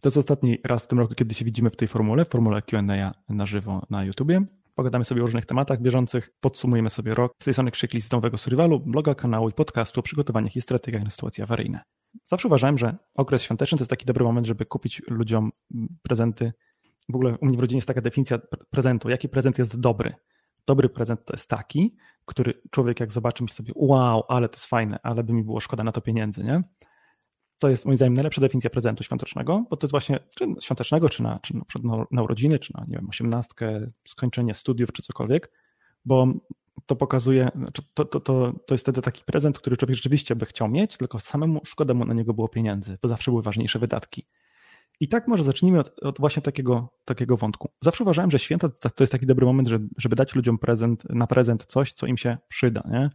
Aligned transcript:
To 0.00 0.08
jest 0.08 0.16
ostatni 0.16 0.58
raz 0.64 0.82
w 0.82 0.86
tym 0.86 0.98
roku, 0.98 1.14
kiedy 1.14 1.34
się 1.34 1.44
widzimy 1.44 1.70
w 1.70 1.76
tej 1.76 1.88
formule, 1.88 2.24
w 2.24 2.28
formule 2.28 2.62
Q&A 2.62 3.14
na 3.28 3.46
żywo 3.46 3.86
na 3.90 4.04
YouTubie. 4.04 4.42
Pogadamy 4.74 5.04
sobie 5.04 5.22
o 5.22 5.24
różnych 5.24 5.46
tematach 5.46 5.80
bieżących, 5.80 6.30
podsumujemy 6.40 6.90
sobie 6.90 7.14
rok. 7.14 7.32
Z 7.42 7.44
tej 7.44 7.54
strony 7.54 7.70
krzykli 7.70 8.00
z 8.00 8.12
nowego 8.12 8.38
survivalu, 8.38 8.80
bloga, 8.80 9.14
kanału 9.14 9.48
i 9.48 9.52
podcastu 9.52 10.00
o 10.00 10.02
przygotowaniach 10.02 10.56
i 10.56 10.60
strategiach 10.60 11.04
na 11.04 11.10
sytuacje 11.10 11.44
awaryjne. 11.44 11.80
Zawsze 12.24 12.48
uważałem, 12.48 12.78
że 12.78 12.96
okres 13.14 13.42
świąteczny 13.42 13.78
to 13.78 13.82
jest 13.82 13.90
taki 13.90 14.06
dobry 14.06 14.24
moment, 14.24 14.46
żeby 14.46 14.66
kupić 14.66 15.02
ludziom 15.08 15.50
prezenty. 16.02 16.52
W 17.08 17.14
ogóle 17.14 17.38
u 17.40 17.46
mnie 17.46 17.56
w 17.56 17.60
rodzinie 17.60 17.78
jest 17.78 17.88
taka 17.88 18.00
definicja 18.00 18.38
prezentu. 18.70 19.08
Jaki 19.08 19.28
prezent 19.28 19.58
jest 19.58 19.80
dobry? 19.80 20.14
Dobry 20.66 20.88
prezent 20.88 21.24
to 21.24 21.34
jest 21.34 21.48
taki, 21.48 21.96
który 22.24 22.62
człowiek 22.70 23.00
jak 23.00 23.12
zobaczy 23.12 23.42
myśli 23.42 23.56
sobie, 23.56 23.72
wow, 23.76 24.22
ale 24.28 24.48
to 24.48 24.54
jest 24.54 24.66
fajne, 24.66 24.98
ale 25.02 25.24
by 25.24 25.32
mi 25.32 25.44
było 25.44 25.60
szkoda 25.60 25.84
na 25.84 25.92
to 25.92 26.00
pieniędzy, 26.00 26.44
nie? 26.44 26.62
To 27.60 27.68
jest 27.68 27.86
moim 27.86 27.96
zdaniem 27.96 28.14
najlepsza 28.14 28.40
definicja 28.40 28.70
prezentu 28.70 29.04
świątecznego, 29.04 29.64
bo 29.70 29.76
to 29.76 29.86
jest 29.86 29.90
właśnie 29.90 30.18
czy 30.34 30.44
świątecznego, 30.60 31.08
czy 31.08 31.22
na, 31.22 31.38
czy 31.42 31.54
na, 31.82 32.06
na 32.10 32.22
urodziny, 32.22 32.58
czy 32.58 32.72
na 32.74 32.84
nie 32.88 32.96
wiem, 32.96 33.08
osiemnastkę, 33.08 33.90
skończenie 34.08 34.54
studiów, 34.54 34.92
czy 34.92 35.02
cokolwiek, 35.02 35.52
bo 36.04 36.26
to 36.86 36.96
pokazuje, 36.96 37.48
znaczy 37.54 37.82
to, 37.94 38.04
to, 38.04 38.20
to, 38.20 38.52
to 38.66 38.74
jest 38.74 38.84
wtedy 38.84 39.02
taki 39.02 39.24
prezent, 39.24 39.58
który 39.58 39.76
człowiek 39.76 39.96
rzeczywiście 39.96 40.36
by 40.36 40.46
chciał 40.46 40.68
mieć, 40.68 40.96
tylko 40.96 41.20
samemu 41.20 41.60
szkoda 41.64 41.94
mu 41.94 42.04
na 42.04 42.14
niego 42.14 42.34
było 42.34 42.48
pieniędzy, 42.48 42.98
bo 43.02 43.08
zawsze 43.08 43.30
były 43.30 43.42
ważniejsze 43.42 43.78
wydatki. 43.78 44.24
I 45.00 45.08
tak 45.08 45.28
może 45.28 45.44
zacznijmy 45.44 45.78
od, 45.78 45.98
od, 46.02 46.18
właśnie 46.18 46.42
takiego, 46.42 46.88
takiego 47.04 47.36
wątku. 47.36 47.70
Zawsze 47.80 48.04
uważałem, 48.04 48.30
że 48.30 48.38
święta 48.38 48.68
to 48.68 49.02
jest 49.02 49.12
taki 49.12 49.26
dobry 49.26 49.46
moment, 49.46 49.68
żeby, 49.96 50.16
dać 50.16 50.34
ludziom 50.34 50.58
prezent, 50.58 51.04
na 51.10 51.26
prezent 51.26 51.66
coś, 51.66 51.92
co 51.92 52.06
im 52.06 52.16
się 52.16 52.38
przyda, 52.48 52.82
nie? 52.90 53.10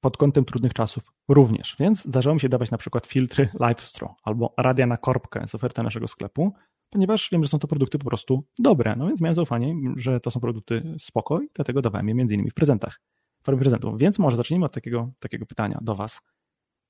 Pod 0.00 0.16
kątem 0.16 0.44
trudnych 0.44 0.74
czasów 0.74 1.12
również. 1.28 1.76
Więc 1.80 2.04
zdarzało 2.04 2.34
mi 2.34 2.40
się 2.40 2.48
dawać 2.48 2.70
na 2.70 2.78
przykład 2.78 3.06
filtry 3.06 3.48
LiveStro 3.60 4.14
albo 4.22 4.54
radia 4.58 4.86
na 4.86 4.96
korbkę 4.96 5.46
z 5.46 5.54
oferty 5.54 5.82
naszego 5.82 6.08
sklepu, 6.08 6.54
ponieważ 6.90 7.28
wiem, 7.32 7.42
że 7.42 7.48
są 7.48 7.58
to 7.58 7.68
produkty 7.68 7.98
po 7.98 8.04
prostu 8.04 8.44
dobre. 8.58 8.96
No 8.96 9.06
więc 9.06 9.20
miałem 9.20 9.34
zaufanie, 9.34 9.74
że 9.96 10.20
to 10.20 10.30
są 10.30 10.40
produkty 10.40 10.94
spoko 10.98 11.40
i 11.40 11.48
dlatego 11.54 11.82
dawałem 11.82 12.08
je 12.08 12.14
między 12.14 12.34
innymi 12.34 12.50
w 12.50 12.54
prezentach, 12.54 13.00
w 13.42 13.44
formie 13.44 13.60
prezentów. 13.60 13.98
Więc 13.98 14.18
może 14.18 14.36
zacznijmy 14.36 14.66
od 14.66 14.72
takiego, 14.72 15.10
takiego 15.18 15.46
pytania 15.46 15.78
do 15.82 15.94
Was. 15.94 16.20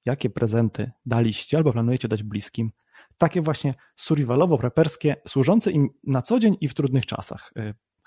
Jakie 0.04 0.30
prezenty 0.30 0.90
daliście 1.06 1.56
albo 1.56 1.72
planujecie 1.72 2.08
dać 2.08 2.22
bliskim 2.22 2.70
takie 3.18 3.42
właśnie 3.42 3.74
survivalowo-preperskie, 3.96 5.14
służące 5.28 5.70
im 5.70 5.88
na 6.04 6.22
co 6.22 6.38
dzień 6.40 6.56
i 6.60 6.68
w 6.68 6.74
trudnych 6.74 7.06
czasach. 7.06 7.52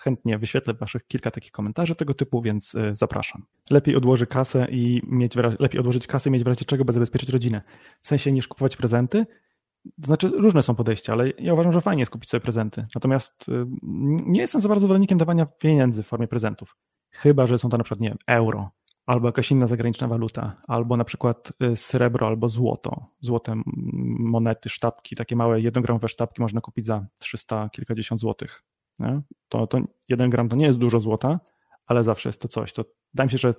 Chętnie 0.04 0.38
wyświetlę 0.38 0.73
waszych 0.73 1.08
kilka 1.08 1.32
takich 1.32 1.52
komentarzy 1.52 1.96
tego 1.96 2.14
typu, 2.14 2.42
więc 2.42 2.76
y, 2.76 2.96
zapraszam. 2.96 3.46
Lepiej 3.70 3.96
odłoży 3.96 4.28
kasę 4.28 4.68
i 4.72 5.02
mieć 5.08 5.34
lepiej 5.59 5.80
odłożyć 5.80 6.08
kasę 6.08 6.30
i 6.30 6.32
mieć 6.32 6.44
w 6.44 6.48
razie 6.48 6.66
czego, 6.66 6.86
by 6.86 6.94
zabezpieczyć 6.94 7.30
rodzinę. 7.30 7.62
W 8.02 8.08
sensie 8.08 8.31
niż 8.31 8.48
kupować 8.48 8.78
prezenty. 8.78 9.26
Znaczy, 10.06 10.28
różne 10.28 10.64
są 10.64 10.76
podejścia, 10.76 11.14
ale 11.14 11.30
ja 11.40 11.54
uważam, 11.54 11.74
że 11.74 11.81
fajnie 11.81 12.02
jest 12.02 12.12
kupić 12.12 12.30
sobie 12.30 12.42
prezenty. 12.42 12.88
Natomiast 12.96 13.50
y, 13.50 13.66
nie 14.26 14.42
jestem 14.42 14.62
za 14.62 14.70
bardzo 14.70 14.86
zwolennikiem 14.86 15.18
dawania 15.18 15.46
pieniędzy 15.46 16.04
w 16.04 16.08
formie 16.08 16.28
prezentów. 16.28 16.78
Chyba, 17.12 17.48
że 17.48 17.58
są 17.58 17.70
to 17.70 17.78
na 17.78 17.84
przykład, 17.84 18.02
nie 18.02 18.09
wiem, 18.09 18.18
euro, 18.28 18.72
albo 19.06 19.28
jakaś 19.28 19.52
inna 19.52 19.68
zagraniczna 19.68 20.08
waluta, 20.08 20.62
albo 20.68 20.98
na 20.98 21.04
przykład 21.04 21.54
y, 21.64 21.76
srebro 21.76 22.28
albo 22.28 22.50
złoto. 22.50 23.06
Złote 23.20 23.62
monety, 24.20 24.70
sztabki, 24.70 25.16
takie 25.16 25.36
małe 25.36 25.62
jednogramowe 25.62 26.08
sztabki 26.08 26.42
można 26.42 26.62
kupić 26.62 26.86
za 26.86 27.06
300 27.20 27.70
kilkadziesiąt 27.70 28.22
złotych. 28.22 28.64
Nie? 28.99 29.22
To, 29.49 29.67
to 29.67 29.77
jeden 30.09 30.30
gram 30.30 30.49
to 30.49 30.55
nie 30.55 30.66
jest 30.66 30.80
dużo 30.80 30.99
złota, 30.99 31.39
ale 31.86 32.03
zawsze 32.03 32.30
jest 32.30 32.41
to 32.41 32.47
coś. 32.47 32.73
To 32.73 32.86
wydaje 33.13 33.25
mi 33.25 33.31
się, 33.31 33.38
że 33.38 33.53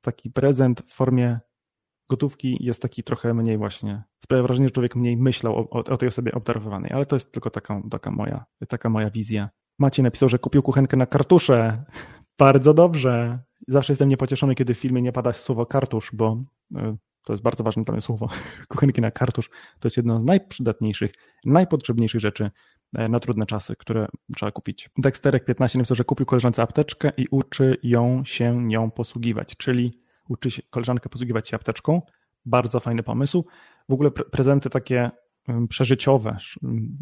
taki 0.00 0.30
prezent 0.30 0.82
w 0.86 0.92
formie 0.92 1.40
gotówki 2.08 2.56
jest 2.60 2.82
taki 2.82 3.02
trochę 3.02 3.34
mniej 3.34 3.58
właśnie, 3.58 4.02
sprawia 4.18 4.42
wrażenie, 4.42 4.68
że 4.68 4.72
człowiek 4.72 4.96
mniej 4.96 5.16
myślał 5.16 5.56
o, 5.56 5.70
o 5.70 5.96
tej 5.96 6.08
osobie 6.08 6.32
obdarowywanej, 6.32 6.90
ale 6.94 7.06
to 7.06 7.16
jest 7.16 7.32
tylko 7.32 7.50
taka, 7.50 7.82
taka, 7.90 8.10
moja, 8.10 8.44
taka 8.68 8.88
moja 8.88 9.10
wizja. 9.10 9.50
Maciej 9.78 10.02
napisał, 10.02 10.28
że 10.28 10.38
kupił 10.38 10.62
kuchenkę 10.62 10.96
na 10.96 11.06
kartusze. 11.06 11.84
Bardzo 12.38 12.74
dobrze. 12.74 13.38
Zawsze 13.68 13.92
jestem 13.92 14.08
niepocieszony, 14.08 14.54
kiedy 14.54 14.74
w 14.74 14.78
filmie 14.78 15.02
nie 15.02 15.12
pada 15.12 15.32
słowo 15.32 15.66
kartusz, 15.66 16.10
bo 16.12 16.44
e, 16.76 16.96
to 17.24 17.32
jest 17.32 17.42
bardzo 17.42 17.64
ważne 17.64 17.84
dla 17.84 17.92
mnie 17.92 18.02
słowo. 18.02 18.28
Kuchenki 18.68 19.00
na 19.00 19.10
kartusz 19.10 19.50
to 19.80 19.86
jest 19.86 19.96
jedno 19.96 20.20
z 20.20 20.24
najprzydatniejszych, 20.24 21.12
najpotrzebniejszych 21.44 22.20
rzeczy 22.20 22.50
na 23.08 23.20
trudne 23.20 23.46
czasy, 23.46 23.76
które 23.76 24.08
trzeba 24.36 24.52
kupić. 24.52 24.90
Dexterek 24.98 25.44
15 25.44 25.78
napisał, 25.78 25.94
że 25.94 26.04
kupił 26.04 26.26
koleżance 26.26 26.62
apteczkę 26.62 27.12
i 27.16 27.26
uczy 27.30 27.76
ją 27.82 28.24
się 28.24 28.64
nią 28.64 28.90
posługiwać, 28.90 29.56
czyli 29.56 30.00
uczy 30.28 30.50
się 30.50 30.62
koleżankę 30.70 31.08
posługiwać 31.08 31.48
się 31.48 31.56
apteczką. 31.56 32.02
Bardzo 32.46 32.80
fajny 32.80 33.02
pomysł. 33.02 33.44
W 33.88 33.92
ogóle 33.92 34.10
prezenty 34.10 34.70
takie 34.70 35.10
przeżyciowe 35.68 36.36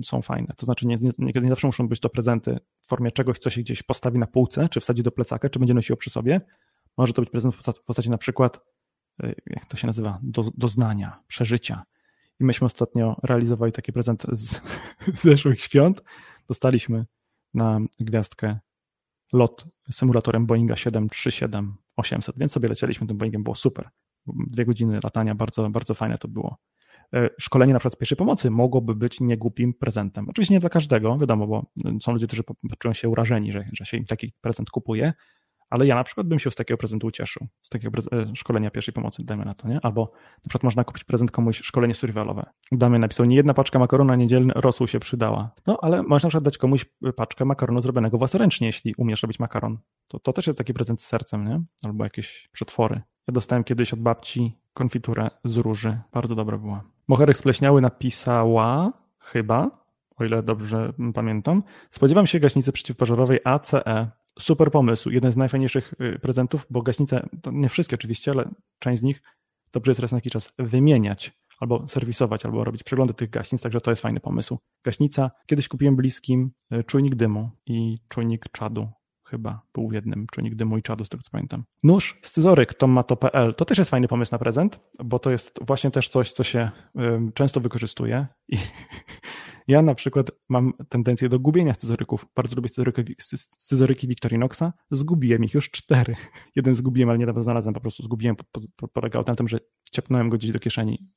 są 0.05 0.23
fajne. 0.23 0.55
To 0.57 0.67
znaczy 0.67 0.87
nie, 0.87 0.97
nie, 1.19 1.33
nie, 1.43 1.49
zawsze 1.49 1.67
muszą 1.67 1.89
być 1.89 2.01
to 2.01 2.09
prezenty 2.09 2.59
w 2.81 2.89
formie 2.89 3.11
czegoś, 3.11 3.39
co 3.39 3.51
się 3.51 3.61
gdzieś 3.61 3.83
postawi 3.83 4.19
na 4.19 4.27
półce, 4.27 4.69
czy 4.69 4.81
wsadzi 4.81 5.03
do 5.03 5.13
plecaka, 5.13 5.49
czy 5.49 5.59
będzie 5.59 5.75
nosiło 5.75 5.97
przy 5.97 6.11
sobie. 6.11 6.41
Może 6.97 7.13
to 7.13 7.23
być 7.23 7.31
prezent 7.31 7.55
w 7.55 7.85
postaci 7.85 8.11
na 8.11 8.19
przykład, 8.19 8.61
y, 9.25 9.35
jak 9.47 9.67
to 9.67 9.77
się 9.77 9.87
nazywa, 9.87 10.19
do, 10.23 10.45
doznania, 10.55 11.21
przeżycia. 11.27 11.83
I 12.43 12.45
myśmy 12.45 12.65
ostatnio 12.65 13.17
realizowali 13.23 13.73
taki 13.73 13.93
prezent 13.93 14.27
z, 14.33 14.61
z 15.19 15.23
zeszłych 15.23 15.61
świąt. 15.61 16.03
Dostaliśmy 16.49 17.07
na 17.55 17.81
gwiazdkę 18.01 18.59
lot 19.33 19.67
symulatorem 19.91 20.47
Boeinga 20.47 20.75
737-800, 20.75 21.73
więc 22.37 22.53
sobie 22.53 22.69
lecieliśmy 22.69 23.07
tym 23.07 23.19
Boeingiem, 23.19 23.43
było 23.43 23.55
super. 23.55 23.89
Dwie 24.27 24.65
godziny 24.65 25.01
latania, 25.05 25.35
bardzo, 25.35 25.71
bardzo 25.71 25.95
fajne 25.95 26.19
to 26.19 26.29
było. 26.29 26.57
E, 27.15 27.31
szkolenie 27.41 27.73
na 27.73 27.79
przykład 27.79 27.95
z 27.95 27.97
pierwszej 27.97 28.19
pomocy 28.19 28.51
mogłoby 28.51 28.95
być 28.95 29.21
niegłupim 29.21 29.75
prezentem. 29.75 30.29
Oczywiście 30.29 30.55
nie 30.55 30.61
dla 30.61 30.69
każdego, 30.69 31.19
wiadomo, 31.19 31.47
bo 31.47 31.67
są 32.01 32.13
ludzie, 32.13 32.27
którzy 32.27 32.43
czują 32.79 32.95
się 32.95 33.09
urażeni, 33.09 33.53
że, 33.53 33.65
że 33.73 33.85
się 33.85 33.97
im 33.97 34.05
taki 34.05 34.33
prezent 34.41 34.71
kupuje, 34.71 35.13
ale 35.73 35.87
ja 35.87 35.95
na 35.95 36.05
przykład 36.05 36.27
bym 36.27 36.39
się 36.39 36.51
z 36.51 36.55
takiego 36.55 36.79
prezentu 36.79 37.07
ucieszył, 37.07 37.47
z 37.63 37.69
takiego 37.69 38.03
e, 38.13 38.37
szkolenia 38.37 38.71
pierwszej 38.71 38.95
pomocy, 38.95 39.25
dajmy 39.25 39.45
na 39.45 39.55
to, 39.55 39.69
nie? 39.69 39.81
Albo 39.83 40.13
na 40.15 40.49
przykład 40.49 40.63
można 40.63 40.85
kupić 40.85 41.05
prezent 41.05 41.31
komuś 41.31 41.61
szkolenie 41.61 41.95
survivalowe. 41.95 42.47
Damy 42.73 42.99
napisał, 42.99 43.27
nie 43.27 43.37
jedna 43.37 43.55
paczka 43.55 43.79
makaronu 43.79 44.15
niedzielny 44.15 44.53
rosół 44.57 44.89
się 44.89 45.01
przydała. 45.01 45.51
No, 45.67 45.79
ale 45.83 46.03
można 46.03 46.27
na 46.27 46.31
przykład 46.31 46.45
dać 46.45 46.59
komuś 46.59 46.87
paczkę 47.17 47.45
makaronu 47.45 47.83
zrobionego 47.83 48.19
własnoręcznie, 48.19 48.67
jeśli 48.67 48.95
umiesz 48.99 49.23
robić 49.23 49.39
makaron. 49.39 49.79
To, 50.09 50.19
to 50.19 50.33
też 50.33 50.47
jest 50.47 50.59
taki 50.59 50.75
prezent 50.75 51.03
z 51.03 51.07
sercem, 51.07 51.45
nie? 51.45 51.63
Albo 51.85 52.05
jakieś 52.05 52.49
przetwory. 52.53 53.01
Ja 53.29 53.33
dostałem 53.33 53.65
kiedyś 53.65 53.93
od 53.93 54.01
babci 54.01 54.59
konfiturę 54.75 55.31
z 55.45 55.57
róży. 55.57 55.99
Bardzo 56.13 56.35
dobra 56.35 56.59
była. 56.59 56.85
Moherek 57.09 57.37
Spleśniały 57.37 57.81
napisała, 57.81 58.93
chyba, 59.19 59.71
o 60.17 60.25
ile 60.25 60.43
dobrze 60.43 60.93
pamiętam, 61.15 61.63
spodziewam 61.91 62.27
się 62.27 62.41
gaśnicy 62.41 62.73
przeciwpożarowej 62.73 63.39
ACE. 63.45 64.11
Super 64.39 64.71
pomysł, 64.71 65.11
jeden 65.11 65.33
z 65.33 65.37
najfajniejszych 65.37 65.95
y, 66.01 66.19
prezentów, 66.19 66.67
bo 66.71 66.83
gaśnice, 66.83 67.29
nie 67.53 67.69
wszystkie 67.69 67.95
oczywiście, 67.95 68.31
ale 68.31 68.51
część 68.79 69.01
z 69.01 69.03
nich 69.03 69.23
dobrze 69.73 69.91
jest 69.91 70.01
raz 70.01 70.13
na 70.13 70.17
jakiś 70.17 70.33
czas 70.33 70.53
wymieniać 70.59 71.33
albo 71.59 71.89
serwisować, 71.89 72.45
albo 72.45 72.65
robić 72.65 72.83
przeglądy 72.83 73.15
tych 73.15 73.31
gaśnic, 73.31 73.63
także 73.63 73.81
to 73.81 73.91
jest 73.91 74.03
fajny 74.03 74.21
pomysł. 74.21 74.59
Gaśnica, 74.85 75.31
kiedyś 75.47 75.69
kupiłem 75.69 75.97
bliskim 75.97 76.51
y, 76.73 76.85
czujnik 76.85 77.15
dymu 77.15 77.51
i 77.67 77.99
czujnik 78.09 78.45
czadu 78.53 78.89
chyba 79.33 79.63
był 79.75 79.89
w 79.89 79.93
jednym 79.93 80.27
czujnik 80.33 80.55
dymu 80.55 80.79
i 80.79 80.83
czadu, 80.83 81.05
z 81.05 81.09
tego 81.09 81.23
co 81.23 81.31
pamiętam. 81.31 81.65
Nóż, 81.83 82.19
scyzoryk, 82.23 82.75
tomato.pl 82.75 83.55
to 83.55 83.65
też 83.65 83.79
jest 83.79 83.91
fajny 83.91 84.09
pomysł 84.09 84.33
na 84.33 84.39
prezent, 84.39 84.81
bo 85.05 85.19
to 85.19 85.31
jest 85.31 85.59
właśnie 85.67 85.91
też 85.91 86.09
coś, 86.09 86.33
co 86.33 86.45
się 86.45 86.71
często 87.35 87.61
wykorzystuje 87.61 88.27
i 88.49 88.57
ja 89.69 89.83
na 89.83 89.95
przykład 89.95 90.31
mam 90.49 90.73
tendencję 90.89 91.29
do 91.29 91.41
gubienia 91.41 91.73
scyzoryków. 91.73 92.27
Bardzo 92.37 92.57
lubię 92.57 92.69
scyzoryki, 92.69 93.15
scyzoryki 93.59 94.09
Victorinoxa. 94.09 94.73
Zgubiłem 94.91 95.45
ich 95.45 95.55
już 95.55 95.71
cztery. 95.71 96.17
Jeden 96.57 96.75
zgubiłem, 96.75 97.09
ale 97.09 97.19
niedawno 97.19 97.43
znalazłem, 97.43 97.75
po 97.75 97.81
prostu 97.81 98.03
zgubiłem. 98.03 98.37
Polegało 98.93 99.25
na 99.29 99.35
tym, 99.35 99.49
że 99.49 99.59
wciepnąłem 99.85 100.31
go 100.31 100.39
gdzieś 100.39 100.53
do 100.53 100.59
kieszeni 100.59 101.09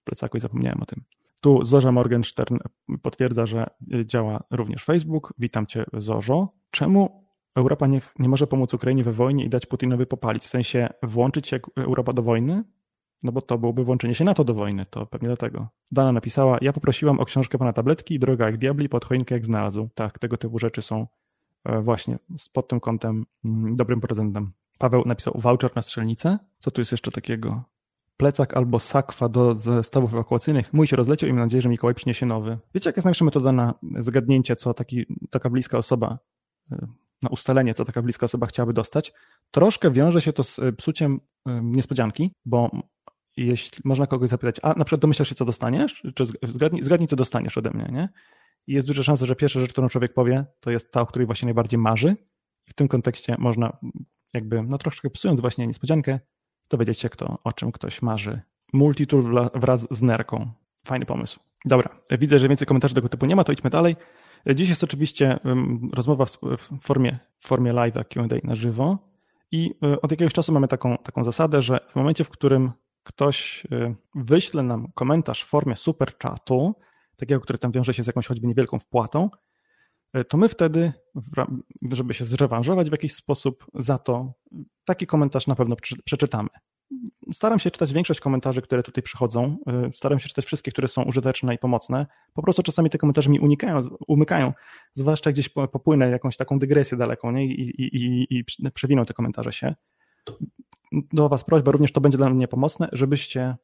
w 0.00 0.04
plecaku 0.04 0.36
i 0.36 0.40
zapomniałem 0.40 0.82
o 0.82 0.86
tym. 0.86 1.04
Tu 1.40 1.64
Zorza 1.64 1.92
Morgenstern 1.92 2.56
potwierdza, 3.02 3.46
że 3.46 3.66
y, 3.94 4.06
działa 4.06 4.44
również 4.50 4.84
Facebook. 4.84 5.34
Witam 5.38 5.66
Cię, 5.66 5.84
Zorzo. 5.92 6.54
Czemu 6.70 7.26
Europa 7.56 7.86
nie, 7.86 8.00
nie 8.18 8.28
może 8.28 8.46
pomóc 8.46 8.74
Ukrainie 8.74 9.04
we 9.04 9.12
wojnie 9.12 9.44
i 9.44 9.48
dać 9.48 9.66
Putinowi 9.66 10.06
popalić, 10.06 10.44
w 10.44 10.48
sensie 10.48 10.88
włączyć 11.02 11.48
się 11.48 11.60
Europa 11.76 12.12
do 12.12 12.22
wojny, 12.22 12.64
no 13.22 13.32
bo 13.32 13.42
to 13.42 13.58
byłoby 13.58 13.84
włączenie 13.84 14.14
się 14.14 14.24
NATO 14.24 14.44
do 14.44 14.54
wojny, 14.54 14.86
to 14.90 15.06
pewnie 15.06 15.28
dlatego. 15.28 15.68
Dana 15.92 16.12
napisała, 16.12 16.58
ja 16.60 16.72
poprosiłam 16.72 17.20
o 17.20 17.24
książkę 17.24 17.58
pana 17.58 17.72
tabletki, 17.72 18.18
droga 18.18 18.46
jak 18.46 18.56
diabli, 18.56 18.88
pod 18.88 19.04
choinkę 19.04 19.34
jak 19.34 19.44
znalazł. 19.44 19.88
Tak, 19.94 20.18
tego 20.18 20.36
typu 20.36 20.58
rzeczy 20.58 20.82
są 20.82 21.06
e, 21.64 21.80
właśnie 21.80 22.18
pod 22.52 22.68
tym 22.68 22.80
kątem 22.80 23.26
mm, 23.44 23.76
dobrym 23.76 24.00
prezentem. 24.00 24.52
Paweł 24.78 25.02
napisał 25.06 25.34
voucher 25.36 25.70
na 25.76 25.82
strzelnicę. 25.82 26.38
Co 26.58 26.70
tu 26.70 26.80
jest 26.80 26.92
jeszcze 26.92 27.10
takiego? 27.10 27.62
Plecak 28.16 28.56
albo 28.56 28.78
sakwa 28.78 29.28
do 29.28 29.54
zestawów 29.54 30.12
ewakuacyjnych. 30.12 30.72
Mój 30.72 30.86
się 30.86 30.96
rozleciał 30.96 31.30
i 31.30 31.32
mam 31.32 31.42
nadzieję, 31.42 31.62
że 31.62 31.68
Mikołaj 31.68 31.94
przyniesie 31.94 32.26
nowy. 32.26 32.58
Wiecie, 32.74 32.88
jaka 32.88 32.98
jest 32.98 33.04
najlepsza 33.04 33.24
metoda 33.24 33.52
na 33.52 33.74
zgadnięcie, 33.98 34.56
co 34.56 34.74
taki, 34.74 35.06
taka 35.30 35.50
bliska 35.50 35.78
osoba 35.78 36.18
e, 36.72 36.86
na 37.22 37.28
ustalenie, 37.28 37.74
co 37.74 37.84
taka 37.84 38.02
bliska 38.02 38.24
osoba 38.24 38.46
chciałaby 38.46 38.72
dostać, 38.72 39.12
troszkę 39.50 39.90
wiąże 39.90 40.20
się 40.20 40.32
to 40.32 40.44
z 40.44 40.58
e, 40.58 40.72
psuciem 40.72 41.20
niespodzianki, 41.62 42.34
bo 42.44 42.70
jeśli 43.36 43.82
można 43.84 44.06
kogoś 44.06 44.28
zapytać, 44.28 44.56
a 44.62 44.68
na 44.68 44.84
przykład 44.84 45.00
domyślasz 45.00 45.28
się, 45.28 45.34
co 45.34 45.44
dostaniesz, 45.44 46.02
czy 46.14 46.24
zgadnij, 46.42 46.84
zgadnij 46.84 47.08
co 47.08 47.16
dostaniesz 47.16 47.58
ode 47.58 47.70
mnie, 47.70 47.88
nie? 47.92 48.08
I 48.66 48.72
jest 48.72 48.88
duża 48.88 49.02
szansa, 49.02 49.26
że 49.26 49.36
pierwsza 49.36 49.60
rzecz, 49.60 49.72
którą 49.72 49.88
człowiek 49.88 50.14
powie, 50.14 50.44
to 50.60 50.70
jest 50.70 50.92
ta, 50.92 51.00
o 51.00 51.06
której 51.06 51.26
właśnie 51.26 51.46
najbardziej 51.46 51.80
marzy. 51.80 52.16
I 52.68 52.70
w 52.70 52.74
tym 52.74 52.88
kontekście 52.88 53.36
można 53.38 53.78
jakby, 54.34 54.62
no 54.62 54.78
troszkę 54.78 55.10
psując 55.10 55.40
właśnie 55.40 55.66
niespodziankę, 55.66 56.20
dowiedzieć 56.70 56.98
się, 56.98 57.08
kto, 57.08 57.38
o 57.44 57.52
czym 57.52 57.72
ktoś 57.72 58.02
marzy. 58.02 58.40
Multitool 58.72 59.50
wraz 59.54 59.86
z 59.90 60.02
nerką. 60.02 60.50
Fajny 60.86 61.06
pomysł. 61.06 61.40
Dobra, 61.64 61.88
widzę, 62.10 62.38
że 62.38 62.48
więcej 62.48 62.66
komentarzy 62.66 62.94
tego 62.94 63.08
typu 63.08 63.26
nie 63.26 63.36
ma, 63.36 63.44
to 63.44 63.52
idźmy 63.52 63.70
dalej. 63.70 63.96
Dziś 64.54 64.68
jest 64.68 64.84
oczywiście 64.84 65.38
rozmowa 65.92 66.26
w 66.26 66.38
formie, 66.82 67.18
w 67.38 67.46
formie 67.46 67.72
live 67.72 67.94
Q&A 68.08 68.46
na 68.46 68.54
żywo 68.54 69.12
i 69.52 69.74
e, 69.82 70.00
od 70.00 70.10
jakiegoś 70.10 70.32
czasu 70.32 70.52
mamy 70.52 70.68
taką, 70.68 70.98
taką 70.98 71.24
zasadę, 71.24 71.62
że 71.62 71.80
w 71.90 71.96
momencie, 71.96 72.24
w 72.24 72.28
którym 72.28 72.72
ktoś 73.02 73.66
e, 73.72 73.94
wyśle 74.14 74.62
nam 74.62 74.92
komentarz 74.94 75.44
w 75.44 75.48
formie 75.48 75.76
super 75.76 76.18
chatu, 76.22 76.74
takiego, 77.16 77.40
który 77.40 77.58
tam 77.58 77.72
wiąże 77.72 77.94
się 77.94 78.04
z 78.04 78.06
jakąś 78.06 78.26
choćby 78.26 78.46
niewielką 78.46 78.78
wpłatą, 78.78 79.30
e, 80.12 80.24
to 80.24 80.36
my 80.36 80.48
wtedy, 80.48 80.92
żeby 81.92 82.14
się 82.14 82.24
zrewanżować 82.24 82.88
w 82.88 82.92
jakiś 82.92 83.14
sposób 83.14 83.66
za 83.74 83.98
to, 83.98 84.32
taki 84.84 85.06
komentarz 85.06 85.46
na 85.46 85.54
pewno 85.54 85.76
przeczytamy. 86.04 86.48
Staram 87.32 87.58
się 87.58 87.70
czytać 87.70 87.92
większość 87.92 88.20
komentarzy, 88.20 88.62
które 88.62 88.82
tutaj 88.82 89.02
przychodzą. 89.02 89.56
E, 89.66 89.90
staram 89.94 90.18
się 90.18 90.28
czytać 90.28 90.44
wszystkie, 90.44 90.72
które 90.72 90.88
są 90.88 91.02
użyteczne 91.02 91.54
i 91.54 91.58
pomocne. 91.58 92.06
Po 92.32 92.42
prostu 92.42 92.62
czasami 92.62 92.90
te 92.90 92.98
komentarze 92.98 93.30
mi 93.30 93.40
unikają, 93.40 93.82
umykają, 94.08 94.52
zwłaszcza 94.94 95.32
gdzieś 95.32 95.48
popłynę 95.48 96.10
jakąś 96.10 96.36
taką 96.36 96.58
dygresję 96.58 96.98
daleką 96.98 97.32
nie? 97.32 97.46
I, 97.46 97.82
i, 97.82 97.96
i, 97.96 98.38
i 98.38 98.44
przewiną 98.74 99.04
te 99.04 99.14
komentarze 99.14 99.52
się. 99.52 99.74
Do 101.12 101.28
Was 101.28 101.44
prośba, 101.44 101.72
również 101.72 101.92
to 101.92 102.00
będzie 102.00 102.18
dla 102.18 102.30
mnie 102.30 102.48
pomocne, 102.48 102.88
żebyście 102.92 103.56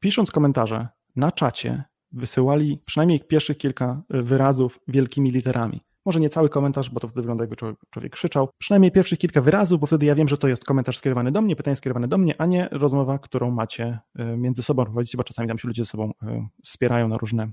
pisząc 0.00 0.30
komentarze 0.30 0.88
na 1.16 1.32
czacie 1.32 1.84
wysyłali 2.12 2.78
przynajmniej 2.86 3.20
pierwszych 3.20 3.56
kilka 3.56 4.02
e, 4.10 4.22
wyrazów 4.22 4.80
wielkimi 4.88 5.30
literami. 5.30 5.80
Może 6.04 6.20
nie 6.20 6.28
cały 6.28 6.48
komentarz, 6.48 6.90
bo 6.90 7.00
to 7.00 7.08
wtedy 7.08 7.22
wygląda 7.22 7.42
jakby 7.42 7.56
człowiek 7.90 8.12
krzyczał. 8.12 8.48
Przynajmniej 8.58 8.92
pierwszych 8.92 9.18
kilka 9.18 9.40
wyrazów, 9.40 9.80
bo 9.80 9.86
wtedy 9.86 10.06
ja 10.06 10.14
wiem, 10.14 10.28
że 10.28 10.38
to 10.38 10.48
jest 10.48 10.64
komentarz 10.64 10.98
skierowany 10.98 11.32
do 11.32 11.42
mnie, 11.42 11.56
pytanie 11.56 11.76
skierowane 11.76 12.08
do 12.08 12.18
mnie, 12.18 12.34
a 12.38 12.46
nie 12.46 12.68
rozmowa, 12.70 13.18
którą 13.18 13.50
macie 13.50 13.98
e, 14.14 14.36
między 14.36 14.62
sobą 14.62 14.84
prowadzicie, 14.84 15.18
bo 15.18 15.24
czasami 15.24 15.48
tam 15.48 15.58
się 15.58 15.68
ludzie 15.68 15.84
ze 15.84 15.90
sobą 15.90 16.10
e, 16.22 16.48
wspierają 16.64 17.08
na 17.08 17.16
różne 17.16 17.52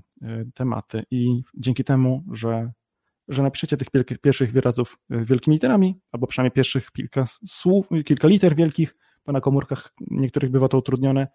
tematy. 0.54 1.02
I 1.10 1.42
dzięki 1.54 1.84
temu, 1.84 2.24
że, 2.32 2.72
że 3.28 3.42
napiszecie 3.42 3.76
tych 3.76 3.88
pierwszych 4.20 4.52
wyrazów 4.52 4.98
wielkimi 5.10 5.56
literami, 5.56 6.00
albo 6.12 6.26
przynajmniej 6.26 6.52
pierwszych 6.52 6.90
kilka 6.92 7.24
słów, 7.46 7.88
kilka 8.04 8.28
liter 8.28 8.54
wielkich, 8.56 8.96
bo 9.26 9.32
na 9.32 9.40
komórkach 9.40 9.94
niektórych 10.10 10.50
bywa 10.50 10.68
to 10.68 10.78
utrudnione, 10.78 11.28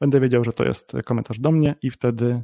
będę 0.00 0.20
wiedział, 0.20 0.44
że 0.44 0.52
to 0.52 0.64
jest 0.64 0.92
komentarz 1.04 1.38
do 1.38 1.52
mnie 1.52 1.74
i 1.82 1.90
wtedy 1.90 2.42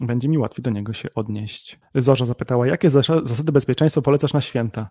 będzie 0.00 0.28
mi 0.28 0.38
łatwiej 0.38 0.62
do 0.62 0.70
niego 0.70 0.92
się 0.92 1.08
odnieść. 1.14 1.80
Zorza 1.94 2.24
zapytała, 2.24 2.66
jakie 2.66 2.90
zasady 2.90 3.52
bezpieczeństwa 3.52 4.02
polecasz 4.02 4.32
na 4.32 4.40
święta? 4.40 4.90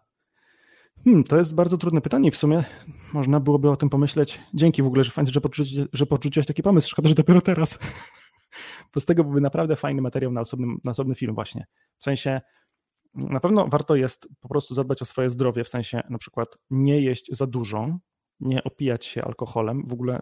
Hmm, 1.04 1.24
to 1.24 1.38
jest 1.38 1.56
bardzo 1.56 1.78
trudne 1.78 2.02
pytanie 2.02 2.32
w 2.32 2.36
sumie 2.36 2.64
można 3.14 3.40
byłoby 3.40 3.70
o 3.70 3.78
tym 3.78 3.90
pomyśleć. 3.90 4.40
Dzięki 4.54 4.84
w 4.84 4.88
ogóle, 4.88 5.04
że 5.04 5.12
fajnie, 5.12 5.32
że, 5.32 5.42
poczuci, 5.42 5.86
że 5.94 6.06
poczuciłeś 6.06 6.48
taki 6.48 6.64
pomysł. 6.64 6.90
Szkoda, 6.90 7.10
że 7.10 7.16
dopiero 7.16 7.42
teraz. 7.42 7.80
Bo 8.94 9.02
z 9.02 9.06
tego 9.06 9.24
byłby 9.24 9.42
naprawdę 9.42 9.76
fajny 9.76 10.02
materiał 10.02 10.32
na, 10.32 10.44
na 10.84 10.92
osobny 10.92 11.16
film 11.16 11.36
właśnie. 11.36 11.66
W 11.98 12.04
sensie 12.04 12.42
na 13.14 13.40
pewno 13.40 13.68
warto 13.68 13.96
jest 13.96 14.28
po 14.40 14.50
prostu 14.50 14.76
zadbać 14.76 15.02
o 15.02 15.06
swoje 15.06 15.30
zdrowie, 15.30 15.64
w 15.64 15.70
sensie 15.70 16.02
na 16.10 16.18
przykład 16.18 16.58
nie 16.70 17.02
jeść 17.02 17.30
za 17.32 17.48
dużo, 17.48 17.98
nie 18.40 18.64
opijać 18.64 19.06
się 19.06 19.24
alkoholem. 19.24 19.88
W 19.88 19.94
ogóle 19.94 20.22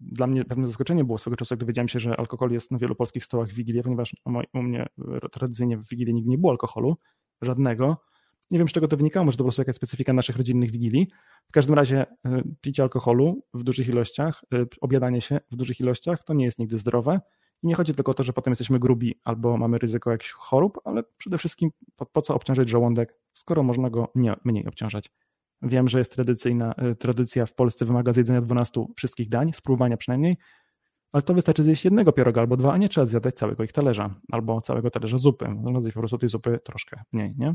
dla 0.00 0.26
mnie 0.26 0.44
pewne 0.44 0.66
zaskoczenie 0.66 1.04
było 1.04 1.18
swego 1.18 1.36
czasu, 1.36 1.54
jak 1.54 1.60
dowiedziałem 1.60 1.88
się, 1.88 1.98
że 1.98 2.16
alkohol 2.16 2.50
jest 2.50 2.70
na 2.70 2.78
wielu 2.78 2.94
polskich 2.94 3.24
stołach 3.24 3.48
w 3.48 3.54
Wigilię, 3.54 3.82
ponieważ 3.82 4.16
u 4.54 4.62
mnie 4.62 4.86
tradycyjnie 5.32 5.78
w 5.78 5.88
Wigilię 5.88 6.12
nigdy 6.12 6.30
nie 6.30 6.38
było 6.38 6.52
alkoholu, 6.52 6.96
żadnego. 7.42 7.96
Nie 8.50 8.58
wiem, 8.58 8.68
z 8.68 8.72
czego 8.72 8.88
to 8.88 8.96
wynikało, 8.96 9.24
może 9.26 9.36
to 9.36 9.44
po 9.44 9.48
prostu 9.48 9.62
jakaś 9.62 9.74
specyfika 9.74 10.12
naszych 10.12 10.36
rodzinnych 10.36 10.70
Wigilii. 10.70 11.08
W 11.48 11.52
każdym 11.52 11.74
razie 11.74 12.02
y, 12.02 12.42
picie 12.60 12.82
alkoholu 12.82 13.42
w 13.54 13.62
dużych 13.62 13.88
ilościach, 13.88 14.44
y, 14.54 14.66
obiadanie 14.80 15.20
się 15.20 15.40
w 15.50 15.56
dużych 15.56 15.80
ilościach 15.80 16.24
to 16.24 16.34
nie 16.34 16.44
jest 16.44 16.58
nigdy 16.58 16.78
zdrowe. 16.78 17.20
I 17.62 17.66
nie 17.66 17.74
chodzi 17.74 17.94
tylko 17.94 18.12
o 18.12 18.14
to, 18.14 18.22
że 18.22 18.32
potem 18.32 18.50
jesteśmy 18.50 18.78
grubi 18.78 19.20
albo 19.24 19.56
mamy 19.56 19.78
ryzyko 19.78 20.10
jakichś 20.10 20.32
chorób, 20.32 20.80
ale 20.84 21.02
przede 21.16 21.38
wszystkim 21.38 21.70
po, 21.96 22.06
po 22.06 22.22
co 22.22 22.34
obciążać 22.34 22.68
żołądek, 22.68 23.14
skoro 23.32 23.62
można 23.62 23.90
go 23.90 24.08
nie, 24.14 24.34
mniej 24.44 24.66
obciążać. 24.66 25.10
Wiem, 25.62 25.88
że 25.88 25.98
jest 25.98 26.12
tradycyjna, 26.12 26.74
y, 26.92 26.96
tradycja 26.96 27.46
w 27.46 27.54
Polsce 27.54 27.84
wymaga 27.84 28.12
zjedzenia 28.12 28.40
12 28.40 28.86
wszystkich 28.96 29.28
dań, 29.28 29.52
spróbowania 29.52 29.96
przynajmniej, 29.96 30.36
ale 31.12 31.22
to 31.22 31.34
wystarczy 31.34 31.62
zjeść 31.62 31.84
jednego 31.84 32.12
pieroga 32.12 32.40
albo 32.40 32.56
dwa, 32.56 32.72
a 32.72 32.76
nie 32.76 32.88
trzeba 32.88 33.06
zjadać 33.06 33.34
całego 33.34 33.64
ich 33.64 33.72
talerza 33.72 34.14
albo 34.32 34.60
całego 34.60 34.90
talerza 34.90 35.18
zupy. 35.18 35.48
Można 35.48 35.80
zjeść 35.80 35.94
po 35.94 36.00
prostu 36.00 36.18
tej 36.18 36.28
zupy 36.28 36.58
troszkę 36.64 37.02
mniej, 37.12 37.34
nie? 37.38 37.54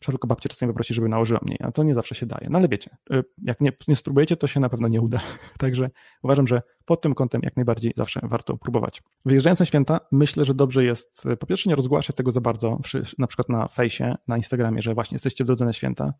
Trzeba 0.00 0.12
tylko 0.12 0.28
babcię 0.28 0.48
czasami 0.48 0.72
poprosić, 0.72 0.96
żeby 0.96 1.08
nałożyła 1.08 1.40
mniej, 1.42 1.58
a 1.62 1.72
to 1.72 1.82
nie 1.82 1.94
zawsze 1.94 2.14
się 2.14 2.26
daje. 2.26 2.46
No 2.50 2.58
ale 2.58 2.68
wiecie, 2.68 2.96
y, 3.12 3.24
jak 3.42 3.60
nie, 3.60 3.72
nie 3.88 3.96
spróbujecie, 3.96 4.36
to 4.36 4.46
się 4.46 4.60
na 4.60 4.68
pewno 4.68 4.88
nie 4.88 5.00
uda. 5.00 5.20
Także 5.58 5.90
uważam, 6.22 6.46
że 6.46 6.62
pod 6.84 7.02
tym 7.02 7.14
kątem 7.14 7.40
jak 7.44 7.56
najbardziej 7.56 7.92
zawsze 7.96 8.20
warto 8.22 8.56
próbować. 8.56 9.02
Wyjeżdżając 9.24 9.60
na 9.60 9.66
święta, 9.66 10.00
myślę, 10.12 10.44
że 10.44 10.54
dobrze 10.54 10.84
jest 10.84 11.26
y, 11.26 11.36
po 11.36 11.46
pierwsze 11.46 11.70
nie 11.70 11.76
rozgłaszać 11.76 12.16
tego 12.16 12.30
za 12.30 12.40
bardzo, 12.40 12.78
na 13.18 13.26
przykład 13.26 13.48
na 13.48 13.68
fejsie, 13.68 14.14
na 14.28 14.36
Instagramie, 14.36 14.82
że 14.82 14.94
właśnie 14.94 15.14
jesteście 15.14 15.44
w 15.44 15.46
drodze 15.46 15.64
na 15.64 15.72
święta, 15.72 16.12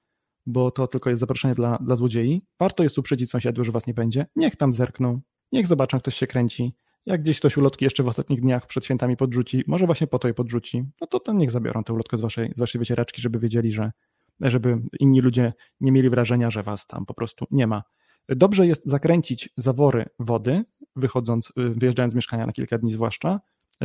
bo 0.46 0.70
to 0.70 0.86
tylko 0.86 1.10
jest 1.10 1.20
zaproszenie 1.20 1.54
dla, 1.54 1.78
dla 1.78 1.96
złodziei. 1.96 2.42
Warto 2.60 2.82
jest 2.82 2.98
uprzedzić 2.98 3.30
sąsiadów, 3.30 3.66
że 3.66 3.72
was 3.72 3.86
nie 3.86 3.94
będzie. 3.94 4.26
Niech 4.36 4.56
tam 4.56 4.74
zerkną, 4.74 5.20
niech 5.52 5.66
zobaczą, 5.66 5.98
ktoś 5.98 6.16
się 6.16 6.26
kręci. 6.26 6.74
Jak 7.06 7.22
gdzieś 7.22 7.38
ktoś 7.38 7.56
ulotki 7.56 7.84
jeszcze 7.84 8.02
w 8.02 8.08
ostatnich 8.08 8.40
dniach 8.40 8.66
przed 8.66 8.84
świętami 8.84 9.16
podrzuci, 9.16 9.64
może 9.66 9.86
właśnie 9.86 10.06
po 10.06 10.18
to 10.18 10.28
je 10.28 10.34
podrzuci, 10.34 10.84
no 11.00 11.06
to 11.06 11.20
tam 11.20 11.38
niech 11.38 11.50
zabiorą 11.50 11.84
tę 11.84 11.92
ulotkę 11.92 12.16
z 12.16 12.20
waszej, 12.20 12.52
z 12.56 12.58
waszej 12.58 12.78
wycieraczki, 12.78 13.22
żeby 13.22 13.38
wiedzieli, 13.38 13.72
że 13.72 13.92
żeby 14.40 14.78
inni 15.00 15.20
ludzie 15.20 15.52
nie 15.80 15.92
mieli 15.92 16.10
wrażenia, 16.10 16.50
że 16.50 16.62
was 16.62 16.86
tam 16.86 17.06
po 17.06 17.14
prostu 17.14 17.46
nie 17.50 17.66
ma. 17.66 17.82
Dobrze 18.28 18.66
jest 18.66 18.86
zakręcić 18.86 19.48
zawory 19.56 20.06
wody, 20.18 20.64
wychodząc, 20.96 21.52
wyjeżdżając 21.56 22.12
z 22.12 22.16
mieszkania 22.16 22.46
na 22.46 22.52
kilka 22.52 22.78
dni 22.78 22.92
zwłaszcza, 22.92 23.40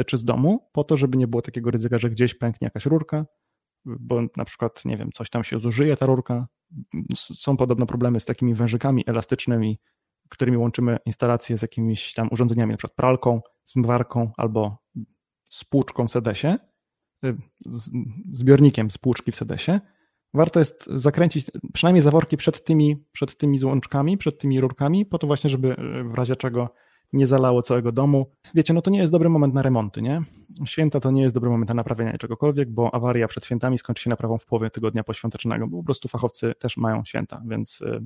czy 0.05 0.17
z 0.17 0.23
domu, 0.23 0.69
po 0.71 0.83
to, 0.83 0.97
żeby 0.97 1.17
nie 1.17 1.27
było 1.27 1.41
takiego 1.41 1.71
ryzyka, 1.71 1.99
że 1.99 2.09
gdzieś 2.09 2.33
pęknie 2.33 2.65
jakaś 2.65 2.85
rurka, 2.85 3.25
bo 3.85 4.21
na 4.37 4.45
przykład, 4.45 4.85
nie 4.85 4.97
wiem, 4.97 5.11
coś 5.11 5.29
tam 5.29 5.43
się 5.43 5.59
zużyje 5.59 5.97
ta 5.97 6.05
rurka. 6.05 6.47
Są 7.15 7.57
podobno 7.57 7.85
problemy 7.85 8.19
z 8.19 8.25
takimi 8.25 8.53
wężykami 8.53 9.03
elastycznymi, 9.07 9.79
którymi 10.29 10.57
łączymy 10.57 10.97
instalację 11.05 11.57
z 11.57 11.61
jakimiś 11.61 12.13
tam 12.13 12.27
urządzeniami, 12.31 12.77
przykład 12.77 12.95
pralką, 12.95 13.41
zmywarką 13.65 14.31
albo 14.37 14.77
spłuczką 15.49 16.07
w 16.07 16.11
sedesie, 16.11 16.57
y, 17.25 17.37
zbiornikiem 18.31 18.91
spłuczki 18.91 19.31
w 19.31 19.35
sedesie. 19.35 19.79
Warto 20.33 20.59
jest 20.59 20.89
zakręcić 20.95 21.51
przynajmniej 21.73 22.03
zaworki 22.03 22.37
przed 22.37 22.63
tymi, 22.63 23.05
przed 23.11 23.37
tymi 23.37 23.59
złączkami, 23.59 24.17
przed 24.17 24.39
tymi 24.39 24.61
rurkami, 24.61 25.05
po 25.05 25.17
to 25.17 25.27
właśnie, 25.27 25.49
żeby 25.49 25.75
w 26.11 26.13
razie 26.13 26.35
czego 26.35 26.73
nie 27.13 27.27
zalało 27.27 27.61
całego 27.61 27.91
domu. 27.91 28.31
Wiecie, 28.55 28.73
no 28.73 28.81
to 28.81 28.91
nie 28.91 28.99
jest 28.99 29.11
dobry 29.11 29.29
moment 29.29 29.53
na 29.53 29.61
remonty, 29.61 30.01
nie? 30.01 30.21
Święta 30.65 30.99
to 30.99 31.11
nie 31.11 31.21
jest 31.21 31.35
dobry 31.35 31.49
moment 31.49 31.69
na 31.69 31.75
naprawianie 31.75 32.17
czegokolwiek, 32.17 32.71
bo 32.71 32.95
awaria 32.95 33.27
przed 33.27 33.45
świętami 33.45 33.77
skończy 33.77 34.03
się 34.03 34.09
naprawą 34.09 34.37
w 34.37 34.45
połowie 34.45 34.69
tygodnia 34.69 35.03
poświątecznego, 35.03 35.67
bo 35.67 35.77
po 35.77 35.83
prostu 35.83 36.07
fachowcy 36.07 36.53
też 36.59 36.77
mają 36.77 37.05
święta, 37.05 37.41
więc 37.47 37.81
y, 37.81 37.99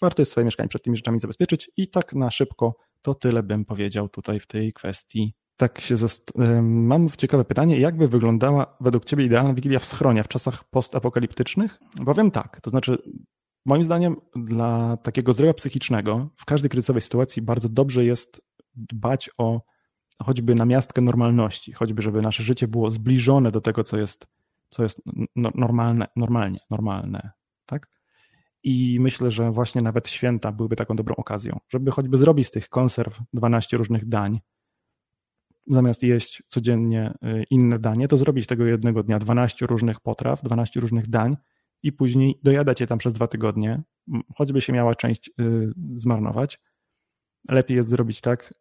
warto 0.00 0.22
jest 0.22 0.30
swoje 0.30 0.44
mieszkanie 0.44 0.68
przed 0.68 0.82
tymi 0.82 0.96
rzeczami 0.96 1.20
zabezpieczyć 1.20 1.70
i 1.76 1.88
tak 1.88 2.14
na 2.14 2.30
szybko 2.30 2.76
to 3.02 3.14
tyle 3.14 3.42
bym 3.42 3.64
powiedział 3.64 4.08
tutaj 4.08 4.40
w 4.40 4.46
tej 4.46 4.72
kwestii. 4.72 5.34
Tak 5.56 5.80
się 5.80 5.96
zast... 5.96 6.30
Y, 6.30 6.62
mam 6.62 7.08
ciekawe 7.10 7.44
pytanie, 7.44 7.80
jak 7.80 7.96
by 7.96 8.08
wyglądała 8.08 8.76
według 8.80 9.04
Ciebie 9.04 9.24
idealna 9.24 9.54
Wigilia 9.54 9.78
w 9.78 9.84
schronie 9.84 10.24
w 10.24 10.28
czasach 10.28 10.64
postapokaliptycznych? 10.64 11.78
Powiem 12.04 12.30
tak, 12.30 12.60
to 12.60 12.70
znaczy 12.70 12.98
Moim 13.68 13.84
zdaniem 13.84 14.16
dla 14.36 14.96
takiego 14.96 15.32
zdrowia 15.32 15.54
psychicznego 15.54 16.28
w 16.36 16.44
każdej 16.44 16.70
kryzysowej 16.70 17.02
sytuacji 17.02 17.42
bardzo 17.42 17.68
dobrze 17.68 18.04
jest 18.04 18.40
dbać 18.74 19.30
o 19.38 19.60
choćby 20.22 20.54
namiastkę 20.54 21.00
normalności, 21.00 21.72
choćby 21.72 22.02
żeby 22.02 22.22
nasze 22.22 22.42
życie 22.42 22.68
było 22.68 22.90
zbliżone 22.90 23.52
do 23.52 23.60
tego, 23.60 23.84
co 23.84 23.98
jest, 23.98 24.26
co 24.70 24.82
jest 24.82 25.02
normalne, 25.36 26.06
normalnie, 26.16 26.58
normalne, 26.70 27.30
tak? 27.66 27.88
I 28.62 28.98
myślę, 29.00 29.30
że 29.30 29.50
właśnie 29.50 29.82
nawet 29.82 30.08
święta 30.08 30.52
byłyby 30.52 30.76
taką 30.76 30.96
dobrą 30.96 31.14
okazją, 31.16 31.58
żeby 31.68 31.90
choćby 31.90 32.18
zrobić 32.18 32.46
z 32.46 32.50
tych 32.50 32.68
konserw 32.68 33.20
12 33.32 33.76
różnych 33.76 34.08
dań, 34.08 34.40
zamiast 35.66 36.02
jeść 36.02 36.42
codziennie 36.46 37.14
y, 37.24 37.44
inne 37.50 37.78
danie, 37.78 38.08
to 38.08 38.16
zrobić 38.16 38.46
tego 38.46 38.66
jednego 38.66 39.02
dnia 39.02 39.18
12 39.18 39.66
różnych 39.66 40.00
potraw, 40.00 40.42
12 40.42 40.80
różnych 40.80 41.08
dań 41.08 41.36
i 41.82 41.92
później 41.92 42.40
dojadać 42.42 42.80
je 42.80 42.86
tam 42.86 42.98
przez 42.98 43.12
dwa 43.12 43.26
tygodnie, 43.26 43.82
choćby 44.34 44.60
się 44.60 44.72
miała 44.72 44.94
część 44.94 45.30
y, 45.40 45.72
zmarnować. 45.96 46.60
Lepiej 47.48 47.76
jest 47.76 47.88
zrobić 47.88 48.20
tak, 48.20 48.54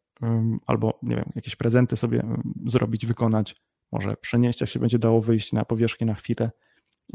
albo 0.66 1.00
nie 1.04 1.16
wiem, 1.16 1.32
jakieś 1.36 1.56
prezenty 1.56 1.98
sobie 1.98 2.24
zrobić, 2.66 3.06
wykonać, 3.06 3.56
może 3.92 4.18
przenieść, 4.18 4.62
jak 4.62 4.70
się 4.70 4.80
będzie 4.80 5.00
dało 5.00 5.22
wyjść 5.22 5.54
na 5.54 5.66
powierzchnię 5.66 6.08
na 6.08 6.14
chwilę. 6.14 6.52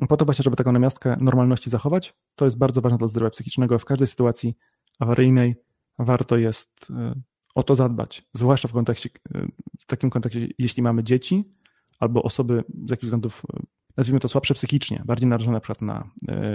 Po 0.09 0.17
to 0.17 0.25
właśnie, 0.25 0.43
żeby 0.43 0.57
taką 0.57 0.73
namiastkę 0.73 1.17
normalności 1.21 1.71
zachować, 1.71 2.15
to 2.35 2.45
jest 2.45 2.59
bardzo 2.59 2.81
ważne 2.81 2.99
dla 2.99 3.09
zdrowia 3.09 3.31
psychicznego. 3.31 3.79
W 3.79 3.85
każdej 3.85 4.09
sytuacji 4.09 4.57
awaryjnej 4.99 5.55
warto 5.99 6.37
jest 6.37 6.91
y, 6.91 7.21
o 7.55 7.63
to 7.63 7.77
zadbać, 7.77 8.25
zwłaszcza 8.33 8.69
w 8.69 8.73
kontekście, 8.73 9.11
w 9.79 9.87
takim 9.87 10.11
kontekście, 10.11 10.49
jeśli 10.59 10.83
mamy 10.83 11.05
dzieci 11.05 11.45
albo 11.99 12.23
osoby 12.23 12.65
z 12.87 12.91
jakichś 12.91 13.05
względów, 13.07 13.43
nazwijmy 13.97 14.21
to 14.21 14.29
słabsze 14.29 14.55
psychicznie, 14.55 15.03
bardziej 15.05 15.29
narażone 15.29 15.57
na 15.57 15.61
przykład 15.61 15.83
na 15.83 16.11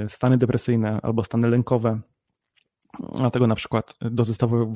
stany 0.08 0.38
depresyjne 0.38 1.00
albo 1.04 1.24
stany 1.24 1.48
lękowe, 1.50 2.00
Dlatego 3.18 3.48
na 3.48 3.56
przykład 3.56 3.96
do 4.02 4.24
zestawu 4.24 4.74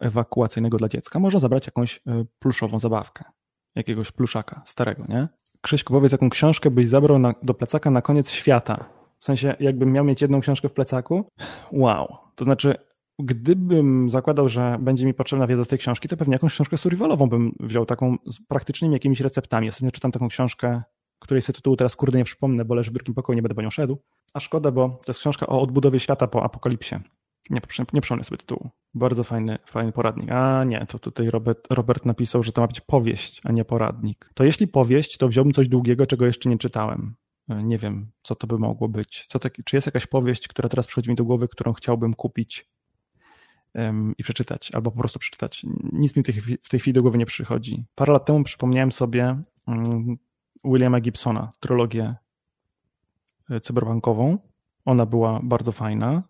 ewakuacyjnego, 0.00 0.78
dla 0.78 0.88
dziecka 0.88 1.18
można 1.18 1.40
zabrać 1.40 1.66
jakąś 1.66 2.02
pluszową 2.38 2.80
zabawkę, 2.80 3.24
jakiegoś 3.74 4.12
pluszaka 4.12 4.62
starego, 4.66 5.04
nie? 5.08 5.28
Krzyśku, 5.60 5.92
powiedz, 5.92 6.12
jaką 6.12 6.30
książkę 6.30 6.70
byś 6.70 6.88
zabrał 6.88 7.18
na, 7.18 7.34
do 7.42 7.54
plecaka 7.54 7.90
na 7.90 8.02
koniec 8.02 8.30
świata? 8.30 8.84
W 9.18 9.24
sensie, 9.24 9.54
jakbym 9.60 9.92
miał 9.92 10.04
mieć 10.04 10.22
jedną 10.22 10.40
książkę 10.40 10.68
w 10.68 10.72
plecaku? 10.72 11.24
Wow. 11.72 12.16
To 12.34 12.44
znaczy, 12.44 12.74
gdybym 13.18 14.10
zakładał, 14.10 14.48
że 14.48 14.76
będzie 14.80 15.06
mi 15.06 15.14
potrzebna 15.14 15.46
wiedza 15.46 15.64
z 15.64 15.68
tej 15.68 15.78
książki, 15.78 16.08
to 16.08 16.16
pewnie 16.16 16.32
jakąś 16.32 16.52
książkę 16.52 16.76
survivalową 16.76 17.26
bym 17.26 17.52
wziął, 17.60 17.86
taką 17.86 18.16
z 18.26 18.46
praktycznymi 18.46 18.94
jakimiś 18.94 19.20
receptami. 19.20 19.68
Ostatnio 19.68 19.90
czytam 19.90 20.12
taką 20.12 20.28
książkę, 20.28 20.82
której 21.22 21.42
sobie 21.42 21.56
tytułu 21.56 21.76
teraz 21.76 21.96
kurde 21.96 22.18
nie 22.18 22.24
przypomnę, 22.24 22.64
bo 22.64 22.74
leży 22.74 22.90
w 22.90 22.94
drugim 22.94 23.14
pokoju, 23.14 23.36
nie 23.36 23.42
będę 23.42 23.54
po 23.54 23.62
nią 23.62 23.70
szedł. 23.70 23.98
A 24.34 24.40
szkoda, 24.40 24.70
bo 24.70 24.88
to 24.88 25.10
jest 25.10 25.20
książka 25.20 25.46
o 25.46 25.60
odbudowie 25.60 26.00
świata 26.00 26.26
po 26.26 26.42
apokalipsie. 26.42 26.94
Nie, 27.50 27.60
nie 27.92 28.00
przypomnę 28.00 28.24
sobie 28.24 28.38
tytułu. 28.38 28.70
Bardzo 28.94 29.24
fajny, 29.24 29.58
fajny 29.66 29.92
poradnik. 29.92 30.30
A 30.30 30.64
nie, 30.64 30.86
to 30.86 30.98
tutaj 30.98 31.30
Robert, 31.30 31.66
Robert 31.70 32.06
napisał, 32.06 32.42
że 32.42 32.52
to 32.52 32.60
ma 32.60 32.66
być 32.66 32.80
powieść, 32.80 33.40
a 33.44 33.52
nie 33.52 33.64
poradnik. 33.64 34.30
To 34.34 34.44
jeśli 34.44 34.68
powieść, 34.68 35.16
to 35.16 35.28
wziąłbym 35.28 35.52
coś 35.52 35.68
długiego, 35.68 36.06
czego 36.06 36.26
jeszcze 36.26 36.48
nie 36.48 36.58
czytałem. 36.58 37.14
E, 37.48 37.62
nie 37.62 37.78
wiem, 37.78 38.10
co 38.22 38.34
to 38.34 38.46
by 38.46 38.58
mogło 38.58 38.88
być. 38.88 39.24
Co 39.28 39.38
taki, 39.38 39.64
czy 39.64 39.76
jest 39.76 39.86
jakaś 39.86 40.06
powieść, 40.06 40.48
która 40.48 40.68
teraz 40.68 40.86
przychodzi 40.86 41.10
mi 41.10 41.16
do 41.16 41.24
głowy, 41.24 41.48
którą 41.48 41.72
chciałbym 41.72 42.14
kupić 42.14 42.68
um, 43.74 44.14
i 44.18 44.22
przeczytać, 44.22 44.70
albo 44.74 44.90
po 44.90 44.98
prostu 44.98 45.18
przeczytać? 45.18 45.66
Nic 45.92 46.16
mi 46.16 46.22
w 46.22 46.26
tej, 46.26 46.34
w 46.62 46.68
tej 46.68 46.80
chwili 46.80 46.94
do 46.94 47.02
głowy 47.02 47.18
nie 47.18 47.26
przychodzi. 47.26 47.84
Parę 47.94 48.12
lat 48.12 48.26
temu 48.26 48.44
przypomniałem 48.44 48.92
sobie 48.92 49.42
um, 49.66 50.16
Williama 50.64 51.00
Gibsona, 51.00 51.52
trylogię 51.60 52.14
e, 53.50 53.60
cyberbankową. 53.60 54.38
Ona 54.84 55.06
była 55.06 55.40
bardzo 55.42 55.72
fajna 55.72 56.22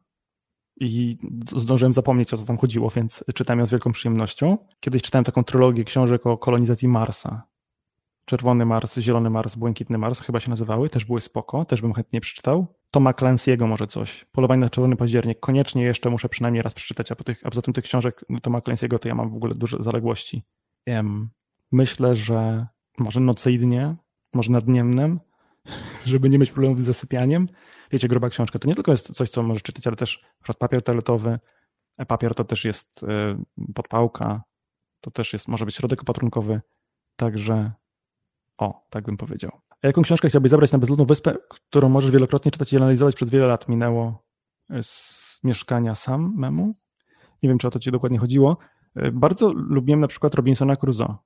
i 0.81 1.19
zdążyłem 1.57 1.93
zapomnieć, 1.93 2.35
o 2.35 2.37
co 2.37 2.47
tam 2.47 2.59
chodziło, 2.59 2.91
więc 2.91 3.25
czytałem 3.35 3.61
ją 3.61 3.67
z 3.67 3.71
wielką 3.71 3.93
przyjemnością. 3.93 4.59
Kiedyś 4.81 5.03
czytałem 5.03 5.25
taką 5.25 5.45
trylogię 5.45 5.85
książek 5.85 6.27
o 6.27 6.39
kolonizacji 6.39 6.89
Marsa. 6.89 7.43
Czerwony 8.25 8.67
Mars, 8.67 8.99
Zielony 8.99 9.31
Mars, 9.31 9.55
Błękitny 9.55 9.99
Mars 9.99 10.21
chyba 10.21 10.41
się 10.41 10.51
nazywały, 10.51 10.91
też 10.91 11.05
były 11.05 11.21
spoko, 11.21 11.65
też 11.65 11.81
bym 11.81 11.93
chętnie 11.93 12.21
przeczytał. 12.21 12.67
Toma 12.91 13.12
Clancy'ego 13.12 13.69
może 13.69 13.87
coś. 13.87 14.25
Polowanie 14.33 14.61
na 14.61 14.71
Czerwony 14.71 14.97
Październik. 14.97 15.41
Koniecznie 15.41 15.83
jeszcze 15.83 16.11
muszę 16.11 16.29
przynajmniej 16.29 16.62
raz 16.62 16.75
przeczytać, 16.75 17.12
a, 17.12 17.17
po 17.17 17.25
tych, 17.25 17.47
a 17.47 17.51
poza 17.51 17.62
tym 17.62 17.75
tych 17.75 17.85
książek 17.85 18.25
Toma 18.43 18.59
Clancy'ego 18.59 18.99
to 18.99 19.09
ja 19.09 19.15
mam 19.15 19.31
w 19.31 19.37
ogóle 19.37 19.55
duże 19.55 19.77
zaległości. 19.81 20.43
Myślę, 21.73 22.17
że 22.17 22.67
może 22.99 23.21
nocyjnie, 23.21 23.95
może 24.35 24.53
nad 24.53 24.65
dniemnem, 24.65 25.21
żeby 26.05 26.29
nie 26.29 26.39
mieć 26.39 26.51
problemów 26.51 26.81
z 26.81 26.85
zasypianiem. 26.85 27.49
Wiecie, 27.91 28.09
gruba 28.09 28.29
książka 28.29 28.59
to 28.59 28.69
nie 28.69 28.75
tylko 28.75 28.93
jest 28.93 29.12
coś, 29.12 29.31
co 29.31 29.43
możesz 29.43 29.62
czytać, 29.62 29.87
ale 29.87 29.97
też 29.97 30.25
papier 30.59 30.83
toaletowy. 30.83 31.39
E, 31.99 32.07
papier 32.07 32.35
to 32.35 32.45
też 32.45 32.65
jest 32.65 33.05
e, 33.05 33.43
podpałka, 33.75 34.43
to 35.01 35.11
też 35.11 35.33
jest, 35.33 35.49
może 35.49 35.65
być 35.65 35.77
środek 35.77 36.03
opatrunkowy, 36.03 36.61
także 37.17 37.73
o, 38.59 38.87
tak 38.91 39.05
bym 39.05 39.17
powiedział. 39.17 39.61
A 39.83 39.87
jaką 39.87 40.03
książkę 40.03 40.29
chciałbyś 40.29 40.51
zabrać 40.51 40.73
na 40.73 40.79
bezludną 40.79 41.05
wyspę, 41.05 41.35
którą 41.49 41.89
możesz 41.89 42.11
wielokrotnie 42.11 42.51
czytać 42.51 42.73
i 42.73 42.77
analizować 42.77 43.15
przez 43.15 43.31
wiele 43.31 43.47
lat 43.47 43.69
minęło 43.69 44.25
e, 44.71 44.83
z 44.83 45.41
mieszkania 45.45 45.95
sam 45.95 46.35
memu? 46.37 46.75
Nie 47.43 47.49
wiem, 47.49 47.59
czy 47.59 47.69
o 47.69 47.71
to 47.71 47.79
ci 47.79 47.91
dokładnie 47.91 48.19
chodziło. 48.19 48.57
Bardzo 49.12 49.53
lubiłem 49.53 50.01
na 50.01 50.09
przykład 50.09 50.35
Robinsona 50.35 50.77
Crusoe 50.77 51.17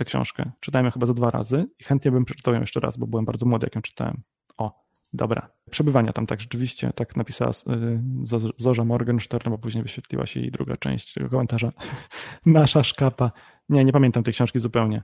tę 0.00 0.04
książkę. 0.04 0.50
Czytałem 0.60 0.84
ją 0.84 0.90
chyba 0.90 1.06
za 1.06 1.14
dwa 1.14 1.30
razy 1.30 1.66
i 1.78 1.84
chętnie 1.84 2.10
bym 2.10 2.24
przeczytał 2.24 2.54
ją 2.54 2.60
jeszcze 2.60 2.80
raz, 2.80 2.96
bo 2.96 3.06
byłem 3.06 3.24
bardzo 3.24 3.46
młody, 3.46 3.66
jak 3.66 3.74
ją 3.74 3.82
czytałem. 3.82 4.22
O, 4.56 4.84
dobra. 5.12 5.50
Przebywania 5.70 6.12
tam 6.12 6.26
tak 6.26 6.40
rzeczywiście, 6.40 6.90
tak 6.94 7.16
napisała 7.16 7.50
y, 7.50 8.52
Zorza 8.56 8.84
Morgenstern, 8.84 9.50
bo 9.50 9.58
później 9.58 9.82
wyświetliła 9.82 10.26
się 10.26 10.40
jej 10.40 10.50
druga 10.50 10.76
część 10.76 11.14
tego 11.14 11.28
komentarza. 11.28 11.72
Nasza 12.46 12.84
szkapa. 12.84 13.32
Nie, 13.68 13.84
nie 13.84 13.92
pamiętam 13.92 14.22
tej 14.22 14.34
książki 14.34 14.58
zupełnie 14.58 15.02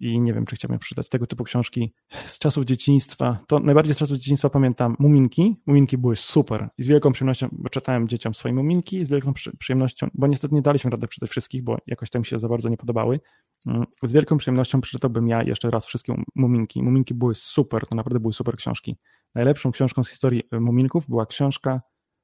i 0.00 0.20
nie 0.20 0.32
wiem, 0.32 0.46
czy 0.46 0.56
chciałbym 0.56 0.78
przeczytać 0.78 1.08
tego 1.08 1.26
typu 1.26 1.44
książki 1.44 1.94
z 2.26 2.38
czasów 2.38 2.64
dzieciństwa. 2.64 3.38
To 3.46 3.60
najbardziej 3.60 3.94
z 3.94 3.98
czasów 3.98 4.18
dzieciństwa 4.18 4.50
pamiętam 4.50 4.96
Muminki. 4.98 5.56
Muminki 5.66 5.98
były 5.98 6.16
super 6.16 6.68
i 6.78 6.82
z 6.82 6.86
wielką 6.86 7.12
przyjemnością, 7.12 7.48
czytałem 7.70 8.08
dzieciom 8.08 8.34
swoje 8.34 8.54
Muminki 8.54 8.96
i 8.96 9.04
z 9.04 9.08
wielką 9.08 9.32
przyjemnością, 9.58 10.08
bo 10.14 10.26
niestety 10.26 10.54
nie 10.54 10.62
daliśmy 10.62 10.90
rady 10.90 11.08
przeczytać 11.08 11.30
wszystkich, 11.30 11.62
bo 11.62 11.78
jakoś 11.86 12.10
tam 12.10 12.24
się 12.24 12.40
za 12.40 12.48
bardzo 12.48 12.68
nie 12.68 12.76
podobały. 12.76 13.20
Mm, 13.66 13.86
z 14.02 14.12
wielką 14.12 14.36
przyjemnością 14.36 14.80
przeczytałbym 14.80 15.28
ja 15.28 15.42
jeszcze 15.42 15.70
raz 15.70 15.86
wszystkie 15.86 16.14
Muminki. 16.34 16.82
Muminki 16.82 17.14
były 17.14 17.34
super, 17.34 17.86
to 17.86 17.96
naprawdę 17.96 18.20
były 18.20 18.32
super 18.32 18.56
książki. 18.56 18.96
Najlepszą 19.34 19.72
książką 19.72 20.04
z 20.04 20.08
historii 20.08 20.42
y, 20.54 20.60
Muminków 20.60 21.06
była 21.08 21.26
książka 21.26 21.80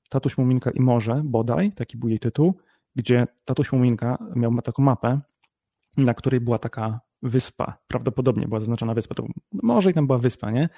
Tatuś 0.09 0.39
Muminka 0.39 0.71
i 0.71 0.81
Morze, 0.81 1.23
bodaj, 1.25 1.73
taki 1.73 1.99
był 1.99 2.09
jej 2.09 2.19
tytuł, 2.19 2.55
gdzie 2.97 3.27
Tatuś 3.45 3.73
Muminka 3.73 4.19
miał 4.37 4.63
taką 4.63 4.83
mapę, 4.83 5.21
na 5.97 6.15
której 6.15 6.41
była 6.41 6.59
taka 6.59 7.01
wyspa, 7.23 7.79
prawdopodobnie 7.89 8.49
była 8.49 8.61
zaznaczona 8.61 8.95
wyspa, 8.95 9.15
to 9.15 9.27
może 9.53 9.91
i 9.91 9.95
tam 9.95 10.07
była 10.07 10.19
wyspa, 10.19 10.51
nie? 10.51 10.69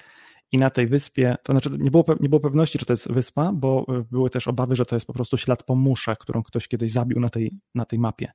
I 0.51 0.57
na 0.57 0.69
tej 0.69 0.87
wyspie, 0.87 1.35
to 1.43 1.53
znaczy 1.53 1.69
nie 1.79 1.91
było, 1.91 2.05
nie 2.19 2.29
było 2.29 2.39
pewności, 2.39 2.79
czy 2.79 2.85
to 2.85 2.93
jest 2.93 3.11
wyspa, 3.11 3.51
bo 3.53 3.85
e, 3.89 4.03
były 4.11 4.29
też 4.29 4.47
obawy, 4.47 4.75
że 4.75 4.85
to 4.85 4.95
jest 4.95 5.05
po 5.05 5.13
prostu 5.13 5.37
ślad 5.37 5.63
po 5.63 5.75
musze, 5.75 6.15
którą 6.19 6.43
ktoś 6.43 6.67
kiedyś 6.67 6.91
zabił 6.91 7.19
na 7.19 7.29
tej, 7.29 7.59
na 7.75 7.85
tej 7.85 7.99
mapie. 7.99 8.31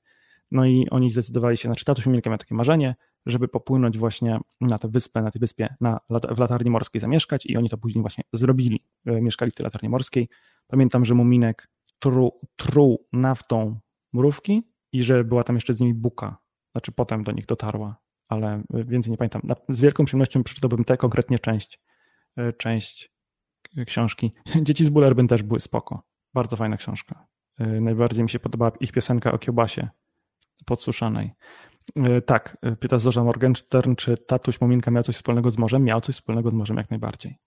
No 0.53 0.67
i 0.67 0.89
oni 0.91 1.11
zdecydowali 1.11 1.57
się, 1.57 1.69
znaczy 1.69 1.85
tatuś 1.85 2.07
Milka 2.07 2.31
miał 2.31 2.39
takie 2.39 2.55
marzenie, 2.55 2.95
żeby 3.27 3.49
popłynąć 3.49 3.99
właśnie 3.99 4.41
na 4.61 4.79
tę 4.79 4.89
wyspę, 4.89 5.23
na 5.23 5.31
tej 5.31 5.41
wyspie 5.41 5.75
na, 5.81 6.01
w 6.11 6.39
latarni 6.39 6.71
morskiej 6.71 7.01
zamieszkać 7.01 7.47
i 7.47 7.57
oni 7.57 7.69
to 7.69 7.79
później 7.79 8.03
właśnie 8.03 8.25
zrobili. 8.33 8.81
E, 9.07 9.21
mieszkali 9.21 9.51
w 9.51 9.55
tej 9.55 9.65
latarni 9.65 9.89
morskiej. 9.89 10.29
Pamiętam, 10.67 11.05
że 11.05 11.15
Muminek 11.15 11.69
truł, 11.99 12.41
truł 12.57 13.07
naftą 13.13 13.81
mrówki 14.13 14.63
i 14.93 15.03
że 15.03 15.25
była 15.25 15.45
tam 15.45 15.57
jeszcze 15.57 15.75
z 15.75 15.81
nimi 15.81 15.95
buka. 15.95 16.37
Znaczy 16.73 16.93
potem 16.93 17.25
do 17.25 17.33
nich 17.33 17.47
dotarła 17.47 18.03
ale 18.33 18.63
więcej 18.71 19.11
nie 19.11 19.17
pamiętam. 19.17 19.43
Z 19.69 19.81
wielką 19.81 20.05
przyjemnością 20.05 20.43
przeczytałbym 20.43 20.85
tę 20.85 20.97
konkretnie 20.97 21.39
część, 21.39 21.81
e, 22.37 22.53
część 22.53 23.13
książki. 23.87 24.33
Dzieci 24.67 24.85
z 24.85 24.89
Bullerbyn 24.89 25.29
też 25.29 25.43
były 25.43 25.61
spoko. 25.61 26.03
Bardzo 26.35 26.57
fajna 26.57 26.77
książka. 26.77 27.27
E, 27.59 27.67
najbardziej 27.67 28.23
mi 28.23 28.31
się 28.31 28.39
podobała 28.39 28.73
ich 28.81 28.93
piosenka 28.93 29.33
o 29.33 29.39
kiełbasie 29.39 29.89
podsuszanej. 30.65 31.33
E, 31.97 32.21
tak, 32.21 32.57
pyta 32.81 32.99
Zorza 32.99 33.25
Morgenstern, 33.25 33.95
czy 33.95 34.17
tatuś 34.17 34.61
Muminka 34.61 34.91
miał 34.91 35.03
coś 35.03 35.17
wspólnego 35.17 35.51
z 35.51 35.59
morzem? 35.59 35.85
Miał 35.85 36.01
coś 36.01 36.15
wspólnego 36.15 36.51
z 36.51 36.53
morzem 36.53 36.77
jak 36.77 36.91
najbardziej. 36.91 37.39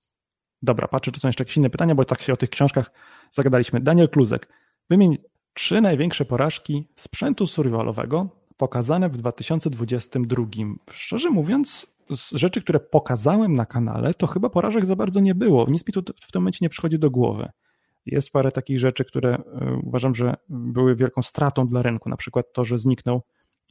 Dobra, 0.61 0.87
patrzę, 0.87 1.11
czy 1.11 1.19
są 1.19 1.27
jeszcze 1.27 1.41
jakieś 1.41 1.57
inne 1.57 1.69
pytania, 1.69 1.95
bo 1.95 2.05
tak 2.05 2.21
się 2.21 2.33
o 2.33 2.37
tych 2.37 2.49
książkach 2.49 2.91
zagadaliśmy. 3.31 3.79
Daniel 3.79 4.09
Kluzek. 4.09 4.49
Wymień 4.89 5.17
trzy 5.53 5.81
największe 5.81 6.25
porażki 6.25 6.87
sprzętu 6.95 7.47
survivalowego, 7.47 8.29
pokazane 8.57 9.09
w 9.09 9.17
2022. 9.17 10.45
Szczerze 10.93 11.29
mówiąc, 11.29 11.87
z 12.09 12.31
rzeczy, 12.31 12.61
które 12.61 12.79
pokazałem 12.79 13.55
na 13.55 13.65
kanale, 13.65 14.13
to 14.13 14.27
chyba 14.27 14.49
porażek 14.49 14.85
za 14.85 14.95
bardzo 14.95 15.19
nie 15.19 15.35
było. 15.35 15.65
Nic 15.69 15.87
mi 15.87 15.93
tu 15.93 16.01
w 16.01 16.31
tym 16.31 16.41
momencie 16.41 16.59
nie 16.61 16.69
przychodzi 16.69 16.99
do 16.99 17.11
głowy. 17.11 17.49
Jest 18.05 18.31
parę 18.31 18.51
takich 18.51 18.79
rzeczy, 18.79 19.05
które 19.05 19.35
e, 19.35 19.79
uważam, 19.83 20.15
że 20.15 20.33
były 20.49 20.95
wielką 20.95 21.21
stratą 21.21 21.67
dla 21.67 21.81
rynku. 21.81 22.09
Na 22.09 22.17
przykład 22.17 22.45
to, 22.53 22.63
że 22.63 22.77
zniknął, 22.77 23.21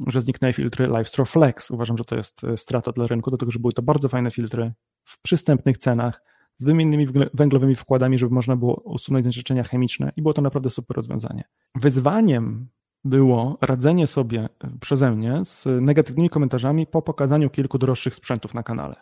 że 0.07 0.21
zniknęły 0.21 0.53
filtry 0.53 0.87
LiveStore 0.87 1.27
Flex. 1.27 1.71
Uważam, 1.71 1.99
że 1.99 2.05
to 2.05 2.17
jest 2.17 2.45
e, 2.45 2.57
strata 2.57 2.93
dla 2.93 3.07
rynku, 3.07 3.31
dlatego 3.31 3.53
że 3.53 3.59
były 3.59 3.73
to 3.73 3.83
bardzo 3.83 4.09
fajne 4.09 4.31
filtry 4.31 4.73
w 5.05 5.23
przystępnych 5.23 5.79
cenach, 5.79 6.23
z 6.57 6.65
wymiennymi 6.65 7.07
węglowymi 7.35 7.75
wkładami, 7.75 8.19
żeby 8.19 8.35
można 8.35 8.57
było 8.57 8.81
usunąć 8.85 9.25
zanieczyszczenia 9.25 9.63
chemiczne 9.63 10.13
i 10.17 10.23
było 10.23 10.35
to 10.35 10.43
naprawdę 10.43 10.71
super 10.71 10.97
rozwiązanie. 10.97 11.45
Wyzwaniem 11.75 12.69
było 13.05 13.59
radzenie 13.61 14.07
sobie 14.07 14.49
przeze 14.81 15.11
mnie 15.11 15.45
z 15.45 15.67
negatywnymi 15.81 16.31
komentarzami 16.31 16.87
po 16.87 17.03
pokazaniu 17.03 17.51
kilku 17.51 17.79
droższych 17.79 18.15
sprzętów 18.15 18.55
na 18.55 18.63
kanale. 18.63 18.97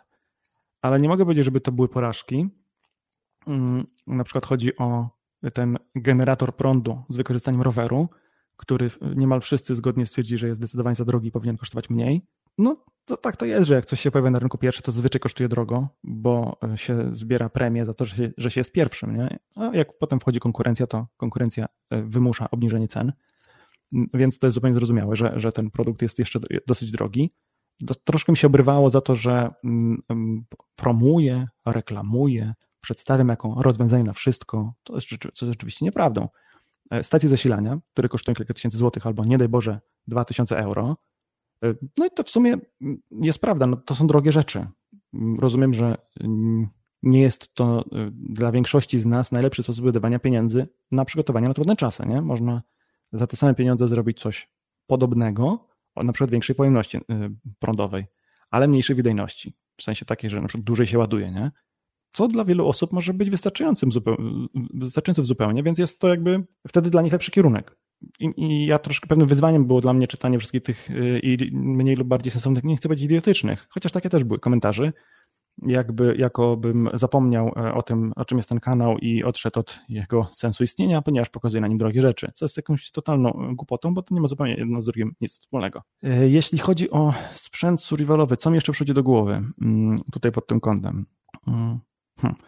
Ale 0.81 0.99
nie 0.99 1.09
mogę 1.09 1.25
powiedzieć, 1.25 1.45
żeby 1.45 1.61
to 1.61 1.71
były 1.71 1.87
porażki. 1.87 2.49
Mm, 3.47 3.85
na 4.07 4.23
przykład 4.23 4.45
chodzi 4.45 4.77
o 4.77 5.09
ten 5.53 5.77
generator 5.95 6.55
prądu 6.55 7.03
z 7.09 7.17
wykorzystaniem 7.17 7.61
roweru, 7.61 8.09
który 8.57 8.91
niemal 9.15 9.41
wszyscy 9.41 9.75
zgodnie 9.75 10.05
stwierdzili, 10.05 10.37
że 10.37 10.47
jest 10.47 10.57
zdecydowanie 10.57 10.95
za 10.95 11.05
drogi 11.05 11.27
i 11.27 11.31
powinien 11.31 11.57
kosztować 11.57 11.89
mniej. 11.89 12.21
No 12.57 12.85
to 13.05 13.17
tak 13.17 13.37
to 13.37 13.45
jest, 13.45 13.67
że 13.67 13.75
jak 13.75 13.85
coś 13.85 13.99
się 13.99 14.11
pojawia 14.11 14.31
na 14.31 14.39
rynku 14.39 14.57
pierwszy, 14.57 14.81
to 14.81 14.91
zazwyczaj 14.91 15.19
kosztuje 15.19 15.49
drogo, 15.49 15.87
bo 16.03 16.57
się 16.75 17.15
zbiera 17.15 17.49
premię 17.49 17.85
za 17.85 17.93
to, 17.93 18.05
że 18.05 18.15
się, 18.15 18.31
że 18.37 18.51
się 18.51 18.59
jest 18.61 18.71
pierwszym. 18.71 19.17
Nie? 19.17 19.39
A 19.55 19.75
jak 19.75 19.97
potem 19.97 20.19
wchodzi 20.19 20.39
konkurencja, 20.39 20.87
to 20.87 21.07
konkurencja 21.17 21.65
e, 21.89 22.01
wymusza 22.01 22.51
obniżenie 22.51 22.87
cen 22.87 23.11
więc 24.13 24.39
to 24.39 24.47
jest 24.47 24.55
zupełnie 24.55 24.75
zrozumiałe, 24.75 25.15
że, 25.15 25.33
że 25.35 25.51
ten 25.51 25.71
produkt 25.71 26.01
jest 26.01 26.19
jeszcze 26.19 26.39
dosyć 26.67 26.91
drogi. 26.91 27.33
Troszkę 28.03 28.31
mi 28.31 28.37
się 28.37 28.47
obrywało 28.47 28.89
za 28.89 29.01
to, 29.01 29.15
że 29.15 29.53
mm, 29.63 30.45
promuje, 30.75 31.47
reklamuje, 31.65 32.53
przedstawiam 32.83 33.29
jako 33.29 33.55
rozwiązanie 33.57 34.03
na 34.03 34.13
wszystko, 34.13 34.73
to 34.83 34.95
jest, 34.95 35.07
co 35.09 35.45
jest 35.45 35.53
rzeczywiście 35.53 35.85
nieprawdą. 35.85 36.29
e, 36.91 37.03
stacje 37.03 37.29
zasilania, 37.29 37.79
które 37.93 38.09
kosztują 38.09 38.35
kilka 38.35 38.53
tysięcy 38.53 38.77
złotych 38.77 39.07
albo 39.07 39.25
nie 39.25 39.37
daj 39.37 39.49
Boże 39.49 39.79
2000 40.07 40.57
euro. 40.57 40.97
E, 41.63 41.73
no 41.97 42.05
i 42.05 42.09
to 42.09 42.23
w 42.23 42.29
sumie 42.29 42.57
mm, 42.81 42.97
jest 43.11 43.39
prawda, 43.39 43.67
no 43.67 43.77
to 43.77 43.95
są 43.95 44.07
drogie 44.07 44.31
rzeczy. 44.31 44.67
Mm, 45.13 45.39
rozumiem, 45.39 45.73
że 45.73 45.97
mm, 46.19 46.67
nie 47.03 47.21
jest 47.21 47.53
to 47.53 47.85
dla 48.11 48.51
większości 48.51 48.99
z 48.99 49.05
nas 49.05 49.31
najlepszy 49.31 49.63
sposób 49.63 49.85
wydawania 49.85 50.19
pieniędzy 50.19 50.67
na 50.91 51.05
przygotowanie 51.05 51.47
na 51.47 51.53
trudne 51.53 51.75
czasy. 51.75 52.05
Nie? 52.05 52.21
Można 52.21 52.61
za 53.11 53.27
te 53.27 53.37
same 53.37 53.55
pieniądze 53.55 53.87
zrobić 53.87 54.19
coś 54.19 54.49
podobnego, 54.87 55.67
na 55.95 56.13
przykład 56.13 56.31
większej 56.31 56.55
pojemności 56.55 56.99
prądowej, 57.59 58.05
ale 58.49 58.67
mniejszej 58.67 58.95
wydajności. 58.95 59.53
W 59.77 59.83
sensie 59.83 60.05
takiej, 60.05 60.29
że 60.29 60.41
na 60.41 60.47
przykład 60.47 60.63
dłużej 60.63 60.87
się 60.87 60.97
ładuje, 60.97 61.31
nie? 61.31 61.51
Co 62.13 62.27
dla 62.27 62.45
wielu 62.45 62.67
osób 62.67 62.93
może 62.93 63.13
być 63.13 63.29
wystarczającym 63.29 63.91
zupełnie, 63.91 64.47
wystarczającym 64.73 65.25
zupełnie, 65.25 65.63
więc 65.63 65.79
jest 65.79 65.99
to 65.99 66.07
jakby 66.07 66.43
wtedy 66.67 66.89
dla 66.89 67.01
nich 67.01 67.13
lepszy 67.13 67.31
kierunek. 67.31 67.77
I, 68.19 68.29
I, 68.37 68.65
ja 68.65 68.79
troszkę 68.79 69.07
pewnym 69.07 69.27
wyzwaniem 69.27 69.65
było 69.65 69.81
dla 69.81 69.93
mnie 69.93 70.07
czytanie 70.07 70.39
wszystkich 70.39 70.63
tych 70.63 70.89
y, 70.89 71.49
mniej 71.53 71.95
lub 71.95 72.07
bardziej 72.07 72.31
sensownych, 72.31 72.63
nie 72.63 72.77
chcę 72.77 72.89
być 72.89 73.01
idiotycznych, 73.01 73.67
chociaż 73.69 73.91
takie 73.91 74.09
też 74.09 74.23
były 74.23 74.39
komentarze, 74.39 74.91
jakby 75.61 76.15
jakobym 76.17 76.89
zapomniał 76.93 77.47
e, 77.47 77.73
o 77.73 77.81
tym, 77.81 78.13
o 78.15 78.25
czym 78.25 78.37
jest 78.37 78.49
ten 78.49 78.59
kanał 78.59 78.97
i 78.97 79.23
odszedł 79.23 79.59
od 79.59 79.79
jego 79.89 80.27
sensu 80.31 80.63
istnienia, 80.63 81.01
ponieważ 81.01 81.29
pokazuje 81.29 81.61
na 81.61 81.67
nim 81.67 81.77
drogie 81.77 82.01
rzeczy, 82.01 82.31
co 82.35 82.45
jest 82.45 82.57
jakąś 82.57 82.91
totalną 82.91 83.55
głupotą, 83.55 83.93
bo 83.93 84.01
to 84.01 84.15
nie 84.15 84.21
ma 84.21 84.27
zupełnie 84.27 84.55
jedno 84.55 84.81
z 84.81 84.85
drugim 84.85 85.15
nic 85.21 85.39
wspólnego. 85.39 85.81
E, 86.03 86.29
jeśli 86.29 86.57
chodzi 86.57 86.91
o 86.91 87.13
sprzęt 87.33 87.81
survivalowy, 87.81 88.37
co 88.37 88.49
mi 88.49 88.55
jeszcze 88.55 88.71
przychodzi 88.71 88.93
do 88.93 89.03
głowy 89.03 89.41
mm, 89.61 89.97
tutaj 90.11 90.31
pod 90.31 90.47
tym 90.47 90.59
kątem? 90.59 91.05
Hmm. 92.23 92.41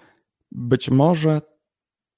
Być 0.51 0.89
może 0.89 1.41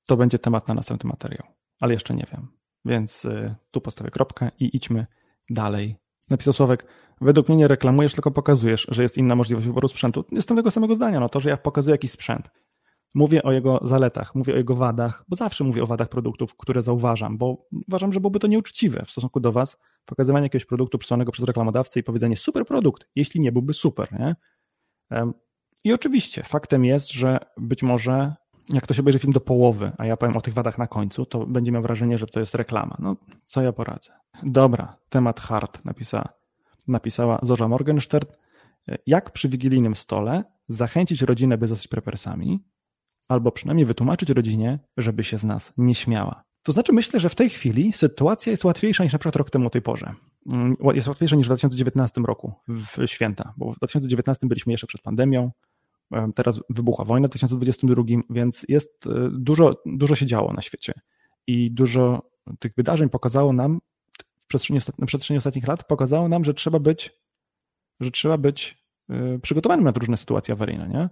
to 0.05 0.17
będzie 0.17 0.39
temat 0.39 0.67
na 0.67 0.73
następny 0.73 1.07
materiał, 1.09 1.47
ale 1.79 1.93
jeszcze 1.93 2.13
nie 2.13 2.25
wiem. 2.31 2.47
Więc 2.85 3.25
y, 3.25 3.55
tu 3.71 3.81
postawię 3.81 4.11
kropkę 4.11 4.51
i 4.59 4.77
idźmy 4.77 5.05
dalej. 5.49 5.95
Napisał 6.29 6.53
Sławek, 6.53 6.87
według 7.21 7.49
mnie 7.49 7.57
nie 7.57 7.67
reklamujesz, 7.67 8.13
tylko 8.13 8.31
pokazujesz, 8.31 8.87
że 8.89 9.03
jest 9.03 9.17
inna 9.17 9.35
możliwość 9.35 9.67
wyboru 9.67 9.87
sprzętu. 9.87 10.25
Jestem 10.31 10.57
tego 10.57 10.71
samego 10.71 10.95
zdania, 10.95 11.19
no 11.19 11.29
to, 11.29 11.39
że 11.39 11.49
ja 11.49 11.57
pokazuję 11.57 11.93
jakiś 11.93 12.11
sprzęt. 12.11 12.49
Mówię 13.15 13.43
o 13.43 13.51
jego 13.51 13.79
zaletach, 13.83 14.35
mówię 14.35 14.53
o 14.53 14.57
jego 14.57 14.75
wadach, 14.75 15.25
bo 15.27 15.35
zawsze 15.35 15.63
mówię 15.63 15.83
o 15.83 15.87
wadach 15.87 16.09
produktów, 16.09 16.55
które 16.57 16.81
zauważam, 16.81 17.37
bo 17.37 17.67
uważam, 17.87 18.13
że 18.13 18.19
byłoby 18.19 18.39
to 18.39 18.47
nieuczciwe 18.47 19.05
w 19.05 19.11
stosunku 19.11 19.39
do 19.39 19.51
Was, 19.51 19.77
pokazywanie 20.05 20.45
jakiegoś 20.45 20.65
produktu 20.65 20.97
przysłanego 20.97 21.31
przez 21.31 21.45
reklamodawcę 21.45 21.99
i 21.99 22.03
powiedzenie 22.03 22.37
super 22.37 22.65
produkt, 22.65 23.07
jeśli 23.15 23.39
nie 23.39 23.51
byłby 23.51 23.73
super, 23.73 24.13
nie? 24.19 24.35
I 25.87 25.93
oczywiście 25.93 26.43
faktem 26.43 26.85
jest, 26.85 27.11
że 27.11 27.39
być 27.57 27.83
może 27.83 28.35
jak 28.69 28.83
ktoś 28.83 28.99
obejrzy 28.99 29.19
film 29.19 29.33
do 29.33 29.39
połowy, 29.39 29.91
a 29.97 30.05
ja 30.05 30.17
powiem 30.17 30.37
o 30.37 30.41
tych 30.41 30.53
wadach 30.53 30.77
na 30.77 30.87
końcu, 30.87 31.25
to 31.25 31.45
będzie 31.45 31.71
miał 31.71 31.81
wrażenie, 31.81 32.17
że 32.17 32.27
to 32.27 32.39
jest 32.39 32.55
reklama. 32.55 32.97
No, 32.99 33.15
co 33.45 33.61
ja 33.61 33.73
poradzę? 33.73 34.11
Dobra, 34.43 34.97
temat 35.09 35.39
hard 35.39 35.85
napisała, 35.85 36.29
napisała 36.87 37.39
Zorza 37.43 37.67
Morgenstern. 37.67 38.27
Jak 39.05 39.31
przy 39.31 39.49
wigilijnym 39.49 39.95
stole 39.95 40.43
zachęcić 40.67 41.21
rodzinę, 41.21 41.57
by 41.57 41.67
zostać 41.67 41.87
prepersami, 41.87 42.63
albo 43.27 43.51
przynajmniej 43.51 43.85
wytłumaczyć 43.85 44.29
rodzinie, 44.29 44.79
żeby 44.97 45.23
się 45.23 45.37
z 45.37 45.43
nas 45.43 45.73
nie 45.77 45.95
śmiała. 45.95 46.43
To 46.63 46.71
znaczy, 46.71 46.93
myślę, 46.93 47.19
że 47.19 47.29
w 47.29 47.35
tej 47.35 47.49
chwili 47.49 47.93
sytuacja 47.93 48.51
jest 48.51 48.65
łatwiejsza 48.65 49.03
niż 49.03 49.13
na 49.13 49.19
przykład 49.19 49.35
rok 49.35 49.49
temu 49.49 49.67
o 49.67 49.69
tej 49.69 49.81
porze. 49.81 50.13
Mm, 50.51 50.75
jest 50.93 51.07
łatwiejsza 51.07 51.35
niż 51.35 51.45
w 51.45 51.49
2019 51.49 52.21
roku, 52.21 52.53
w 52.67 53.07
święta, 53.07 53.53
bo 53.57 53.73
w 53.73 53.77
2019 53.77 54.47
byliśmy 54.47 54.73
jeszcze 54.73 54.87
przed 54.87 55.01
pandemią, 55.01 55.51
Teraz 56.35 56.59
wybuchła 56.69 57.05
wojna 57.05 57.27
w 57.27 57.31
2022, 57.31 58.03
więc 58.29 58.65
jest 58.69 59.07
e, 59.07 59.29
dużo, 59.31 59.81
dużo 59.85 60.15
się 60.15 60.25
działo 60.25 60.53
na 60.53 60.61
świecie 60.61 60.93
i 61.47 61.71
dużo 61.71 62.29
tych 62.59 62.73
wydarzeń 62.77 63.09
pokazało 63.09 63.53
nam 63.53 63.79
w 64.43 64.47
przestrzeni, 64.47 64.79
na 64.97 65.07
przestrzeni 65.07 65.37
ostatnich 65.37 65.67
lat, 65.67 65.87
pokazało 65.87 66.29
nam, 66.29 66.43
że 66.43 66.53
trzeba 66.53 66.79
być, 66.79 67.19
że 67.99 68.11
trzeba 68.11 68.37
być 68.37 68.83
e, 69.09 69.39
przygotowanym 69.39 69.85
na 69.85 69.91
różne 69.91 70.17
sytuacje 70.17 70.53
awaryjne, 70.53 70.89
nie? 70.89 71.09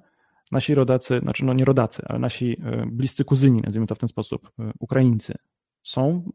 Nasi 0.52 0.76
rodacy, 0.76 1.20
znaczy 1.20 1.46
no 1.46 1.54
nie 1.54 1.66
rodacy, 1.66 2.02
ale 2.06 2.20
nasi 2.20 2.58
e, 2.64 2.86
bliscy 2.92 3.26
kuzyni, 3.26 3.62
nazwijmy 3.62 3.88
to 3.88 3.96
w 3.96 4.00
ten 4.00 4.10
sposób, 4.10 4.52
Ukraińcy, 4.80 5.34
są 5.84 6.32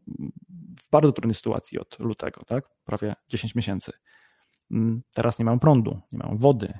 w 0.83 0.89
bardzo 0.91 1.11
trudnej 1.11 1.35
sytuacji 1.35 1.79
od 1.79 1.99
lutego, 1.99 2.41
tak? 2.47 2.65
Prawie 2.85 3.15
10 3.29 3.55
miesięcy. 3.55 3.91
Mm, 4.71 5.01
teraz 5.13 5.39
nie 5.39 5.45
mają 5.45 5.59
prądu, 5.59 5.99
nie 6.11 6.19
mają 6.19 6.37
wody, 6.37 6.73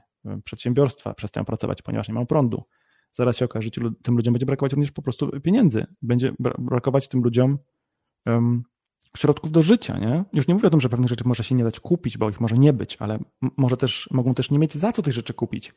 przedsiębiorstwa 0.44 1.14
przestają 1.14 1.46
pracować, 1.46 1.82
ponieważ 1.82 2.08
nie 2.08 2.14
mają 2.14 2.26
prądu. 2.26 2.64
Zaraz 3.12 3.38
się 3.38 3.46
okaże, 3.46 3.70
że 3.76 3.92
tym 4.04 4.16
ludziom 4.16 4.34
będzie 4.34 4.46
brakować 4.46 4.72
również 4.72 4.92
po 4.92 5.02
prostu 5.02 5.42
pieniędzy. 5.42 5.86
Będzie 6.02 6.34
brakować 6.60 7.08
tym 7.08 7.22
ludziom 7.22 7.58
um, 8.26 8.64
środków 9.18 9.52
do 9.52 9.62
życia, 9.62 9.98
nie? 10.00 10.26
Już 10.34 10.48
nie 10.48 10.54
mówię 10.54 10.68
o 10.68 10.70
tym, 10.70 10.82
że 10.82 10.90
pewnych 10.90 11.10
rzeczy 11.10 11.24
może 11.28 11.44
się 11.44 11.56
nie 11.56 11.64
dać 11.64 11.80
kupić, 11.80 12.18
bo 12.18 12.30
ich 12.30 12.40
może 12.40 12.56
nie 12.56 12.74
być, 12.74 12.98
ale 13.00 13.20
może 13.58 13.78
też, 13.78 14.10
mogą 14.12 14.34
też 14.34 14.52
nie 14.52 14.60
mieć 14.60 14.74
za 14.74 14.92
co 14.92 15.02
tych 15.02 15.14
rzeczy 15.14 15.34
kupić. 15.34 15.74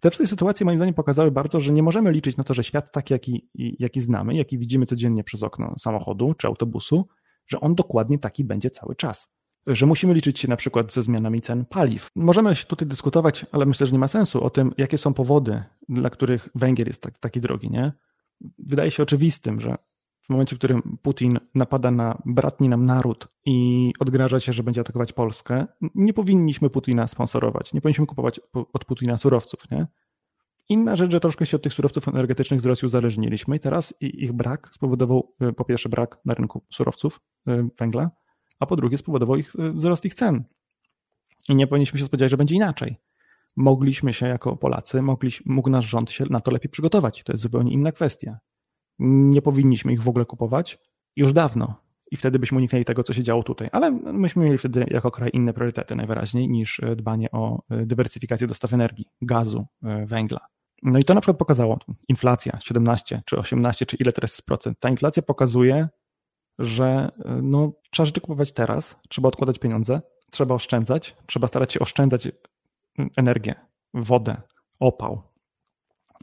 Te 0.00 0.10
wszystkie 0.10 0.28
sytuacje 0.28 0.66
moim 0.66 0.78
zdaniem 0.78 0.94
pokazały 0.94 1.30
bardzo, 1.30 1.60
że 1.60 1.72
nie 1.72 1.82
możemy 1.82 2.12
liczyć 2.12 2.36
na 2.36 2.44
to, 2.44 2.54
że 2.54 2.64
świat 2.64 2.92
taki, 2.92 3.12
jaki, 3.14 3.48
jaki 3.54 4.00
znamy, 4.00 4.34
jaki 4.34 4.58
widzimy 4.58 4.86
codziennie 4.86 5.24
przez 5.24 5.42
okno 5.42 5.74
samochodu 5.78 6.34
czy 6.34 6.46
autobusu, 6.46 7.08
że 7.46 7.60
on 7.60 7.74
dokładnie 7.74 8.18
taki 8.18 8.44
będzie 8.44 8.70
cały 8.70 8.96
czas 8.96 9.33
że 9.66 9.86
musimy 9.86 10.14
liczyć 10.14 10.38
się 10.38 10.48
na 10.48 10.56
przykład 10.56 10.92
ze 10.92 11.02
zmianami 11.02 11.40
cen 11.40 11.64
paliw. 11.64 12.08
Możemy 12.16 12.56
się 12.56 12.66
tutaj 12.66 12.88
dyskutować, 12.88 13.46
ale 13.52 13.66
myślę, 13.66 13.86
że 13.86 13.92
nie 13.92 13.98
ma 13.98 14.08
sensu 14.08 14.44
o 14.44 14.50
tym, 14.50 14.72
jakie 14.78 14.98
są 14.98 15.14
powody, 15.14 15.62
dla 15.88 16.10
których 16.10 16.48
węgiel 16.54 16.86
jest 16.86 17.02
tak, 17.02 17.18
taki 17.18 17.40
drogi, 17.40 17.70
nie? 17.70 17.92
Wydaje 18.58 18.90
się 18.90 19.02
oczywistym, 19.02 19.60
że 19.60 19.76
w 20.26 20.30
momencie, 20.30 20.56
w 20.56 20.58
którym 20.58 20.98
Putin 21.02 21.38
napada 21.54 21.90
na 21.90 22.22
bratni 22.24 22.68
nam 22.68 22.84
naród 22.84 23.28
i 23.46 23.92
odgraża 24.00 24.40
się, 24.40 24.52
że 24.52 24.62
będzie 24.62 24.80
atakować 24.80 25.12
Polskę, 25.12 25.66
nie 25.94 26.12
powinniśmy 26.12 26.70
Putina 26.70 27.06
sponsorować, 27.06 27.74
nie 27.74 27.80
powinniśmy 27.80 28.06
kupować 28.06 28.40
od 28.72 28.84
Putina 28.84 29.18
surowców, 29.18 29.70
nie? 29.70 29.86
Inna 30.68 30.96
rzecz, 30.96 31.12
że 31.12 31.20
troszkę 31.20 31.46
się 31.46 31.56
od 31.56 31.62
tych 31.62 31.72
surowców 31.72 32.08
energetycznych 32.08 32.60
z 32.60 32.66
Rosji 32.66 32.86
uzależniliśmy 32.86 33.56
i 33.56 33.60
teraz 33.60 33.94
ich 34.00 34.32
brak 34.32 34.70
spowodował 34.72 35.34
y, 35.42 35.52
po 35.52 35.64
pierwsze 35.64 35.88
brak 35.88 36.18
na 36.24 36.34
rynku 36.34 36.64
surowców 36.70 37.20
y, 37.48 37.68
węgla, 37.78 38.10
a 38.60 38.66
po 38.66 38.76
drugie 38.76 38.98
spowodował 38.98 39.36
ich, 39.36 39.54
y, 39.54 39.72
wzrost 39.72 40.04
ich 40.04 40.14
cen. 40.14 40.44
I 41.48 41.54
nie 41.54 41.66
powinniśmy 41.66 41.98
się 41.98 42.04
spodziewać, 42.04 42.30
że 42.30 42.36
będzie 42.36 42.54
inaczej. 42.54 42.96
Mogliśmy 43.56 44.12
się 44.12 44.26
jako 44.26 44.56
Polacy, 44.56 45.02
mogliśmy, 45.02 45.54
mógł 45.54 45.70
nasz 45.70 45.86
rząd 45.86 46.12
się 46.12 46.24
na 46.30 46.40
to 46.40 46.50
lepiej 46.50 46.70
przygotować. 46.70 47.22
To 47.24 47.32
jest 47.32 47.42
zupełnie 47.42 47.72
inna 47.72 47.92
kwestia. 47.92 48.38
Nie 48.98 49.42
powinniśmy 49.42 49.92
ich 49.92 50.02
w 50.02 50.08
ogóle 50.08 50.24
kupować 50.24 50.78
już 51.16 51.32
dawno. 51.32 51.74
I 52.10 52.16
wtedy 52.16 52.38
byśmy 52.38 52.58
uniknęli 52.58 52.84
tego, 52.84 53.02
co 53.02 53.12
się 53.12 53.22
działo 53.22 53.42
tutaj. 53.42 53.68
Ale 53.72 53.90
myśmy 53.90 54.44
mieli 54.44 54.58
wtedy 54.58 54.86
jako 54.90 55.10
kraj 55.10 55.30
inne 55.32 55.52
priorytety 55.52 55.96
najwyraźniej 55.96 56.48
niż 56.48 56.78
y, 56.78 56.96
dbanie 56.96 57.30
o 57.30 57.62
y, 57.72 57.86
dywersyfikację 57.86 58.46
dostaw 58.46 58.72
energii, 58.72 59.06
gazu, 59.22 59.66
węgla. 60.06 60.40
No 60.82 60.98
i 60.98 61.04
to 61.04 61.14
na 61.14 61.20
przykład 61.20 61.38
pokazało 61.38 61.78
inflacja 62.08 62.58
17 62.60 63.22
czy 63.26 63.36
18 63.36 63.86
czy 63.86 63.96
ile 63.96 64.12
teraz 64.12 64.30
jest 64.30 64.46
procent. 64.46 64.80
Ta 64.80 64.88
inflacja 64.88 65.22
pokazuje, 65.22 65.88
że 66.58 67.10
no, 67.42 67.72
trzeba 67.90 68.06
rzeczy 68.06 68.20
kupować 68.20 68.52
teraz, 68.52 68.96
trzeba 69.08 69.28
odkładać 69.28 69.58
pieniądze, 69.58 70.00
trzeba 70.30 70.54
oszczędzać, 70.54 71.16
trzeba 71.26 71.46
starać 71.46 71.72
się 71.72 71.80
oszczędzać 71.80 72.28
energię, 73.16 73.54
wodę, 73.94 74.36
opał, 74.80 75.22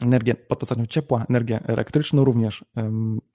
energię 0.02 0.36
pod 0.36 0.60
postacią 0.60 0.86
ciepła, 0.86 1.26
energię 1.30 1.60
elektryczną 1.67 2.24
również, 2.24 2.65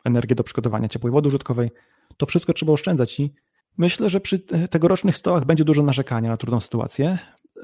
energię 0.04 0.34
do 0.34 0.44
przygotowania 0.44 0.88
ciepłej 0.88 1.12
wody 1.12 1.28
użytkowej. 1.28 1.70
To 2.16 2.26
wszystko 2.26 2.52
trzeba 2.52 2.72
oszczędzać 2.72 3.20
i 3.20 3.34
myślę, 3.78 4.10
że 4.10 4.20
przy 4.20 4.38
tegorocznych 4.70 5.16
stołach 5.16 5.44
będzie 5.44 5.64
dużo 5.64 5.82
narzekania 5.82 6.30
na 6.30 6.36
trudną 6.36 6.60
sytuację. 6.60 7.18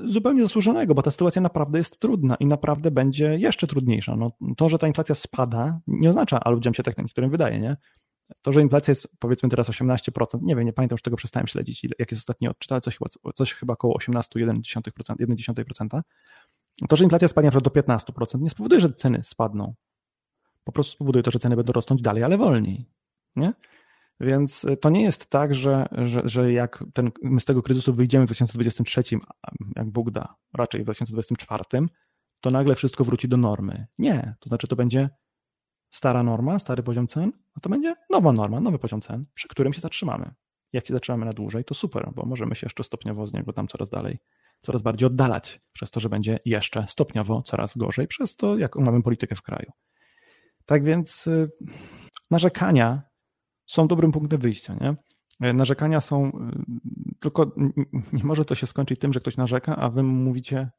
Zupełnie 0.05 0.43
zasłużonego, 0.43 0.95
bo 0.95 1.03
ta 1.03 1.11
sytuacja 1.11 1.43
naprawdę 1.43 1.79
jest 1.79 1.99
trudna 1.99 2.35
i 2.35 2.47
naprawdę 2.47 2.91
będzie 2.91 3.39
jeszcze 3.39 3.67
trudniejsza. 3.67 4.17
No, 4.17 4.33
to, 4.57 4.69
że 4.69 4.79
ta 4.79 4.87
inflacja 4.87 5.15
spada, 5.15 5.81
nie 5.87 6.09
oznacza, 6.09 6.41
a 6.41 6.51
ludziom 6.51 6.75
się 6.75 6.83
tak 6.83 6.99
niektórym 6.99 7.31
wydaje, 7.31 7.61
nie? 7.61 7.77
To, 8.43 8.53
że 8.53 8.63
inflacja 8.63 8.93
jest 8.93 9.09
powiedzmy 9.19 9.49
teraz 9.49 9.71
18%, 9.71 10.43
nie 10.43 10.57
wiem, 10.57 10.65
nie 10.65 10.73
pamiętam 10.73 10.95
już 10.95 11.03
tego, 11.03 11.17
przestałem 11.17 11.47
śledzić, 11.47 11.83
jak 11.99 12.11
jest 12.11 12.21
ostatni 12.21 12.49
odczyt, 12.49 12.73
ale 12.73 12.81
coś 12.81 12.99
chyba, 12.99 13.11
coś 13.35 13.55
chyba 13.55 13.73
około 13.73 13.99
18,1%, 13.99 14.57
1,1%. 15.21 16.01
To, 16.89 16.97
że 16.97 17.05
inflacja 17.05 17.29
spadnie 17.29 17.51
do 17.51 17.71
15%, 17.71 18.41
nie 18.41 18.51
spowoduje, 18.51 18.81
że 18.81 18.93
ceny 18.93 19.23
spadną. 19.23 19.75
Po 20.65 20.73
prostu 20.73 20.93
spowoduje 20.93 21.23
to, 21.23 21.31
że 21.31 21.39
ceny 21.39 21.57
będą 21.57 21.73
rosnąć 21.73 22.03
dalej, 22.03 22.25
ale 22.25 22.39
wolniej. 22.39 22.87
Nie? 23.37 23.53
Więc 24.21 24.67
to 24.81 24.91
nie 24.91 25.03
jest 25.03 25.27
tak, 25.27 25.55
że, 25.55 25.87
że, 25.93 26.23
że 26.25 26.53
jak 26.53 26.85
ten, 26.95 27.11
my 27.23 27.41
z 27.41 27.45
tego 27.45 27.63
kryzysu 27.63 27.95
wyjdziemy 27.95 28.25
w 28.25 28.29
2023, 28.29 29.03
jak 29.77 29.91
Bóg 29.91 30.11
da, 30.11 30.35
raczej 30.55 30.81
w 30.81 30.85
2024, 30.85 31.87
to 32.41 32.51
nagle 32.51 32.75
wszystko 32.75 33.05
wróci 33.05 33.29
do 33.29 33.37
normy. 33.37 33.87
Nie, 33.99 34.35
to 34.41 34.49
znaczy 34.49 34.69
to 34.69 34.77
będzie 34.77 35.11
stara 35.93 36.23
norma, 36.23 36.59
stary 36.59 36.83
poziom 36.83 37.07
cen, 37.07 37.33
a 37.55 37.61
to 37.61 37.71
będzie 37.71 37.95
nowa 38.11 38.33
norma, 38.33 38.61
nowy 38.61 38.79
poziom 38.79 39.01
cen, 39.01 39.27
przy 39.35 39.49
którym 39.49 39.73
się 39.73 39.81
zatrzymamy. 39.81 40.35
Jak 40.73 40.87
się 40.87 40.95
zatrzymamy 40.95 41.27
na 41.27 41.33
dłużej, 41.33 41.65
to 41.65 41.75
super, 41.75 42.13
bo 42.15 42.27
możemy 42.27 42.55
się 42.55 42.65
jeszcze 42.65 42.85
stopniowo 42.85 43.27
z 43.27 43.33
niego 43.33 43.53
tam 43.53 43.69
coraz 43.69 43.91
dalej, 43.91 44.19
coraz 44.61 44.83
bardziej 44.83 45.07
oddalać, 45.07 45.61
przez 45.73 45.91
to, 45.91 46.01
że 46.01 46.09
będzie 46.09 46.39
jeszcze 46.45 46.87
stopniowo 46.89 47.43
coraz 47.43 47.77
gorzej, 47.77 48.07
przez 48.07 48.37
to, 48.37 48.59
jaką 48.59 48.81
mamy 48.81 49.03
politykę 49.03 49.35
w 49.35 49.43
kraju. 49.43 49.73
Tak 50.67 50.85
więc 50.85 51.27
y, 51.27 51.51
narzekania 52.31 53.03
są 53.67 53.89
dobrym 53.89 54.13
punktem 54.13 54.41
wyjścia, 54.41 54.75
nie? 54.81 54.97
Narzekania 55.55 56.01
są, 56.01 56.33
tylko 57.21 57.55
nie 58.13 58.25
może 58.25 58.45
to 58.45 58.55
się 58.55 58.67
skończyć 58.67 59.01
tym, 59.01 59.13
że 59.13 59.21
ktoś 59.21 59.37
narzeka, 59.37 59.77
a 59.77 59.91
wy 59.91 60.03
mówicie, 60.03 60.71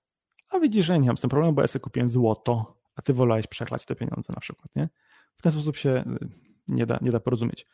a 0.50 0.60
widzisz, 0.60 0.86
że 0.86 1.00
nie 1.00 1.08
mam 1.08 1.18
z 1.18 1.22
tym 1.22 1.30
problemu, 1.30 1.54
bo 1.54 1.62
ja 1.62 1.68
sobie 1.68 1.84
kupiłem 1.84 2.10
złoto, 2.10 2.83
a 2.96 3.02
ty 3.02 3.14
wolałeś 3.14 3.48
przeklać 3.48 3.86
te 3.86 3.96
pieniądze 3.96 4.34
na 4.34 4.40
przykład, 4.40 4.76
nie? 4.76 4.90
W 5.36 5.42
ten 5.42 5.52
sposób 5.52 5.78
się 5.78 6.04
nie 6.68 6.86
da, 6.86 7.00
nie 7.02 7.12
da 7.12 7.20
porozumieć. 7.20 7.68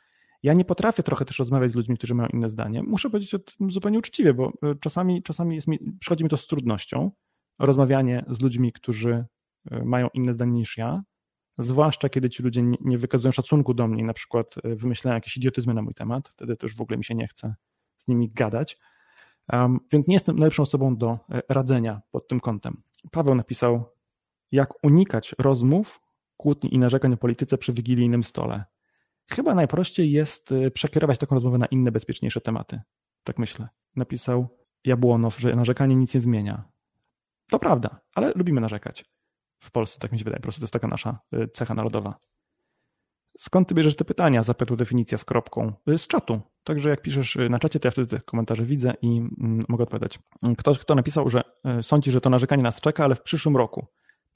Ja 0.43 0.53
nie 0.53 0.65
potrafię 0.65 1.03
trochę 1.03 1.25
też 1.25 1.39
rozmawiać 1.39 1.71
z 1.71 1.75
ludźmi, 1.75 1.97
którzy 1.97 2.15
mają 2.15 2.29
inne 2.29 2.49
zdanie. 2.49 2.83
Muszę 2.83 3.09
powiedzieć 3.09 3.33
o 3.33 3.39
tym 3.39 3.71
zupełnie 3.71 3.99
uczciwie, 3.99 4.33
bo 4.33 4.53
e, 4.63 4.75
czasami, 4.75 5.23
czasami 5.23 5.55
jest 5.55 5.67
mi, 5.67 5.79
przychodzi 5.99 6.23
mi 6.23 6.29
to 6.29 6.37
z 6.37 6.47
trudnością, 6.47 7.11
rozmawianie 7.59 8.25
z 8.29 8.41
ludźmi, 8.41 8.73
którzy 8.73 9.25
e, 9.71 9.85
mają 9.85 10.07
inne 10.13 10.33
zdanie 10.33 10.51
niż 10.51 10.77
ja, 10.77 11.03
zwłaszcza 11.57 12.09
kiedy 12.09 12.29
ci 12.29 12.43
ludzie 12.43 12.61
nie, 12.61 12.77
nie 12.81 12.97
wykazują 12.97 13.31
szacunku 13.31 13.73
do 13.73 13.87
mnie, 13.87 14.03
na 14.03 14.13
przykład 14.13 14.55
wymyślają 14.63 15.15
jakieś 15.15 15.37
idiotyzmy 15.37 15.73
na 15.73 15.81
mój 15.81 15.93
temat, 15.93 16.29
wtedy 16.29 16.55
też 16.55 16.75
w 16.75 16.81
ogóle 16.81 16.97
mi 16.97 17.03
się 17.03 17.15
nie 17.15 17.27
chce 17.27 17.55
z 17.97 18.07
nimi 18.07 18.29
gadać. 18.29 18.77
Um, 19.53 19.79
więc 19.91 20.07
nie 20.07 20.13
jestem 20.13 20.35
najlepszą 20.35 20.63
osobą 20.63 20.97
do 20.97 21.19
radzenia 21.49 22.01
pod 22.11 22.27
tym 22.27 22.39
kątem. 22.39 22.81
Paweł 23.11 23.35
napisał, 23.35 23.85
jak 24.51 24.83
unikać 24.83 25.35
rozmów, 25.39 26.01
kłótni 26.37 26.73
i 26.73 26.79
narzekań 26.79 27.13
o 27.13 27.17
polityce 27.17 27.57
przy 27.57 27.73
wigilijnym 27.73 28.23
stole. 28.23 28.63
Chyba 29.29 29.55
najprościej 29.55 30.11
jest 30.11 30.51
y, 30.51 30.71
przekierować 30.71 31.19
taką 31.19 31.35
rozmowę 31.35 31.57
na 31.57 31.65
inne, 31.65 31.91
bezpieczniejsze 31.91 32.41
tematy. 32.41 32.81
Tak 33.23 33.39
myślę. 33.39 33.67
Napisał 33.95 34.47
Jabłonow, 34.85 35.39
że 35.39 35.55
narzekanie 35.55 35.95
nic 35.95 36.13
nie 36.13 36.21
zmienia. 36.21 36.63
To 37.49 37.59
prawda, 37.59 38.01
ale 38.15 38.33
lubimy 38.35 38.61
narzekać. 38.61 39.05
W 39.59 39.71
Polsce, 39.71 39.99
tak 39.99 40.11
mi 40.11 40.19
się 40.19 40.23
wydaje, 40.23 40.39
po 40.39 40.43
prostu 40.43 40.61
to 40.61 40.63
jest 40.63 40.73
taka 40.73 40.87
nasza 40.87 41.19
y, 41.33 41.47
cecha 41.47 41.73
narodowa. 41.73 42.19
Skąd 43.37 43.67
ty 43.67 43.75
bierzesz 43.75 43.95
te 43.95 44.05
pytania? 44.05 44.43
Zapytał 44.43 44.77
definicja 44.77 45.17
z 45.17 45.25
kropką. 45.25 45.73
Y, 45.89 45.97
z 45.97 46.07
czatu. 46.07 46.41
Także 46.63 46.89
jak 46.89 47.01
piszesz 47.01 47.37
na 47.49 47.59
czacie, 47.59 47.79
to 47.79 47.87
ja 47.87 47.91
wtedy 47.91 48.07
te 48.07 48.19
komentarze 48.19 48.65
widzę 48.65 48.93
i 49.01 49.17
mm, 49.17 49.63
mogę 49.67 49.83
odpowiadać. 49.83 50.19
Ktoś, 50.57 50.79
kto 50.79 50.95
napisał, 50.95 51.29
że 51.29 51.41
sądzi, 51.81 52.11
że 52.11 52.21
to 52.21 52.29
narzekanie 52.29 52.63
nas 52.63 52.81
czeka, 52.81 53.03
ale 53.03 53.15
w 53.15 53.21
przyszłym 53.21 53.57
roku 53.57 53.87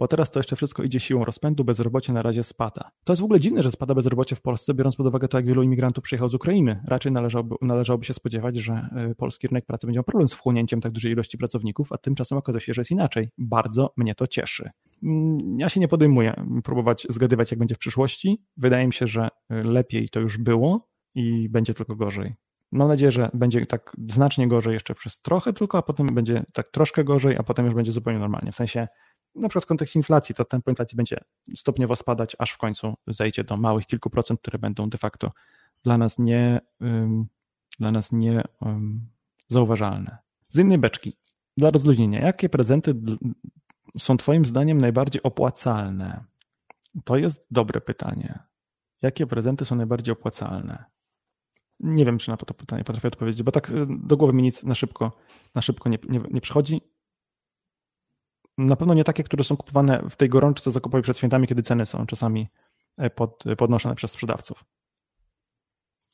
bo 0.04 0.08
teraz 0.08 0.32
to 0.32 0.40
jeszcze 0.40 0.56
wszystko 0.56 0.84
idzie 0.84 1.00
siłą 1.00 1.26
rozpędu, 1.26 1.64
bezrobocie 1.64 2.14
na 2.14 2.22
razie 2.22 2.44
spada. 2.44 2.92
To 3.04 3.14
jest 3.14 3.22
w 3.22 3.24
ogóle 3.24 3.40
dziwne, 3.40 3.64
że 3.64 3.72
spada 3.72 3.96
bezrobocie 3.96 4.36
w 4.36 4.42
Polsce, 4.42 4.74
biorąc 4.74 4.96
pod 4.96 5.08
uwagę 5.08 5.28
to, 5.28 5.38
jak 5.38 5.46
wielu 5.46 5.64
imigrantów 5.64 6.04
przyjechało 6.04 6.30
z 6.30 6.34
Ukrainy. 6.34 6.84
Raczej 6.88 7.12
należałoby, 7.12 7.56
należałoby 7.62 8.06
się 8.06 8.14
spodziewać, 8.14 8.56
że 8.56 8.90
y, 9.12 9.16
polski 9.16 9.48
rynek 9.48 9.66
pracy 9.66 9.88
będzie 9.88 9.98
miał 9.98 10.04
problem 10.04 10.28
z 10.28 10.34
wchłonięciem 10.34 10.82
tak 10.82 10.92
dużej 10.92 11.12
ilości 11.12 11.38
pracowników, 11.38 11.92
a 11.92 11.98
tymczasem 11.98 12.38
okazuje 12.38 12.62
się, 12.62 12.74
że 12.74 12.82
jest 12.82 12.92
inaczej. 12.92 13.30
Bardzo 13.38 13.94
mnie 13.98 14.16
to 14.16 14.28
cieszy. 14.28 14.70
Mm, 15.04 15.60
ja 15.60 15.70
się 15.70 15.80
nie 15.80 15.88
podejmuję 15.88 16.34
próbować 16.64 17.08
zgadywać, 17.10 17.52
jak 17.52 17.60
będzie 17.60 17.76
w 17.76 17.80
przyszłości. 17.80 18.44
Wydaje 18.58 18.88
mi 18.88 18.94
się, 18.94 19.08
że 19.08 19.28
y, 19.28 19.64
lepiej 19.64 20.10
to 20.10 20.20
już 20.20 20.38
było 20.38 20.90
i 21.16 21.50
będzie 21.50 21.74
tylko 21.74 21.96
gorzej. 21.96 22.36
Mam 22.72 22.88
nadzieję, 22.88 23.12
że 23.12 23.30
będzie 23.34 23.66
tak 23.66 23.96
znacznie 24.10 24.48
gorzej 24.48 24.74
jeszcze 24.74 24.96
przez 24.96 25.22
trochę 25.22 25.54
tylko, 25.54 25.78
a 25.78 25.82
potem 25.82 26.08
będzie 26.08 26.44
tak 26.54 26.72
troszkę 26.72 27.04
gorzej, 27.04 27.38
a 27.38 27.44
potem 27.44 27.66
już 27.66 27.76
będzie 27.76 27.92
zupełnie 27.92 28.20
normalnie. 28.20 28.52
W 28.52 28.56
sensie 28.56 28.88
na 29.36 29.50
przykład 29.50 29.64
w 29.64 29.68
kontekście 29.68 30.00
inflacji, 30.00 30.36
to 30.36 30.46
tempo 30.46 30.72
inflacji 30.72 30.96
będzie 30.96 31.18
stopniowo 31.56 31.96
spadać, 31.96 32.36
aż 32.40 32.52
w 32.52 32.58
końcu 32.58 32.94
zejdzie 33.08 33.44
do 33.44 33.58
małych 33.58 33.86
kilku 33.86 34.10
procent, 34.10 34.40
które 34.40 34.60
będą 34.60 34.90
de 34.90 34.98
facto 34.98 35.32
dla 35.84 35.98
nas 35.98 36.20
nie, 36.20 36.62
dla 37.80 37.92
nas 37.92 38.12
nie 38.12 38.44
zauważalne. 39.48 40.18
Z 40.50 40.60
innej 40.60 40.78
beczki, 40.78 41.18
dla 41.58 41.72
rozluźnienia, 41.72 42.22
jakie 42.22 42.50
prezenty 42.50 42.96
są 43.98 44.18
Twoim 44.18 44.46
zdaniem 44.46 44.82
najbardziej 44.82 45.24
opłacalne? 45.24 46.24
To 47.04 47.18
jest 47.18 47.48
dobre 47.52 47.82
pytanie. 47.82 48.40
Jakie 49.02 49.28
prezenty 49.28 49.66
są 49.66 49.76
najbardziej 49.76 50.14
opłacalne? 50.14 50.84
Nie 51.80 52.06
wiem, 52.06 52.18
czy 52.18 52.30
na 52.30 52.38
to 52.38 52.54
pytanie 52.54 52.84
potrafię 52.84 53.08
odpowiedzieć, 53.08 53.44
bo 53.44 53.52
tak 53.52 53.70
y, 53.70 53.88
do 53.90 54.18
głowy 54.18 54.34
mi 54.34 54.44
nic 54.44 54.64
na 54.64 54.76
szybko, 54.76 55.12
na 55.56 55.62
szybko 55.62 55.90
nie, 55.90 55.98
nie, 56.10 56.22
nie 56.32 56.42
przychodzi 56.42 56.82
na 58.58 58.76
pewno 58.76 58.94
nie 58.94 59.04
takie, 59.04 59.24
które 59.24 59.44
są 59.44 59.58
kupowane 59.58 60.04
w 60.10 60.16
tej 60.16 60.30
gorączce 60.30 60.72
zakupowej 60.72 61.04
przed 61.04 61.18
świętami, 61.18 61.48
kiedy 61.48 61.64
ceny 61.64 61.86
są 61.86 62.06
czasami 62.06 62.48
e, 62.98 63.10
pod, 63.10 63.44
podnoszone 63.58 63.96
przez 63.96 64.12
sprzedawców. 64.12 64.66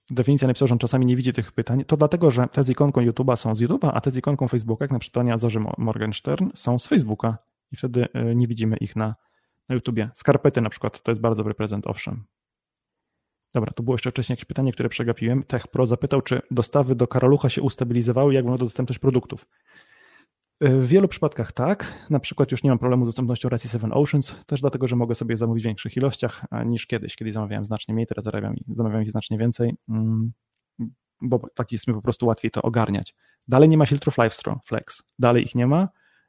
Definicja 0.09 0.47
napisał, 0.47 0.67
że 0.67 0.73
on 0.73 0.79
czasami 0.79 1.05
nie 1.05 1.15
widzi 1.15 1.33
tych 1.33 1.51
pytań. 1.51 1.85
To 1.85 1.97
dlatego, 1.97 2.31
że 2.31 2.47
te 2.47 2.63
z 2.63 2.69
ikonką 2.69 3.01
YouTube'a 3.01 3.35
są 3.35 3.55
z 3.55 3.61
YouTube'a, 3.61 3.91
a 3.93 4.01
te 4.01 4.11
z 4.11 4.17
ikonką 4.17 4.47
Facebooka, 4.47 4.83
jak 4.83 4.91
na 4.91 4.99
przykład 4.99 5.13
pytania 5.13 5.37
Zorzy 5.37 5.59
Morgenstern, 5.77 6.49
są 6.53 6.79
z 6.79 6.87
Facebooka 6.87 7.37
i 7.71 7.75
wtedy 7.75 8.07
e, 8.13 8.35
nie 8.35 8.47
widzimy 8.47 8.77
ich 8.77 8.95
na, 8.95 9.15
na 9.69 9.75
YouTubie. 9.75 10.09
Skarpety 10.13 10.61
na 10.61 10.69
przykład 10.69 11.03
to 11.03 11.11
jest 11.11 11.21
bardzo 11.21 11.37
dobry 11.37 11.53
prezent, 11.53 11.87
owszem. 11.87 12.23
Dobra, 13.53 13.71
tu 13.73 13.83
było 13.83 13.93
jeszcze 13.93 14.11
wcześniej 14.11 14.33
jakieś 14.33 14.45
pytanie, 14.45 14.71
które 14.71 14.89
przegapiłem. 14.89 15.43
Tech 15.43 15.67
Pro 15.67 15.85
zapytał, 15.85 16.21
czy 16.21 16.41
dostawy 16.51 16.95
do 16.95 17.07
Karalucha 17.07 17.49
się 17.49 17.61
ustabilizowały, 17.61 18.33
jak 18.33 18.43
wygląda 18.43 18.65
dostępność 18.65 18.99
produktów. 18.99 19.45
W 20.61 20.87
wielu 20.87 21.07
przypadkach 21.07 21.51
tak. 21.51 22.07
Na 22.09 22.19
przykład 22.19 22.51
już 22.51 22.63
nie 22.63 22.69
mam 22.69 22.79
problemu 22.79 23.05
z 23.05 23.07
dostępnością 23.07 23.49
racji 23.49 23.69
Seven 23.69 23.91
Oceans, 23.93 24.35
też 24.45 24.61
dlatego, 24.61 24.87
że 24.87 24.95
mogę 24.95 25.15
sobie 25.15 25.37
zamówić 25.37 25.63
w 25.63 25.65
większych 25.65 25.97
ilościach 25.97 26.45
niż 26.65 26.87
kiedyś. 26.87 27.15
Kiedyś 27.15 27.33
zamawiałem 27.33 27.65
znacznie 27.65 27.93
mniej, 27.93 28.07
teraz 28.07 28.25
zarabiam 28.25 28.55
zamawiam 28.67 29.01
ich 29.01 29.11
znacznie 29.11 29.37
więcej, 29.37 29.75
mm, 29.89 30.31
bo 31.21 31.41
tak 31.55 31.71
jest 31.71 31.87
mi 31.87 31.93
po 31.93 32.01
prostu 32.01 32.25
łatwiej 32.25 32.51
to 32.51 32.61
ogarniać. 32.61 33.15
Dalej 33.47 33.69
nie 33.69 33.77
ma 33.77 33.85
filtrów 33.85 34.15
Flex. 34.65 35.03
Dalej 35.19 35.43
ich 35.43 35.55
nie 35.55 35.67
ma 35.67 35.87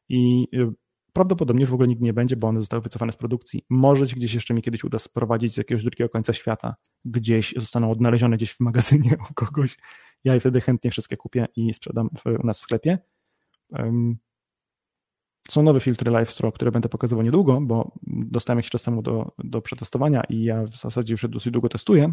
i 0.08 0.48
y, 0.54 0.72
prawdopodobnie 1.12 1.60
już 1.60 1.70
w 1.70 1.74
ogóle 1.74 1.88
nigdy 1.88 2.04
nie 2.04 2.12
będzie, 2.12 2.36
bo 2.36 2.48
one 2.48 2.60
zostały 2.60 2.82
wycofane 2.82 3.12
z 3.12 3.16
produkcji. 3.16 3.64
Może 3.70 4.06
gdzieś 4.06 4.34
jeszcze 4.34 4.54
mi 4.54 4.62
kiedyś 4.62 4.84
uda 4.84 4.98
sprowadzić 4.98 5.54
z 5.54 5.56
jakiegoś 5.56 5.84
drugiego 5.84 6.08
końca 6.08 6.32
świata. 6.32 6.74
Gdzieś 7.04 7.54
zostaną 7.56 7.90
odnalezione 7.90 8.36
gdzieś 8.36 8.52
w 8.52 8.60
magazynie 8.60 9.16
u 9.30 9.34
kogoś. 9.34 9.78
Ja 10.24 10.40
wtedy 10.40 10.60
chętnie 10.60 10.90
wszystkie 10.90 11.16
kupię 11.16 11.46
i 11.56 11.74
sprzedam 11.74 12.08
u 12.42 12.46
nas 12.46 12.58
w 12.58 12.60
sklepie. 12.60 12.98
Są 15.50 15.62
nowe 15.62 15.80
filtry 15.80 16.10
LiveStro, 16.10 16.52
które 16.52 16.70
będę 16.70 16.88
pokazywał 16.88 17.24
niedługo, 17.24 17.60
bo 17.60 17.92
dostałem 18.06 18.58
jakiś 18.58 18.70
czas 18.70 18.82
temu 18.82 19.02
do, 19.02 19.32
do 19.38 19.62
przetestowania 19.62 20.22
i 20.28 20.44
ja 20.44 20.64
w 20.64 20.76
zasadzie 20.76 21.14
już 21.14 21.26
dosyć 21.28 21.52
długo 21.52 21.68
testuję. 21.68 22.12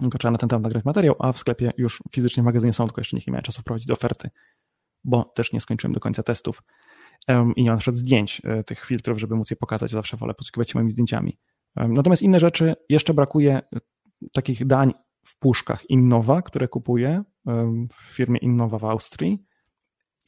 Tylko 0.00 0.18
trzeba 0.18 0.32
na 0.32 0.38
ten 0.38 0.48
temat 0.48 0.62
nagrać 0.62 0.84
materiał, 0.84 1.14
a 1.18 1.32
w 1.32 1.38
sklepie 1.38 1.72
już 1.78 2.02
fizycznie 2.12 2.42
w 2.42 2.46
magazynie 2.46 2.72
są, 2.72 2.86
tylko 2.86 3.00
jeszcze 3.00 3.16
nie 3.16 3.22
miałem 3.26 3.42
czasu 3.42 3.60
wprowadzić 3.60 3.86
do 3.86 3.92
oferty, 3.92 4.30
bo 5.04 5.24
też 5.24 5.52
nie 5.52 5.60
skończyłem 5.60 5.92
do 5.92 6.00
końca 6.00 6.22
testów. 6.22 6.62
I 7.28 7.62
nie 7.62 7.70
mam 7.70 7.74
na 7.74 7.76
przykład 7.76 7.96
zdjęć 7.96 8.42
e, 8.44 8.64
tych 8.64 8.84
filtrów, 8.84 9.18
żeby 9.18 9.36
móc 9.36 9.50
je 9.50 9.56
pokazać. 9.56 9.90
Zawsze 9.90 10.16
wolę 10.16 10.34
posługiwać 10.34 10.70
się 10.70 10.78
moimi 10.78 10.90
zdjęciami. 10.90 11.38
Natomiast 11.76 12.22
inne 12.22 12.40
rzeczy, 12.40 12.74
jeszcze 12.88 13.14
brakuje 13.14 13.56
e, 13.56 13.62
takich 14.32 14.66
dań 14.66 14.92
w 15.24 15.38
puszkach 15.38 15.90
Innowa, 15.90 16.42
które 16.42 16.68
kupuję 16.68 17.22
w 17.94 18.00
firmie 18.14 18.38
Innowa 18.38 18.78
w 18.78 18.84
Austrii 18.84 19.44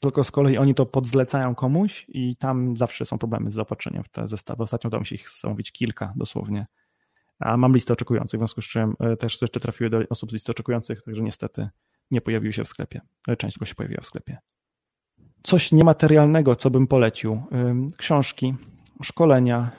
tylko 0.00 0.24
z 0.24 0.30
kolei 0.30 0.58
oni 0.58 0.74
to 0.74 0.86
podzlecają 0.86 1.54
komuś 1.54 2.06
i 2.08 2.36
tam 2.36 2.76
zawsze 2.76 3.04
są 3.04 3.18
problemy 3.18 3.50
z 3.50 3.54
zaopatrzeniem 3.54 4.02
w 4.04 4.08
te 4.08 4.28
zestawy. 4.28 4.62
Ostatnio 4.62 4.88
udało 4.88 5.00
mi 5.00 5.06
się 5.06 5.14
ich 5.14 5.30
zamówić 5.40 5.72
kilka 5.72 6.12
dosłownie. 6.16 6.66
A 7.38 7.56
mam 7.56 7.74
listę 7.74 7.92
oczekujących, 7.92 8.38
w 8.38 8.40
związku 8.40 8.62
z 8.62 8.64
czym 8.64 8.94
e, 9.00 9.16
też 9.16 9.42
jeszcze 9.42 9.60
trafiły 9.60 9.90
do 9.90 10.00
osób 10.10 10.30
z 10.30 10.32
listy 10.32 10.52
oczekujących, 10.52 11.02
także 11.02 11.22
niestety 11.22 11.68
nie 12.10 12.20
pojawiły 12.20 12.52
się 12.52 12.64
w 12.64 12.68
sklepie. 12.68 13.00
E, 13.28 13.36
część 13.36 13.54
tylko 13.54 13.66
się 13.66 13.74
pojawiła 13.74 14.00
w 14.00 14.06
sklepie. 14.06 14.38
Coś 15.42 15.72
niematerialnego, 15.72 16.56
co 16.56 16.70
bym 16.70 16.86
polecił. 16.86 17.42
Książki, 17.96 18.54
szkolenia, 19.02 19.70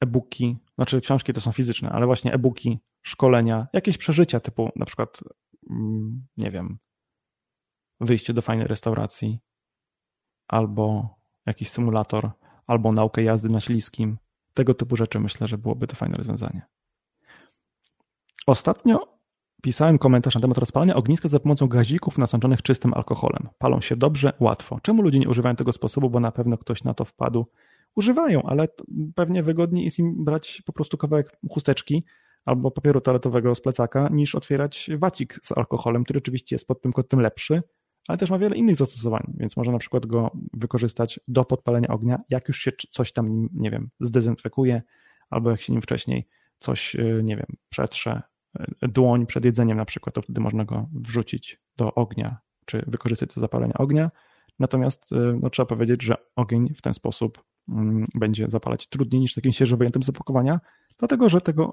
e-booki, 0.00 0.56
znaczy 0.74 1.00
książki 1.00 1.32
to 1.32 1.40
są 1.40 1.52
fizyczne, 1.52 1.90
ale 1.90 2.06
właśnie 2.06 2.32
e-booki, 2.32 2.80
szkolenia, 3.02 3.66
jakieś 3.72 3.98
przeżycia 3.98 4.40
typu 4.40 4.70
na 4.76 4.86
przykład, 4.86 5.20
nie 6.36 6.50
wiem, 6.50 6.78
wyjście 8.00 8.34
do 8.34 8.42
fajnej 8.42 8.66
restauracji, 8.66 9.38
albo 10.48 11.08
jakiś 11.46 11.70
symulator, 11.70 12.30
albo 12.66 12.92
naukę 12.92 13.22
jazdy 13.22 13.48
na 13.48 13.60
śliskim. 13.60 14.18
Tego 14.54 14.74
typu 14.74 14.96
rzeczy 14.96 15.20
myślę, 15.20 15.48
że 15.48 15.58
byłoby 15.58 15.86
to 15.86 15.96
fajne 15.96 16.16
rozwiązanie. 16.16 16.62
Ostatnio 18.46 19.18
pisałem 19.62 19.98
komentarz 19.98 20.34
na 20.34 20.40
temat 20.40 20.58
rozpalania 20.58 20.94
ogniska 20.94 21.28
za 21.28 21.40
pomocą 21.40 21.68
gazików 21.68 22.18
nasączonych 22.18 22.62
czystym 22.62 22.94
alkoholem. 22.94 23.48
Palą 23.58 23.80
się 23.80 23.96
dobrze, 23.96 24.32
łatwo. 24.40 24.80
Czemu 24.82 25.02
ludzie 25.02 25.18
nie 25.18 25.28
używają 25.28 25.56
tego 25.56 25.72
sposobu, 25.72 26.10
bo 26.10 26.20
na 26.20 26.32
pewno 26.32 26.58
ktoś 26.58 26.84
na 26.84 26.94
to 26.94 27.04
wpadł? 27.04 27.46
Używają, 27.96 28.42
ale 28.42 28.68
pewnie 29.14 29.42
wygodniej 29.42 29.84
jest 29.84 29.98
im 29.98 30.24
brać 30.24 30.62
po 30.66 30.72
prostu 30.72 30.96
kawałek 30.96 31.38
chusteczki 31.50 32.04
albo 32.44 32.70
papieru 32.70 33.00
toaletowego 33.00 33.54
z 33.54 33.60
plecaka, 33.60 34.08
niż 34.12 34.34
otwierać 34.34 34.90
wacik 34.98 35.40
z 35.42 35.52
alkoholem, 35.52 36.04
który 36.04 36.18
oczywiście 36.18 36.54
jest 36.54 36.66
pod 36.66 36.82
tym 36.82 36.92
kątem 36.92 37.20
lepszy, 37.20 37.62
ale 38.08 38.18
też 38.18 38.30
ma 38.30 38.38
wiele 38.38 38.56
innych 38.56 38.76
zastosowań, 38.76 39.32
więc 39.36 39.56
można 39.56 39.72
na 39.72 39.78
przykład 39.78 40.06
go 40.06 40.30
wykorzystać 40.52 41.20
do 41.28 41.44
podpalenia 41.44 41.88
ognia, 41.88 42.18
jak 42.28 42.48
już 42.48 42.58
się 42.58 42.70
coś 42.90 43.12
tam, 43.12 43.48
nie 43.52 43.70
wiem, 43.70 43.90
zdezynfekuje, 44.00 44.82
albo 45.30 45.50
jak 45.50 45.60
się 45.60 45.72
nim 45.72 45.82
wcześniej 45.82 46.28
coś, 46.58 46.94
y, 46.94 47.20
nie 47.24 47.36
wiem, 47.36 47.46
przetrze 47.68 48.22
y, 48.60 48.88
dłoń 48.88 49.26
przed 49.26 49.44
jedzeniem 49.44 49.76
na 49.76 49.84
przykład, 49.84 50.14
to 50.14 50.22
wtedy 50.22 50.40
można 50.40 50.64
go 50.64 50.88
wrzucić 50.92 51.60
do 51.76 51.94
ognia, 51.94 52.36
czy 52.64 52.84
wykorzystać 52.86 53.34
do 53.34 53.40
zapalenia 53.40 53.74
ognia. 53.74 54.10
Natomiast 54.58 55.12
y, 55.12 55.38
no, 55.42 55.50
trzeba 55.50 55.66
powiedzieć, 55.66 56.02
że 56.02 56.14
ogień 56.36 56.74
w 56.74 56.82
ten 56.82 56.94
sposób 56.94 57.44
mm, 57.68 58.04
będzie 58.14 58.50
zapalać 58.50 58.88
trudniej 58.88 59.20
niż 59.20 59.34
takim 59.34 59.52
świeżo 59.52 59.76
wyjętym 59.76 60.02
z 60.02 60.08
opakowania, 60.08 60.60
dlatego 60.98 61.28
że 61.28 61.40
tego 61.40 61.72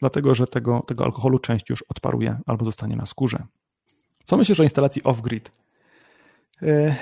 dlatego 0.00 0.34
że 0.34 0.46
tego, 0.46 0.80
tego 0.80 1.04
alkoholu 1.04 1.38
część 1.38 1.70
już 1.70 1.82
odparuje 1.82 2.40
albo 2.46 2.64
zostanie 2.64 2.96
na 2.96 3.06
skórze. 3.06 3.46
Co 4.24 4.36
myślisz 4.36 4.60
o 4.60 4.62
instalacji 4.62 5.02
off-grid? 5.02 5.50
E, 6.62 6.96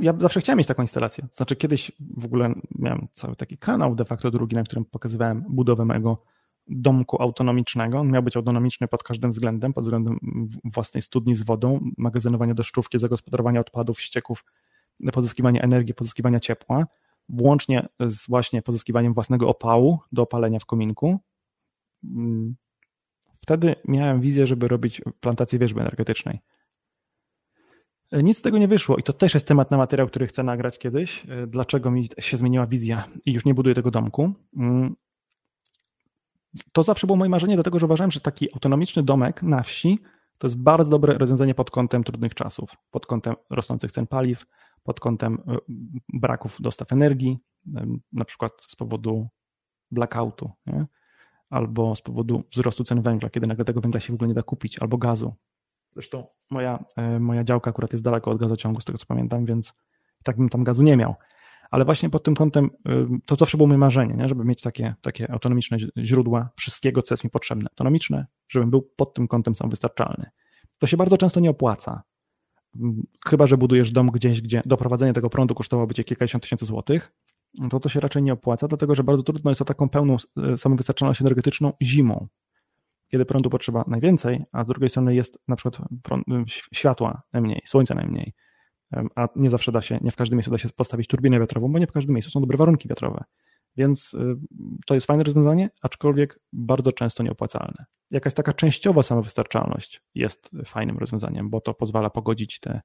ja 0.00 0.12
zawsze 0.18 0.40
chciałem 0.40 0.58
mieć 0.58 0.66
taką 0.66 0.82
instalację. 0.82 1.26
Znaczy, 1.32 1.56
kiedyś 1.56 1.92
w 2.00 2.24
ogóle 2.24 2.54
miałem 2.78 3.08
cały 3.14 3.36
taki 3.36 3.58
kanał, 3.58 3.94
de 3.94 4.04
facto 4.04 4.30
drugi, 4.30 4.56
na 4.56 4.64
którym 4.64 4.84
pokazywałem 4.84 5.44
budowę 5.48 5.84
mojego 5.84 6.22
domku 6.68 7.22
autonomicznego. 7.22 7.98
On 7.98 8.10
miał 8.10 8.22
być 8.22 8.36
autonomiczny 8.36 8.88
pod 8.88 9.02
każdym 9.02 9.30
względem, 9.30 9.72
pod 9.72 9.84
względem 9.84 10.18
własnej 10.64 11.02
studni 11.02 11.34
z 11.34 11.42
wodą, 11.42 11.80
magazynowania 11.98 12.54
deszczówki, 12.54 12.98
zagospodarowania 12.98 13.60
odpadów, 13.60 14.00
ścieków, 14.00 14.44
pozyskiwania 15.12 15.62
energii, 15.62 15.94
pozyskiwania 15.94 16.40
ciepła, 16.40 16.86
włącznie 17.28 17.88
z 18.00 18.28
właśnie 18.28 18.62
pozyskiwaniem 18.62 19.14
własnego 19.14 19.48
opału 19.48 19.98
do 20.12 20.22
opalenia 20.22 20.58
w 20.58 20.64
kominku. 20.64 21.18
Wtedy 23.48 23.74
miałem 23.84 24.20
wizję, 24.20 24.46
żeby 24.46 24.68
robić 24.68 25.02
plantację 25.20 25.58
wierzby 25.58 25.80
energetycznej. 25.80 26.40
Nic 28.12 28.38
z 28.38 28.42
tego 28.42 28.58
nie 28.58 28.68
wyszło 28.68 28.96
i 28.96 29.02
to 29.02 29.12
też 29.12 29.34
jest 29.34 29.46
temat 29.46 29.70
na 29.70 29.76
materiał, 29.76 30.06
który 30.06 30.26
chcę 30.26 30.42
nagrać 30.42 30.78
kiedyś. 30.78 31.26
Dlaczego 31.46 31.90
mi 31.90 32.08
się 32.18 32.36
zmieniła 32.36 32.66
wizja 32.66 33.08
i 33.26 33.32
już 33.32 33.44
nie 33.44 33.54
buduję 33.54 33.74
tego 33.74 33.90
domku. 33.90 34.32
Mm 34.56 34.96
to 36.72 36.82
zawsze 36.82 37.06
było 37.06 37.16
moje 37.16 37.28
marzenie, 37.28 37.54
dlatego 37.54 37.78
że 37.78 37.86
uważałem, 37.86 38.10
że 38.10 38.20
taki 38.20 38.52
autonomiczny 38.52 39.02
domek 39.02 39.42
na 39.42 39.62
wsi 39.62 39.98
to 40.38 40.46
jest 40.46 40.58
bardzo 40.62 40.90
dobre 40.90 41.18
rozwiązanie 41.18 41.54
pod 41.54 41.70
kątem 41.70 42.04
trudnych 42.04 42.34
czasów, 42.34 42.70
pod 42.90 43.06
kątem 43.06 43.34
rosnących 43.50 43.92
cen 43.92 44.06
paliw, 44.06 44.46
pod 44.82 45.00
kątem 45.00 45.42
e, 45.48 45.56
braków 46.08 46.56
dostaw 46.60 46.92
energii, 46.92 47.38
na 48.12 48.24
przykład 48.24 48.52
z 48.68 48.76
powodu 48.76 49.28
blackoutu, 49.90 50.50
nie? 50.66 50.86
Albo 51.50 51.96
z 51.96 52.02
powodu 52.02 52.42
wzrostu 52.52 52.84
cen 52.84 53.02
węgla, 53.02 53.30
kiedy 53.30 53.46
nagle 53.46 53.64
tego 53.64 53.80
węgla 53.80 54.00
się 54.00 54.12
w 54.12 54.14
ogóle 54.14 54.28
nie 54.28 54.34
da 54.34 54.42
kupić, 54.42 54.78
albo 54.78 54.98
gazu. 54.98 55.34
Zresztą 55.92 56.26
moja, 56.50 56.84
e, 56.96 57.20
moja 57.20 57.44
działka 57.44 57.70
akurat 57.70 57.92
jest 57.92 58.04
daleko 58.04 58.30
od 58.30 58.38
gazociągu, 58.38 58.80
z 58.80 58.84
tego 58.84 58.98
co 58.98 59.06
pamiętam, 59.06 59.44
więc 59.44 59.74
tak 60.22 60.36
bym 60.36 60.48
tam 60.48 60.64
gazu 60.64 60.82
nie 60.82 60.96
miał 60.96 61.14
ale 61.70 61.84
właśnie 61.84 62.10
pod 62.10 62.22
tym 62.22 62.34
kątem 62.34 62.70
to 63.26 63.36
zawsze 63.36 63.56
było 63.56 63.66
moje 63.66 63.78
marzenie, 63.78 64.14
nie? 64.14 64.28
żeby 64.28 64.44
mieć 64.44 64.62
takie, 64.62 64.94
takie 65.00 65.30
autonomiczne 65.30 65.76
źródła 65.98 66.50
wszystkiego, 66.56 67.02
co 67.02 67.14
jest 67.14 67.24
mi 67.24 67.30
potrzebne. 67.30 67.70
Autonomiczne, 67.70 68.26
żebym 68.48 68.70
był 68.70 68.82
pod 68.82 69.14
tym 69.14 69.28
kątem 69.28 69.54
samowystarczalny. 69.54 70.30
To 70.78 70.86
się 70.86 70.96
bardzo 70.96 71.16
często 71.16 71.40
nie 71.40 71.50
opłaca. 71.50 72.02
Chyba, 73.26 73.46
że 73.46 73.56
budujesz 73.56 73.90
dom 73.90 74.10
gdzieś, 74.10 74.42
gdzie 74.42 74.62
doprowadzenie 74.66 75.12
tego 75.12 75.30
prądu 75.30 75.54
kosztowałoby 75.54 75.94
cię 75.94 76.04
kilkadziesiąt 76.04 76.42
tysięcy 76.42 76.66
złotych, 76.66 77.12
to 77.70 77.80
to 77.80 77.88
się 77.88 78.00
raczej 78.00 78.22
nie 78.22 78.32
opłaca, 78.32 78.68
dlatego 78.68 78.94
że 78.94 79.04
bardzo 79.04 79.22
trudno 79.22 79.50
jest 79.50 79.62
o 79.62 79.64
taką 79.64 79.88
pełną 79.88 80.16
e, 80.36 80.58
samowystarczalność 80.58 81.20
energetyczną 81.20 81.72
zimą, 81.82 82.26
kiedy 83.08 83.24
prądu 83.24 83.50
potrzeba 83.50 83.84
najwięcej, 83.86 84.44
a 84.52 84.64
z 84.64 84.66
drugiej 84.66 84.90
strony 84.90 85.14
jest 85.14 85.38
na 85.48 85.56
przykład 85.56 85.88
prąd, 86.02 86.24
światła 86.72 87.22
najmniej, 87.32 87.60
słońca 87.64 87.94
najmniej 87.94 88.34
a 89.14 89.28
nie 89.36 89.50
zawsze 89.50 89.72
da 89.72 89.82
się, 89.82 89.98
nie 90.00 90.10
w 90.10 90.16
każdym 90.16 90.36
miejscu 90.36 90.50
da 90.50 90.58
się 90.58 90.68
postawić 90.68 91.06
turbinę 91.06 91.40
wiatrową, 91.40 91.72
bo 91.72 91.78
nie 91.78 91.86
w 91.86 91.92
każdym 91.92 92.14
miejscu 92.14 92.30
są 92.30 92.40
dobre 92.40 92.58
warunki 92.58 92.88
wiatrowe. 92.88 93.24
Więc 93.76 94.14
y, 94.14 94.18
to 94.86 94.94
jest 94.94 95.06
fajne 95.06 95.24
rozwiązanie, 95.24 95.70
aczkolwiek 95.82 96.40
bardzo 96.52 96.92
często 96.92 97.22
nieopłacalne. 97.22 97.84
Jakaś 98.10 98.34
taka 98.34 98.52
częściowa 98.52 99.02
samowystarczalność 99.02 100.02
jest 100.14 100.50
fajnym 100.64 100.98
rozwiązaniem, 100.98 101.50
bo 101.50 101.60
to 101.60 101.74
pozwala 101.74 102.10
pogodzić 102.10 102.60
te 102.60 102.80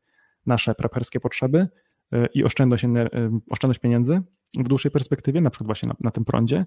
nasze 0.46 0.76
preperskie 0.76 1.20
potrzeby 1.20 1.68
i 2.34 2.44
oszczędność, 2.44 2.86
oszczędność 3.50 3.80
pieniędzy 3.80 4.22
w 4.58 4.68
dłuższej 4.68 4.92
perspektywie, 4.92 5.42
na 5.42 5.50
przykład 5.50 5.66
właśnie 5.66 5.90
na, 5.90 5.96
na 6.00 6.12
tym 6.12 6.26
prądzie, 6.26 6.66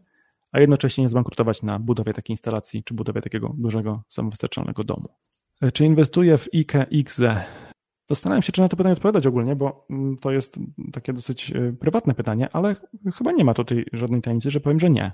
a 0.52 0.60
jednocześnie 0.60 1.02
nie 1.04 1.08
zbankrutować 1.08 1.62
na 1.62 1.78
budowie 1.78 2.12
takiej 2.12 2.34
instalacji 2.34 2.84
czy 2.84 2.94
budowie 2.94 3.20
takiego 3.20 3.54
dużego 3.58 4.02
samowystarczalnego 4.08 4.84
domu. 4.84 5.08
Czy 5.72 5.84
inwestuję 5.84 6.38
w 6.38 6.48
IKE 6.54 6.86
XZE? 6.92 7.44
Zastanawiam 8.10 8.42
się, 8.42 8.52
czy 8.52 8.60
na 8.60 8.68
to 8.68 8.76
pytanie 8.76 8.92
odpowiadać 8.92 9.26
ogólnie, 9.26 9.56
bo 9.56 9.86
mm, 9.90 10.16
to 10.16 10.30
jest 10.30 10.58
takie 10.92 11.12
dosyć 11.12 11.50
y, 11.50 11.76
prywatne 11.80 12.14
pytanie, 12.14 12.48
ale 12.52 12.76
chyba 13.14 13.32
nie 13.32 13.44
ma 13.44 13.54
tutaj 13.54 13.84
żadnej 13.92 14.22
tajemnicy, 14.22 14.50
że 14.50 14.60
powiem, 14.60 14.80
że 14.80 14.90
nie. 14.90 15.12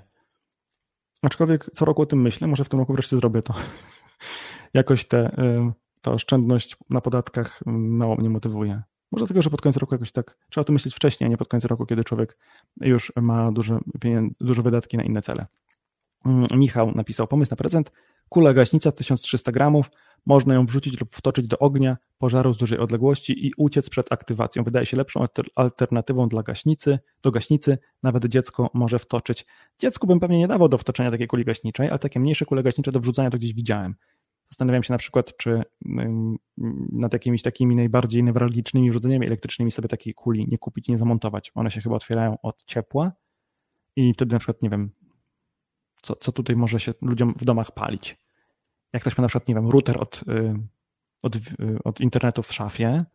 Aczkolwiek 1.21 1.69
co 1.73 1.85
roku 1.85 2.01
o 2.01 2.05
tym 2.05 2.21
myślę, 2.21 2.47
może 2.47 2.63
w 2.63 2.69
tym 2.69 2.79
roku 2.79 2.93
wreszcie 2.93 3.17
zrobię 3.17 3.41
to. 3.41 3.53
Jakoś 4.73 5.05
te, 5.05 5.39
y, 5.39 5.71
ta 6.01 6.11
oszczędność 6.11 6.77
na 6.89 7.01
podatkach 7.01 7.61
mało 7.65 8.15
mnie 8.15 8.29
motywuje. 8.29 8.81
Może 9.13 9.25
dlatego, 9.25 9.41
że 9.41 9.49
pod 9.49 9.61
koniec 9.61 9.77
roku 9.77 9.95
jakoś 9.95 10.11
tak 10.11 10.37
trzeba 10.49 10.61
o 10.61 10.65
tym 10.65 10.73
myśleć 10.73 10.95
wcześniej, 10.95 11.25
a 11.27 11.29
nie 11.29 11.37
pod 11.37 11.47
koniec 11.47 11.65
roku, 11.65 11.85
kiedy 11.85 12.03
człowiek 12.03 12.37
już 12.81 13.11
ma 13.15 13.51
duże, 13.51 13.79
duże 14.41 14.61
wydatki 14.61 14.97
na 14.97 15.03
inne 15.03 15.21
cele. 15.21 15.45
Mm, 16.25 16.47
Michał 16.55 16.91
napisał 16.91 17.27
pomysł 17.27 17.51
na 17.51 17.57
prezent. 17.57 17.91
Kula 18.29 18.53
gaśnica 18.53 18.91
1300 18.91 19.51
gramów, 19.51 19.89
można 20.25 20.53
ją 20.53 20.65
wrzucić 20.65 20.99
lub 20.99 21.15
wtoczyć 21.15 21.47
do 21.47 21.59
ognia 21.59 21.97
pożaru 22.17 22.53
z 22.53 22.57
dużej 22.57 22.79
odległości 22.79 23.47
i 23.47 23.51
uciec 23.57 23.89
przed 23.89 24.11
aktywacją. 24.11 24.63
Wydaje 24.63 24.85
się 24.85 24.97
lepszą 24.97 25.25
alternatywą 25.55 26.29
dla 26.29 26.43
gaśnicy, 26.43 26.99
do 27.21 27.31
gaśnicy. 27.31 27.77
Nawet 28.03 28.25
dziecko 28.25 28.69
może 28.73 28.99
wtoczyć. 28.99 29.45
Dziecku 29.79 30.07
bym 30.07 30.19
pewnie 30.19 30.37
nie 30.37 30.47
dawał 30.47 30.69
do 30.69 30.77
wtoczenia 30.77 31.11
takiej 31.11 31.27
kuli 31.27 31.45
gaśniczej, 31.45 31.89
ale 31.89 31.99
takie 31.99 32.19
mniejsze 32.19 32.45
kule 32.45 32.63
gaśnicze 32.63 32.91
do 32.91 32.99
wrzucania 32.99 33.29
to 33.29 33.37
gdzieś 33.37 33.53
widziałem. 33.53 33.95
Zastanawiam 34.53 34.83
się 34.83 34.93
na 34.93 34.97
przykład, 34.97 35.37
czy 35.37 35.63
nad 36.91 37.13
jakimiś 37.13 37.41
takimi 37.41 37.75
najbardziej 37.75 38.23
newralgicznymi 38.23 38.89
urządzeniami 38.89 39.25
elektrycznymi 39.25 39.71
sobie 39.71 39.87
takiej 39.87 40.13
kuli 40.13 40.47
nie 40.47 40.57
kupić, 40.57 40.87
nie 40.87 40.97
zamontować. 40.97 41.51
One 41.55 41.71
się 41.71 41.81
chyba 41.81 41.95
otwierają 41.95 42.37
od 42.41 42.63
ciepła 42.65 43.11
i 43.95 44.13
wtedy 44.13 44.33
na 44.33 44.39
przykład, 44.39 44.61
nie 44.61 44.69
wiem, 44.69 44.91
co, 46.01 46.15
co 46.15 46.31
tutaj 46.31 46.55
może 46.55 46.79
się 46.79 46.93
ludziom 47.01 47.33
w 47.37 47.45
domach 47.45 47.71
palić 47.71 48.17
jak 48.93 49.01
ktoś 49.01 49.17
ma 49.17 49.21
na 49.21 49.27
przykład, 49.27 49.47
nie 49.47 49.55
wiem, 49.55 49.69
router 49.69 50.01
od, 50.01 50.23
y, 50.27 50.55
od, 51.21 51.35
y, 51.35 51.39
od 51.83 52.01
internetu 52.01 52.43
w 52.43 52.53
szafie, 52.53 53.05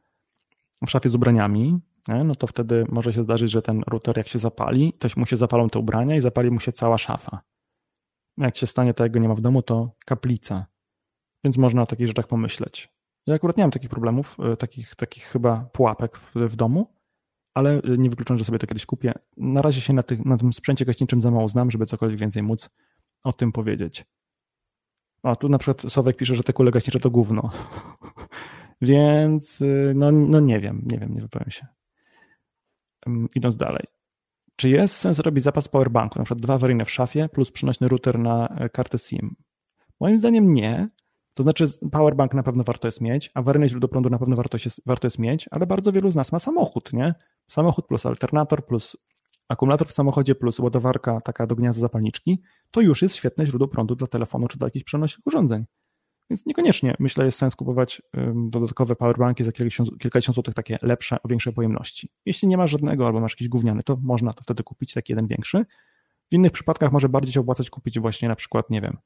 w 0.86 0.90
szafie 0.90 1.08
z 1.08 1.14
ubraniami, 1.14 1.80
no 2.24 2.34
to 2.34 2.46
wtedy 2.46 2.84
może 2.88 3.12
się 3.12 3.22
zdarzyć, 3.22 3.50
że 3.50 3.62
ten 3.62 3.82
router 3.86 4.16
jak 4.16 4.28
się 4.28 4.38
zapali, 4.38 4.92
to 4.92 5.08
mu 5.16 5.26
się 5.26 5.36
zapalą 5.36 5.68
te 5.68 5.78
ubrania 5.78 6.16
i 6.16 6.20
zapali 6.20 6.50
mu 6.50 6.60
się 6.60 6.72
cała 6.72 6.98
szafa. 6.98 7.40
Jak 8.38 8.56
się 8.56 8.66
stanie 8.66 8.94
tego 8.94 9.18
nie 9.18 9.28
ma 9.28 9.34
w 9.34 9.40
domu, 9.40 9.62
to 9.62 9.90
kaplica. 10.06 10.66
Więc 11.44 11.58
można 11.58 11.82
o 11.82 11.86
takich 11.86 12.06
rzeczach 12.06 12.26
pomyśleć. 12.26 12.88
Ja 13.26 13.34
akurat 13.34 13.56
nie 13.56 13.64
mam 13.64 13.70
takich 13.70 13.90
problemów, 13.90 14.36
y, 14.52 14.56
takich, 14.56 14.94
takich 14.94 15.24
chyba 15.24 15.68
pułapek 15.72 16.18
w, 16.18 16.34
w 16.34 16.56
domu, 16.56 16.94
ale 17.54 17.80
nie 17.98 18.10
wykluczam, 18.10 18.38
że 18.38 18.44
sobie 18.44 18.58
to 18.58 18.66
kiedyś 18.66 18.86
kupię. 18.86 19.12
Na 19.36 19.62
razie 19.62 19.80
się 19.80 19.92
na, 19.92 20.02
tych, 20.02 20.24
na 20.24 20.38
tym 20.38 20.52
sprzęcie 20.52 20.84
gaśniczym 20.84 21.22
za 21.22 21.30
mało 21.30 21.48
znam, 21.48 21.70
żeby 21.70 21.86
cokolwiek 21.86 22.18
więcej 22.18 22.42
móc 22.42 22.70
o 23.22 23.32
tym 23.32 23.52
powiedzieć. 23.52 24.04
A 25.22 25.36
tu 25.36 25.48
na 25.48 25.58
przykład 25.58 25.92
Sławek 25.92 26.16
pisze, 26.16 26.34
że 26.34 26.42
te 26.42 26.52
kule 26.52 26.70
gaśnicze 26.70 27.00
to 27.00 27.10
gówno. 27.10 27.50
Więc 28.80 29.60
y, 29.60 29.92
no, 29.96 30.12
no 30.12 30.40
nie 30.40 30.60
wiem, 30.60 30.82
nie 30.86 30.98
wiem, 30.98 31.14
nie 31.14 31.20
wypowiem 31.20 31.50
się. 31.50 31.66
Idąc 33.34 33.56
dalej. 33.56 33.84
Czy 34.56 34.68
jest 34.68 34.96
sens 34.96 35.18
robić 35.18 35.44
zapas 35.44 35.68
powerbanku, 35.68 36.18
na 36.18 36.24
przykład 36.24 36.42
dwa 36.42 36.54
awaryjne 36.54 36.84
w 36.84 36.90
szafie 36.90 37.28
plus 37.28 37.50
przenośny 37.50 37.88
router 37.88 38.18
na 38.18 38.48
e, 38.48 38.68
kartę 38.68 38.98
SIM? 38.98 39.36
Moim 40.00 40.18
zdaniem 40.18 40.52
nie. 40.52 40.88
To 41.38 41.42
znaczy 41.42 41.64
powerbank 41.92 42.34
na 42.34 42.42
pewno 42.42 42.64
warto 42.64 42.88
jest 42.88 43.00
mieć, 43.00 43.30
awaryjne 43.34 43.68
źródło 43.68 43.88
prądu 43.88 44.10
na 44.10 44.18
pewno 44.18 44.36
warto 44.36 44.58
jest, 44.64 44.82
warto 44.86 45.06
jest 45.06 45.18
mieć, 45.18 45.48
ale 45.50 45.66
bardzo 45.66 45.92
wielu 45.92 46.10
z 46.10 46.16
nas 46.16 46.32
ma 46.32 46.38
samochód, 46.38 46.92
nie? 46.92 47.14
Samochód 47.46 47.86
plus 47.86 48.06
alternator 48.06 48.66
plus 48.66 48.96
akumulator 49.48 49.88
w 49.88 49.92
samochodzie 49.92 50.34
plus 50.34 50.58
ładowarka 50.58 51.20
taka 51.20 51.46
do 51.46 51.56
gniazda 51.56 51.80
zapalniczki, 51.80 52.42
to 52.70 52.80
już 52.80 53.02
jest 53.02 53.16
świetne 53.16 53.46
źródło 53.46 53.68
prądu 53.68 53.94
dla 53.96 54.06
telefonu 54.06 54.48
czy 54.48 54.58
dla 54.58 54.66
jakichś 54.66 54.84
przenośnych 54.84 55.26
urządzeń. 55.26 55.64
Więc 56.30 56.46
niekoniecznie 56.46 56.94
myślę 56.98 57.24
jest 57.24 57.38
sens 57.38 57.56
kupować 57.56 58.02
dodatkowe 58.34 58.96
powerbanki 58.96 59.44
za 59.44 59.52
kilkadziesiąt 59.52 60.34
złotych 60.34 60.54
takie 60.54 60.78
lepsze, 60.82 61.22
o 61.22 61.28
większej 61.28 61.52
pojemności. 61.52 62.10
Jeśli 62.26 62.48
nie 62.48 62.56
masz 62.56 62.70
żadnego 62.70 63.06
albo 63.06 63.20
masz 63.20 63.32
jakiś 63.32 63.48
gówniany, 63.48 63.82
to 63.82 63.98
można 64.02 64.32
to 64.32 64.42
wtedy 64.42 64.62
kupić 64.62 64.92
taki 64.92 65.12
jeden 65.12 65.26
większy. 65.26 65.66
W 66.30 66.34
innych 66.34 66.52
przypadkach 66.52 66.92
może 66.92 67.08
bardziej 67.08 67.32
się 67.32 67.40
opłacać 67.40 67.70
kupić 67.70 68.00
właśnie 68.00 68.28
na 68.28 68.36
przykład, 68.36 68.70
nie 68.70 68.80
wiem, 68.80 68.98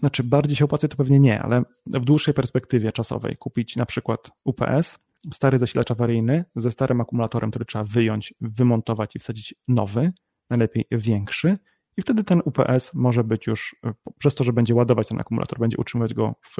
znaczy 0.00 0.24
bardziej 0.24 0.56
się 0.56 0.64
opłaca 0.64 0.88
to 0.88 0.96
pewnie 0.96 1.20
nie, 1.20 1.42
ale 1.42 1.62
w 1.86 2.04
dłuższej 2.04 2.34
perspektywie 2.34 2.92
czasowej 2.92 3.36
kupić 3.36 3.76
na 3.76 3.86
przykład 3.86 4.30
UPS, 4.44 4.98
stary 5.32 5.58
zasilacz 5.58 5.90
awaryjny 5.90 6.44
ze 6.56 6.70
starym 6.70 7.00
akumulatorem, 7.00 7.50
który 7.50 7.64
trzeba 7.64 7.84
wyjąć, 7.84 8.34
wymontować 8.40 9.16
i 9.16 9.18
wsadzić 9.18 9.54
nowy, 9.68 10.12
najlepiej 10.50 10.86
większy. 10.90 11.58
I 11.96 12.02
wtedy 12.02 12.24
ten 12.24 12.42
UPS 12.44 12.94
może 12.94 13.24
być 13.24 13.46
już, 13.46 13.76
przez 14.18 14.34
to, 14.34 14.44
że 14.44 14.52
będzie 14.52 14.74
ładować 14.74 15.08
ten 15.08 15.20
akumulator, 15.20 15.58
będzie 15.58 15.76
utrzymywać 15.76 16.14
go 16.14 16.34
w, 16.42 16.56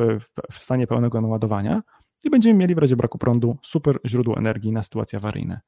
w 0.53 0.65
stanie 0.65 0.87
pełnego 0.87 1.21
naładowania 1.21 1.83
i 2.25 2.31
będziemy 2.31 2.59
mieli 2.59 2.75
w 2.75 2.79
razie 2.79 2.97
braku 2.97 3.19
prądu 3.19 3.57
super 3.63 3.99
źródło 4.07 4.37
energii 4.37 4.73
na 4.73 4.83
sytuacje 4.83 5.17
awaryjne. 5.17 5.61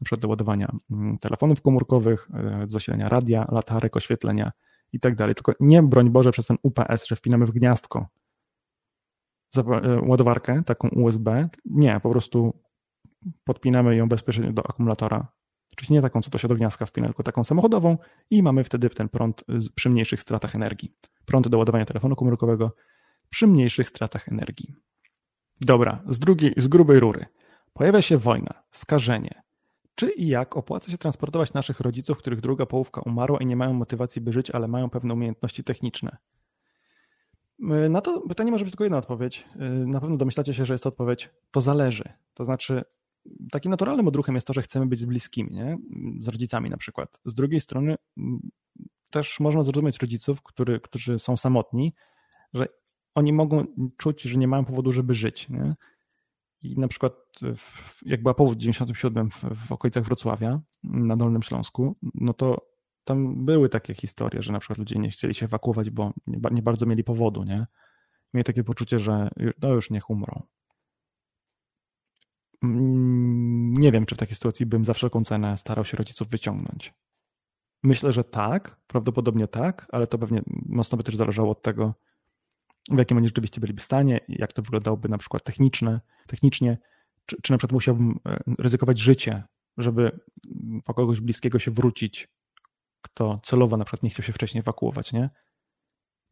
Na 0.00 0.04
przykład 0.04 0.20
do 0.20 0.28
ładowania 0.28 0.72
mm, 0.90 1.18
telefonów 1.18 1.62
komórkowych, 1.62 2.28
e, 2.34 2.64
zasilania 2.68 3.08
radia, 3.08 3.48
latarek, 3.52 3.96
oświetlenia 3.96 4.52
i 4.92 5.00
tak 5.00 5.16
dalej. 5.16 5.34
Tylko 5.34 5.52
nie, 5.60 5.82
broń 5.82 6.10
Boże, 6.10 6.32
przez 6.32 6.46
ten 6.46 6.56
UPS, 6.62 7.06
że 7.06 7.16
wpinamy 7.16 7.46
w 7.46 7.50
gniazdko 7.50 8.08
E, 9.56 10.00
ładowarkę, 10.02 10.62
taką 10.66 10.88
USB. 10.88 11.48
Nie, 11.64 12.00
po 12.02 12.10
prostu 12.10 12.62
podpinamy 13.44 13.96
ją 13.96 14.08
bezpośrednio 14.08 14.52
do 14.52 14.70
akumulatora, 14.70 15.26
Oczywiście 15.72 15.94
nie 15.94 16.02
taką, 16.02 16.22
co 16.22 16.30
to 16.30 16.38
się 16.38 16.48
do 16.48 16.54
gniazdka 16.54 16.86
wpina, 16.86 17.06
tylko 17.06 17.22
taką 17.22 17.44
samochodową 17.44 17.98
i 18.30 18.42
mamy 18.42 18.64
wtedy 18.64 18.90
ten 18.90 19.08
prąd 19.08 19.44
przy 19.74 19.90
mniejszych 19.90 20.22
stratach 20.22 20.54
energii. 20.54 20.94
Prąd 21.26 21.48
do 21.48 21.58
ładowania 21.58 21.84
telefonu 21.84 22.16
komórkowego 22.16 22.74
przy 23.30 23.46
mniejszych 23.46 23.88
stratach 23.88 24.28
energii. 24.28 24.74
Dobra, 25.60 26.02
z, 26.08 26.18
drugiej, 26.18 26.54
z 26.56 26.68
grubej 26.68 27.00
rury. 27.00 27.26
Pojawia 27.72 28.02
się 28.02 28.18
wojna, 28.18 28.62
skażenie. 28.70 29.42
Czy 30.00 30.10
i 30.10 30.26
jak 30.26 30.56
opłaca 30.56 30.90
się 30.90 30.98
transportować 30.98 31.52
naszych 31.52 31.80
rodziców, 31.80 32.18
których 32.18 32.40
druga 32.40 32.66
połówka 32.66 33.00
umarła 33.00 33.38
i 33.38 33.46
nie 33.46 33.56
mają 33.56 33.72
motywacji, 33.72 34.22
by 34.22 34.32
żyć, 34.32 34.50
ale 34.50 34.68
mają 34.68 34.90
pewne 34.90 35.14
umiejętności 35.14 35.64
techniczne? 35.64 36.16
Y, 37.60 37.88
na 37.88 38.00
to 38.00 38.20
pytanie 38.20 38.50
może 38.50 38.64
być 38.64 38.72
tylko 38.72 38.84
jedna 38.84 38.98
odpowiedź. 38.98 39.44
Y, 39.56 39.86
na 39.86 40.00
pewno 40.00 40.16
domyślacie 40.16 40.54
się, 40.54 40.64
że 40.64 40.74
jest 40.74 40.84
to 40.84 40.88
odpowiedź, 40.88 41.30
to 41.50 41.60
zależy. 41.60 42.04
To 42.34 42.44
znaczy, 42.44 42.82
takim 43.50 43.70
naturalnym 43.70 44.08
odruchem 44.08 44.34
jest 44.34 44.46
to, 44.46 44.52
że 44.52 44.62
chcemy 44.62 44.86
być 44.86 44.98
z 44.98 45.04
bliskimi, 45.04 45.50
nie? 45.50 45.78
z 46.20 46.28
rodzicami 46.28 46.70
na 46.70 46.76
przykład. 46.76 47.20
Z 47.24 47.34
drugiej 47.34 47.60
strony 47.60 47.96
mm, 48.18 48.40
też 49.10 49.40
można 49.40 49.62
zrozumieć 49.62 49.98
rodziców, 49.98 50.42
który, 50.42 50.80
którzy 50.80 51.18
są 51.18 51.36
samotni, 51.36 51.94
że 52.54 52.66
oni 53.14 53.32
mogą 53.32 53.64
czuć, 53.96 54.22
że 54.22 54.38
nie 54.38 54.48
mają 54.48 54.64
powodu, 54.64 54.92
żeby 54.92 55.14
żyć. 55.14 55.48
Nie? 55.48 55.74
I 56.62 56.78
na 56.78 56.88
przykład 56.88 57.12
jak 58.02 58.22
była 58.22 58.34
powód 58.34 58.54
w 58.54 58.60
97 58.60 59.30
w, 59.30 59.44
w 59.66 59.72
okolicach 59.72 60.04
Wrocławia 60.04 60.60
na 60.82 61.16
Dolnym 61.16 61.42
Śląsku, 61.42 61.96
no 62.14 62.34
to 62.34 62.70
tam 63.04 63.44
były 63.44 63.68
takie 63.68 63.94
historie, 63.94 64.42
że 64.42 64.52
na 64.52 64.58
przykład 64.58 64.78
ludzie 64.78 64.98
nie 64.98 65.10
chcieli 65.10 65.34
się 65.34 65.46
ewakuować, 65.46 65.90
bo 65.90 66.12
nie, 66.26 66.40
nie 66.50 66.62
bardzo 66.62 66.86
mieli 66.86 67.04
powodu, 67.04 67.44
nie? 67.44 67.66
Mieli 68.34 68.44
takie 68.44 68.64
poczucie, 68.64 68.98
że 68.98 69.28
no 69.62 69.68
już 69.68 69.90
niech 69.90 70.10
umrą. 70.10 70.42
Mm, 72.62 73.72
nie 73.72 73.92
wiem, 73.92 74.06
czy 74.06 74.14
w 74.14 74.18
takiej 74.18 74.34
sytuacji 74.34 74.66
bym 74.66 74.84
za 74.84 74.94
wszelką 74.94 75.24
cenę 75.24 75.58
starał 75.58 75.84
się 75.84 75.96
rodziców 75.96 76.28
wyciągnąć. 76.28 76.94
Myślę, 77.82 78.12
że 78.12 78.24
tak, 78.24 78.80
prawdopodobnie 78.86 79.46
tak, 79.48 79.86
ale 79.92 80.06
to 80.06 80.18
pewnie 80.18 80.42
mocno 80.66 80.98
by 80.98 81.04
też 81.04 81.16
zależało 81.16 81.50
od 81.50 81.62
tego, 81.62 81.94
w 82.90 82.98
jakim 82.98 83.16
oni 83.16 83.28
rzeczywiście 83.28 83.60
byliby 83.60 83.82
stanie, 83.82 84.20
jak 84.28 84.52
to 84.52 84.62
wyglądałoby 84.62 85.08
na 85.08 85.18
przykład 85.18 85.42
techniczne, 85.42 86.00
technicznie, 86.26 86.78
czy, 87.26 87.36
czy 87.42 87.52
na 87.52 87.58
przykład 87.58 87.72
musiałbym 87.72 88.20
e, 88.28 88.38
ryzykować 88.58 88.98
życie, 88.98 89.42
żeby 89.78 90.20
po 90.84 90.94
kogoś 90.94 91.20
bliskiego 91.20 91.58
się 91.58 91.70
wrócić, 91.70 92.28
kto 93.02 93.40
celowo 93.44 93.76
na 93.76 93.84
przykład 93.84 94.02
nie 94.02 94.10
chciał 94.10 94.24
się 94.24 94.32
wcześniej 94.32 94.60
ewakuować, 94.60 95.12
nie? 95.12 95.30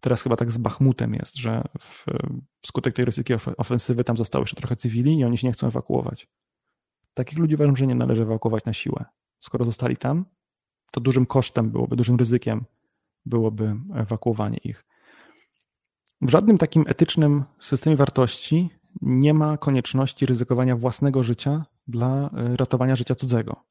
Teraz 0.00 0.22
chyba 0.22 0.36
tak 0.36 0.50
z 0.50 0.58
Bachmutem 0.58 1.14
jest, 1.14 1.36
że 1.36 1.62
w, 1.80 2.04
wskutek 2.60 2.94
tej 2.94 3.04
rosyjskiej 3.04 3.36
ofensywy 3.56 4.04
tam 4.04 4.16
zostało 4.16 4.42
jeszcze 4.42 4.56
trochę 4.56 4.76
cywili 4.76 5.18
i 5.18 5.24
oni 5.24 5.38
się 5.38 5.46
nie 5.46 5.52
chcą 5.52 5.66
ewakuować. 5.66 6.28
Takich 7.14 7.38
ludzi 7.38 7.54
uważam, 7.54 7.76
że 7.76 7.86
nie 7.86 7.94
należy 7.94 8.22
ewakuować 8.22 8.64
na 8.64 8.72
siłę. 8.72 9.04
Skoro 9.40 9.64
zostali 9.64 9.96
tam, 9.96 10.24
to 10.90 11.00
dużym 11.00 11.26
kosztem 11.26 11.70
byłoby, 11.70 11.96
dużym 11.96 12.16
ryzykiem 12.16 12.64
byłoby 13.26 13.76
ewakuowanie 13.94 14.58
ich. 14.58 14.84
W 16.20 16.30
żadnym 16.30 16.58
takim 16.58 16.84
etycznym 16.86 17.44
systemie 17.60 17.96
wartości 17.96 18.70
nie 19.02 19.34
ma 19.34 19.56
konieczności 19.56 20.26
ryzykowania 20.26 20.76
własnego 20.76 21.22
życia 21.22 21.66
dla 21.88 22.30
e, 22.30 22.56
ratowania 22.56 22.96
życia 22.96 23.14
cudzego. 23.14 23.64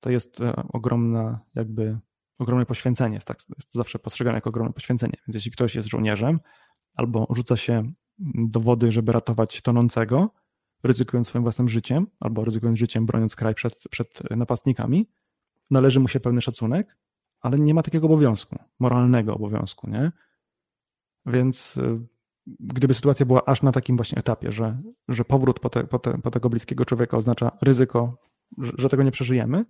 To 0.00 0.10
jest 0.10 0.40
e, 0.40 0.62
ogromna, 0.72 1.40
jakby 1.54 1.98
ogromne 2.38 2.66
poświęcenie. 2.66 3.14
Jest, 3.14 3.26
tak, 3.26 3.38
jest 3.58 3.72
to 3.72 3.78
zawsze 3.78 3.98
postrzegane 3.98 4.36
jako 4.36 4.50
ogromne 4.50 4.72
poświęcenie. 4.72 5.12
Więc 5.28 5.34
jeśli 5.34 5.50
ktoś 5.50 5.74
jest 5.74 5.88
żołnierzem 5.88 6.40
albo 6.94 7.26
rzuca 7.30 7.56
się 7.56 7.92
do 8.34 8.60
wody, 8.60 8.92
żeby 8.92 9.12
ratować 9.12 9.62
tonącego, 9.62 10.30
ryzykując 10.82 11.26
swoim 11.26 11.42
własnym 11.42 11.68
życiem 11.68 12.06
albo 12.20 12.44
ryzykując 12.44 12.78
życiem, 12.78 13.06
broniąc 13.06 13.36
kraj 13.36 13.54
przed, 13.54 13.84
przed 13.90 14.30
napastnikami, 14.30 15.10
należy 15.70 16.00
mu 16.00 16.08
się 16.08 16.20
pełny 16.20 16.40
szacunek, 16.40 16.96
ale 17.40 17.58
nie 17.58 17.74
ma 17.74 17.82
takiego 17.82 18.06
obowiązku, 18.06 18.56
moralnego 18.78 19.34
obowiązku, 19.34 19.90
nie? 19.90 20.12
Więc 21.26 21.76
y, 21.76 22.00
gdyby 22.46 22.94
sytuacja 22.94 23.26
była 23.26 23.44
aż 23.44 23.62
na 23.62 23.72
takim 23.72 23.96
właśnie 23.96 24.18
etapie, 24.18 24.52
że, 24.52 24.82
że 25.08 25.24
powrót 25.24 25.60
po, 25.60 25.70
te, 25.70 25.84
po, 25.84 25.98
te, 25.98 26.18
po 26.18 26.30
tego 26.30 26.50
bliskiego 26.50 26.84
człowieka 26.84 27.16
oznacza 27.16 27.58
ryzyko, 27.62 28.18
że, 28.58 28.72
że 28.78 28.88
tego 28.88 29.02
nie 29.02 29.10
przeżyjemy, 29.10 29.64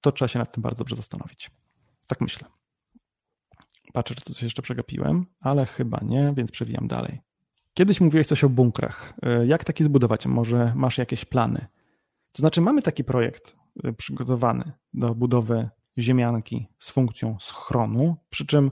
to 0.00 0.12
trzeba 0.12 0.28
się 0.28 0.38
nad 0.38 0.52
tym 0.52 0.62
bardzo 0.62 0.78
dobrze 0.78 0.96
zastanowić. 0.96 1.50
Tak 2.06 2.20
myślę. 2.20 2.48
Patrzę, 3.92 4.14
czy 4.14 4.22
coś 4.22 4.42
jeszcze 4.42 4.62
przegapiłem, 4.62 5.26
ale 5.40 5.66
chyba 5.66 6.00
nie, 6.02 6.32
więc 6.36 6.50
przewijam 6.50 6.88
dalej. 6.88 7.20
Kiedyś 7.74 8.00
mówiłeś 8.00 8.26
coś 8.26 8.44
o 8.44 8.48
bunkrach. 8.48 9.14
Y, 9.42 9.46
jak 9.46 9.64
taki 9.64 9.84
zbudować? 9.84 10.26
Może 10.26 10.72
masz 10.76 10.98
jakieś 10.98 11.24
plany? 11.24 11.66
To 12.32 12.42
znaczy, 12.42 12.60
mamy 12.60 12.82
taki 12.82 13.04
projekt 13.04 13.56
y, 13.84 13.92
przygotowany 13.92 14.72
do 14.94 15.14
budowy 15.14 15.68
ziemianki 15.98 16.68
z 16.78 16.90
funkcją 16.90 17.36
schronu, 17.40 18.16
przy 18.30 18.46
czym 18.46 18.70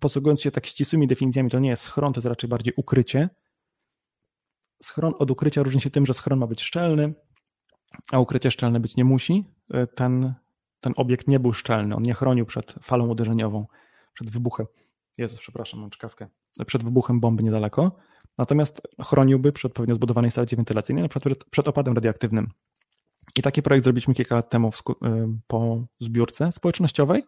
posługując 0.00 0.40
się 0.40 0.50
tak 0.50 0.66
ścisłymi 0.66 1.06
definicjami, 1.06 1.50
to 1.50 1.58
nie 1.58 1.68
jest 1.68 1.82
schron, 1.82 2.12
to 2.12 2.18
jest 2.18 2.26
raczej 2.26 2.50
bardziej 2.50 2.74
ukrycie. 2.76 3.28
Schron 4.82 5.12
od 5.18 5.30
ukrycia 5.30 5.62
różni 5.62 5.80
się 5.80 5.90
tym, 5.90 6.06
że 6.06 6.14
schron 6.14 6.38
ma 6.38 6.46
być 6.46 6.62
szczelny, 6.62 7.14
a 8.12 8.18
ukrycie 8.18 8.50
szczelne 8.50 8.80
być 8.80 8.96
nie 8.96 9.04
musi. 9.04 9.44
Ten, 9.94 10.34
ten 10.80 10.92
obiekt 10.96 11.28
nie 11.28 11.40
był 11.40 11.52
szczelny, 11.52 11.96
on 11.96 12.02
nie 12.02 12.14
chronił 12.14 12.46
przed 12.46 12.74
falą 12.82 13.08
uderzeniową, 13.08 13.66
przed 14.14 14.30
wybuchem. 14.30 14.66
Jezu, 15.18 15.36
przepraszam, 15.38 15.80
mam 15.80 15.90
czkawkę. 15.90 16.28
Przed 16.66 16.84
wybuchem 16.84 17.20
bomby 17.20 17.42
niedaleko. 17.42 17.96
Natomiast 18.38 18.82
chroniłby 19.02 19.52
przed 19.52 19.72
odpowiednio 19.72 19.94
zbudowanej 19.94 20.26
instalacji 20.26 20.56
wentylacyjnej, 20.56 21.02
na 21.02 21.08
przykład 21.08 21.44
przed 21.50 21.68
opadem 21.68 21.94
radioaktywnym. 21.94 22.48
I 23.36 23.42
taki 23.42 23.62
projekt 23.62 23.84
zrobiliśmy 23.84 24.14
kilka 24.14 24.34
lat 24.34 24.50
temu 24.50 24.70
po 25.46 25.84
zbiórce 26.00 26.52
społecznościowej 26.52 27.22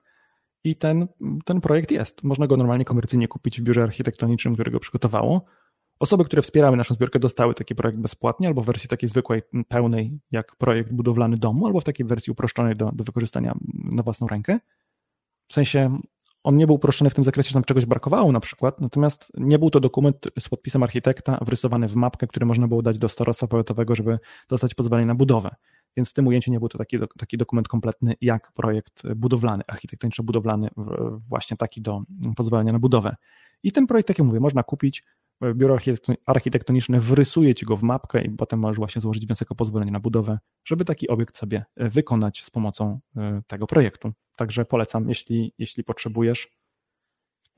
i 0.64 0.77
ten, 0.77 1.09
ten 1.44 1.61
projekt 1.61 1.90
jest. 1.90 2.22
Można 2.22 2.46
go 2.46 2.57
normalnie 2.57 2.85
komercyjnie 2.85 3.29
kupić 3.29 3.61
w 3.61 3.64
biurze 3.64 3.83
architektonicznym, 3.83 4.55
które 4.55 4.70
go 4.70 4.81
przygotowało. 4.81 5.44
Osoby, 5.98 6.25
które 6.25 6.42
wspierały 6.42 6.77
naszą 6.77 6.94
zbiórkę, 6.94 7.18
dostały 7.18 7.55
taki 7.55 7.75
projekt 7.75 7.98
bezpłatnie, 7.98 8.48
albo 8.48 8.62
w 8.62 8.66
wersji 8.66 8.88
takiej 8.88 9.09
zwykłej, 9.09 9.42
pełnej, 9.68 10.20
jak 10.31 10.57
projekt 10.57 10.92
budowlany 10.92 11.37
domu, 11.37 11.66
albo 11.66 11.81
w 11.81 11.85
takiej 11.85 12.07
wersji 12.07 12.31
uproszczonej 12.31 12.77
do, 12.77 12.90
do 12.92 13.05
wykorzystania 13.05 13.55
na 13.75 14.03
własną 14.03 14.27
rękę. 14.27 14.59
W 15.48 15.53
sensie 15.53 15.98
on 16.44 16.57
nie 16.57 16.66
był 16.66 16.76
uproszczony 16.76 17.11
w 17.11 17.14
tym 17.14 17.24
zakresie, 17.24 17.50
że 17.50 17.55
nam 17.55 17.64
czegoś 17.64 17.87
brakowało 17.87 18.33
na 18.33 18.40
przykład, 18.40 18.81
natomiast 18.81 19.33
nie 19.35 19.59
był 19.59 19.70
to 19.70 19.81
dokument 19.81 20.16
z 20.38 20.48
podpisem 20.48 20.83
architekta 20.83 21.38
wrysowany 21.42 21.88
w 21.88 21.94
mapkę, 21.94 22.26
który 22.26 22.46
można 22.46 22.68
było 22.68 22.83
dać 22.83 22.98
do 22.98 23.09
starostwa 23.09 23.46
powiatowego, 23.46 23.94
żeby 23.94 24.18
dostać 24.48 24.74
pozwolenie 24.74 25.07
na 25.07 25.14
budowę 25.14 25.55
więc 25.96 26.11
w 26.11 26.12
tym 26.12 26.26
ujęciu 26.26 26.50
nie 26.50 26.59
był 26.59 26.68
to 26.68 26.78
taki, 26.78 26.98
taki 27.18 27.37
dokument 27.38 27.68
kompletny 27.68 28.14
jak 28.20 28.52
projekt 28.52 29.12
budowlany, 29.16 29.62
architektoniczno-budowlany, 29.66 30.68
właśnie 31.28 31.57
taki 31.57 31.83
do 31.83 32.02
pozwolenia 32.37 32.72
na 32.72 32.78
budowę. 32.78 33.16
I 33.62 33.72
ten 33.72 33.87
projekt, 33.87 34.09
tak 34.09 34.18
jak 34.18 34.26
mówię, 34.26 34.40
można 34.40 34.62
kupić, 34.62 35.05
biuro 35.55 35.78
architektoniczne 36.26 37.00
wrysuje 37.00 37.55
ci 37.55 37.66
go 37.66 37.76
w 37.76 37.83
mapkę 37.83 38.22
i 38.22 38.31
potem 38.31 38.61
możesz 38.61 38.76
właśnie 38.76 39.00
złożyć 39.00 39.26
wniosek 39.26 39.52
o 39.52 39.55
pozwolenie 39.55 39.90
na 39.90 40.00
budowę, 40.00 40.38
żeby 40.64 40.85
taki 40.85 41.09
obiekt 41.09 41.37
sobie 41.37 41.64
wykonać 41.76 42.44
z 42.44 42.50
pomocą 42.50 43.00
e, 43.16 43.42
tego 43.46 43.66
projektu. 43.66 44.12
Także 44.37 44.64
polecam, 44.64 45.09
jeśli, 45.09 45.55
jeśli 45.59 45.85
potrzebujesz. 45.85 46.49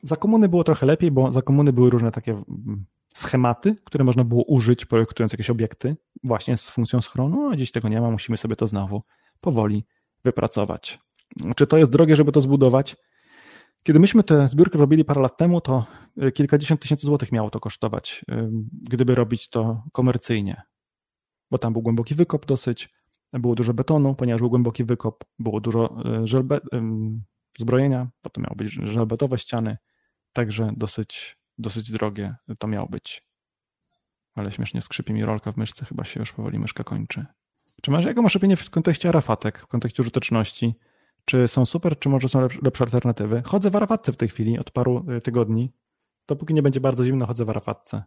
Za 0.02 0.16
komuny 0.16 0.48
było 0.48 0.64
trochę 0.64 0.86
lepiej, 0.86 1.10
bo 1.10 1.32
za 1.32 1.42
komuny 1.42 1.72
były 1.72 1.90
różne 1.90 2.12
takie 2.12 2.32
mm, 2.32 2.84
schematy, 3.14 3.76
które 3.84 4.04
można 4.04 4.24
było 4.24 4.44
użyć, 4.44 4.86
projektując 4.86 5.32
jakieś 5.32 5.50
obiekty, 5.50 5.96
właśnie 6.24 6.56
z 6.56 6.68
funkcją 6.68 7.02
schronu, 7.02 7.50
a 7.50 7.56
dziś 7.56 7.72
tego 7.72 7.88
nie 7.88 8.00
ma, 8.00 8.10
musimy 8.10 8.36
sobie 8.36 8.56
to 8.56 8.66
znowu 8.66 9.02
powoli 9.40 9.84
wypracować. 10.24 10.98
Czy 11.56 11.66
to 11.66 11.78
jest 11.78 11.90
drogie, 11.90 12.16
żeby 12.16 12.32
to 12.32 12.40
zbudować? 12.40 12.96
Kiedy 13.82 14.00
myśmy 14.00 14.22
tę 14.22 14.48
zbiórkę 14.48 14.78
robili 14.78 15.04
parę 15.04 15.20
lat 15.20 15.36
temu, 15.36 15.60
to 15.60 15.86
y, 16.22 16.32
kilkadziesiąt 16.32 16.80
tysięcy 16.80 17.06
złotych 17.06 17.32
miało 17.32 17.50
to 17.50 17.60
kosztować, 17.60 18.24
gdyby 18.70 19.14
robić 19.14 19.48
to 19.48 19.82
komercyjnie, 19.92 20.62
bo 21.50 21.58
tam 21.58 21.72
był 21.72 21.82
głęboki 21.82 22.14
wykop 22.14 22.46
dosyć, 22.46 22.88
było 23.38 23.54
dużo 23.54 23.74
betonu, 23.74 24.14
ponieważ 24.14 24.40
był 24.40 24.50
głęboki 24.50 24.84
wykop, 24.84 25.24
było 25.38 25.60
dużo 25.60 25.96
y, 26.22 26.26
żelbe, 26.26 26.60
zbrojenia, 27.58 28.08
potem 28.22 28.44
miały 28.44 28.56
być 28.56 28.72
żelbetowe 28.72 29.38
ściany, 29.38 29.76
także 30.32 30.72
dosyć 30.76 31.36
dosyć 31.58 31.92
drogie 31.92 32.36
to 32.58 32.68
miało 32.68 32.88
być. 32.88 33.22
Ale 34.34 34.52
śmiesznie 34.52 34.82
skrzypi 34.82 35.12
mi 35.12 35.24
rolka 35.24 35.52
w 35.52 35.56
myszce, 35.56 35.84
chyba 35.84 36.04
się 36.04 36.20
już 36.20 36.32
powoli 36.32 36.58
myszka 36.58 36.84
kończy. 36.84 37.26
Czy 37.82 37.90
masz, 37.90 38.04
jaką 38.04 38.22
masz 38.22 38.36
opinię 38.36 38.56
w 38.56 38.70
kontekście 38.70 39.08
arafatek, 39.08 39.58
w 39.58 39.66
kontekście 39.66 40.02
użyteczności? 40.02 40.74
Czy 41.24 41.48
są 41.48 41.66
super, 41.66 41.98
czy 41.98 42.08
może 42.08 42.28
są 42.28 42.40
lepsze, 42.40 42.58
lepsze 42.62 42.84
alternatywy? 42.84 43.42
Chodzę 43.46 43.70
w 43.70 43.76
arafatce 43.76 44.12
w 44.12 44.16
tej 44.16 44.28
chwili 44.28 44.58
od 44.58 44.70
paru 44.70 45.06
y, 45.10 45.20
tygodni. 45.20 45.72
Dopóki 46.28 46.54
nie 46.54 46.62
będzie 46.62 46.80
bardzo 46.80 47.04
zimno, 47.04 47.26
chodzę 47.26 47.44
w 47.44 47.50
arafatce. 47.50 48.04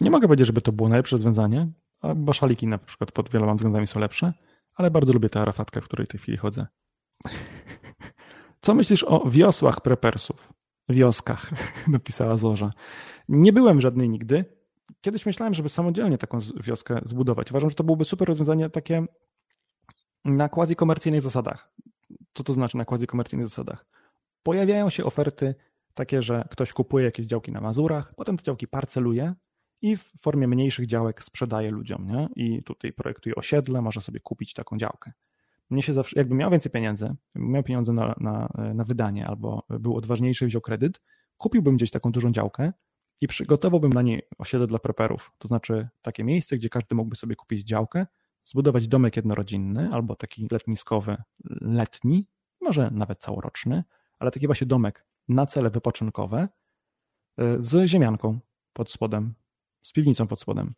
Nie 0.00 0.10
mogę 0.10 0.28
powiedzieć, 0.28 0.46
żeby 0.46 0.60
to 0.60 0.72
było 0.72 0.88
najlepsze 0.88 1.16
rozwiązanie, 1.16 1.72
bo 2.16 2.32
szaliki 2.32 2.66
na 2.66 2.78
przykład 2.78 3.12
pod 3.12 3.30
wieloma 3.30 3.54
względami 3.54 3.86
są 3.86 4.00
lepsze, 4.00 4.32
ale 4.74 4.90
bardzo 4.90 5.12
lubię 5.12 5.28
tę 5.28 5.40
arafatkę, 5.40 5.80
w 5.80 5.84
której 5.84 6.06
w 6.06 6.08
tej 6.08 6.20
chwili 6.20 6.38
chodzę. 6.38 6.66
Co 8.60 8.74
myślisz 8.74 9.04
o 9.04 9.30
wiosłach 9.30 9.80
prepersów? 9.80 10.52
wioskach, 10.92 11.50
napisała 11.88 12.36
Zorza. 12.36 12.72
Nie 13.28 13.52
byłem 13.52 13.80
żadnej 13.80 14.08
nigdy. 14.08 14.44
Kiedyś 15.00 15.26
myślałem, 15.26 15.54
żeby 15.54 15.68
samodzielnie 15.68 16.18
taką 16.18 16.38
wioskę 16.64 17.00
zbudować. 17.04 17.50
Uważam, 17.50 17.70
że 17.70 17.76
to 17.76 17.84
byłoby 17.84 18.04
super 18.04 18.28
rozwiązanie 18.28 18.70
takie 18.70 19.06
na 20.24 20.48
quasi-komercyjnych 20.48 21.20
zasadach. 21.20 21.72
Co 22.34 22.44
to 22.44 22.52
znaczy 22.52 22.76
na 22.76 22.84
quasi-komercyjnych 22.84 23.48
zasadach? 23.48 23.86
Pojawiają 24.42 24.90
się 24.90 25.04
oferty 25.04 25.54
takie, 25.94 26.22
że 26.22 26.44
ktoś 26.50 26.72
kupuje 26.72 27.04
jakieś 27.04 27.26
działki 27.26 27.52
na 27.52 27.60
Mazurach, 27.60 28.14
potem 28.16 28.36
te 28.36 28.42
działki 28.42 28.68
parceluje 28.68 29.34
i 29.82 29.96
w 29.96 30.12
formie 30.20 30.48
mniejszych 30.48 30.86
działek 30.86 31.24
sprzedaje 31.24 31.70
ludziom, 31.70 32.06
nie? 32.06 32.28
I 32.36 32.62
tutaj 32.62 32.92
projektuje 32.92 33.34
osiedle, 33.34 33.82
może 33.82 34.00
sobie 34.00 34.20
kupić 34.20 34.54
taką 34.54 34.78
działkę. 34.78 35.12
Mnie 35.70 35.82
się 35.82 35.92
zawsze, 35.92 36.18
jakbym 36.18 36.38
miał 36.38 36.50
więcej 36.50 36.72
pieniędzy, 36.72 37.14
miał 37.34 37.62
pieniądze 37.62 37.92
na, 37.92 38.14
na, 38.20 38.48
na 38.74 38.84
wydanie 38.84 39.26
albo 39.26 39.62
był 39.68 39.96
odważniejszy, 39.96 40.46
wziął 40.46 40.60
kredyt, 40.60 41.00
kupiłbym 41.36 41.76
gdzieś 41.76 41.90
taką 41.90 42.12
dużą 42.12 42.32
działkę 42.32 42.72
i 43.20 43.28
przygotowałbym 43.28 43.92
na 43.92 44.02
niej 44.02 44.22
osiedle 44.38 44.66
dla 44.66 44.78
preperów. 44.78 45.32
To 45.38 45.48
znaczy 45.48 45.88
takie 46.02 46.24
miejsce, 46.24 46.56
gdzie 46.56 46.68
każdy 46.68 46.94
mógłby 46.94 47.16
sobie 47.16 47.36
kupić 47.36 47.68
działkę, 47.68 48.06
zbudować 48.44 48.88
domek 48.88 49.16
jednorodzinny 49.16 49.88
albo 49.92 50.16
taki 50.16 50.48
letniskowy, 50.50 51.16
letni, 51.60 52.26
może 52.60 52.90
nawet 52.90 53.20
całoroczny, 53.20 53.84
ale 54.18 54.30
taki 54.30 54.46
właśnie 54.46 54.66
domek 54.66 55.06
na 55.28 55.46
cele 55.46 55.70
wypoczynkowe 55.70 56.48
e, 57.38 57.62
z 57.62 57.86
ziemianką 57.86 58.38
pod 58.72 58.90
spodem, 58.90 59.34
z 59.82 59.92
piwnicą 59.92 60.26
pod 60.26 60.40
spodem. 60.40 60.72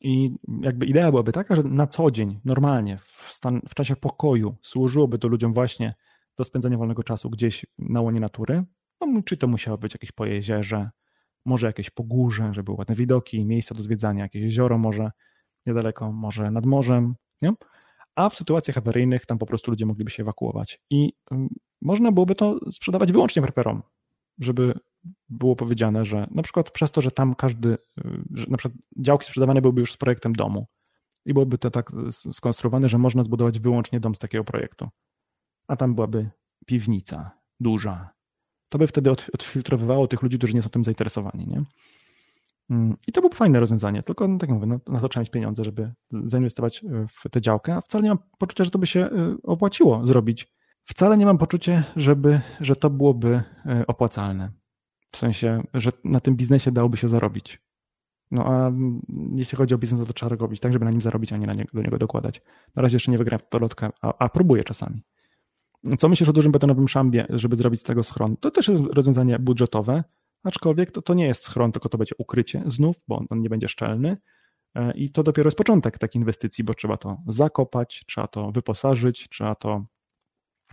I 0.00 0.28
jakby 0.60 0.86
idea 0.86 1.10
byłaby 1.10 1.32
taka, 1.32 1.56
że 1.56 1.62
na 1.62 1.86
co 1.86 2.10
dzień, 2.10 2.40
normalnie, 2.44 2.98
w, 2.98 3.32
stan, 3.32 3.60
w 3.68 3.74
czasie 3.74 3.96
pokoju 3.96 4.56
służyłoby 4.62 5.18
to 5.18 5.28
ludziom 5.28 5.54
właśnie 5.54 5.94
do 6.36 6.44
spędzania 6.44 6.78
wolnego 6.78 7.02
czasu 7.02 7.30
gdzieś 7.30 7.66
na 7.78 8.00
łonie 8.00 8.20
natury. 8.20 8.64
No, 9.00 9.22
czy 9.22 9.36
to 9.36 9.46
musiało 9.46 9.78
być 9.78 9.94
jakieś 9.94 10.12
po 10.12 10.26
jeziorze, 10.26 10.90
może 11.44 11.66
jakieś 11.66 11.90
po 11.90 12.02
górze, 12.02 12.50
żeby 12.54 12.64
były 12.64 12.76
ładne 12.78 12.94
widoki, 12.94 13.44
miejsca 13.44 13.74
do 13.74 13.82
zwiedzania, 13.82 14.22
jakieś 14.22 14.42
jezioro 14.42 14.78
może 14.78 15.10
niedaleko, 15.66 16.12
może 16.12 16.50
nad 16.50 16.66
morzem, 16.66 17.14
nie? 17.42 17.52
a 18.14 18.28
w 18.28 18.34
sytuacjach 18.34 18.78
awaryjnych 18.78 19.26
tam 19.26 19.38
po 19.38 19.46
prostu 19.46 19.70
ludzie 19.70 19.86
mogliby 19.86 20.10
się 20.10 20.22
ewakuować. 20.22 20.80
I 20.90 21.12
można 21.82 22.12
byłoby 22.12 22.34
to 22.34 22.58
sprzedawać 22.72 23.12
wyłącznie 23.12 23.42
preperom, 23.42 23.82
żeby 24.38 24.74
było 25.28 25.56
powiedziane, 25.56 26.04
że 26.04 26.26
na 26.30 26.42
przykład 26.42 26.70
przez 26.70 26.92
to, 26.92 27.02
że 27.02 27.10
tam 27.10 27.34
każdy, 27.34 27.68
y, 27.68 27.78
że 28.34 28.46
na 28.48 28.56
przykład 28.56 28.82
działki 28.98 29.26
sprzedawane 29.26 29.60
byłyby 29.60 29.80
już 29.80 29.92
z 29.92 29.96
projektem 29.96 30.32
domu 30.32 30.66
i 31.26 31.34
byłoby 31.34 31.58
to 31.58 31.70
tak 31.70 31.92
skonstruowane, 32.10 32.88
że 32.88 32.98
można 32.98 33.22
zbudować 33.24 33.58
wyłącznie 33.58 34.00
dom 34.00 34.14
z 34.14 34.18
takiego 34.18 34.44
projektu, 34.44 34.88
a 35.68 35.76
tam 35.76 35.94
byłaby 35.94 36.30
piwnica 36.66 37.30
duża. 37.60 38.10
To 38.68 38.78
by 38.78 38.86
wtedy 38.86 39.10
odfiltrowywało 39.10 40.08
tych 40.08 40.22
ludzi, 40.22 40.38
którzy 40.38 40.54
nie 40.54 40.62
są 40.62 40.68
tym 40.68 40.84
zainteresowani. 40.84 41.46
Nie? 41.46 41.64
Mm, 42.70 42.96
I 43.08 43.12
to 43.12 43.20
byłoby 43.20 43.36
fajne 43.36 43.60
rozwiązanie, 43.60 44.02
tylko 44.02 44.28
no, 44.28 44.38
tak 44.38 44.50
mówię, 44.50 44.66
no, 44.66 44.80
na 44.86 45.00
to 45.00 45.08
trzeba 45.08 45.22
mieć 45.22 45.30
pieniądze, 45.30 45.64
żeby 45.64 45.92
zainwestować 46.10 46.84
y, 46.84 47.06
w 47.08 47.30
tę 47.30 47.40
działkę, 47.40 47.74
a 47.74 47.80
wcale 47.80 48.02
nie 48.02 48.08
mam 48.08 48.18
poczucia, 48.38 48.64
że 48.64 48.70
to 48.70 48.78
by 48.78 48.86
się 48.86 49.00
y, 49.06 49.42
opłaciło 49.42 50.06
zrobić. 50.06 50.54
Wcale 50.84 51.16
nie 51.16 51.26
mam 51.26 51.38
poczucia, 51.38 51.84
żeby, 51.96 52.40
że 52.60 52.76
to 52.76 52.90
byłoby 52.90 53.42
opłacalne. 53.86 54.52
W 55.14 55.16
sensie, 55.16 55.62
że 55.74 55.90
na 56.04 56.20
tym 56.20 56.36
biznesie 56.36 56.72
dałoby 56.72 56.96
się 56.96 57.08
zarobić. 57.08 57.60
No 58.30 58.46
a 58.46 58.72
jeśli 59.34 59.58
chodzi 59.58 59.74
o 59.74 59.78
biznes, 59.78 60.00
to, 60.00 60.06
to 60.06 60.12
trzeba 60.12 60.36
robić 60.36 60.60
tak, 60.60 60.72
żeby 60.72 60.84
na 60.84 60.90
nim 60.90 61.00
zarobić, 61.00 61.32
a 61.32 61.36
nie 61.36 61.46
na 61.46 61.54
niego, 61.54 61.70
do 61.74 61.82
niego 61.82 61.98
dokładać. 61.98 62.42
Na 62.76 62.82
razie 62.82 62.96
jeszcze 62.96 63.10
nie 63.10 63.18
wygrałem 63.18 63.46
w 63.46 63.48
to 63.48 63.58
lotkę, 63.58 63.90
a, 64.00 64.14
a 64.18 64.28
próbuję 64.28 64.64
czasami. 64.64 65.02
Co 65.98 66.08
myślisz 66.08 66.28
o 66.28 66.32
dużym 66.32 66.52
betonowym 66.52 66.88
szambie, 66.88 67.26
żeby 67.30 67.56
zrobić 67.56 67.80
z 67.80 67.82
tego 67.82 68.02
schron? 68.02 68.36
To 68.36 68.50
też 68.50 68.68
jest 68.68 68.82
rozwiązanie 68.84 69.38
budżetowe, 69.38 70.04
aczkolwiek 70.44 70.90
to, 70.90 71.02
to 71.02 71.14
nie 71.14 71.26
jest 71.26 71.42
schron, 71.42 71.72
tylko 71.72 71.88
to 71.88 71.98
będzie 71.98 72.14
ukrycie 72.18 72.62
znów, 72.66 72.96
bo 73.08 73.18
on, 73.18 73.26
on 73.30 73.40
nie 73.40 73.48
będzie 73.48 73.68
szczelny. 73.68 74.16
E, 74.74 74.92
I 74.92 75.10
to 75.10 75.22
dopiero 75.22 75.46
jest 75.46 75.58
początek 75.58 75.98
takiej 75.98 76.20
inwestycji, 76.20 76.64
bo 76.64 76.74
trzeba 76.74 76.96
to 76.96 77.18
zakopać, 77.26 78.04
trzeba 78.06 78.26
to 78.26 78.52
wyposażyć, 78.52 79.28
trzeba 79.28 79.54
to 79.54 79.84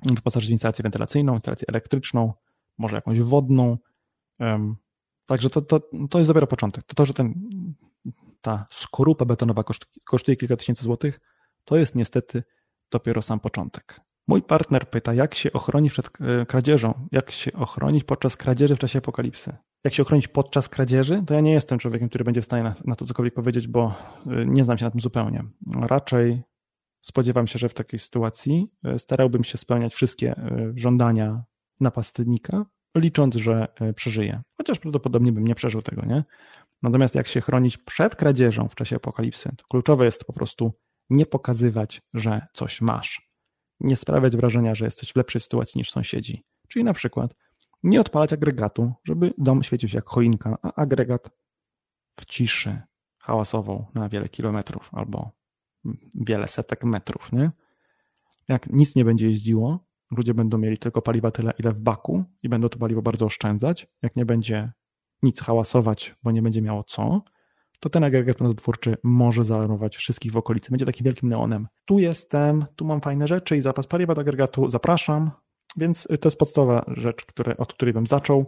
wyposażyć 0.05 0.49
w 0.49 0.51
instalację 0.51 0.83
wentylacyjną, 0.83 1.33
instalację 1.33 1.67
elektryczną, 1.67 2.33
może 2.77 2.95
jakąś 2.95 3.19
wodną, 3.19 3.77
Także 5.25 5.49
to, 5.49 5.61
to, 5.61 5.81
to 6.09 6.19
jest 6.19 6.29
dopiero 6.29 6.47
początek. 6.47 6.83
To, 6.83 6.95
to 6.95 7.05
że 7.05 7.13
ten, 7.13 7.33
ta 8.41 8.65
skorupa 8.71 9.25
betonowa 9.25 9.63
kosztuje 10.03 10.37
kilka 10.37 10.57
tysięcy 10.57 10.83
złotych, 10.83 11.19
to 11.65 11.77
jest 11.77 11.95
niestety 11.95 12.43
dopiero 12.91 13.21
sam 13.21 13.39
początek. 13.39 14.01
Mój 14.27 14.41
partner 14.41 14.89
pyta, 14.89 15.13
jak 15.13 15.35
się 15.35 15.53
ochronić 15.53 15.91
przed 15.91 16.09
e, 16.21 16.45
kradzieżą, 16.45 17.07
jak 17.11 17.31
się 17.31 17.53
ochronić 17.53 18.03
podczas 18.03 18.37
kradzieży 18.37 18.75
w 18.75 18.79
czasie 18.79 18.99
apokalipsy. 18.99 19.55
Jak 19.83 19.93
się 19.93 20.03
ochronić 20.03 20.27
podczas 20.27 20.69
kradzieży? 20.69 21.23
To 21.27 21.33
ja 21.33 21.41
nie 21.41 21.51
jestem 21.51 21.79
człowiekiem, 21.79 22.09
który 22.09 22.23
będzie 22.23 22.41
w 22.41 22.45
stanie 22.45 22.63
na, 22.63 22.75
na 22.85 22.95
to 22.95 23.05
cokolwiek 23.05 23.33
powiedzieć, 23.33 23.67
bo 23.67 23.93
e, 24.25 24.45
nie 24.45 24.63
znam 24.63 24.77
się 24.77 24.85
na 24.85 24.91
tym 24.91 24.99
zupełnie. 24.99 25.43
Raczej 25.81 26.43
spodziewam 27.01 27.47
się, 27.47 27.59
że 27.59 27.69
w 27.69 27.73
takiej 27.73 27.99
sytuacji 27.99 28.71
e, 28.83 28.99
starałbym 28.99 29.43
się 29.43 29.57
spełniać 29.57 29.93
wszystkie 29.93 30.35
żądania 30.75 31.43
napastnika, 31.79 32.65
licząc, 32.95 33.35
że 33.35 33.67
e, 33.81 33.93
przeżyje. 33.93 34.41
Chociaż 34.57 34.79
prawdopodobnie 34.79 35.31
bym 35.31 35.47
nie 35.47 35.55
przeżył 35.55 35.81
tego, 35.81 36.05
nie? 36.05 36.23
Natomiast 36.81 37.15
jak 37.15 37.27
się 37.27 37.41
chronić 37.41 37.77
przed 37.77 38.15
kradzieżą 38.15 38.67
w 38.67 38.75
czasie 38.75 38.95
apokalipsy, 38.95 39.49
to 39.57 39.65
kluczowe 39.69 40.05
jest 40.05 40.25
po 40.25 40.33
prostu 40.33 40.73
nie 41.09 41.25
pokazywać, 41.25 42.01
że 42.13 42.47
coś 42.53 42.81
masz. 42.81 43.31
Nie 43.79 43.95
sprawiać 43.95 44.37
wrażenia, 44.37 44.75
że 44.75 44.85
jesteś 44.85 45.13
w 45.13 45.15
lepszej 45.15 45.41
sytuacji 45.41 45.77
niż 45.77 45.91
sąsiedzi. 45.91 46.43
Czyli 46.67 46.85
na 46.85 46.93
przykład 46.93 47.35
nie 47.83 48.01
odpalać 48.01 48.33
agregatu, 48.33 48.93
żeby 49.03 49.33
dom 49.37 49.63
świecił 49.63 49.89
się 49.89 49.97
jak 49.97 50.09
choinka, 50.09 50.57
a 50.61 50.73
agregat 50.73 51.29
w 52.19 52.25
ciszy 52.25 52.81
hałasową 53.17 53.85
na 53.93 54.09
wiele 54.09 54.29
kilometrów 54.29 54.89
albo 54.93 55.31
wiele 56.15 56.47
setek 56.47 56.83
metrów, 56.83 57.31
nie? 57.31 57.51
Jak 58.47 58.69
nic 58.69 58.95
nie 58.95 59.05
będzie 59.05 59.25
jeździło, 59.27 59.85
ludzie 60.11 60.33
będą 60.33 60.57
mieli 60.57 60.77
tylko 60.77 61.01
paliwa 61.01 61.31
tyle, 61.31 61.53
ile 61.59 61.73
w 61.73 61.79
baku 61.79 62.23
i 62.43 62.49
będą 62.49 62.69
to 62.69 62.79
paliwo 62.79 63.01
bardzo 63.01 63.25
oszczędzać. 63.25 63.87
Jak 64.01 64.15
nie 64.15 64.25
będzie 64.25 64.71
nic 65.23 65.41
hałasować, 65.41 66.15
bo 66.23 66.31
nie 66.31 66.41
będzie 66.41 66.61
miało 66.61 66.83
co, 66.83 67.21
to 67.81 67.89
ten 67.89 68.03
agregat 68.03 68.37
prądotwórczy 68.37 68.97
może 69.03 69.43
zaalarmować 69.43 69.97
wszystkich 69.97 70.31
w 70.31 70.37
okolicy. 70.37 70.71
Będzie 70.71 70.85
takim 70.85 71.05
wielkim 71.05 71.29
neonem. 71.29 71.67
Tu 71.85 71.99
jestem, 71.99 72.65
tu 72.75 72.85
mam 72.85 73.01
fajne 73.01 73.27
rzeczy 73.27 73.57
i 73.57 73.61
zapas 73.61 73.87
paliwa 73.87 74.15
do 74.15 74.21
agregatu, 74.21 74.69
zapraszam. 74.69 75.31
Więc 75.77 76.07
to 76.21 76.27
jest 76.27 76.37
podstawowa 76.37 76.85
rzecz, 76.87 77.25
które, 77.25 77.57
od 77.57 77.73
której 77.73 77.93
bym 77.93 78.07
zaczął. 78.07 78.45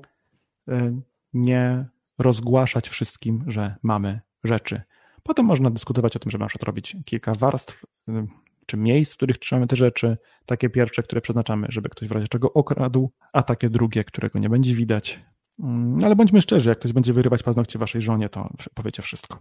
Y, 0.69 1.01
nie 1.33 1.85
rozgłaszać 2.19 2.89
wszystkim, 2.89 3.43
że 3.47 3.75
mamy 3.83 4.21
rzeczy. 4.43 4.81
Potem 5.23 5.45
można 5.45 5.69
dyskutować 5.69 6.15
o 6.15 6.19
tym, 6.19 6.31
żeby 6.31 6.41
na 6.41 6.47
przykład 6.47 6.67
robić 6.67 6.97
kilka 7.05 7.33
warstw 7.35 7.83
y, 8.09 8.27
czy 8.65 8.77
miejsc, 8.77 9.13
w 9.13 9.15
których 9.15 9.37
trzymamy 9.37 9.67
te 9.67 9.75
rzeczy. 9.75 10.17
Takie 10.45 10.69
pierwsze, 10.69 11.03
które 11.03 11.21
przeznaczamy, 11.21 11.67
żeby 11.69 11.89
ktoś 11.89 12.09
w 12.09 12.11
razie 12.11 12.27
czego 12.27 12.53
okradł, 12.53 13.11
a 13.33 13.43
takie 13.43 13.69
drugie, 13.69 14.03
którego 14.03 14.39
nie 14.39 14.49
będzie 14.49 14.75
widać. 14.75 15.19
Mm, 15.59 16.03
ale 16.03 16.15
bądźmy 16.15 16.41
szczerzy, 16.41 16.69
jak 16.69 16.79
ktoś 16.79 16.93
będzie 16.93 17.13
wyrywać 17.13 17.43
paznokcie 17.43 17.79
waszej 17.79 18.01
żonie, 18.01 18.29
to 18.29 18.49
powiecie 18.73 19.01
wszystko. 19.01 19.39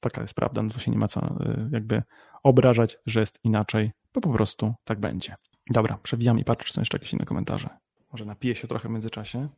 Taka 0.00 0.20
jest 0.20 0.34
prawda, 0.34 0.62
no 0.62 0.70
to 0.70 0.78
się 0.78 0.90
nie 0.90 0.98
ma 0.98 1.08
co 1.08 1.20
y, 1.20 1.68
jakby 1.72 2.02
obrażać, 2.42 2.98
że 3.06 3.20
jest 3.20 3.40
inaczej, 3.44 3.90
bo 4.14 4.20
po 4.20 4.32
prostu 4.32 4.74
tak 4.84 5.00
będzie. 5.00 5.34
Dobra, 5.70 5.98
przewijam 6.02 6.38
i 6.38 6.44
patrzę, 6.44 6.66
czy 6.66 6.72
są 6.72 6.80
jeszcze 6.80 6.96
jakieś 6.96 7.12
inne 7.12 7.24
komentarze. 7.24 7.68
Może 8.12 8.24
napiję 8.24 8.54
się 8.54 8.68
trochę 8.68 8.88
w 8.88 8.92
międzyczasie. 8.92 9.48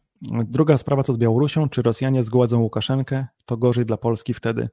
Druga 0.44 0.78
sprawa, 0.78 1.02
co 1.02 1.12
z 1.12 1.16
Białorusią. 1.16 1.68
Czy 1.68 1.82
Rosjanie 1.82 2.24
zgładzą 2.24 2.60
Łukaszenkę? 2.60 3.26
To 3.46 3.56
gorzej 3.56 3.84
dla 3.84 3.96
Polski 3.96 4.34
wtedy. 4.34 4.68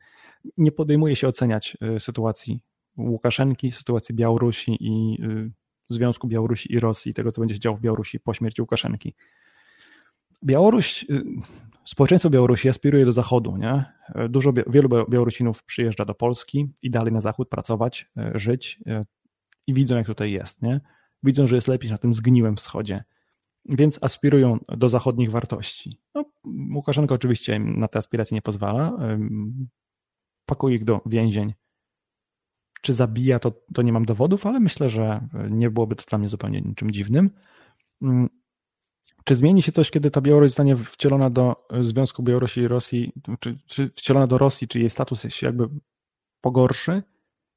Nie 0.58 0.72
podejmuje 0.72 1.16
się 1.16 1.28
oceniać 1.28 1.78
y, 1.96 2.00
sytuacji 2.00 2.62
Łukaszenki, 2.98 3.72
sytuacji 3.72 4.16
Białorusi 4.16 4.78
i 4.80 5.22
y, 5.24 5.52
Związku 5.90 6.28
Białorusi 6.28 6.74
i 6.74 6.80
Rosji, 6.80 7.14
tego 7.14 7.32
co 7.32 7.42
będzie 7.42 7.56
się 7.56 7.60
działo 7.60 7.78
w 7.78 7.82
Białorusi 7.82 8.20
po 8.20 8.34
śmierci 8.34 8.62
Łukaszenki. 8.62 9.16
Białoruś, 10.44 11.06
y, 11.10 11.24
społeczeństwo 11.86 12.30
Białorusi 12.30 12.70
aspiruje 12.70 13.06
do 13.06 13.12
Zachodu, 13.12 13.58
nie? 13.58 13.86
Dużo, 14.30 14.54
wielu 14.68 14.90
Białorusinów 15.10 15.64
przyjeżdża 15.64 16.06
do 16.06 16.14
Polski 16.14 16.74
i 16.82 16.92
dalej 16.92 17.14
na 17.14 17.22
Zachód 17.22 17.50
pracować, 17.50 18.10
y, 18.36 18.40
żyć 18.40 18.80
i 19.68 19.74
widzą 19.74 19.96
jak 19.96 20.08
tutaj 20.08 20.32
jest, 20.32 20.62
nie? 20.62 20.82
Widzą, 21.24 21.48
że 21.48 21.56
jest 21.56 21.68
lepiej 21.68 21.92
na 21.92 21.98
tym 21.98 22.14
zgniłym 22.14 22.56
wschodzie, 22.56 23.04
więc 23.66 24.00
aspirują 24.02 24.58
do 24.68 24.90
zachodnich 24.90 25.32
wartości. 25.32 26.02
No, 26.16 26.26
Łukaszenka 26.76 27.16
oczywiście 27.16 27.60
na 27.60 27.88
te 27.88 28.00
aspiracje 28.00 28.36
nie 28.36 28.42
pozwala, 28.42 28.98
pakuje 30.46 30.76
ich 30.76 30.84
do 30.84 31.02
więzień 31.06 31.54
czy 32.84 32.94
zabija, 32.94 33.40
to, 33.40 33.52
to 33.74 33.82
nie 33.82 33.94
mam 33.94 34.06
dowodów, 34.06 34.46
ale 34.46 34.60
myślę, 34.60 34.90
że 34.90 35.28
nie 35.50 35.70
byłoby 35.70 35.96
to 35.96 36.04
dla 36.10 36.18
mnie 36.18 36.30
zupełnie 36.30 36.62
niczym 36.62 36.92
dziwnym. 36.92 37.30
Mm, 38.02 38.30
czy 39.24 39.36
zmieni 39.36 39.62
się 39.62 39.72
coś, 39.72 39.92
kiedy 39.92 40.12
ta 40.12 40.22
Białoruś 40.22 40.50
zostanie 40.50 40.76
wcielona 40.76 41.30
do 41.30 41.68
Związku 41.82 42.24
Białorusi 42.24 42.62
i 42.62 42.68
Rosji, 42.68 43.14
czy, 43.40 43.58
czy 43.66 43.90
wcielona 43.90 44.28
do 44.28 44.38
Rosji, 44.38 44.68
czy 44.68 44.80
jej 44.80 44.90
status 44.90 45.24
się 45.30 45.46
jakby 45.46 45.70
pogorszy? 46.42 47.04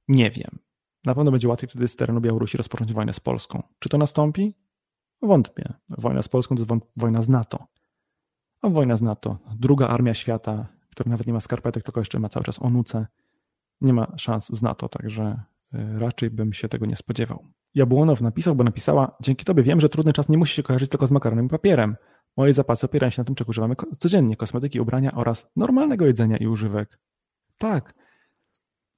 Nie 0.08 0.30
wiem. 0.30 0.58
Na 1.04 1.14
pewno 1.14 1.30
będzie 1.30 1.48
łatwiej 1.48 1.68
wtedy 1.68 1.88
z 1.88 1.96
terenu 1.96 2.20
Białorusi 2.20 2.56
rozpocząć 2.56 2.92
wojnę 2.92 3.12
z 3.12 3.20
Polską. 3.20 3.62
Czy 3.78 3.88
to 3.88 3.98
nastąpi? 3.98 4.54
Wątpię. 5.22 5.72
Wojna 5.98 6.22
z 6.22 6.28
Polską 6.28 6.56
to 6.56 6.60
jest 6.60 6.84
wojna 6.96 7.22
z 7.22 7.28
NATO. 7.28 7.66
A 8.62 8.68
wojna 8.68 8.96
z 8.96 9.02
NATO, 9.02 9.38
druga 9.56 9.88
armia 9.88 10.14
świata, 10.14 10.66
która 10.90 11.10
nawet 11.10 11.26
nie 11.26 11.32
ma 11.32 11.40
skarpetek, 11.40 11.84
tylko 11.84 12.00
jeszcze 12.00 12.18
ma 12.18 12.28
cały 12.28 12.44
czas 12.44 12.62
onuce 12.62 13.06
nie 13.80 13.92
ma 13.92 14.12
szans 14.16 14.48
z 14.48 14.62
NATO, 14.62 14.88
także 14.88 15.40
y, 15.74 15.98
raczej 15.98 16.30
bym 16.30 16.52
się 16.52 16.68
tego 16.68 16.86
nie 16.86 16.96
spodziewał. 16.96 17.46
Jabłonow 17.74 18.20
napisał, 18.20 18.54
bo 18.54 18.64
napisała, 18.64 19.16
dzięki 19.20 19.44
tobie 19.44 19.62
wiem, 19.62 19.80
że 19.80 19.88
trudny 19.88 20.12
czas 20.12 20.28
nie 20.28 20.38
musi 20.38 20.54
się 20.54 20.62
kojarzyć 20.62 20.90
tylko 20.90 21.06
z 21.06 21.10
makaronem 21.10 21.46
i 21.46 21.48
papierem. 21.48 21.96
Moje 22.36 22.52
zapasy 22.52 22.86
opierają 22.86 23.10
się 23.10 23.20
na 23.22 23.24
tym, 23.24 23.34
czego 23.34 23.50
używamy 23.50 23.74
codziennie, 23.98 24.36
kosmetyki, 24.36 24.80
ubrania 24.80 25.12
oraz 25.14 25.46
normalnego 25.56 26.06
jedzenia 26.06 26.36
i 26.36 26.46
używek. 26.46 26.98
Tak, 27.58 27.94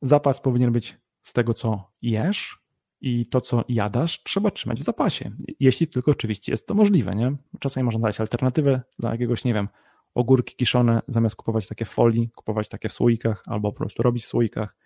zapas 0.03 0.41
powinien 0.41 0.73
być 0.73 0.99
z 1.23 1.33
tego, 1.33 1.55
co 1.55 1.91
jesz 2.03 2.59
i 3.01 3.27
to, 3.27 3.41
co 3.41 3.65
jadasz, 3.69 4.23
trzeba 4.23 4.51
trzymać 4.51 4.81
w 4.81 4.85
zapasie. 4.85 5.31
Jeśli 5.61 5.89
tylko 5.89 6.11
oczywiście 6.11 6.53
jest 6.53 6.67
to 6.67 6.75
możliwe, 6.75 7.15
nie? 7.15 7.37
Czasami 7.61 7.85
można 7.85 8.01
dać 8.01 8.21
alternatywę 8.21 8.81
dla 8.99 9.11
jakiegoś, 9.11 9.45
nie 9.45 9.55
wiem, 9.55 9.69
ogórki 10.15 10.57
kiszone, 10.57 11.03
zamiast 11.09 11.37
kupować 11.37 11.67
takie 11.67 11.85
w 11.85 11.89
folii, 11.89 12.31
kupować 12.35 12.69
takie 12.69 12.89
w 12.89 12.93
słoikach, 12.93 13.43
albo 13.47 13.73
po 13.73 13.79
prostu 13.79 14.03
robić 14.03 14.25
w 14.25 14.27
słoikach. 14.27 14.77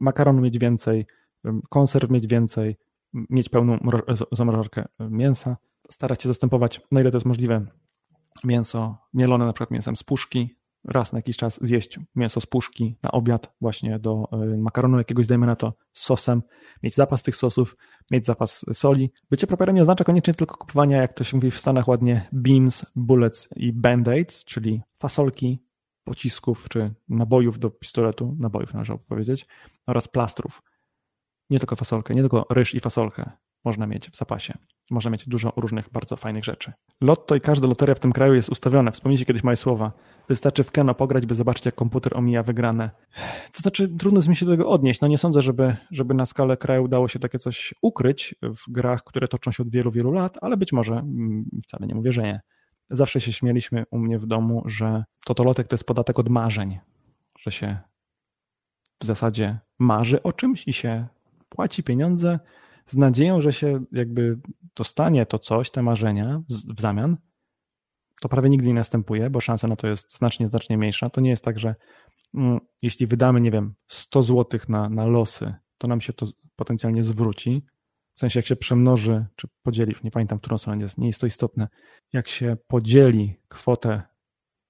Makaron 0.00 0.42
mieć 0.42 0.58
więcej, 0.58 1.06
konserw 1.70 2.10
mieć 2.10 2.26
więcej, 2.26 2.76
mieć 3.12 3.48
pełną 3.48 3.78
zamrażarkę 4.32 4.84
mięsa, 5.00 5.56
starać 5.90 6.22
się 6.22 6.28
zastępować, 6.28 6.80
na 6.92 7.00
ile 7.00 7.10
to 7.10 7.16
jest 7.16 7.26
możliwe, 7.26 7.66
mięso 8.44 8.98
mielone 9.14 9.46
na 9.46 9.52
przykład 9.52 9.70
mięsem 9.70 9.96
z 9.96 10.02
puszki, 10.02 10.56
raz 10.84 11.12
na 11.12 11.18
jakiś 11.18 11.36
czas 11.36 11.58
zjeść 11.62 11.98
mięso 12.14 12.40
z 12.40 12.46
puszki 12.46 12.96
na 13.02 13.10
obiad, 13.10 13.54
właśnie 13.60 13.98
do 13.98 14.28
y, 14.54 14.58
makaronu 14.58 14.98
jakiegoś, 14.98 15.26
dajmy 15.26 15.46
na 15.46 15.56
to, 15.56 15.74
z 15.92 16.02
sosem, 16.02 16.42
mieć 16.82 16.94
zapas 16.94 17.22
tych 17.22 17.36
sosów, 17.36 17.76
mieć 18.10 18.26
zapas 18.26 18.64
soli. 18.72 19.12
Bycie 19.30 19.46
properem 19.46 19.76
nie 19.76 19.82
oznacza 19.82 20.04
koniecznie 20.04 20.34
tylko 20.34 20.56
kupowania, 20.56 20.96
jak 20.96 21.12
to 21.12 21.24
się 21.24 21.36
mówi 21.36 21.50
w 21.50 21.58
Stanach 21.58 21.88
ładnie, 21.88 22.28
beans, 22.32 22.86
bullets 22.96 23.48
i 23.56 23.72
band-aids, 23.72 24.44
czyli 24.44 24.82
fasolki, 24.98 25.62
pocisków 26.04 26.68
czy 26.68 26.94
nabojów 27.08 27.58
do 27.58 27.70
pistoletu, 27.70 28.36
nabojów 28.38 28.74
należy 28.74 28.98
powiedzieć, 29.08 29.46
oraz 29.86 30.08
plastrów. 30.08 30.62
Nie 31.50 31.58
tylko 31.58 31.76
fasolkę, 31.76 32.14
nie 32.14 32.20
tylko 32.20 32.46
ryż 32.50 32.74
i 32.74 32.80
fasolkę 32.80 33.30
można 33.64 33.86
mieć 33.86 34.10
w 34.10 34.16
zapasie. 34.16 34.54
Można 34.90 35.10
mieć 35.10 35.28
dużo 35.28 35.52
różnych 35.56 35.90
bardzo 35.90 36.16
fajnych 36.16 36.44
rzeczy. 36.44 36.72
Lotto 37.00 37.34
i 37.34 37.40
każda 37.40 37.66
loteria 37.66 37.94
w 37.94 38.00
tym 38.00 38.12
kraju 38.12 38.34
jest 38.34 38.48
ustawione. 38.48 38.92
Wspomnijcie 38.92 39.24
kiedyś 39.24 39.44
moje 39.44 39.56
słowa. 39.56 39.92
Wystarczy 40.28 40.64
w 40.64 40.70
Keno 40.70 40.94
pograć, 40.94 41.26
by 41.26 41.34
zobaczyć, 41.34 41.66
jak 41.66 41.74
komputer 41.74 42.18
omija 42.18 42.42
wygrane. 42.42 42.90
To 43.52 43.62
znaczy, 43.62 43.88
trudno 43.88 44.18
jest 44.18 44.28
mi 44.28 44.36
się 44.36 44.46
do 44.46 44.52
tego 44.52 44.70
odnieść. 44.70 45.00
No 45.00 45.08
nie 45.08 45.18
sądzę, 45.18 45.42
żeby, 45.42 45.76
żeby 45.90 46.14
na 46.14 46.26
skalę 46.26 46.56
kraju 46.56 46.84
udało 46.84 47.08
się 47.08 47.18
takie 47.18 47.38
coś 47.38 47.74
ukryć 47.82 48.34
w 48.42 48.72
grach, 48.72 49.04
które 49.04 49.28
toczą 49.28 49.52
się 49.52 49.62
od 49.62 49.70
wielu, 49.70 49.90
wielu 49.90 50.12
lat, 50.12 50.38
ale 50.40 50.56
być 50.56 50.72
może, 50.72 50.94
mm, 50.94 51.44
wcale 51.62 51.86
nie 51.86 51.94
mówię, 51.94 52.12
że 52.12 52.22
nie. 52.22 52.40
Zawsze 52.90 53.20
się 53.20 53.32
śmieliśmy 53.32 53.84
u 53.90 53.98
mnie 53.98 54.18
w 54.18 54.26
domu, 54.26 54.62
że 54.66 55.04
totolotek 55.24 55.68
to 55.68 55.74
jest 55.74 55.84
podatek 55.84 56.18
od 56.18 56.28
marzeń, 56.28 56.78
że 57.38 57.50
się 57.50 57.78
w 59.00 59.04
zasadzie 59.04 59.58
marzy 59.78 60.22
o 60.22 60.32
czymś 60.32 60.68
i 60.68 60.72
się 60.72 61.06
płaci 61.48 61.82
pieniądze 61.82 62.38
z 62.86 62.96
nadzieją, 62.96 63.40
że 63.40 63.52
się 63.52 63.84
jakby 63.92 64.38
dostanie 64.76 65.26
to 65.26 65.38
coś, 65.38 65.70
te 65.70 65.82
marzenia 65.82 66.42
w 66.48 66.80
zamian, 66.80 67.16
to 68.20 68.28
prawie 68.28 68.50
nigdy 68.50 68.68
nie 68.68 68.74
następuje, 68.74 69.30
bo 69.30 69.40
szansa 69.40 69.68
na 69.68 69.76
to 69.76 69.86
jest 69.86 70.16
znacznie, 70.16 70.48
znacznie 70.48 70.78
mniejsza. 70.78 71.10
To 71.10 71.20
nie 71.20 71.30
jest 71.30 71.44
tak, 71.44 71.58
że 71.58 71.74
mm, 72.34 72.60
jeśli 72.82 73.06
wydamy, 73.06 73.40
nie 73.40 73.50
wiem, 73.50 73.74
100 73.88 74.22
zł 74.22 74.60
na, 74.68 74.88
na 74.88 75.06
losy, 75.06 75.54
to 75.78 75.88
nam 75.88 76.00
się 76.00 76.12
to 76.12 76.26
potencjalnie 76.56 77.04
zwróci. 77.04 77.64
W 78.14 78.20
sensie, 78.20 78.38
jak 78.38 78.46
się 78.46 78.56
przemnoży, 78.56 79.26
czy 79.36 79.48
podzieli, 79.62 79.94
nie 80.04 80.10
pamiętam, 80.10 80.38
w 80.38 80.40
którą 80.40 80.58
stronę 80.58 80.82
jest, 80.82 80.98
nie 80.98 81.06
jest 81.06 81.20
to 81.20 81.26
istotne, 81.26 81.68
jak 82.12 82.28
się 82.28 82.56
podzieli 82.66 83.40
kwotę 83.48 84.02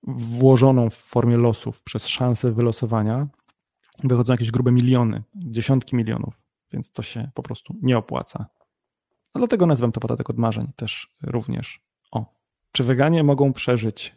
włożoną 0.03 0.91
w 0.91 0.95
formie 0.95 1.37
losów 1.37 1.83
przez 1.83 2.07
szansę 2.07 2.53
wylosowania, 2.53 3.29
wychodzą 4.05 4.33
jakieś 4.33 4.51
grube 4.51 4.73
miliony, 4.73 5.23
dziesiątki 5.35 5.97
milionów 5.97 6.42
więc 6.73 6.93
to 6.93 7.03
się 7.03 7.31
po 7.35 7.43
prostu 7.43 7.77
nie 7.83 7.99
opłaca. 7.99 8.47
No 9.35 9.39
dlatego 9.39 9.67
nazywam 9.67 9.93
to 9.93 10.01
podatek 10.01 10.31
od 10.31 10.39
marzeń 10.39 10.69
też 10.77 11.17
również. 11.23 11.81
O, 12.11 12.35
czy 12.73 12.85
weganie 12.85 13.23
mogą 13.23 13.53
przeżyć? 13.53 14.17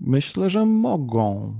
Myślę, 0.00 0.50
że 0.50 0.66
mogą. 0.66 1.54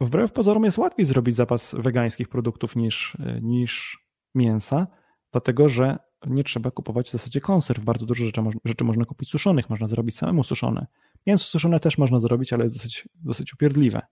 Wbrew 0.00 0.32
pozorom 0.32 0.64
jest 0.64 0.78
łatwiej 0.78 1.06
zrobić 1.06 1.36
zapas 1.36 1.74
wegańskich 1.78 2.28
produktów 2.28 2.76
niż, 2.76 3.16
niż 3.42 3.98
mięsa, 4.34 4.86
dlatego 5.32 5.68
że 5.68 5.98
nie 6.26 6.44
trzeba 6.44 6.70
kupować 6.70 7.08
w 7.08 7.12
zasadzie 7.12 7.40
konserw. 7.40 7.84
Bardzo 7.84 8.06
dużo 8.06 8.24
rzeczy, 8.24 8.42
rzeczy 8.64 8.84
można 8.84 9.04
kupić 9.04 9.30
suszonych, 9.30 9.70
można 9.70 9.86
zrobić 9.86 10.16
samemu 10.16 10.42
suszone. 10.42 10.86
Mięso 11.26 11.44
suszone 11.44 11.80
też 11.80 11.98
można 11.98 12.20
zrobić, 12.20 12.52
ale 12.52 12.64
jest 12.64 12.76
dosyć, 12.76 13.08
dosyć 13.14 13.54
upierdliwe. 13.54 14.02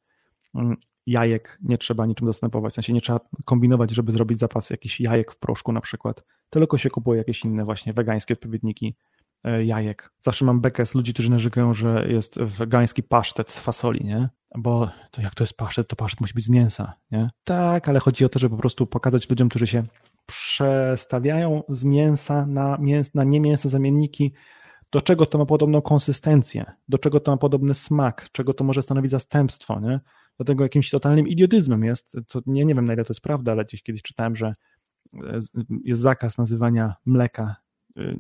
Mm, 0.55 0.77
jajek 1.07 1.59
nie 1.63 1.79
trzeba 1.79 2.07
niczym 2.07 2.27
zastępować, 2.27 2.73
w 2.73 2.75
sensie 2.75 2.93
nie 2.93 3.01
trzeba 3.01 3.21
kombinować, 3.45 3.91
żeby 3.91 4.13
zrobić 4.13 4.39
zapas 4.39 4.71
jakichś 4.71 5.01
jajek 5.01 5.33
w 5.33 5.39
proszku 5.39 5.73
na 5.73 5.81
przykład, 5.81 6.23
tylko 6.51 6.79
się 6.79 6.91
kupuje 6.91 7.19
jakieś 7.19 7.45
inne 7.45 7.65
właśnie 7.65 7.93
wegańskie 7.93 8.35
odpowiedniki 8.35 8.97
e, 9.45 9.65
jajek. 9.65 10.13
Zawsze 10.21 10.45
mam 10.45 10.61
bekę 10.61 10.87
z 10.87 10.95
ludzi, 10.95 11.15
którzy 11.15 11.31
narzekają, 11.31 11.75
że 11.75 12.07
jest 12.09 12.39
wegański 12.41 13.03
pasztet 13.03 13.51
z 13.51 13.59
fasoli, 13.59 14.05
nie? 14.05 14.29
Bo 14.59 14.91
to 15.11 15.23
jak 15.23 15.35
to 15.35 15.45
jest 15.45 15.57
pasztet, 15.57 15.89
to 15.89 15.97
pasztet 15.97 16.21
musi 16.21 16.35
być 16.35 16.45
z 16.45 16.49
mięsa, 16.49 16.93
nie? 17.11 17.31
Tak, 17.45 17.89
ale 17.89 18.01
chodzi 18.01 18.25
o 18.25 18.29
to, 18.29 18.39
żeby 18.39 18.57
po 18.57 18.61
prostu 18.61 18.87
pokazać 18.87 19.31
ludziom, 19.31 19.49
którzy 19.49 19.67
się 19.67 19.83
przestawiają 20.27 21.63
z 21.69 21.85
mięsa 21.85 22.47
na, 22.47 22.79
mięs 22.81 23.15
na 23.15 23.25
niemięsne 23.25 23.71
zamienniki, 23.71 24.33
do 24.93 25.01
czego 25.01 25.27
to 25.27 25.39
ma 25.39 25.47
podobną 25.47 25.83
konsystencję, 25.83 26.73
do 26.89 26.99
czego 26.99 27.21
to 27.21 27.31
ma 27.31 27.37
podobny 27.37 27.75
smak, 27.75 28.29
czego 28.33 28.55
to 28.55 28.65
może 28.65 28.83
stanowić 28.83 29.11
zastępstwo, 29.11 29.81
nie? 29.81 30.01
Dlatego 30.37 30.65
jakimś 30.65 30.91
totalnym 30.91 31.29
idiotyzmem 31.29 31.85
jest, 31.85 32.17
co 32.27 32.41
nie, 32.47 32.65
nie 32.65 32.75
wiem 32.75 32.85
na 32.85 32.93
ile 32.93 33.05
to 33.05 33.13
jest 33.13 33.21
prawda, 33.21 33.53
ale 33.53 33.65
gdzieś 33.65 33.83
kiedyś 33.83 34.03
czytałem, 34.03 34.37
że 34.37 34.53
e, 35.15 35.39
jest 35.85 36.01
zakaz 36.01 36.39
nazywania 36.39 36.95
mleka 37.07 37.57
y, 37.99 38.17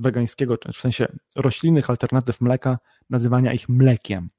wegańskiego, 0.00 0.58
w 0.74 0.76
sensie 0.76 1.06
roślinnych 1.36 1.90
alternatyw 1.90 2.40
mleka, 2.40 2.78
nazywania 3.10 3.52
ich 3.52 3.68
mlekiem. 3.68 4.30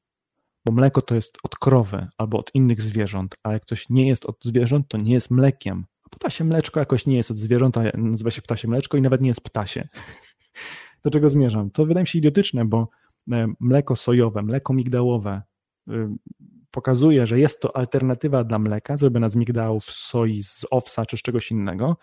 Bo 0.65 0.71
mleko 0.71 1.01
to 1.01 1.15
jest 1.15 1.37
od 1.43 1.55
krowy 1.55 2.07
albo 2.17 2.39
od 2.39 2.55
innych 2.55 2.81
zwierząt, 2.81 3.35
a 3.43 3.53
jak 3.53 3.65
coś 3.65 3.89
nie 3.89 4.07
jest 4.07 4.25
od 4.25 4.43
zwierząt, 4.43 4.87
to 4.87 4.97
nie 4.97 5.13
jest 5.13 5.31
mlekiem. 5.31 5.85
A 6.03 6.09
ptasie 6.09 6.43
mleczko 6.43 6.79
jakoś 6.79 7.05
nie 7.05 7.17
jest 7.17 7.31
od 7.31 7.37
zwierząt, 7.37 7.77
a 7.77 7.83
nazywa 7.93 8.31
się 8.31 8.41
ptasie 8.41 8.67
mleczko 8.67 8.97
i 8.97 9.01
nawet 9.01 9.21
nie 9.21 9.27
jest 9.27 9.41
ptasie. 9.41 9.87
Do 11.03 11.11
czego 11.11 11.29
zmierzam? 11.29 11.71
To 11.71 11.85
wydaje 11.85 12.03
mi 12.03 12.07
się 12.07 12.19
idiotyczne, 12.19 12.65
bo 12.65 12.89
e, 13.31 13.47
mleko 13.59 13.95
sojowe, 13.95 14.41
mleko 14.41 14.73
migdałowe, 14.73 15.41
pokazuje, 16.73 17.27
że 17.27 17.39
jest 17.39 17.61
to 17.61 17.77
alternatywa 17.77 18.43
dla 18.43 18.59
mleka 18.59 18.97
zrobiona 18.97 19.29
z 19.29 19.35
migdałów, 19.35 19.83
soi, 19.83 20.43
z 20.43 20.65
owsa 20.71 21.05
czy 21.05 21.17
z 21.17 21.21
czegoś 21.21 21.51
innego, 21.51 21.97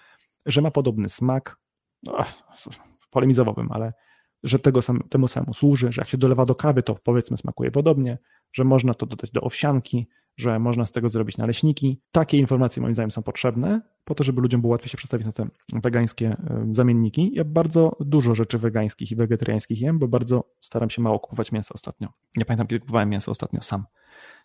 że 0.46 0.60
ma 0.60 0.70
podobny 0.70 1.08
smak, 1.08 1.58
no, 2.02 2.24
polemizowałbym, 3.10 3.72
ale 3.72 3.92
że 4.42 4.58
tego 4.58 4.82
sam, 4.82 5.00
temu 5.08 5.28
samemu 5.28 5.54
służy, 5.54 5.92
że 5.92 6.00
jak 6.00 6.08
się 6.08 6.18
dolewa 6.18 6.46
do 6.46 6.54
kawy, 6.54 6.82
to 6.82 6.94
powiedzmy 6.94 7.36
smakuje 7.36 7.70
podobnie, 7.70 8.18
że 8.52 8.64
można 8.64 8.94
to 8.94 9.06
dodać 9.06 9.30
do 9.30 9.40
owsianki, 9.40 10.08
że 10.36 10.58
można 10.58 10.86
z 10.86 10.92
tego 10.92 11.08
zrobić 11.08 11.38
naleśniki. 11.38 12.00
Takie 12.12 12.38
informacje 12.38 12.82
moim 12.82 12.94
zdaniem 12.94 13.10
są 13.10 13.22
potrzebne 13.22 13.80
po 14.04 14.14
to, 14.14 14.24
żeby 14.24 14.40
ludziom 14.40 14.60
było 14.60 14.70
łatwiej 14.70 14.90
się 14.90 14.98
przestawić 14.98 15.26
na 15.26 15.32
te 15.32 15.48
wegańskie 15.72 16.36
zamienniki. 16.70 17.30
Ja 17.34 17.44
bardzo 17.44 17.96
dużo 18.00 18.34
rzeczy 18.34 18.58
wegańskich 18.58 19.12
i 19.12 19.16
wegetariańskich 19.16 19.80
jem, 19.80 19.98
bo 19.98 20.08
bardzo 20.08 20.44
staram 20.60 20.90
się 20.90 21.02
mało 21.02 21.20
kupować 21.20 21.52
mięsa 21.52 21.74
ostatnio. 21.74 22.08
Nie 22.36 22.44
pamiętam, 22.44 22.66
kiedy 22.66 22.80
kupowałem 22.80 23.08
mięso 23.08 23.30
ostatnio 23.30 23.62
sam 23.62 23.84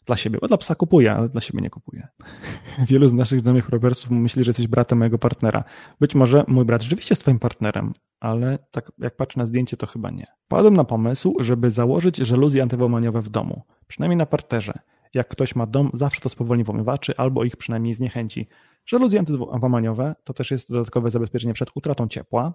dla 0.05 0.17
siebie, 0.17 0.39
bo 0.41 0.47
dla 0.47 0.57
psa 0.57 0.75
kupuję, 0.75 1.11
ale 1.11 1.29
dla 1.29 1.41
siebie 1.41 1.61
nie 1.61 1.69
kupuję. 1.69 2.07
Wielu 2.89 3.09
z 3.09 3.13
naszych 3.13 3.39
znajomych 3.39 3.69
rowersów 3.69 4.11
myśli, 4.11 4.43
że 4.43 4.49
jesteś 4.49 4.67
bratem 4.67 4.97
mojego 4.97 5.17
partnera. 5.17 5.63
Być 5.99 6.15
może 6.15 6.43
mój 6.47 6.65
brat 6.65 6.81
rzeczywiście 6.81 7.11
jest 7.13 7.21
twoim 7.21 7.39
partnerem, 7.39 7.93
ale 8.19 8.59
tak 8.71 8.91
jak 8.97 9.15
patrzę 9.15 9.39
na 9.39 9.45
zdjęcie, 9.45 9.77
to 9.77 9.87
chyba 9.87 10.11
nie. 10.11 10.27
Padłem 10.47 10.73
na 10.73 10.83
pomysł, 10.83 11.35
żeby 11.39 11.71
założyć 11.71 12.17
żaluzje 12.17 12.63
antywołmaniowe 12.63 13.21
w 13.21 13.29
domu, 13.29 13.61
przynajmniej 13.87 14.17
na 14.17 14.25
parterze. 14.25 14.79
Jak 15.13 15.27
ktoś 15.27 15.55
ma 15.55 15.65
dom, 15.65 15.89
zawsze 15.93 16.21
to 16.21 16.29
spowolni 16.29 16.63
włamywaczy 16.63 17.17
albo 17.17 17.43
ich 17.43 17.57
przynajmniej 17.57 17.93
zniechęci. 17.93 18.47
Żaluzje 18.85 19.19
antywołmaniowe 19.19 20.15
to 20.23 20.33
też 20.33 20.51
jest 20.51 20.71
dodatkowe 20.71 21.11
zabezpieczenie 21.11 21.53
przed 21.53 21.69
utratą 21.75 22.07
ciepła, 22.07 22.53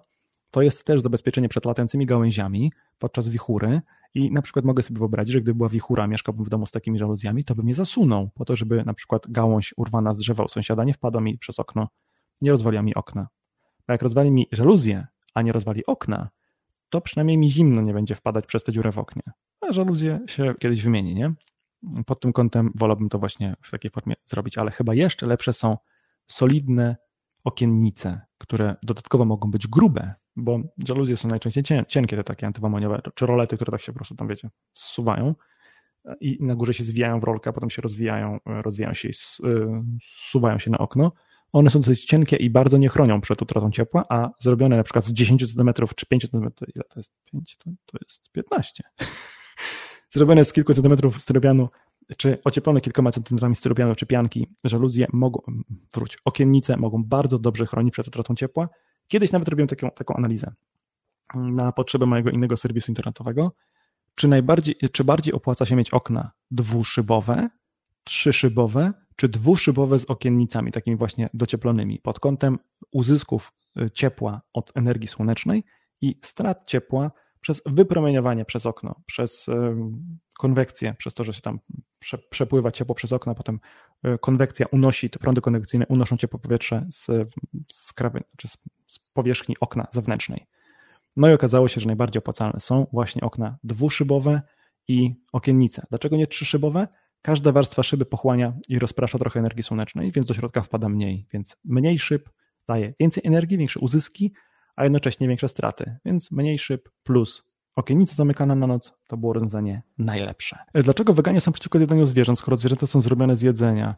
to 0.51 0.61
jest 0.61 0.83
też 0.83 1.01
zabezpieczenie 1.01 1.49
przed 1.49 1.65
latającymi 1.65 2.05
gałęziami 2.05 2.71
podczas 2.99 3.29
wichury, 3.29 3.81
i 4.13 4.31
na 4.31 4.41
przykład 4.41 4.65
mogę 4.65 4.83
sobie 4.83 4.99
wyobrazić, 4.99 5.33
że 5.33 5.41
gdyby 5.41 5.57
była 5.57 5.69
wichura, 5.69 6.07
mieszkałbym 6.07 6.45
w 6.45 6.49
domu 6.49 6.65
z 6.65 6.71
takimi 6.71 6.99
żaluzjami, 6.99 7.43
to 7.43 7.55
bym 7.55 7.67
je 7.67 7.75
zasunął, 7.75 8.29
po 8.35 8.45
to, 8.45 8.55
żeby 8.55 8.85
na 8.85 8.93
przykład 8.93 9.23
gałąź 9.29 9.73
urwana 9.77 10.13
z 10.13 10.17
drzewa 10.17 10.43
u 10.43 10.47
sąsiada 10.47 10.83
nie 10.83 10.93
wpadła 10.93 11.21
mi 11.21 11.37
przez 11.37 11.59
okno, 11.59 11.87
nie 12.41 12.51
rozwaliła 12.51 12.83
mi 12.83 12.95
okna. 12.95 13.27
Bo 13.87 13.93
jak 13.93 14.01
rozwali 14.01 14.31
mi 14.31 14.47
żaluzję, 14.51 15.07
a 15.33 15.41
nie 15.41 15.51
rozwali 15.51 15.85
okna, 15.85 16.29
to 16.89 17.01
przynajmniej 17.01 17.37
mi 17.37 17.49
zimno 17.49 17.81
nie 17.81 17.93
będzie 17.93 18.15
wpadać 18.15 18.45
przez 18.45 18.63
tę 18.63 18.71
dziurę 18.71 18.91
w 18.91 18.97
oknie. 18.97 19.23
A 19.61 19.73
żaluzję 19.73 20.19
się 20.27 20.53
kiedyś 20.59 20.83
wymieni, 20.83 21.15
nie? 21.15 21.33
Pod 22.05 22.19
tym 22.19 22.33
kątem 22.33 22.71
wolałbym 22.75 23.09
to 23.09 23.19
właśnie 23.19 23.55
w 23.61 23.71
takiej 23.71 23.91
formie 23.91 24.15
zrobić, 24.25 24.57
ale 24.57 24.71
chyba 24.71 24.93
jeszcze 24.93 25.27
lepsze 25.27 25.53
są 25.53 25.77
solidne 26.27 26.95
okiennice, 27.43 28.21
które 28.37 28.75
dodatkowo 28.83 29.25
mogą 29.25 29.51
być 29.51 29.67
grube, 29.67 30.13
bo 30.35 30.59
żaluzje 30.87 31.17
są 31.17 31.27
najczęściej 31.27 31.63
cienkie, 31.87 32.17
te 32.17 32.23
takie 32.23 32.47
antywamoniowe, 32.47 33.01
czy 33.15 33.25
rolety, 33.25 33.55
które 33.55 33.71
tak 33.71 33.81
się 33.81 33.91
po 33.91 33.95
prostu 33.95 34.15
tam, 34.15 34.27
wiecie, 34.27 34.49
zsuwają 34.73 35.35
i 36.21 36.37
na 36.41 36.55
górze 36.55 36.73
się 36.73 36.83
zwijają 36.83 37.19
w 37.19 37.23
rolkę, 37.23 37.49
a 37.49 37.53
potem 37.53 37.69
się 37.69 37.81
rozwijają, 37.81 38.39
rozwijają 38.45 38.93
się 38.93 39.09
i 39.09 39.13
zsuwają 40.01 40.59
się 40.59 40.71
na 40.71 40.77
okno. 40.77 41.11
one 41.51 41.69
są 41.69 41.79
dosyć 41.79 42.05
cienkie 42.05 42.35
i 42.35 42.49
bardzo 42.49 42.77
nie 42.77 42.89
chronią 42.89 43.21
przed 43.21 43.41
utratą 43.41 43.71
ciepła, 43.71 44.05
a 44.09 44.29
zrobione 44.39 44.77
na 44.77 44.83
przykład 44.83 45.05
z 45.05 45.13
10 45.13 45.53
cm 45.53 45.73
czy 45.95 46.05
5 46.05 46.29
cm, 46.29 46.51
to 46.51 46.65
jest 46.99 47.13
5, 47.31 47.57
to, 47.57 47.71
to 47.85 47.97
jest 48.01 48.31
15. 48.31 48.83
zrobione 50.13 50.45
z 50.45 50.53
kilku 50.53 50.73
centymetrów 50.73 51.21
styropianu, 51.21 51.69
czy 52.17 52.37
ocieplone 52.43 52.81
kilkoma 52.81 53.11
centymetrami 53.11 53.55
styropianu 53.55 53.95
czy 53.95 54.05
pianki, 54.05 54.55
żaluzje 54.63 55.07
mogą, 55.13 55.41
wróć, 55.93 56.17
okiennice 56.25 56.77
mogą 56.77 57.03
bardzo 57.03 57.39
dobrze 57.39 57.65
chronić 57.65 57.93
przed 57.93 58.07
utratą 58.07 58.35
ciepła. 58.35 58.69
Kiedyś 59.11 59.31
nawet 59.31 59.47
robiłem 59.47 59.67
taką, 59.67 59.89
taką 59.89 60.15
analizę 60.15 60.53
na 61.35 61.71
potrzeby 61.71 62.05
mojego 62.05 62.29
innego 62.29 62.57
serwisu 62.57 62.91
internetowego, 62.91 63.55
czy, 64.15 64.27
najbardziej, 64.27 64.75
czy 64.91 65.03
bardziej 65.03 65.33
opłaca 65.33 65.65
się 65.65 65.75
mieć 65.75 65.89
okna 65.89 66.31
dwuszybowe, 66.51 67.49
trzyszybowe, 68.03 68.93
czy 69.15 69.29
dwuszybowe 69.29 69.99
z 69.99 70.05
okiennicami, 70.05 70.71
takimi 70.71 70.97
właśnie 70.97 71.29
docieplonymi, 71.33 71.99
pod 71.99 72.19
kątem 72.19 72.59
uzysków 72.91 73.53
y, 73.81 73.91
ciepła 73.91 74.41
od 74.53 74.71
energii 74.75 75.07
słonecznej 75.07 75.63
i 76.01 76.19
strat 76.23 76.63
ciepła 76.65 77.11
przez 77.41 77.61
wypromieniowanie 77.65 78.45
przez 78.45 78.65
okno, 78.65 78.95
przez 79.05 79.47
konwekcję, 80.41 80.95
przez 80.97 81.13
to, 81.13 81.23
że 81.23 81.33
się 81.33 81.41
tam 81.41 81.59
przepływa 82.29 82.71
ciepło 82.71 82.95
przez 82.95 83.13
okno, 83.13 83.35
potem 83.35 83.59
y, 84.07 84.17
konwekcja 84.17 84.65
unosi, 84.71 85.09
te 85.09 85.19
prądy 85.19 85.41
konwekcyjne 85.41 85.85
unoszą 85.87 86.17
ciepło 86.17 86.39
powietrze 86.39 86.85
z, 86.89 87.05
z, 87.73 87.93
krawy, 87.93 88.23
czy 88.37 88.47
z, 88.47 88.57
z 88.87 88.99
powierzchni 89.13 89.55
okna 89.59 89.87
zewnętrznej. 89.91 90.47
No 91.15 91.29
i 91.29 91.33
okazało 91.33 91.67
się, 91.67 91.81
że 91.81 91.87
najbardziej 91.87 92.19
opłacalne 92.19 92.59
są 92.59 92.87
właśnie 92.93 93.21
okna 93.21 93.57
dwuszybowe 93.63 94.41
i 94.87 95.15
okiennice. 95.33 95.85
Dlaczego 95.89 96.17
nie 96.17 96.27
trzyszybowe? 96.27 96.87
Każda 97.21 97.51
warstwa 97.51 97.83
szyby 97.83 98.05
pochłania 98.05 98.53
i 98.69 98.79
rozprasza 98.79 99.17
trochę 99.17 99.39
energii 99.39 99.63
słonecznej, 99.63 100.11
więc 100.11 100.27
do 100.27 100.33
środka 100.33 100.61
wpada 100.61 100.89
mniej. 100.89 101.27
Więc 101.33 101.57
mniej 101.65 101.99
szyb 101.99 102.29
daje 102.67 102.93
więcej 102.99 103.23
energii, 103.25 103.57
większe 103.57 103.79
uzyski, 103.79 104.33
a 104.75 104.83
jednocześnie 104.83 105.27
większe 105.27 105.47
straty. 105.47 105.97
Więc 106.05 106.31
mniej 106.31 106.59
szyb 106.59 106.89
plus 107.03 107.43
okienica 107.75 108.15
zamykana 108.15 108.55
na 108.55 108.67
noc 108.67 108.93
to 109.07 109.17
było 109.17 109.33
rozwiązanie 109.33 109.81
najlepsze. 109.97 110.57
Dlaczego 110.73 111.13
weganie 111.13 111.41
są 111.41 111.51
przeciwko 111.51 111.79
jedzeniu 111.79 112.05
zwierząt, 112.05 112.39
skoro 112.39 112.57
zwierzęta 112.57 112.87
są 112.87 113.01
zrobione 113.01 113.35
z 113.35 113.41
jedzenia? 113.41 113.95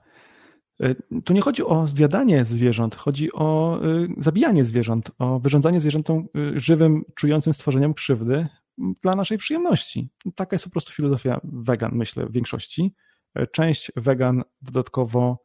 E, 0.82 0.96
tu 1.22 1.34
nie 1.34 1.42
chodzi 1.42 1.64
o 1.64 1.88
zjadanie 1.88 2.46
zwierząt, 2.46 2.96
chodzi 2.96 3.34
o 3.34 3.80
e, 3.84 4.08
zabijanie 4.18 4.66
zwierząt, 4.66 5.12
o 5.20 5.40
wyrządzanie 5.40 5.82
zwierzętom 5.82 6.28
e, 6.36 6.60
żywym, 6.60 7.04
czującym 7.16 7.54
stworzeniom 7.54 7.94
krzywdy 7.94 8.48
dla 9.02 9.16
naszej 9.16 9.38
przyjemności. 9.38 10.10
Taka 10.36 10.56
jest 10.56 10.66
po 10.66 10.72
prostu 10.72 10.92
filozofia 10.92 11.40
wegan, 11.44 11.92
myślę, 11.96 12.26
w 12.26 12.32
większości. 12.32 12.94
Część 13.52 13.92
wegan 13.96 14.44
dodatkowo 14.62 15.38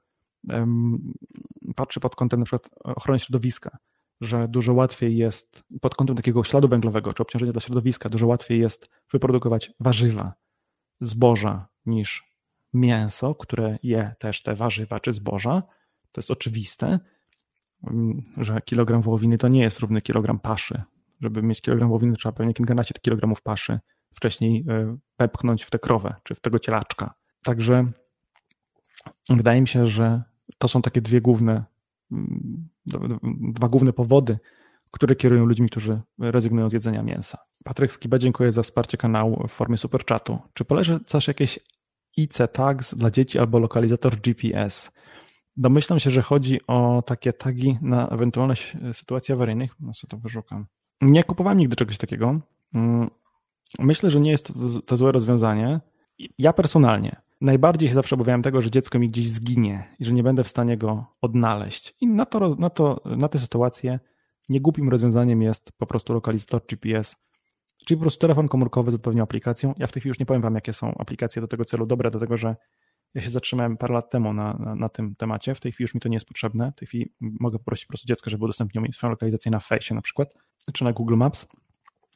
patrzy 1.77 2.01
pod 2.01 2.17
kątem 2.17 2.41
na 2.41 2.47
przykład 2.47 2.71
ochrony 2.85 3.21
środowiska, 3.21 3.79
że 4.21 4.49
dużo 4.49 4.75
łatwiej 4.75 5.17
jest 5.17 5.65
pod 5.81 5.95
kątem 5.95 6.17
takiego 6.17 6.45
śladu 6.45 6.69
węglowego 6.69 7.13
czy 7.13 7.23
obciążenia 7.23 7.53
dla 7.53 7.61
środowiska, 7.61 8.09
dużo 8.09 8.27
łatwiej 8.27 8.61
jest 8.61 8.91
wyprodukować 9.13 9.73
warzywa, 9.81 10.33
zboża 11.01 11.69
niż 11.87 12.29
mięso, 12.75 13.35
które 13.35 13.79
je 13.83 14.15
też 14.19 14.43
te 14.43 14.55
warzywa 14.55 15.01
czy 15.01 15.13
zboża. 15.13 15.63
To 16.13 16.19
jest 16.19 16.31
oczywiste, 16.31 16.99
że 18.37 18.61
kilogram 18.65 19.03
wołowiny 19.03 19.39
to 19.39 19.49
nie 19.49 19.61
jest 19.61 19.79
równy 19.79 20.03
kilogram 20.03 20.39
paszy. 20.39 20.83
Żeby 21.21 21.43
mieć 21.43 21.61
kilogram 21.61 21.89
wołowiny, 21.89 22.17
trzeba 22.17 22.33
pewnie 22.33 22.55
kilkanaście 22.55 22.95
kilogramów 23.03 23.43
paszy 23.43 23.81
wcześniej 24.15 24.65
e, 24.69 24.97
wepchnąć 25.19 25.65
w 25.65 25.71
tę 25.71 25.79
krowę 25.79 26.15
czy 26.23 26.35
w 26.35 26.41
tego 26.41 26.59
cielaczka. 26.59 27.15
Także 27.43 27.91
wydaje 29.31 29.61
mi 29.61 29.69
się, 29.69 29.87
że 29.87 30.23
to 30.59 30.69
są 30.69 30.83
takie 30.83 31.01
dwie 31.01 31.21
główne, 31.21 31.65
mm, 32.13 32.69
dwa 33.55 33.69
główne 33.69 33.93
powody, 33.93 34.39
które 34.91 35.17
kierują 35.17 35.47
ludźmi, 35.47 35.69
którzy 35.69 36.01
rezygnują 36.19 36.71
z 36.71 36.73
jedzenia 36.73 37.03
mięsa. 37.03 37.39
Patryk 37.65 37.93
Skiba, 37.93 38.19
dziękuję 38.19 38.53
za 38.53 38.63
wsparcie 38.63 38.99
kanału 38.99 39.47
w 39.49 39.53
formie 39.53 39.77
superchatu. 39.77 40.39
Czy 40.55 40.65
polecasz 40.65 41.29
jakieś 41.29 41.59
IC 42.17 42.39
tags 42.53 42.95
dla 42.95 43.11
dzieci 43.11 43.39
albo 43.39 43.59
lokalizator 43.59 44.17
GPS? 44.17 44.91
Domyślam 45.57 46.01
się, 46.01 46.11
że 46.11 46.23
chodzi 46.23 46.61
o 46.67 47.03
takie 47.07 47.33
tagi 47.33 47.79
na 47.83 48.09
ewentualne 48.09 48.55
sytuacje 48.93 49.35
awaryjnych. 49.35 49.75
No 49.81 49.95
sobie 49.95 50.11
to 50.11 50.17
wyszukam. 50.17 50.67
Nie 51.01 51.25
kupowałem 51.25 51.59
nigdy 51.59 51.77
czegoś 51.77 51.99
takiego. 51.99 52.41
Mm, 52.75 53.11
myślę, 53.79 54.11
że 54.11 54.21
nie 54.21 54.31
jest 54.31 54.47
to, 54.47 54.83
to 54.87 54.97
złe 54.97 55.13
rozwiązanie. 55.13 55.81
Ja 56.39 56.53
personalnie 56.53 57.28
najbardziej 57.41 57.89
się 57.89 57.95
zawsze 57.95 58.15
obawiałem 58.15 58.43
tego, 58.43 58.63
że 58.63 58.71
dziecko 58.71 58.99
mi 58.99 59.11
gdzieś 59.11 59.31
zginie 59.31 59.97
i 59.99 60.05
że 60.05 60.13
nie 60.13 60.23
będę 60.23 60.45
w 60.45 60.49
stanie 60.49 60.77
go 60.77 61.07
odnaleźć. 61.21 61.95
I 62.01 62.07
na, 62.07 62.27
to, 62.27 62.55
na, 62.55 62.71
to, 62.71 63.01
na 63.05 63.29
tę 63.29 63.39
sytuację 63.39 64.01
niegłupim 64.49 64.89
rozwiązaniem 64.89 65.43
jest 65.43 65.73
po 65.73 65.87
prostu 65.87 66.13
lokalizator 66.13 66.67
GPS, 66.67 67.17
czyli 67.87 67.99
po 67.99 68.03
prostu 68.03 68.21
telefon 68.21 68.49
komórkowy 68.49 68.91
z 68.91 68.95
odpowiednią 68.95 69.23
aplikacją. 69.23 69.75
Ja 69.79 69.87
w 69.87 69.93
tej 69.93 70.01
chwili 70.01 70.11
już 70.11 70.19
nie 70.19 70.27
powiem 70.27 70.43
wam, 70.43 70.55
jakie 70.55 70.73
są 70.73 70.95
aplikacje 70.99 71.43
do 71.43 71.49
tego 71.49 71.65
celu 71.65 71.87
dobre, 71.87 72.11
do 72.11 72.21
tego, 72.21 72.37
że 72.37 72.57
ja 73.15 73.23
się 73.23 73.31
zatrzymałem 73.31 73.77
parę 73.77 73.95
lat 73.95 74.11
temu 74.11 74.33
na, 74.33 74.55
na, 74.55 74.75
na, 74.75 74.89
tym 74.89 75.15
temacie. 75.15 75.55
W 75.55 75.61
tej 75.61 75.73
chwili 75.73 75.85
już 75.85 75.95
mi 75.95 76.01
to 76.01 76.09
nie 76.09 76.17
jest 76.17 76.27
potrzebne. 76.27 76.73
W 76.77 76.79
tej 76.79 76.89
chwili 76.89 77.15
mogę 77.21 77.59
poprosić 77.59 77.87
po 77.87 77.89
prostu 77.89 78.07
dziecko, 78.07 78.31
żeby 78.31 78.45
udostępniło 78.45 78.87
mi 78.87 78.93
swoją 78.93 79.11
lokalizację 79.11 79.51
na 79.51 79.61
Face 79.61 79.95
na 79.95 80.03
przykład, 80.03 80.29
czy 80.73 80.85
na 80.85 80.93
Google 80.93 81.17
Maps. 81.17 81.47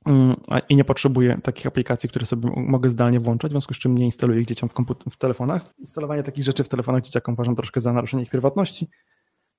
Mm, 0.05 0.37
i 0.69 0.77
nie 0.77 0.85
potrzebuję 0.85 1.39
takich 1.43 1.67
aplikacji, 1.67 2.09
które 2.09 2.27
sobie 2.27 2.51
mogę 2.57 2.91
zdalnie 2.91 3.21
włączać, 3.21 3.51
w 3.51 3.53
związku 3.53 3.75
z 3.75 3.79
czym 3.79 3.99
nie 3.99 4.05
instaluję 4.05 4.41
ich 4.41 4.47
dzieciom 4.47 4.69
w, 4.69 4.75
w 5.11 5.17
telefonach. 5.17 5.75
Instalowanie 5.79 6.23
takich 6.23 6.45
rzeczy 6.45 6.65
w 6.65 6.69
telefonach 6.69 7.03
dzieciakom 7.03 7.35
uważam 7.35 7.57
troszkę 7.57 7.81
za 7.81 7.93
naruszenie 7.93 8.23
ich 8.23 8.31
prywatności, 8.31 8.89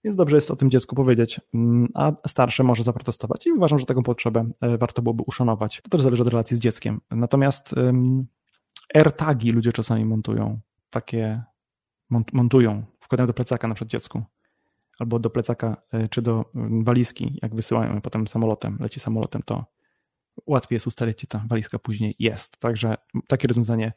więc 0.03 0.15
dobrze 0.15 0.35
jest 0.35 0.51
o 0.51 0.55
tym 0.55 0.69
dziecku 0.69 0.95
powiedzieć, 0.95 1.41
mm, 1.53 1.87
a 1.93 2.11
starsze 2.27 2.63
może 2.63 2.83
zaprotestować 2.83 3.47
i 3.47 3.51
uważam, 3.51 3.79
że 3.79 3.85
taką 3.85 4.03
potrzebę 4.03 4.45
e, 4.61 4.77
warto 4.77 5.01
byłoby 5.01 5.23
uszanować. 5.27 5.81
To 5.83 5.89
też 5.89 6.01
zależy 6.01 6.21
od 6.21 6.29
relacji 6.29 6.57
z 6.57 6.59
dzieckiem. 6.59 7.01
Natomiast 7.11 7.75
AirTagi 8.95 9.51
ludzie 9.51 9.71
czasami 9.71 10.05
montują, 10.05 10.59
takie 10.89 11.43
montują, 12.33 12.83
wkładają 12.99 13.27
do 13.27 13.33
plecaka 13.33 13.67
na 13.67 13.75
przykład 13.75 13.91
dziecku 13.91 14.23
albo 14.99 15.19
do 15.19 15.29
plecaka 15.29 15.77
e, 15.91 16.09
czy 16.09 16.21
do 16.21 16.45
walizki, 16.83 17.39
jak 17.41 17.55
wysyłają 17.55 18.01
potem 18.01 18.27
samolotem, 18.27 18.77
leci 18.79 18.99
samolotem, 18.99 19.41
to 19.45 19.65
łatwiej 20.47 20.75
jest 20.75 20.87
ustalić, 20.87 21.17
czy 21.17 21.27
ta 21.27 21.43
walizka 21.47 21.79
później 21.79 22.15
jest. 22.19 22.57
Także 22.57 22.95
takie 23.27 23.47
rozwiązanie 23.47 23.93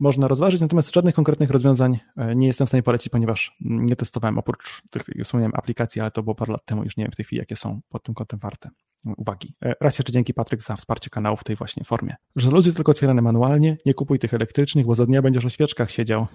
można 0.00 0.28
rozważyć, 0.28 0.60
natomiast 0.60 0.94
żadnych 0.94 1.14
konkretnych 1.14 1.50
rozwiązań 1.50 1.98
e, 2.16 2.36
nie 2.36 2.46
jestem 2.46 2.66
w 2.66 2.70
stanie 2.70 2.82
polecić, 2.82 3.08
ponieważ 3.08 3.56
nie 3.60 3.96
testowałem 3.96 4.38
oprócz 4.38 4.82
tych 4.90 5.02
wspomniałem 5.24 5.52
aplikacji, 5.54 6.00
ale 6.00 6.10
to 6.10 6.22
było 6.22 6.34
parę 6.34 6.52
lat 6.52 6.64
temu, 6.64 6.84
już 6.84 6.96
nie 6.96 7.04
wiem 7.04 7.12
w 7.12 7.16
tej 7.16 7.24
chwili, 7.24 7.38
jakie 7.38 7.56
są 7.56 7.80
pod 7.88 8.02
tym 8.02 8.14
kątem 8.14 8.38
warte 8.38 8.70
uwagi. 9.16 9.54
E, 9.64 9.74
raz 9.80 9.98
jeszcze 9.98 10.12
dzięki 10.12 10.34
Patryk 10.34 10.62
za 10.62 10.76
wsparcie 10.76 11.10
kanału 11.10 11.36
w 11.36 11.44
tej 11.44 11.56
właśnie 11.56 11.84
formie. 11.84 12.16
Żaluzje 12.36 12.72
tylko 12.72 12.92
otwierane 12.92 13.22
manualnie, 13.22 13.76
nie 13.86 13.94
kupuj 13.94 14.18
tych 14.18 14.34
elektrycznych, 14.34 14.86
bo 14.86 14.94
za 14.94 15.06
dnia 15.06 15.22
będziesz 15.22 15.44
o 15.44 15.48
świeczkach 15.48 15.90
siedział. 15.90 16.26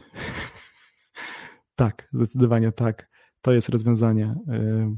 tak, 1.75 2.09
zdecydowanie 2.13 2.71
tak. 2.71 3.09
To 3.41 3.51
jest 3.53 3.69
rozwiązanie 3.69 4.35
e, 4.47 4.95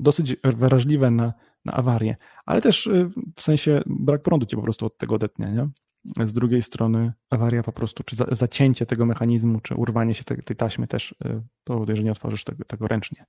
dosyć 0.00 0.36
wrażliwe 0.44 1.10
na 1.10 1.32
na 1.66 1.72
awarię, 1.72 2.16
ale 2.46 2.60
też 2.60 2.86
y, 2.86 3.10
w 3.36 3.42
sensie 3.42 3.82
brak 3.86 4.22
prądu 4.22 4.46
cię 4.46 4.56
po 4.56 4.62
prostu 4.62 4.86
od 4.86 4.98
tego 4.98 5.14
odetnie, 5.14 5.46
nie? 5.46 5.68
Z 6.26 6.32
drugiej 6.32 6.62
strony 6.62 7.12
awaria 7.30 7.62
po 7.62 7.72
prostu, 7.72 8.02
czy 8.04 8.16
zacięcie 8.30 8.86
tego 8.86 9.06
mechanizmu, 9.06 9.60
czy 9.60 9.74
urwanie 9.74 10.14
się 10.14 10.24
tej, 10.24 10.56
taśmy 10.56 10.86
też 10.86 11.12
y, 11.12 11.42
powoduje, 11.64 11.96
że 11.96 12.02
nie 12.02 12.12
otworzysz 12.12 12.44
tego, 12.44 12.64
tego 12.64 12.88
ręcznie. 12.88 13.26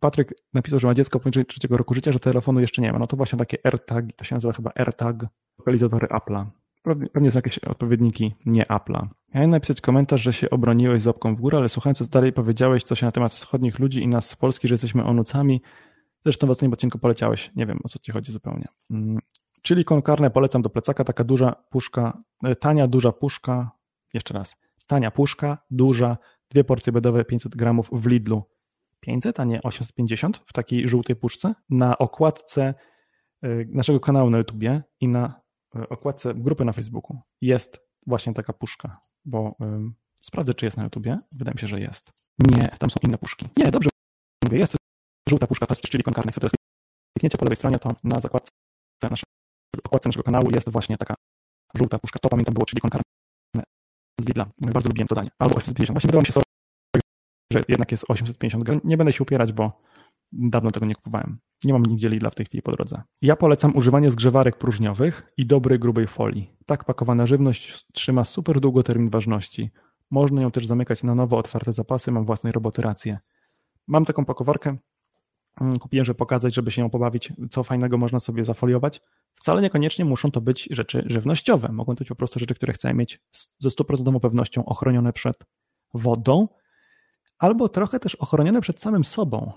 Patryk 0.00 0.34
napisał, 0.54 0.80
że 0.80 0.86
ma 0.86 0.94
dziecko 0.94 1.20
poniżej 1.20 1.46
trzeciego 1.46 1.76
roku 1.76 1.94
życia, 1.94 2.12
że 2.12 2.18
telefonu 2.18 2.60
jeszcze 2.60 2.82
nie 2.82 2.92
ma. 2.92 2.98
No 2.98 3.06
to 3.06 3.16
właśnie 3.16 3.38
takie 3.38 3.58
AirTag, 3.64 4.04
to 4.16 4.24
się 4.24 4.34
nazywa 4.34 4.52
chyba 4.52 4.70
AirTag, 4.74 5.26
lokalizatory 5.58 6.06
Apple'a. 6.06 6.46
Pewnie 7.12 7.30
są 7.30 7.38
jakieś 7.38 7.58
odpowiedniki 7.58 8.34
nie 8.46 8.64
Apple'a. 8.64 9.06
Miałem 9.34 9.50
napisać 9.50 9.80
komentarz, 9.80 10.22
że 10.22 10.32
się 10.32 10.50
obroniłeś 10.50 11.02
z 11.02 11.06
łapką 11.06 11.36
w 11.36 11.40
górę, 11.40 11.58
ale 11.58 11.68
słuchając 11.68 11.98
co 11.98 12.04
dalej 12.04 12.32
powiedziałeś 12.32 12.84
coś 12.84 13.02
na 13.02 13.12
temat 13.12 13.32
wschodnich 13.32 13.78
ludzi 13.78 14.02
i 14.02 14.08
nas 14.08 14.28
z 14.28 14.36
Polski, 14.36 14.68
że 14.68 14.74
jesteśmy 14.74 15.04
onucami, 15.04 15.62
Zresztą 16.24 16.46
w 16.46 16.50
ostatnim 16.50 16.72
odcinku 16.72 16.98
poleciałeś, 16.98 17.50
nie 17.56 17.66
wiem 17.66 17.78
o 17.84 17.88
co 17.88 17.98
ci 17.98 18.12
chodzi 18.12 18.32
zupełnie. 18.32 18.68
Mm, 18.90 19.18
czyli 19.62 19.84
konkarne 19.84 20.30
polecam 20.30 20.62
do 20.62 20.70
plecaka, 20.70 21.04
taka 21.04 21.24
duża 21.24 21.52
puszka, 21.70 22.22
e, 22.44 22.56
tania, 22.56 22.88
duża 22.88 23.12
puszka, 23.12 23.70
jeszcze 24.14 24.34
raz, 24.34 24.56
tania 24.86 25.10
puszka, 25.10 25.58
duża, 25.70 26.16
dwie 26.50 26.64
porcje 26.64 26.92
biedowe, 26.92 27.24
500 27.24 27.56
gramów 27.56 27.88
w 27.92 28.06
Lidlu. 28.06 28.42
500, 29.00 29.40
a 29.40 29.44
nie 29.44 29.62
850 29.62 30.42
w 30.46 30.52
takiej 30.52 30.88
żółtej 30.88 31.16
puszce. 31.16 31.54
Na 31.70 31.98
okładce 31.98 32.74
e, 33.42 33.48
naszego 33.64 34.00
kanału 34.00 34.30
na 34.30 34.38
YouTubie 34.38 34.82
i 35.00 35.08
na 35.08 35.40
e, 35.76 35.88
okładce 35.88 36.34
grupy 36.34 36.64
na 36.64 36.72
Facebooku 36.72 37.18
jest 37.40 37.80
właśnie 38.06 38.34
taka 38.34 38.52
puszka, 38.52 39.00
bo 39.24 39.56
sprawdzę, 40.22 40.54
czy 40.54 40.64
jest 40.64 40.76
na 40.76 40.84
YouTubie. 40.84 41.18
Wydaje 41.32 41.54
mi 41.54 41.60
się, 41.60 41.66
że 41.66 41.80
jest. 41.80 42.12
Nie, 42.38 42.68
tam 42.78 42.90
są 42.90 42.96
inne 43.02 43.18
puszki. 43.18 43.48
Nie, 43.56 43.70
dobrze 43.70 43.90
mówię, 44.44 44.58
jest 44.58 44.79
żółta 45.30 45.46
puszka 45.46 45.66
fast 45.66 45.80
czyli 45.80 46.04
konkarny. 46.04 46.28
Jak 46.28 46.34
sobie 46.34 46.48
klikniecie 47.16 47.38
po 47.38 47.44
lewej 47.44 47.56
stronie, 47.56 47.78
to 47.78 47.94
na 48.04 48.20
zakładce 48.20 48.50
okładce 49.84 50.08
naszego 50.08 50.22
kanału 50.22 50.50
jest 50.50 50.68
właśnie 50.68 50.96
taka 50.96 51.14
żółta 51.74 51.98
puszka. 51.98 52.18
To 52.18 52.28
pamiętam 52.28 52.54
było, 52.54 52.66
czyli 52.66 52.80
konkarne 52.80 53.04
z 54.20 54.28
Lidla. 54.28 54.46
Bardzo 54.60 54.88
lubiłem 54.88 55.08
to 55.08 55.14
danie. 55.14 55.30
Albo 55.38 55.54
850. 55.54 55.94
Właśnie 55.94 56.08
wydało 56.08 56.22
mi 56.22 56.26
się 56.26 56.32
sobie, 56.32 56.44
że 57.52 57.60
jednak 57.68 57.92
jest 57.92 58.04
850 58.08 58.64
gram. 58.64 58.80
Nie 58.84 58.96
będę 58.96 59.12
się 59.12 59.22
upierać, 59.22 59.52
bo 59.52 59.82
dawno 60.32 60.70
tego 60.70 60.86
nie 60.86 60.94
kupowałem. 60.94 61.38
Nie 61.64 61.72
mam 61.72 61.86
nigdzie 61.86 62.08
Lidla 62.08 62.30
w 62.30 62.34
tej 62.34 62.46
chwili 62.46 62.62
po 62.62 62.72
drodze. 62.72 63.02
Ja 63.22 63.36
polecam 63.36 63.76
używanie 63.76 64.10
zgrzewarek 64.10 64.56
próżniowych 64.56 65.32
i 65.36 65.46
dobrej 65.46 65.78
grubej 65.78 66.06
folii. 66.06 66.56
Tak 66.66 66.84
pakowana 66.84 67.26
żywność 67.26 67.86
trzyma 67.92 68.24
super 68.24 68.60
długo 68.60 68.82
termin 68.82 69.10
ważności. 69.10 69.70
Można 70.10 70.42
ją 70.42 70.50
też 70.50 70.66
zamykać 70.66 71.02
na 71.02 71.14
nowo 71.14 71.36
otwarte 71.38 71.72
zapasy, 71.72 72.12
mam 72.12 72.24
własnej 72.24 72.52
roboty 72.52 72.82
rację. 72.82 73.18
Mam 73.86 74.04
taką 74.04 74.24
pakowarkę, 74.24 74.76
kupiłem, 75.80 76.04
żeby 76.04 76.18
pokazać, 76.18 76.54
żeby 76.54 76.70
się 76.70 76.82
ją 76.82 76.90
pobawić, 76.90 77.32
co 77.50 77.64
fajnego 77.64 77.98
można 77.98 78.20
sobie 78.20 78.44
zafoliować. 78.44 79.00
Wcale 79.34 79.62
niekoniecznie 79.62 80.04
muszą 80.04 80.30
to 80.30 80.40
być 80.40 80.68
rzeczy 80.70 81.04
żywnościowe. 81.06 81.72
Mogą 81.72 81.94
to 81.94 81.98
być 81.98 82.08
po 82.08 82.14
prostu 82.14 82.38
rzeczy, 82.38 82.54
które 82.54 82.72
chcemy 82.72 82.94
mieć 82.94 83.20
ze 83.58 83.70
stuprocentową 83.70 84.20
pewnością 84.20 84.64
ochronione 84.64 85.12
przed 85.12 85.44
wodą, 85.94 86.48
albo 87.38 87.68
trochę 87.68 88.00
też 88.00 88.14
ochronione 88.14 88.60
przed 88.60 88.80
samym 88.80 89.04
sobą. 89.04 89.52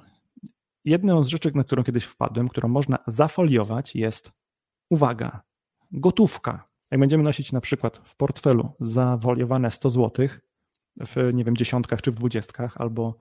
Jedną 0.86 1.24
z 1.24 1.28
rzeczy, 1.28 1.52
na 1.56 1.64
którą 1.64 1.84
kiedyś 1.84 2.04
wpadłem, 2.04 2.48
którą 2.48 2.70
można 2.70 2.98
zafoliować, 3.08 3.96
jest 3.96 4.32
uwaga, 4.89 5.41
gotówka. 5.91 6.68
Jak 6.91 7.00
będziemy 7.00 7.24
nosić 7.24 7.52
na 7.52 7.62
przykład 7.62 8.02
w 8.04 8.16
portfelu 8.16 8.76
zafoliowane 8.80 9.72
100 9.72 9.89
zł 9.89 10.28
w, 11.06 11.34
nie 11.34 11.44
wiem, 11.44 11.58
dziesiątkach 11.58 12.02
czy 12.02 12.12
w 12.12 12.16
dwudziestkach, 12.16 12.78
albo 12.78 13.18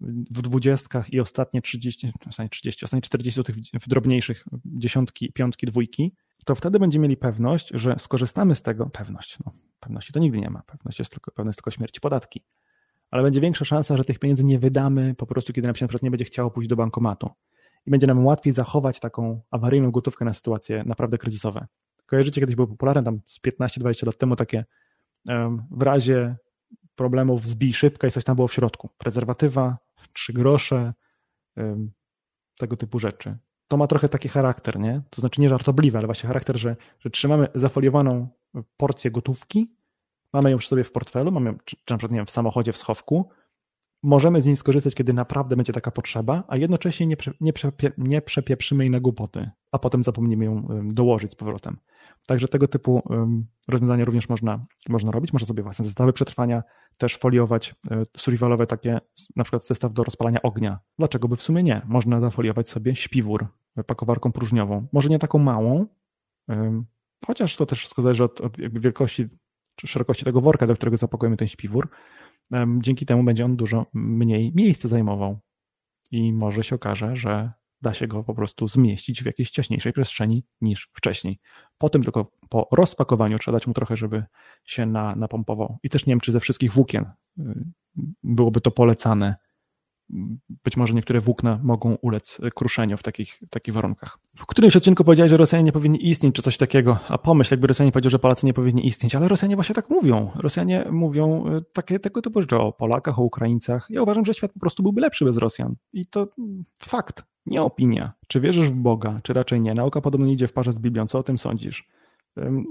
w 0.00 0.42
dwudziestkach 0.42 1.12
i 1.12 1.20
ostatnie 1.20 1.62
30, 1.62 2.12
ostatnie 2.28 2.48
30, 2.48 2.84
ostatnie 2.84 3.02
40 3.02 3.40
zł 3.40 3.56
w 3.80 3.88
drobniejszych 3.88 4.44
dziesiątki, 4.64 5.32
piątki, 5.32 5.66
dwójki, 5.66 6.14
to 6.44 6.54
wtedy 6.54 6.78
będziemy 6.78 7.02
mieli 7.02 7.16
pewność, 7.16 7.70
że 7.74 7.98
skorzystamy 7.98 8.54
z 8.54 8.62
tego, 8.62 8.86
pewność, 8.86 9.38
no, 9.46 9.52
pewności 9.80 10.12
to 10.12 10.20
nigdy 10.20 10.38
nie 10.38 10.50
ma, 10.50 10.62
pewność 10.62 10.98
jest 10.98 11.10
tylko, 11.10 11.30
pewność 11.30 11.56
jest 11.56 11.58
tylko 11.58 11.70
śmierci 11.70 12.00
podatki, 12.00 12.44
ale 13.10 13.22
będzie 13.22 13.40
większa 13.40 13.64
szansa, 13.64 13.96
że 13.96 14.04
tych 14.04 14.18
pieniędzy 14.18 14.44
nie 14.44 14.58
wydamy 14.58 15.14
po 15.14 15.26
prostu, 15.26 15.52
kiedy 15.52 15.68
nam 15.68 15.76
się 15.76 15.84
na 15.84 15.88
przykład 15.88 16.02
nie 16.02 16.10
będzie 16.10 16.24
chciało 16.24 16.50
pójść 16.50 16.68
do 16.68 16.76
bankomatu 16.76 17.30
i 17.86 17.90
będzie 17.90 18.06
nam 18.06 18.26
łatwiej 18.26 18.52
zachować 18.52 19.00
taką 19.00 19.40
awaryjną 19.50 19.90
gotówkę 19.90 20.24
na 20.24 20.34
sytuacje 20.34 20.84
naprawdę 20.86 21.18
kryzysowe. 21.18 21.66
Kojarzycie, 22.06 22.40
kiedyś 22.40 22.54
było 22.56 22.66
popularne 22.66 23.02
tam 23.04 23.20
z 23.26 23.40
15-20 23.40 24.06
lat 24.06 24.18
temu 24.18 24.36
takie 24.36 24.64
um, 25.28 25.62
w 25.70 25.82
razie 25.82 26.36
problemów 26.94 27.46
zbij 27.46 27.72
szybko 27.72 28.06
i 28.06 28.10
coś 28.10 28.24
tam 28.24 28.36
było 28.36 28.48
w 28.48 28.54
środku. 28.54 28.90
Prezerwatywa, 28.98 29.78
trzy 30.18 30.32
grosze, 30.32 30.92
tego 32.58 32.76
typu 32.76 32.98
rzeczy. 32.98 33.38
To 33.68 33.76
ma 33.76 33.86
trochę 33.86 34.08
taki 34.08 34.28
charakter, 34.28 34.78
nie? 34.78 35.02
To 35.10 35.20
znaczy 35.20 35.40
nie 35.40 35.48
żartobliwe, 35.48 35.98
ale 35.98 36.06
właśnie 36.06 36.26
charakter, 36.26 36.58
że, 36.58 36.76
że 37.00 37.10
trzymamy 37.10 37.48
zafoliowaną 37.54 38.28
porcję 38.76 39.10
gotówki, 39.10 39.74
mamy 40.32 40.50
ją 40.50 40.58
przy 40.58 40.68
sobie 40.68 40.84
w 40.84 40.92
portfelu, 40.92 41.32
mamy 41.32 41.50
ją, 41.50 41.58
czy, 41.64 41.76
czy 41.84 41.94
na 41.94 41.98
przykład 41.98 42.12
nie 42.12 42.18
wiem, 42.18 42.26
w 42.26 42.30
samochodzie, 42.30 42.72
w 42.72 42.76
schowku, 42.76 43.30
możemy 44.02 44.42
z 44.42 44.46
niej 44.46 44.56
skorzystać, 44.56 44.94
kiedy 44.94 45.12
naprawdę 45.12 45.56
będzie 45.56 45.72
taka 45.72 45.90
potrzeba, 45.90 46.44
a 46.48 46.56
jednocześnie 46.56 47.06
nie, 47.06 47.16
nie, 47.40 47.52
przepie, 47.52 47.92
nie 47.98 48.22
przepieprzymy 48.22 48.84
jej 48.84 48.90
na 48.90 49.00
głupoty, 49.00 49.50
a 49.72 49.78
potem 49.78 50.02
zapomnimy 50.02 50.44
ją 50.44 50.66
dołożyć 50.84 51.32
z 51.32 51.34
powrotem. 51.34 51.76
Także 52.26 52.48
tego 52.48 52.68
typu 52.68 53.02
rozwiązania 53.68 54.04
również 54.04 54.28
można, 54.28 54.66
można 54.88 55.10
robić. 55.10 55.32
Można 55.32 55.46
sobie 55.46 55.62
własne 55.62 55.84
zestawy 55.84 56.12
przetrwania 56.12 56.62
też 56.98 57.16
foliować, 57.16 57.74
e, 57.90 58.02
survivalowe 58.16 58.66
takie, 58.66 59.00
na 59.36 59.44
przykład 59.44 59.66
zestaw 59.66 59.92
do 59.92 60.04
rozpalania 60.04 60.42
ognia. 60.42 60.78
Dlaczego 60.98 61.28
by 61.28 61.36
w 61.36 61.42
sumie 61.42 61.62
nie? 61.62 61.82
Można 61.86 62.20
zafoliować 62.20 62.68
sobie 62.68 62.96
śpiwór 62.96 63.46
pakowarką 63.86 64.32
próżniową. 64.32 64.86
Może 64.92 65.08
nie 65.08 65.18
taką 65.18 65.38
małą, 65.38 65.86
chociaż 67.26 67.56
to 67.56 67.66
też 67.66 67.78
wszystko 67.78 68.02
zależy 68.02 68.24
od, 68.24 68.40
od 68.40 68.56
wielkości 68.80 69.28
czy 69.76 69.86
szerokości 69.86 70.24
tego 70.24 70.40
worka, 70.40 70.66
do 70.66 70.74
którego 70.74 70.96
zapakujemy 70.96 71.36
ten 71.36 71.48
śpiwór. 71.48 71.88
Dzięki 72.78 73.06
temu 73.06 73.24
będzie 73.24 73.44
on 73.44 73.56
dużo 73.56 73.86
mniej 73.94 74.52
miejsca 74.54 74.88
zajmował 74.88 75.38
i 76.10 76.32
może 76.32 76.64
się 76.64 76.74
okaże, 76.74 77.16
że 77.16 77.52
da 77.82 77.94
się 77.94 78.06
go 78.06 78.24
po 78.24 78.34
prostu 78.34 78.68
zmieścić 78.68 79.22
w 79.22 79.26
jakiejś 79.26 79.50
ciaśniejszej 79.50 79.92
przestrzeni 79.92 80.44
niż 80.60 80.90
wcześniej. 80.94 81.38
Potem 81.78 82.02
tylko 82.02 82.30
po 82.48 82.68
rozpakowaniu 82.72 83.38
trzeba 83.38 83.56
dać 83.56 83.66
mu 83.66 83.74
trochę, 83.74 83.96
żeby 83.96 84.24
się 84.64 84.86
na, 84.86 85.16
napompował. 85.16 85.78
I 85.82 85.88
też 85.88 86.06
nie 86.06 86.10
wiem, 86.10 86.20
czy 86.20 86.32
ze 86.32 86.40
wszystkich 86.40 86.72
włókien 86.72 87.04
y, 87.38 87.42
byłoby 88.22 88.60
to 88.60 88.70
polecane 88.70 89.36
być 90.64 90.76
może 90.76 90.94
niektóre 90.94 91.20
włókna 91.20 91.60
mogą 91.62 91.96
ulec 92.02 92.38
kruszeniu 92.54 92.96
w 92.96 93.02
takich, 93.02 93.40
takich 93.50 93.74
warunkach. 93.74 94.18
W 94.36 94.46
którymś 94.46 94.76
odcinku 94.76 95.04
powiedziałeś, 95.04 95.30
że 95.30 95.36
Rosjanie 95.36 95.64
nie 95.64 95.72
powinni 95.72 96.08
istnieć, 96.08 96.34
czy 96.34 96.42
coś 96.42 96.58
takiego, 96.58 96.98
a 97.08 97.18
pomyśl, 97.18 97.54
jakby 97.54 97.66
Rosjanie 97.66 97.92
powiedział, 97.92 98.10
że 98.10 98.18
Polacy 98.18 98.46
nie 98.46 98.54
powinni 98.54 98.86
istnieć, 98.86 99.14
ale 99.14 99.28
Rosjanie 99.28 99.54
właśnie 99.54 99.74
tak 99.74 99.90
mówią. 99.90 100.30
Rosjanie 100.34 100.84
mówią 100.90 101.46
e, 101.46 101.60
takie, 101.72 101.98
tego 101.98 102.22
typu 102.22 102.40
rzeczy 102.40 102.56
o 102.56 102.72
Polakach, 102.72 103.18
o 103.18 103.22
Ukraińcach. 103.22 103.86
Ja 103.90 104.02
uważam, 104.02 104.24
że 104.24 104.34
świat 104.34 104.52
po 104.52 104.60
prostu 104.60 104.82
byłby 104.82 105.00
lepszy 105.00 105.24
bez 105.24 105.36
Rosjan. 105.36 105.74
I 105.92 106.06
to 106.06 106.28
fakt, 106.82 107.24
nie 107.46 107.62
opinia. 107.62 108.12
Czy 108.28 108.40
wierzysz 108.40 108.68
w 108.68 108.74
Boga, 108.74 109.20
czy 109.22 109.32
raczej 109.32 109.60
nie? 109.60 109.74
Nauka 109.74 110.00
podobno 110.00 110.26
nie 110.26 110.32
idzie 110.32 110.48
w 110.48 110.52
parze 110.52 110.72
z 110.72 110.78
Biblią. 110.78 111.06
Co 111.06 111.18
o 111.18 111.22
tym 111.22 111.38
sądzisz? 111.38 111.88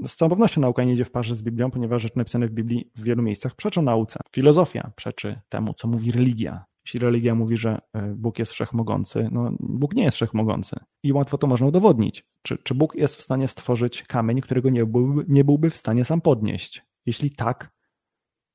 Z 0.06 0.16
całą 0.16 0.30
pewnością 0.30 0.62
nauka 0.62 0.84
nie 0.84 0.94
idzie 0.94 1.06
w 1.06 1.12
parze 1.12 1.36
z 1.36 1.42
Biblią, 1.42 1.72
ponieważ 1.72 2.02
rzeczy 2.02 2.18
napisane 2.18 2.48
w 2.48 2.52
Biblii 2.52 2.92
w 2.96 3.04
wielu 3.04 3.24
miejscach 3.24 3.56
przeczą 3.56 3.82
nauce. 3.82 4.20
Filozofia 4.32 4.92
przeczy 4.96 5.40
temu, 5.50 5.74
co 5.74 5.88
mówi 5.88 6.12
religia 6.12 6.66
jeśli 6.88 7.00
religia 7.00 7.36
mówi, 7.36 7.58
że 7.58 7.82
e, 7.94 8.02
Bóg 8.16 8.40
jest 8.40 8.52
wszechmogący, 8.52 9.30
no 9.32 9.52
Bóg 9.60 9.96
nie 9.96 10.04
jest 10.04 10.16
wszechmogący. 10.16 10.76
I 11.04 11.14
łatwo 11.14 11.38
to 11.38 11.48
można 11.48 11.68
udowodnić. 11.68 12.26
Czy, 12.42 12.58
czy 12.58 12.76
Bóg 12.76 12.96
jest 12.96 13.16
w 13.16 13.22
stanie 13.22 13.48
stworzyć 13.48 14.04
kamień, 14.04 14.42
którego 14.42 14.70
nie 14.70 14.86
byłby, 14.86 15.26
nie 15.28 15.44
byłby 15.44 15.70
w 15.70 15.78
stanie 15.78 16.06
sam 16.06 16.22
podnieść? 16.22 16.86
Jeśli 17.06 17.32
tak, 17.32 17.72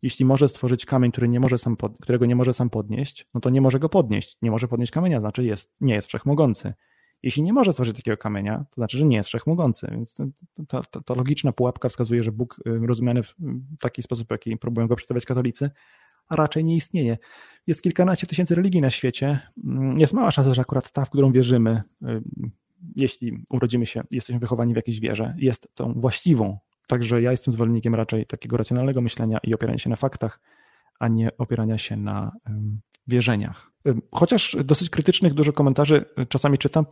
jeśli 0.02 0.24
może 0.24 0.48
stworzyć 0.48 0.86
kamień, 0.86 1.12
który 1.12 1.28
nie 1.28 1.40
może 1.40 1.58
sam 1.58 1.76
pod, 1.76 1.92
którego 2.02 2.26
nie 2.26 2.36
może 2.36 2.52
sam 2.52 2.70
podnieść, 2.70 3.28
no 3.34 3.40
to 3.40 3.50
nie 3.50 3.60
może 3.60 3.78
go 3.78 3.88
podnieść. 3.88 4.36
Nie 4.42 4.50
może 4.50 4.68
podnieść 4.68 4.92
kamienia, 4.92 5.20
znaczy 5.20 5.44
jest, 5.44 5.74
nie 5.80 5.94
jest 5.94 6.08
wszechmogący. 6.08 6.74
Jeśli 7.22 7.42
nie 7.42 7.52
może 7.52 7.72
stworzyć 7.72 7.96
takiego 7.96 8.16
kamienia, 8.16 8.64
to 8.70 8.74
znaczy, 8.74 8.98
że 8.98 9.04
nie 9.04 9.16
jest 9.16 9.28
wszechmogący. 9.28 9.88
Więc 9.90 10.16
ta, 10.68 10.82
ta, 10.82 11.00
ta 11.00 11.14
logiczna 11.14 11.52
pułapka 11.52 11.88
wskazuje, 11.88 12.22
że 12.22 12.32
Bóg 12.32 12.60
y, 12.66 12.86
rozumiany 12.86 13.22
w 13.22 13.34
taki 13.80 14.02
sposób, 14.02 14.30
jaki 14.30 14.56
próbują 14.56 14.86
go 14.88 14.96
przedstawiać 14.96 15.24
katolicy, 15.24 15.70
a 16.32 16.36
raczej 16.36 16.64
nie 16.64 16.76
istnieje. 16.76 17.18
Jest 17.66 17.82
kilkanaście 17.82 18.26
tysięcy 18.26 18.54
religii 18.54 18.80
na 18.80 18.90
świecie. 18.90 19.38
Mm, 19.64 19.98
jest 19.98 20.12
mała 20.12 20.30
szansa, 20.30 20.54
że 20.54 20.60
akurat 20.60 20.92
ta, 20.92 21.04
w 21.04 21.10
którą 21.10 21.32
wierzymy, 21.32 21.82
y, 22.02 22.22
jeśli 22.96 23.44
urodzimy 23.50 23.86
się, 23.86 24.02
jesteśmy 24.10 24.40
wychowani 24.40 24.72
w 24.72 24.76
jakiejś 24.76 25.00
wierze, 25.00 25.34
jest 25.38 25.68
tą 25.74 25.92
właściwą. 25.94 26.58
Także 26.86 27.22
ja 27.22 27.30
jestem 27.30 27.52
zwolennikiem 27.52 27.94
raczej 27.94 28.26
takiego 28.26 28.56
racjonalnego 28.56 29.00
myślenia 29.00 29.38
i 29.42 29.54
opierania 29.54 29.78
się 29.78 29.90
na 29.90 29.96
faktach, 29.96 30.40
a 31.00 31.08
nie 31.08 31.36
opierania 31.38 31.78
się 31.78 31.96
na 31.96 32.32
wierzeniach. 33.06 33.72
Chociaż 34.12 34.56
dosyć 34.64 34.90
krytycznych 34.90 35.34
dużo 35.34 35.52
komentarzy 35.52 36.04
czasami 36.28 36.58
czytam, 36.58 36.86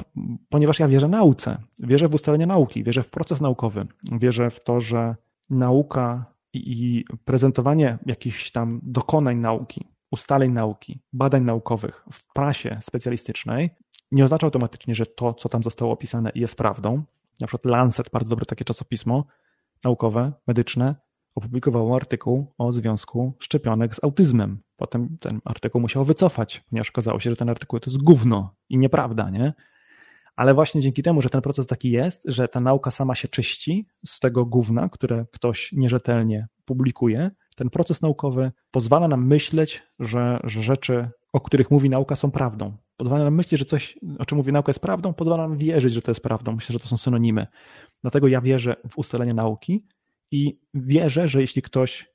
ponieważ 0.49 0.79
ja 0.79 0.89
wierzę 0.89 1.09
nauce, 1.09 1.63
wierzę 1.79 2.09
w 2.09 2.15
ustalenie 2.15 2.47
nauki, 2.47 2.85
wierzę 2.85 3.03
w 3.03 3.11
proces 3.11 3.41
naukowy, 3.41 3.87
wierzę 4.13 4.51
w 4.51 4.65
to, 4.65 4.81
że 4.81 5.17
nauka 5.51 6.35
i 6.55 7.05
prezentowanie 7.25 7.99
jakichś 8.07 8.51
tam 8.51 8.81
dokonań 8.83 9.37
nauki, 9.37 9.89
ustaleń 10.11 10.53
nauki, 10.53 11.01
badań 11.13 11.43
naukowych 11.45 12.05
w 12.13 12.33
prasie 12.33 12.79
specjalistycznej 12.83 13.71
nie 14.13 14.25
oznacza 14.25 14.47
automatycznie, 14.47 14.95
że 14.95 15.07
to, 15.07 15.35
co 15.35 15.49
tam 15.49 15.63
zostało 15.63 15.93
opisane, 15.93 16.33
jest 16.35 16.55
prawdą. 16.55 17.03
Na 17.41 17.47
przykład 17.47 17.65
Lancet, 17.65 18.11
bardzo 18.13 18.31
dobre 18.31 18.47
takie 18.47 18.65
czasopismo 18.65 19.25
naukowe, 19.85 20.33
medyczne, 20.47 20.95
opublikowało 21.35 21.97
artykuł 21.97 22.47
o 22.59 22.73
związku 22.73 23.33
szczepionek 23.39 23.95
z 23.95 24.05
autyzmem. 24.05 24.63
Potem 24.77 25.17
ten 25.21 25.41
artykuł 25.45 25.81
musiał 25.81 26.05
wycofać, 26.05 26.65
ponieważ 26.71 26.91
okazało 26.91 27.21
się, 27.21 27.31
że 27.31 27.37
ten 27.37 27.49
artykuł 27.49 27.81
to 27.81 27.91
jest 27.91 28.03
gówno 28.03 28.55
i 28.69 28.79
nieprawda, 28.79 29.31
nie? 29.31 29.53
Ale 30.41 30.55
właśnie 30.55 30.81
dzięki 30.81 31.03
temu, 31.03 31.23
że 31.23 31.31
ten 31.31 31.41
proces 31.41 31.67
taki 31.67 31.91
jest, 31.91 32.23
że 32.29 32.49
ta 32.49 32.61
nauka 32.61 32.91
sama 32.91 33.15
się 33.15 33.29
czyści 33.29 33.87
z 34.07 34.21
tego 34.21 34.47
gówna, 34.47 34.89
które 34.89 35.27
ktoś 35.33 35.73
nierzetelnie 35.73 36.49
publikuje, 36.65 37.31
ten 37.57 37.71
proces 37.71 38.03
naukowy 38.03 38.53
pozwala 38.71 39.09
nam 39.09 39.27
myśleć, 39.27 39.83
że, 39.99 40.41
że 40.45 40.63
rzeczy, 40.63 41.09
o 41.33 41.41
których 41.41 41.71
mówi 41.71 41.91
nauka, 41.91 42.17
są 42.17 42.31
prawdą. 42.31 42.77
Pozwala 42.97 43.25
nam 43.25 43.35
myśleć, 43.35 43.59
że 43.59 43.65
coś, 43.65 43.99
o 44.19 44.27
czym 44.27 44.39
mówi 44.39 44.53
nauka, 44.53 44.71
jest 44.71 44.81
prawdą, 44.81 45.15
pozwala 45.15 45.49
nam 45.49 45.59
wierzyć, 45.59 45.93
że 45.93 46.03
to 46.03 46.11
jest 46.11 46.23
prawdą. 46.23 46.53
Myślę, 46.53 46.73
że 46.73 46.79
to 46.79 46.89
są 46.89 46.97
synonimy. 46.97 47.47
Dlatego 48.03 48.29
ja 48.29 48.41
wierzę 48.41 48.77
w 48.91 48.99
ustalenie 48.99 49.35
nauki 49.35 49.87
i 50.31 50.61
wierzę, 50.75 51.29
że 51.29 51.41
jeśli 51.41 51.63
ktoś 51.63 52.11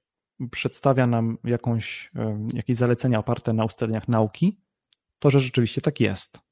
przedstawia 0.51 1.07
nam 1.07 1.38
jakąś, 1.43 2.11
jakieś 2.53 2.76
zalecenia 2.76 3.19
oparte 3.19 3.53
na 3.53 3.65
ustaleniach 3.65 4.07
nauki, 4.07 4.59
to 5.19 5.30
że 5.30 5.39
rzeczywiście 5.39 5.82
tak 5.82 5.99
jest. 5.99 6.44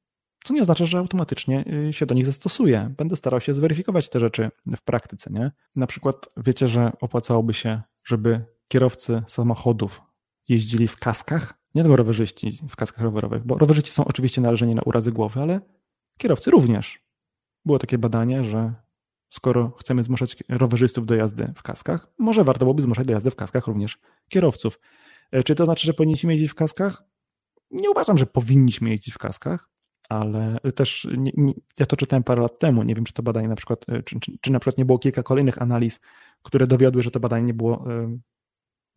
Co 0.43 0.53
nie 0.53 0.61
oznacza, 0.61 0.85
że 0.85 0.97
automatycznie 0.97 1.63
y, 1.89 1.93
się 1.93 2.05
do 2.05 2.13
nich 2.13 2.25
zastosuję. 2.25 2.93
Będę 2.97 3.15
starał 3.15 3.41
się 3.41 3.53
zweryfikować 3.53 4.09
te 4.09 4.19
rzeczy 4.19 4.49
w 4.77 4.81
praktyce, 4.81 5.29
nie? 5.33 5.51
Na 5.75 5.87
przykład 5.87 6.29
wiecie, 6.37 6.67
że 6.67 6.91
opłacałoby 7.01 7.53
się, 7.53 7.81
żeby 8.03 8.45
kierowcy 8.67 9.23
samochodów 9.27 10.01
jeździli 10.47 10.87
w 10.87 10.97
kaskach? 10.97 11.53
Nie 11.75 11.81
tylko 11.81 11.95
rowerzyści 11.95 12.59
w 12.69 12.75
kaskach 12.75 13.03
rowerowych, 13.03 13.43
bo 13.45 13.57
rowerzyści 13.57 13.91
są 13.91 14.05
oczywiście 14.05 14.41
należeni 14.41 14.75
na 14.75 14.81
urazy 14.81 15.11
głowy, 15.11 15.41
ale 15.41 15.61
kierowcy 16.17 16.51
również. 16.51 17.03
Było 17.65 17.79
takie 17.79 17.97
badanie, 17.97 18.43
że 18.43 18.73
skoro 19.29 19.71
chcemy 19.79 20.03
zmuszać 20.03 20.37
rowerzystów 20.49 21.05
do 21.05 21.15
jazdy 21.15 21.53
w 21.55 21.63
kaskach, 21.63 22.07
może 22.19 22.43
warto 22.43 22.65
byłoby 22.65 22.81
zmuszać 22.81 23.07
do 23.07 23.13
jazdy 23.13 23.31
w 23.31 23.35
kaskach 23.35 23.67
również 23.67 23.97
kierowców. 24.29 24.79
E, 25.31 25.43
czy 25.43 25.55
to 25.55 25.65
znaczy, 25.65 25.87
że 25.87 25.93
powinniśmy 25.93 26.33
jeździć 26.33 26.51
w 26.51 26.55
kaskach? 26.55 27.03
Nie 27.71 27.89
uważam, 27.89 28.17
że 28.17 28.25
powinniśmy 28.25 28.89
jeździć 28.89 29.13
w 29.13 29.17
kaskach, 29.17 29.69
ale 30.09 30.59
też 30.75 31.07
nie, 31.17 31.31
nie, 31.37 31.53
ja 31.79 31.85
to 31.85 31.95
czytałem 31.95 32.23
parę 32.23 32.41
lat 32.41 32.59
temu. 32.59 32.83
Nie 32.83 32.95
wiem, 32.95 33.05
czy 33.05 33.13
to 33.13 33.23
badanie 33.23 33.47
na 33.47 33.55
przykład, 33.55 33.85
e, 33.89 34.03
czy, 34.03 34.19
czy, 34.19 34.31
czy, 34.41 34.51
na 34.51 34.59
przykład 34.59 34.77
nie 34.77 34.85
było 34.85 34.99
kilka 34.99 35.23
kolejnych 35.23 35.61
analiz, 35.61 35.99
które 36.43 36.67
dowiodły, 36.67 37.03
że 37.03 37.11
to 37.11 37.19
badanie 37.19 37.45
nie 37.45 37.53
było, 37.53 37.85
e, 37.91 38.17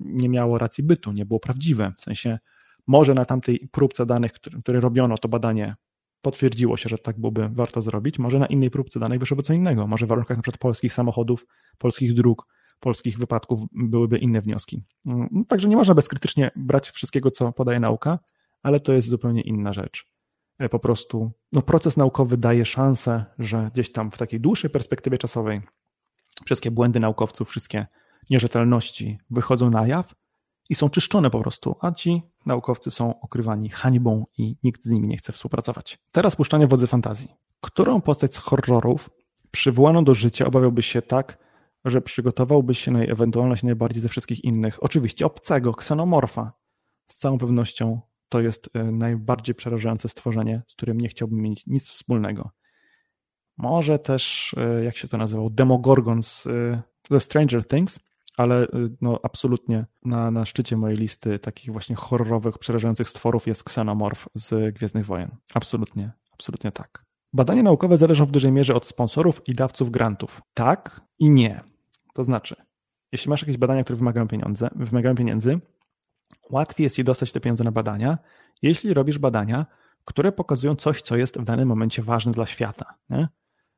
nie 0.00 0.28
miało 0.28 0.58
racji 0.58 0.84
bytu, 0.84 1.12
nie 1.12 1.26
było 1.26 1.40
prawdziwe. 1.40 1.92
W 1.96 2.00
sensie, 2.00 2.38
może 2.86 3.14
na 3.14 3.24
tamtej 3.24 3.68
próbce 3.72 4.06
danych, 4.06 4.32
które, 4.32 4.60
które 4.60 4.80
robiono 4.80 5.18
to 5.18 5.28
badanie, 5.28 5.74
potwierdziło 6.22 6.76
się, 6.76 6.88
że 6.88 6.98
tak 6.98 7.20
byłoby 7.20 7.48
warto 7.48 7.82
zrobić, 7.82 8.18
może 8.18 8.38
na 8.38 8.46
innej 8.46 8.70
próbce 8.70 9.00
danych 9.00 9.18
wyszłoby 9.18 9.42
co 9.42 9.52
innego. 9.52 9.86
Może 9.86 10.06
w 10.06 10.08
warunkach 10.08 10.36
na 10.36 10.42
przykład 10.42 10.60
polskich 10.60 10.92
samochodów, 10.92 11.46
polskich 11.78 12.14
dróg, 12.14 12.46
polskich 12.80 13.18
wypadków 13.18 13.60
byłyby 13.72 14.18
inne 14.18 14.40
wnioski. 14.40 14.82
No, 15.04 15.44
także 15.48 15.68
nie 15.68 15.76
można 15.76 15.94
bezkrytycznie 15.94 16.50
brać 16.56 16.90
wszystkiego, 16.90 17.30
co 17.30 17.52
podaje 17.52 17.80
nauka, 17.80 18.18
ale 18.62 18.80
to 18.80 18.92
jest 18.92 19.08
zupełnie 19.08 19.40
inna 19.40 19.72
rzecz. 19.72 20.15
E, 20.58 20.68
po 20.68 20.78
prostu 20.78 21.32
no, 21.52 21.62
proces 21.62 21.96
naukowy 21.96 22.36
daje 22.36 22.64
szansę, 22.64 23.24
że 23.38 23.70
gdzieś 23.74 23.92
tam 23.92 24.10
w 24.10 24.18
takiej 24.18 24.40
dłuższej 24.40 24.70
perspektywie 24.70 25.18
czasowej 25.18 25.60
wszystkie 26.44 26.70
błędy 26.70 27.00
naukowców, 27.00 27.48
wszystkie 27.48 27.86
nierzetelności 28.30 29.18
wychodzą 29.30 29.70
na 29.70 29.86
jaw 29.86 30.14
i 30.68 30.74
są 30.74 30.90
czyszczone 30.90 31.30
po 31.30 31.40
prostu, 31.40 31.76
a 31.80 31.92
ci 31.92 32.22
naukowcy 32.46 32.90
są 32.90 33.20
okrywani 33.20 33.68
hańbą 33.68 34.24
i 34.38 34.56
nikt 34.62 34.84
z 34.84 34.90
nimi 34.90 35.08
nie 35.08 35.16
chce 35.16 35.32
współpracować. 35.32 35.98
Teraz 36.12 36.36
puszczanie 36.36 36.66
wodzy 36.66 36.86
fantazji. 36.86 37.28
Którą 37.60 38.00
postać 38.00 38.34
z 38.34 38.38
horrorów 38.38 39.10
przywołaną 39.50 40.04
do 40.04 40.14
życia 40.14 40.46
obawiałbyś 40.46 40.86
się 40.86 41.02
tak, 41.02 41.38
że 41.84 42.02
przygotowałbyś 42.02 42.78
się 42.78 42.90
na 42.90 43.00
jej 43.00 43.10
ewentualność 43.10 43.62
najbardziej 43.62 44.02
ze 44.02 44.08
wszystkich 44.08 44.44
innych? 44.44 44.82
Oczywiście 44.82 45.26
obcego, 45.26 45.74
ksenomorfa. 45.74 46.52
Z 47.06 47.16
całą 47.16 47.38
pewnością 47.38 48.00
to 48.28 48.40
jest 48.40 48.70
e, 48.74 48.84
najbardziej 48.84 49.54
przerażające 49.54 50.08
stworzenie, 50.08 50.62
z 50.66 50.74
którym 50.74 51.00
nie 51.00 51.08
chciałbym 51.08 51.40
mieć 51.40 51.66
nic 51.66 51.88
wspólnego. 51.88 52.50
Może 53.56 53.98
też, 53.98 54.54
e, 54.58 54.84
jak 54.84 54.96
się 54.96 55.08
to 55.08 55.16
nazywał, 55.16 55.50
Demogorgon 55.50 56.22
z 56.22 56.46
e, 56.46 56.82
The 57.08 57.20
Stranger 57.20 57.66
Things, 57.66 58.00
ale 58.36 58.66
no, 59.00 59.20
absolutnie 59.22 59.86
na, 60.04 60.30
na 60.30 60.44
szczycie 60.44 60.76
mojej 60.76 60.96
listy 60.96 61.38
takich 61.38 61.72
właśnie 61.72 61.96
horrorowych, 61.96 62.58
przerażających 62.58 63.08
stworów 63.08 63.46
jest 63.46 63.62
Xenomorph 63.62 64.28
z 64.34 64.74
Gwiezdnych 64.74 65.06
Wojen. 65.06 65.36
Absolutnie, 65.54 66.12
absolutnie 66.32 66.72
tak. 66.72 67.04
Badania 67.32 67.62
naukowe 67.62 67.96
zależą 67.96 68.26
w 68.26 68.30
dużej 68.30 68.52
mierze 68.52 68.74
od 68.74 68.86
sponsorów 68.86 69.42
i 69.48 69.54
dawców 69.54 69.90
grantów. 69.90 70.42
Tak 70.54 71.00
i 71.18 71.30
nie. 71.30 71.60
To 72.14 72.24
znaczy, 72.24 72.56
jeśli 73.12 73.30
masz 73.30 73.42
jakieś 73.42 73.56
badania, 73.56 73.84
które 73.84 73.96
wymagają, 73.96 74.28
pieniądze, 74.28 74.68
wymagają 74.76 75.14
pieniędzy, 75.14 75.60
łatwiej 76.50 76.84
jest 76.84 76.96
ci 76.96 77.04
dostać 77.04 77.32
te 77.32 77.40
pieniądze 77.40 77.64
na 77.64 77.72
badania, 77.72 78.18
jeśli 78.62 78.94
robisz 78.94 79.18
badania, 79.18 79.66
które 80.04 80.32
pokazują 80.32 80.76
coś, 80.76 81.02
co 81.02 81.16
jest 81.16 81.38
w 81.38 81.44
danym 81.44 81.68
momencie 81.68 82.02
ważne 82.02 82.32
dla 82.32 82.46
świata. 82.46 82.94
Nie? 83.10 83.28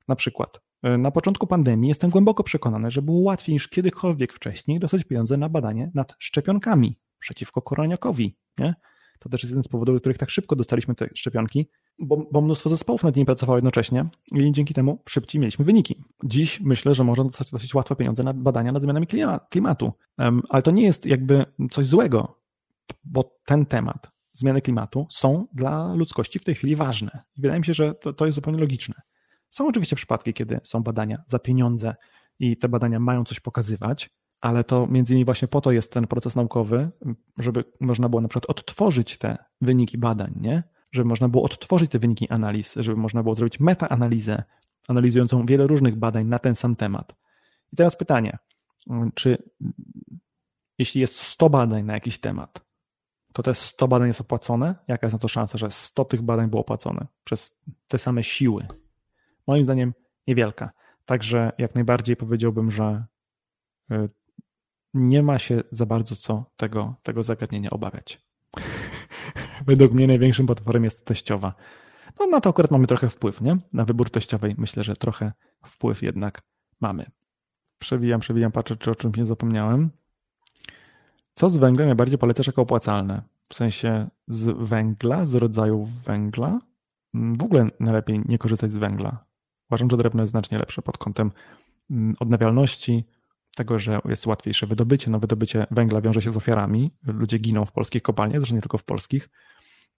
Na 0.09 0.17
przykład, 0.17 0.61
y, 0.87 0.99
na 0.99 1.11
początku 1.11 1.47
pandemii 1.47 1.89
jestem 1.89 2.11
głęboko 2.11 2.45
przekonany, 2.45 2.91
że 2.91 3.03
było 3.03 3.21
łatwiej 3.21 3.53
niż 3.53 3.69
kiedykolwiek 3.69 4.33
wcześniej 4.33 4.81
dostać 4.81 5.05
pieniądze 5.05 5.37
na 5.37 5.49
badanie 5.49 5.91
nad 5.95 6.15
szczepionkami 6.19 6.99
przeciwko 7.19 7.63
koroniokowi. 7.63 8.37
Nie? 8.59 8.75
To 9.19 9.29
też 9.29 9.43
jest 9.43 9.51
jeden 9.51 9.63
z 9.63 9.69
powodów, 9.69 9.95
dla 9.95 10.01
których 10.01 10.19
tak 10.19 10.31
szybko 10.31 10.57
dostaliśmy 10.57 10.95
te 10.95 11.09
szczepionki, 11.15 11.69
bo, 11.99 12.17
bo 12.33 12.41
mnóstwo 12.41 12.71
zespołów 12.71 13.05
nad 13.05 13.17
nimi 13.17 13.27
pracowało 13.27 13.57
jednocześnie 13.57 14.07
i 14.33 14.53
dzięki 14.53 14.75
temu 14.75 15.03
szybciej 15.09 15.41
mieliśmy 15.41 15.65
wyniki. 15.65 16.03
Dziś 16.25 16.61
myślę, 16.61 16.95
że 16.95 17.05
można 17.05 17.25
dostać 17.25 17.51
dosyć 17.51 17.75
łatwo 17.75 17.97
pieniądze 17.97 18.25
na 18.25 18.33
badania 18.35 18.73
nad 18.73 18.83
zmianami 18.83 19.07
klimatu, 19.51 19.93
ale 20.49 20.63
to 20.63 20.71
nie 20.71 20.83
jest 20.83 21.07
jakby 21.07 21.45
coś 21.71 21.87
złego, 21.87 22.39
bo 23.05 23.37
ten 23.45 23.67
temat, 23.67 24.11
zmiany 24.33 24.63
klimatu, 24.63 25.07
są 25.11 25.47
dla 25.53 25.95
ludzkości 25.95 26.39
w 26.39 26.45
tej 26.45 26.55
chwili 26.55 26.77
ważne. 26.77 27.23
I 27.37 27.41
wydaje 27.41 27.61
mi 27.61 27.67
się, 27.67 27.75
że 27.75 27.95
to, 27.95 28.13
to 28.13 28.27
jest 28.27 28.35
zupełnie 28.35 28.61
logiczne. 28.61 28.95
Są 29.51 29.67
oczywiście 29.67 29.97
przypadki, 29.97 30.35
kiedy 30.35 30.61
są 30.65 30.83
badania 30.83 31.23
za 31.27 31.39
pieniądze 31.39 31.95
i 32.39 32.57
te 32.57 32.69
badania 32.69 33.01
mają 33.01 33.25
coś 33.25 33.41
pokazywać, 33.41 34.11
ale 34.41 34.65
to 34.65 34.87
między 34.87 35.13
innymi 35.13 35.25
właśnie 35.25 35.49
po 35.49 35.61
to 35.61 35.73
jest 35.73 35.93
ten 35.93 36.07
proces 36.07 36.37
naukowy, 36.37 36.91
żeby 37.39 37.65
można 37.81 38.09
było 38.09 38.23
na 38.23 38.29
przykład 38.29 38.51
odtworzyć 38.51 39.19
te 39.19 39.37
wyniki 39.61 39.99
badań, 39.99 40.35
nie? 40.41 40.63
Żeby 40.93 41.09
można 41.09 41.29
było 41.29 41.45
odtworzyć 41.45 41.91
te 41.91 41.99
wyniki 41.99 42.29
analiz, 42.29 42.75
żeby 42.77 42.97
można 42.97 43.23
było 43.23 43.35
zrobić 43.35 43.61
metaanalizę 43.61 44.43
analizującą 44.89 45.47
wiele 45.47 45.67
różnych 45.67 45.97
badań 45.97 46.27
na 46.27 46.39
ten 46.39 46.55
sam 46.55 46.77
temat. 46.77 47.15
I 47.73 47.77
teraz 47.77 47.97
pytanie, 47.97 48.39
czy 49.15 49.51
jeśli 50.79 51.01
jest 51.01 51.17
100 51.21 51.51
badań 51.51 51.85
na 51.85 51.93
jakiś 51.93 52.19
temat, 52.19 52.68
to 53.39 53.43
te 53.43 53.55
100 53.55 53.89
badań 53.89 54.09
jest 54.09 54.21
opłacone? 54.21 54.75
Jaka 54.89 55.07
jest 55.07 55.13
na 55.13 55.19
to 55.19 55.29
szansa, 55.29 55.59
że 55.59 55.71
100 55.71 56.05
tych 56.05 56.23
badań 56.23 56.51
było 56.51 56.63
opłacone 56.63 57.07
przez 57.25 57.59
te 57.89 57.99
same 57.99 58.23
siły? 58.23 58.67
Moim 59.47 59.65
zdaniem 59.65 59.95
niewielka. 60.27 60.71
Także 61.05 61.53
jak 61.59 61.75
najbardziej 61.75 62.17
powiedziałbym, 62.17 62.71
że 62.71 63.05
y, 63.93 64.09
nie 64.95 65.23
ma 65.23 65.39
się 65.39 65.61
za 65.71 65.87
bardzo 65.87 66.17
co 66.17 66.45
tego, 66.57 66.95
tego 67.03 67.23
zagadnienia 67.23 67.71
obawiać. 67.71 68.23
Według 69.67 69.93
mnie 69.93 70.07
największym 70.07 70.47
potworem 70.47 70.85
jest 70.85 71.05
teściowa. 71.05 71.55
No 72.21 72.27
na 72.27 72.41
to 72.41 72.51
akurat 72.51 72.71
mamy 72.71 72.87
trochę 72.87 73.09
wpływ, 73.09 73.41
nie? 73.41 73.57
Na 73.73 73.85
wybór 73.85 74.11
teściowej 74.11 74.55
myślę, 74.59 74.85
że 74.85 74.97
trochę 74.97 75.33
wpływ 75.65 76.03
jednak 76.03 76.43
mamy. 76.81 77.07
Przewijam, 77.79 78.21
przewijam, 78.21 78.53
patrzę, 78.53 78.77
czy 78.77 78.91
o 78.91 78.95
czymś 78.95 79.17
nie 79.17 79.27
zapomniałem. 79.27 79.91
Co 81.39 81.51
z 81.51 81.57
węglem 81.57 81.89
najbardziej 81.89 82.19
polecasz 82.19 82.47
jako 82.47 82.63
opłacalne? 82.63 83.23
W 83.49 83.55
sensie 83.55 84.09
z 84.29 84.69
węgla, 84.69 85.27
z 85.27 85.35
rodzaju 85.35 85.89
węgla? 86.07 86.61
Mm, 87.15 87.39
w 87.39 87.43
ogóle 87.43 87.69
najlepiej 87.81 88.21
nie 88.29 88.39
korzystać 88.39 88.73
z 88.73 88.77
węgla. 88.77 89.25
Uważam, 89.71 89.91
że 89.91 89.97
drewno 89.97 90.23
jest 90.23 90.31
znacznie 90.31 90.59
lepsze 90.59 90.83
pod 90.83 90.99
kątem 90.99 91.33
mm, 91.91 92.15
odnawialności, 92.21 93.05
tego, 93.57 93.79
że 93.79 94.01
jest 94.05 94.27
łatwiejsze 94.27 94.67
wydobycie. 94.67 95.11
No, 95.11 95.21
wydobycie 95.21 95.67
węgla 95.71 96.01
wiąże 96.01 96.23
się 96.23 96.33
z 96.33 96.37
ofiarami. 96.37 96.95
Ludzie 97.07 97.39
giną 97.39 97.65
w 97.65 97.73
polskich 97.73 98.03
kopalniach, 98.03 98.41
zresztą 98.41 98.55
nie 98.55 98.63
tylko 98.63 98.79
w 98.79 98.85
polskich. 98.85 99.29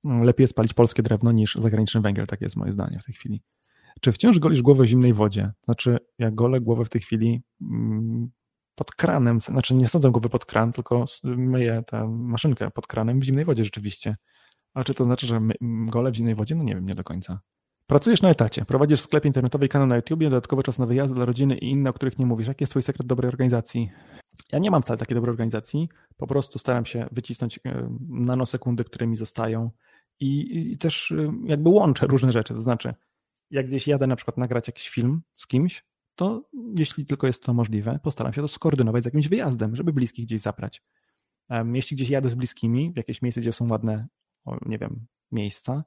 Mm, 0.05 0.23
lepiej 0.23 0.45
jest 0.45 0.55
palić 0.55 0.75
polskie 0.75 1.03
drewno 1.03 1.33
niż 1.33 1.55
zagraniczny 1.55 2.01
węgiel, 2.01 2.27
tak 2.27 2.41
jest 2.41 2.57
moje 2.57 2.73
zdanie 2.73 2.99
w 2.99 3.05
tej 3.05 3.15
chwili. 3.15 3.43
Czy 4.01 4.13
wciąż 4.13 4.39
golisz 4.39 4.63
głowę 4.63 4.85
w 4.85 4.87
zimnej 4.87 5.13
wodzie? 5.13 5.53
Znaczy, 5.65 5.99
ja 6.19 6.31
golę 6.31 6.61
głowę 6.61 6.85
w 6.85 6.89
tej 6.89 7.01
chwili 7.01 7.43
pod 8.75 8.95
kranem, 8.95 9.41
znaczy 9.41 9.75
nie 9.75 9.89
sadzę 9.89 10.11
głowy 10.11 10.29
pod 10.29 10.45
kran, 10.45 10.73
tylko 10.73 11.05
myję 11.25 11.83
tę 11.87 12.09
maszynkę 12.09 12.71
pod 12.71 12.87
kranem 12.87 13.21
w 13.21 13.25
zimnej 13.25 13.45
wodzie 13.45 13.65
rzeczywiście. 13.65 14.17
Ale 14.75 14.85
czy 14.85 14.95
to 14.95 15.05
znaczy, 15.05 15.27
że 15.27 15.41
gole 15.61 16.11
w 16.11 16.15
zimnej 16.15 16.35
wodzie? 16.35 16.55
No 16.55 16.65
nie 16.65 16.75
wiem, 16.75 16.85
nie 16.85 16.95
do 16.95 17.05
końca. 17.05 17.41
Pracujesz 17.87 18.23
na 18.23 18.31
etacie, 18.31 18.65
prowadzisz 18.65 19.01
sklep 19.01 19.25
internetowy 19.25 19.69
kanał 19.69 19.89
na 19.89 19.97
YouTube, 19.97 20.21
dodatkowy 20.21 20.63
czas 20.63 20.79
na 20.79 20.87
wyjazdy 20.87 21.15
dla 21.15 21.25
rodziny 21.25 21.59
i 21.59 21.71
inne, 21.71 21.91
o 21.91 21.93
których 21.93 22.19
nie 22.19 22.27
mówisz. 22.27 22.49
Jaki 22.49 22.63
jest 22.63 22.71
twój 22.71 22.83
sekret 22.83 23.07
dobrej 23.07 23.29
organizacji? 23.29 23.91
Ja 24.53 24.59
nie 24.59 24.71
mam 24.71 24.83
wcale 24.83 24.99
takiej 24.99 25.15
dobrej 25.15 25.31
organizacji, 25.31 25.89
po 26.17 26.27
prostu 26.27 26.59
staram 26.59 26.87
się 26.87 27.09
wycisnąć 27.13 27.61
e, 27.65 27.91
nanosekundy, 28.09 28.85
które 28.85 29.07
mi 29.07 29.17
zostają 29.17 29.71
i, 30.21 30.59
i 30.73 30.79
też 30.79 31.13
e, 31.13 31.33
jakby 31.45 31.69
łączę 31.69 32.07
różne 32.07 32.33
rzeczy, 32.33 32.55
to 32.55 32.61
znaczy 32.61 32.95
jak 33.51 33.67
gdzieś 33.67 33.89
jadę 33.89 34.07
na 34.07 34.17
przykład 34.17 34.37
nagrać 34.37 34.67
jakiś 34.67 34.89
film 34.89 35.23
z 35.37 35.47
kimś, 35.47 35.85
to 36.21 36.43
jeśli 36.79 37.07
tylko 37.07 37.27
jest 37.27 37.43
to 37.43 37.55
możliwe, 37.55 38.01
postaram 38.03 38.33
się 38.33 38.41
to 38.41 38.49
skoordynować 38.49 39.03
z 39.03 39.07
jakimś 39.07 39.29
wyjazdem, 39.29 39.77
żeby 39.77 39.93
bliskich 39.93 40.27
gdzieś 40.27 40.41
zabrać. 40.41 40.83
Jeśli 41.73 41.97
gdzieś 41.97 42.11
jadę 42.11 42.31
z 42.31 42.35
bliskimi 42.35 42.93
w 42.93 42.97
jakieś 42.97 43.23
miejsce, 43.23 43.41
gdzie 43.41 43.53
są 43.53 43.69
ładne, 43.69 44.09
nie 44.67 44.79
wiem, 44.79 45.07
miejsca, 45.33 45.85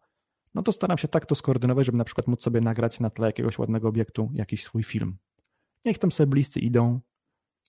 no 0.53 0.63
to 0.63 0.71
staram 0.71 0.97
się 0.97 1.07
tak 1.07 1.25
to 1.25 1.35
skoordynować, 1.35 1.85
żeby 1.85 1.97
na 1.97 2.03
przykład 2.03 2.27
móc 2.27 2.43
sobie 2.43 2.61
nagrać 2.61 2.99
na 2.99 3.09
tle 3.09 3.27
jakiegoś 3.27 3.59
ładnego 3.59 3.87
obiektu 3.87 4.31
jakiś 4.33 4.63
swój 4.63 4.83
film. 4.83 5.17
Niech 5.85 5.99
tam 5.99 6.11
sobie 6.11 6.27
bliscy 6.27 6.59
idą, 6.59 6.99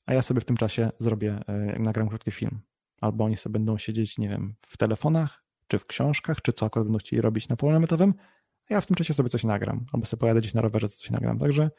a 0.06 0.14
ja 0.14 0.22
sobie 0.22 0.40
w 0.40 0.44
tym 0.44 0.56
czasie 0.56 0.90
zrobię, 0.98 1.40
e, 1.46 1.78
nagram 1.78 2.08
krótki 2.08 2.30
film. 2.30 2.60
Albo 3.00 3.24
oni 3.24 3.36
sobie 3.36 3.52
będą 3.52 3.78
siedzieć, 3.78 4.18
nie 4.18 4.28
wiem, 4.28 4.54
w 4.66 4.76
telefonach, 4.76 5.44
czy 5.68 5.78
w 5.78 5.86
książkach, 5.86 6.42
czy 6.42 6.52
co 6.52 6.66
akurat 6.66 6.86
będą 6.86 6.98
chcieli 6.98 7.22
robić 7.22 7.48
na 7.48 7.56
polu 7.56 7.72
namiotowym, 7.72 8.14
a 8.70 8.74
ja 8.74 8.80
w 8.80 8.86
tym 8.86 8.96
czasie 8.96 9.14
sobie 9.14 9.28
coś 9.28 9.44
nagram. 9.44 9.86
Albo 9.92 10.06
sobie 10.06 10.20
pojadę 10.20 10.40
gdzieś 10.40 10.54
na 10.54 10.62
rowerze, 10.62 10.88
coś 10.88 11.10
nagram. 11.10 11.38
Także 11.38 11.70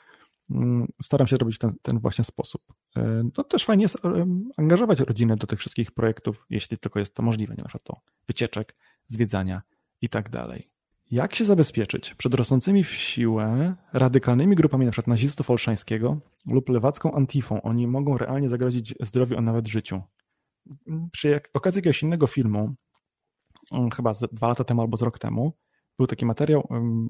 staram 1.01 1.27
się 1.27 1.37
robić 1.37 1.57
ten, 1.57 1.73
ten 1.81 1.99
właśnie 1.99 2.23
sposób. 2.23 2.61
E, 2.95 3.23
no 3.37 3.43
też 3.43 3.65
fajnie 3.65 3.83
jest 3.83 4.05
e, 4.05 4.25
angażować 4.57 4.99
rodzinę 4.99 5.35
do 5.35 5.47
tych 5.47 5.59
wszystkich 5.59 5.91
projektów, 5.91 6.45
jeśli 6.49 6.77
tylko 6.77 6.99
jest 6.99 7.15
to 7.15 7.23
możliwe, 7.23 7.55
nie 7.57 7.63
na 7.63 7.79
to 7.83 8.01
wycieczek, 8.27 8.75
zwiedzania 9.07 9.61
i 10.01 10.09
tak 10.09 10.29
dalej. 10.29 10.69
Jak 11.11 11.35
się 11.35 11.45
zabezpieczyć 11.45 12.13
przed 12.13 12.33
rosnącymi 12.33 12.83
w 12.83 12.91
siłę 12.91 13.75
radykalnymi 13.93 14.55
grupami 14.55 14.85
np. 14.85 15.01
nazistów 15.07 15.51
olszańskiego 15.51 16.17
lub 16.47 16.69
lewacką 16.69 17.13
antifą? 17.13 17.61
Oni 17.61 17.87
mogą 17.87 18.17
realnie 18.17 18.49
zagrozić 18.49 18.95
zdrowiu, 18.99 19.37
a 19.37 19.41
nawet 19.41 19.67
życiu. 19.67 20.01
Przy 21.11 21.41
okazji 21.53 21.77
jakiegoś 21.79 22.03
innego 22.03 22.27
filmu, 22.27 22.75
mm, 23.71 23.89
chyba 23.89 24.13
z 24.13 24.33
dwa 24.33 24.47
lata 24.47 24.63
temu 24.63 24.81
albo 24.81 24.97
z 24.97 25.01
rok 25.01 25.19
temu, 25.19 25.53
był 25.97 26.07
taki 26.07 26.25
materiał, 26.25 26.67
mm, 26.71 27.09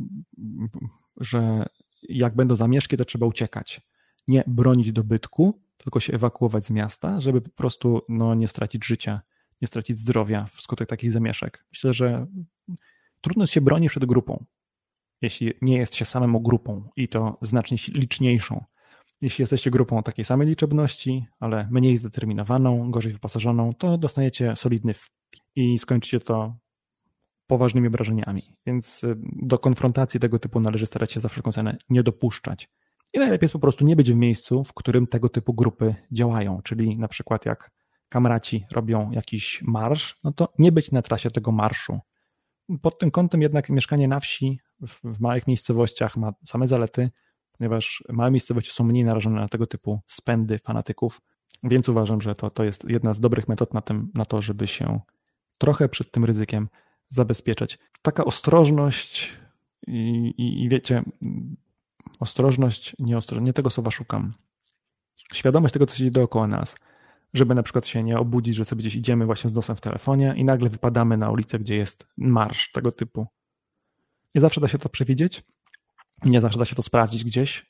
że 1.18 1.66
jak 2.10 2.36
będą 2.36 2.56
zamieszki, 2.56 2.98
to 2.98 3.06
trzeba 3.06 3.26
uciekać. 3.26 3.82
Nie 4.28 4.44
bronić 4.48 4.92
dobytku, 4.92 5.62
tylko 5.78 6.00
się 6.00 6.14
ewakuować 6.14 6.66
z 6.66 6.70
miasta, 6.70 7.22
żeby 7.22 7.42
po 7.42 7.50
prostu 7.50 8.02
no, 8.10 8.36
nie 8.36 8.48
stracić 8.48 8.86
życia, 8.86 9.22
nie 9.62 9.68
stracić 9.68 9.98
zdrowia 9.98 10.46
wskutek 10.54 10.90
takich 10.90 11.12
zamieszek. 11.12 11.66
Myślę, 11.72 11.94
że 11.94 12.28
trudno 13.22 13.46
się 13.46 13.62
bronić 13.62 13.90
przed 13.90 14.06
grupą, 14.06 14.46
jeśli 15.22 15.54
nie 15.62 15.78
jest 15.78 15.96
się 15.96 16.06
samemu 16.06 16.42
grupą 16.42 16.90
i 16.96 17.08
to 17.08 17.38
znacznie 17.42 17.78
liczniejszą. 17.88 18.64
Jeśli 19.22 19.42
jesteście 19.42 19.72
grupą 19.72 20.04
takiej 20.04 20.26
samej 20.26 20.48
liczebności, 20.48 21.26
ale 21.40 21.68
mniej 21.72 21.98
zdeterminowaną, 21.98 22.92
gorzej 22.92 23.12
wyposażoną, 23.12 23.74
to 23.74 23.98
dostaniecie 23.98 24.56
solidny 24.56 24.94
i 25.56 25.80
skończycie 25.80 26.20
to 26.20 26.56
poważnymi 27.48 27.88
obrażeniami. 27.88 28.58
Więc 28.66 29.04
y, 29.04 29.16
do 29.42 29.60
konfrontacji 29.60 30.20
tego 30.20 30.40
typu 30.40 30.60
należy 30.60 30.86
starać 30.86 31.12
się 31.12 31.20
za 31.20 31.30
wszelką 31.30 31.52
cenę 31.52 31.78
nie 31.90 32.04
dopuszczać. 32.04 32.70
I 33.14 33.20
najlepiej 33.20 33.46
jest 33.46 33.54
po 33.54 33.60
prostu 33.60 33.86
nie 33.86 33.96
być 33.96 34.12
w 34.12 34.16
miejscu, 34.16 34.64
w 34.64 34.74
którym 34.74 35.08
tego 35.08 35.30
typu 35.30 35.54
grupy 35.54 35.96
działają, 36.12 36.62
czyli 36.64 36.98
na 36.98 37.08
przykład 37.08 37.46
jak 37.46 37.72
kamraci 38.10 38.66
robią 38.72 39.12
jakiś 39.12 39.62
marsz, 39.62 40.20
no 40.24 40.34
to 40.34 40.54
nie 40.60 40.72
być 40.72 40.92
na 40.92 41.02
trasie 41.02 41.32
tego 41.32 41.52
marszu. 41.52 42.00
Pod 42.82 43.00
tym 43.00 43.12
kątem 43.12 43.42
jednak 43.42 43.70
mieszkanie 43.70 44.08
na 44.08 44.20
wsi, 44.20 44.60
w, 44.88 45.00
w 45.04 45.20
małych 45.20 45.48
miejscowościach 45.48 46.18
ma 46.18 46.34
same 46.46 46.68
zalety, 46.68 47.10
ponieważ 47.58 48.04
małe 48.10 48.32
miejscowości 48.32 48.72
są 48.72 48.84
mniej 48.84 49.04
narażone 49.04 49.42
na 49.42 49.48
tego 49.48 49.68
typu 49.68 50.00
spędy 50.08 50.60
fanatyków, 50.60 51.22
więc 51.64 51.90
uważam, 51.90 52.22
że 52.22 52.36
to, 52.36 52.50
to 52.50 52.64
jest 52.64 52.90
jedna 52.90 53.14
z 53.14 53.20
dobrych 53.20 53.48
metod 53.48 53.74
na, 53.74 53.82
tym, 53.82 54.12
na 54.16 54.26
to, 54.26 54.42
żeby 54.42 54.68
się 54.68 55.00
trochę 55.58 55.90
przed 55.90 56.12
tym 56.12 56.26
ryzykiem 56.26 56.70
zabezpieczać. 57.10 57.80
Taka 58.02 58.26
ostrożność 58.26 59.34
i, 59.88 60.34
i, 60.38 60.64
i 60.64 60.70
wiecie, 60.70 61.04
ostrożność, 62.20 62.96
nie, 63.00 63.18
ostro, 63.18 63.40
nie 63.42 63.54
tego 63.54 63.70
słowa 63.70 63.92
szukam. 63.92 64.34
Świadomość 65.34 65.74
tego, 65.74 65.86
co 65.86 65.94
się 65.94 66.00
dzieje 66.00 66.12
dookoła 66.12 66.48
nas, 66.48 66.76
żeby 67.34 67.56
na 67.56 67.64
przykład 67.64 67.88
się 67.88 68.04
nie 68.04 68.20
obudzić, 68.20 68.56
że 68.56 68.66
sobie 68.66 68.80
gdzieś 68.80 68.96
idziemy 68.96 69.26
właśnie 69.26 69.50
z 69.50 69.54
nosem 69.54 69.76
w 69.76 69.82
telefonie 69.82 70.34
i 70.38 70.44
nagle 70.44 70.70
wypadamy 70.70 71.18
na 71.18 71.32
ulicę, 71.32 71.60
gdzie 71.60 71.76
jest 71.76 72.08
marsz 72.18 72.72
tego 72.72 72.92
typu. 72.92 73.28
Nie 74.36 74.42
zawsze 74.42 74.62
da 74.62 74.68
się 74.68 74.80
to 74.80 74.90
przewidzieć, 74.90 75.44
nie 76.24 76.42
zawsze 76.42 76.60
da 76.60 76.66
się 76.66 76.76
to 76.76 76.82
sprawdzić 76.82 77.24
gdzieś. 77.24 77.66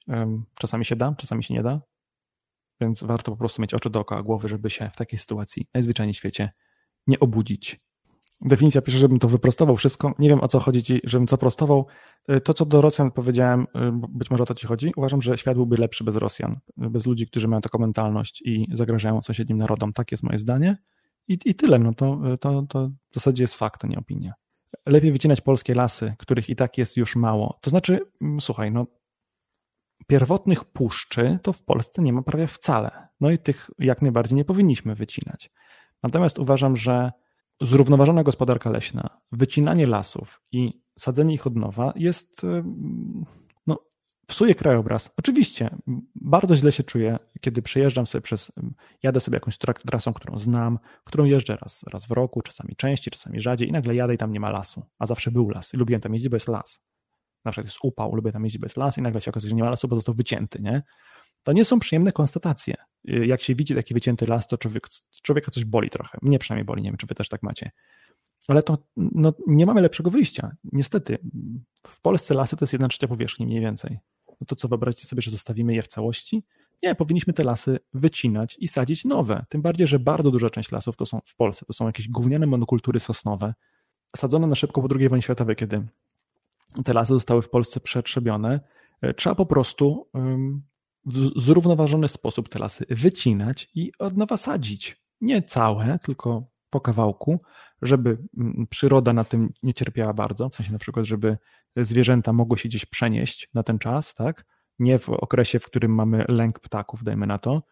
Czasami 0.59 0.85
się 0.85 0.95
da, 0.95 1.15
czasami 1.17 1.43
się 1.43 1.53
nie 1.53 1.63
da, 1.63 1.81
więc 2.81 3.03
warto 3.03 3.31
po 3.31 3.37
prostu 3.37 3.61
mieć 3.61 3.73
oczy 3.73 3.89
dookoła 3.89 4.23
głowy, 4.23 4.47
żeby 4.49 4.69
się 4.69 4.89
w 4.93 4.95
takiej 4.95 5.19
sytuacji 5.19 5.67
najzwyczajniej 5.73 6.13
w 6.13 6.17
świecie 6.17 6.51
nie 7.07 7.19
obudzić. 7.19 7.79
Definicja 8.41 8.81
pisze, 8.81 8.97
żebym 8.97 9.19
to 9.19 9.27
wyprostował 9.27 9.75
wszystko. 9.75 10.13
Nie 10.19 10.29
wiem 10.29 10.41
o 10.41 10.47
co 10.47 10.59
chodzi 10.59 10.83
ci, 10.83 11.01
żebym 11.03 11.27
co 11.27 11.37
prostował. 11.37 11.85
Y, 12.31 12.41
to, 12.41 12.53
co 12.53 12.65
do 12.65 12.81
Rosjan 12.81 13.11
powiedziałem, 13.11 13.61
y, 13.61 13.65
być 14.09 14.31
może 14.31 14.43
o 14.43 14.45
to 14.45 14.55
ci 14.55 14.67
chodzi. 14.67 14.93
Uważam, 14.95 15.21
że 15.21 15.37
świat 15.37 15.55
byłby 15.55 15.77
lepszy 15.77 16.03
bez 16.03 16.15
Rosjan, 16.15 16.59
bez 16.77 17.05
ludzi, 17.05 17.27
którzy 17.27 17.47
mają 17.47 17.61
taką 17.61 17.79
mentalność 17.79 18.41
i 18.45 18.67
zagrażają 18.73 19.21
sąsiednim 19.21 19.57
narodom. 19.57 19.93
Tak 19.93 20.11
jest 20.11 20.23
moje 20.23 20.39
zdanie. 20.39 20.77
I, 21.27 21.37
i 21.45 21.55
tyle. 21.55 21.79
No 21.79 21.93
to, 21.93 22.21
to, 22.39 22.61
to 22.69 22.87
w 23.11 23.15
zasadzie 23.15 23.43
jest 23.43 23.55
fakt, 23.55 23.85
a 23.85 23.87
nie 23.87 23.97
opinia. 23.97 24.33
Lepiej 24.85 25.11
wycinać 25.11 25.41
polskie 25.41 25.73
lasy, 25.73 26.13
których 26.17 26.49
i 26.49 26.55
tak 26.55 26.77
jest 26.77 26.97
już 26.97 27.15
mało. 27.15 27.57
To 27.61 27.69
znaczy, 27.69 27.99
mm, 28.21 28.41
słuchaj, 28.41 28.71
no 28.71 28.85
pierwotnych 30.07 30.65
puszczy 30.65 31.39
to 31.41 31.53
w 31.53 31.61
Polsce 31.61 32.01
nie 32.01 32.13
ma 32.13 32.21
prawie 32.21 32.47
wcale. 32.47 33.07
No 33.21 33.31
i 33.31 33.39
tych 33.39 33.69
jak 33.79 34.01
najbardziej 34.01 34.35
nie 34.35 34.45
powinniśmy 34.45 34.95
wycinać. 34.95 35.51
Natomiast 36.03 36.39
uważam, 36.39 36.77
że 36.77 37.11
zrównoważona 37.61 38.23
gospodarka 38.23 38.69
leśna, 38.69 39.21
wycinanie 39.31 39.87
lasów 39.87 40.41
i 40.51 40.81
sadzenie 40.99 41.33
ich 41.33 41.47
od 41.47 41.55
nowa 41.55 41.93
jest, 41.95 42.45
no, 43.67 43.79
psuje 44.27 44.55
krajobraz. 44.55 45.09
Oczywiście, 45.17 45.75
bardzo 46.15 46.55
źle 46.55 46.71
się 46.71 46.83
czuję, 46.83 47.19
kiedy 47.41 47.61
przejeżdżam 47.61 48.07
sobie 48.07 48.21
przez, 48.21 48.51
jadę 49.03 49.21
sobie 49.21 49.35
jakąś 49.35 49.57
trasą, 49.57 50.13
którą 50.13 50.39
znam, 50.39 50.79
którą 51.03 51.25
jeżdżę 51.25 51.57
raz, 51.61 51.83
raz 51.83 52.05
w 52.05 52.11
roku, 52.11 52.41
czasami 52.41 52.75
częściej, 52.75 53.11
czasami 53.11 53.41
rzadziej 53.41 53.69
i 53.69 53.71
nagle 53.71 53.95
jadę 53.95 54.13
i 54.13 54.17
tam 54.17 54.31
nie 54.31 54.39
ma 54.39 54.49
lasu, 54.49 54.83
a 54.99 55.05
zawsze 55.05 55.31
był 55.31 55.49
las 55.49 55.73
i 55.73 55.77
lubiłem 55.77 56.01
tam 56.01 56.13
jeździć, 56.13 56.29
bo 56.29 56.35
jest 56.35 56.47
las. 56.47 56.79
Na 57.45 57.51
przykład 57.51 57.65
jest 57.65 57.77
upał, 57.83 58.15
lubię 58.15 58.31
tam 58.31 58.43
jeździć, 58.43 58.61
bo 58.61 58.65
jest 58.65 58.77
las 58.77 58.97
i 58.97 59.01
nagle 59.01 59.21
się 59.21 59.31
okazuje, 59.31 59.49
że 59.49 59.55
nie 59.55 59.63
ma 59.63 59.69
lasu, 59.69 59.87
bo 59.87 59.95
został 59.95 60.15
wycięty, 60.15 60.61
nie? 60.61 60.83
To 61.45 61.53
nie 61.53 61.65
są 61.65 61.79
przyjemne 61.79 62.11
konstatacje. 62.11 62.75
Jak 63.03 63.41
się 63.41 63.55
widzi 63.55 63.75
taki 63.75 63.93
wycięty 63.93 64.27
las, 64.27 64.47
to 64.47 64.57
człowiek, 64.57 64.87
człowieka 65.23 65.51
coś 65.51 65.65
boli 65.65 65.89
trochę. 65.89 66.17
Mnie 66.21 66.39
przynajmniej 66.39 66.65
boli, 66.65 66.81
nie 66.81 66.89
wiem, 66.89 66.97
czy 66.97 67.07
wy 67.07 67.15
też 67.15 67.29
tak 67.29 67.43
macie. 67.43 67.71
Ale 68.47 68.63
to 68.63 68.77
no, 68.97 69.33
nie 69.47 69.65
mamy 69.65 69.81
lepszego 69.81 70.09
wyjścia. 70.09 70.55
Niestety, 70.63 71.17
w 71.87 72.01
Polsce 72.01 72.33
lasy 72.33 72.55
to 72.55 72.63
jest 72.63 72.73
jedna 72.73 72.87
trzecia 72.87 73.07
powierzchni 73.07 73.45
mniej 73.45 73.61
więcej. 73.61 73.99
No 74.27 74.47
to 74.47 74.55
co, 74.55 74.67
wyobraźcie 74.67 75.07
sobie, 75.07 75.21
że 75.21 75.31
zostawimy 75.31 75.75
je 75.75 75.81
w 75.81 75.87
całości? 75.87 76.43
Nie, 76.83 76.95
powinniśmy 76.95 77.33
te 77.33 77.43
lasy 77.43 77.79
wycinać 77.93 78.57
i 78.59 78.67
sadzić 78.67 79.05
nowe. 79.05 79.45
Tym 79.49 79.61
bardziej, 79.61 79.87
że 79.87 79.99
bardzo 79.99 80.31
duża 80.31 80.49
część 80.49 80.71
lasów 80.71 80.95
to 80.95 81.05
są 81.05 81.19
w 81.25 81.35
Polsce, 81.35 81.65
to 81.65 81.73
są 81.73 81.85
jakieś 81.85 82.09
gówniane 82.09 82.45
monokultury 82.45 82.99
sosnowe, 82.99 83.53
sadzone 84.15 84.47
na 84.47 84.55
szybko 84.55 84.81
po 84.81 84.95
II 84.95 85.09
wojnie 85.09 85.21
światowej, 85.21 85.55
kiedy 85.55 85.87
te 86.85 86.93
lasy 86.93 87.13
zostały 87.13 87.41
w 87.41 87.49
Polsce 87.49 87.79
przetrzebione. 87.79 88.59
E, 89.01 89.13
trzeba 89.13 89.35
po 89.35 89.45
prostu 89.45 90.07
w 91.05 91.41
zrównoważony 91.41 92.07
sposób 92.07 92.49
te 92.49 92.59
lasy 92.59 92.85
wycinać 92.89 93.69
i 93.75 93.91
od 93.99 94.17
nowa 94.17 94.37
sadzić. 94.37 95.05
Nie 95.21 95.41
całe, 95.41 95.99
tylko 95.99 96.47
po 96.69 96.81
kawałku, 96.81 97.39
żeby 97.81 98.17
mm, 98.37 98.67
przyroda 98.69 99.13
na 99.13 99.23
tym 99.23 99.53
nie 99.63 99.73
cierpiała 99.73 100.13
bardzo, 100.13 100.49
w 100.49 100.55
sensie 100.55 100.71
na 100.71 100.79
przykład, 100.79 101.05
żeby 101.05 101.37
zwierzęta 101.75 102.33
mogły 102.33 102.57
się 102.57 102.69
gdzieś 102.69 102.85
przenieść 102.85 103.49
na 103.53 103.63
ten 103.63 103.79
czas, 103.79 104.15
tak? 104.15 104.45
Nie 104.79 104.99
w 104.99 105.09
okresie, 105.09 105.59
w 105.59 105.65
którym 105.65 105.95
mamy 105.95 106.25
lęk 106.27 106.59
ptaków, 106.59 107.03
dajmy 107.03 107.27
na 107.27 107.37
to. 107.37 107.63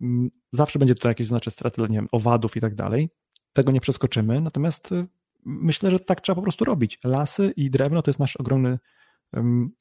Mm, 0.00 0.30
zawsze 0.52 0.78
będzie 0.78 0.94
to 0.94 1.08
jakieś 1.08 1.26
znaczy 1.26 1.50
straty, 1.50 1.82
nie 1.82 1.88
wiem, 1.88 2.08
owadów 2.12 2.56
i 2.56 2.60
tak 2.60 2.74
dalej. 2.74 3.10
Tego 3.52 3.72
nie 3.72 3.80
przeskoczymy, 3.80 4.40
natomiast 4.40 4.92
y, 4.92 5.06
myślę, 5.44 5.90
że 5.90 6.00
tak 6.00 6.20
trzeba 6.20 6.36
po 6.36 6.42
prostu 6.42 6.64
robić. 6.64 6.98
Lasy 7.04 7.52
i 7.56 7.70
drewno 7.70 8.02
to 8.02 8.10
jest 8.10 8.20
nasz 8.20 8.36
ogromny 8.36 8.78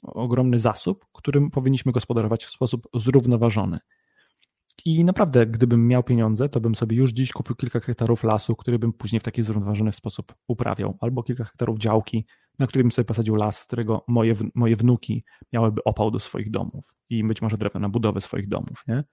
ogromny 0.04 0.60
zasób, 0.60 1.06
którym 1.14 1.52
powinniśmy 1.52 1.92
gospodarować 1.92 2.46
w 2.46 2.50
sposób 2.50 2.88
zrównoważony. 2.94 3.80
I 4.86 5.06
naprawdę, 5.06 5.46
gdybym 5.46 5.88
miał 5.88 6.04
pieniądze, 6.04 6.50
to 6.50 6.62
bym 6.62 6.76
sobie 6.76 6.98
już 6.98 7.12
dziś 7.12 7.32
kupił 7.32 7.56
kilka 7.56 7.80
hektarów 7.80 8.24
lasu, 8.24 8.56
który 8.56 8.80
bym 8.80 8.94
później 8.94 9.20
w 9.20 9.24
taki 9.24 9.44
zrównoważony 9.44 9.94
sposób 9.94 10.36
uprawiał, 10.48 10.98
albo 11.02 11.24
kilka 11.24 11.44
hektarów 11.44 11.80
działki, 11.80 12.26
na 12.60 12.68
którym 12.68 12.92
sobie 12.92 13.06
posadził 13.06 13.36
las, 13.36 13.60
z 13.60 13.66
którego 13.66 14.06
moje, 14.08 14.36
moje 14.56 14.76
wnuki 14.76 15.24
miałyby 15.54 15.84
opał 15.84 16.12
do 16.12 16.20
swoich 16.20 16.52
domów 16.52 16.86
i 17.10 17.24
być 17.24 17.42
może 17.42 17.58
drewno 17.58 17.80
na 17.80 17.90
budowę 17.90 18.22
swoich 18.22 18.48
domów, 18.48 18.84
nie? 18.88 19.04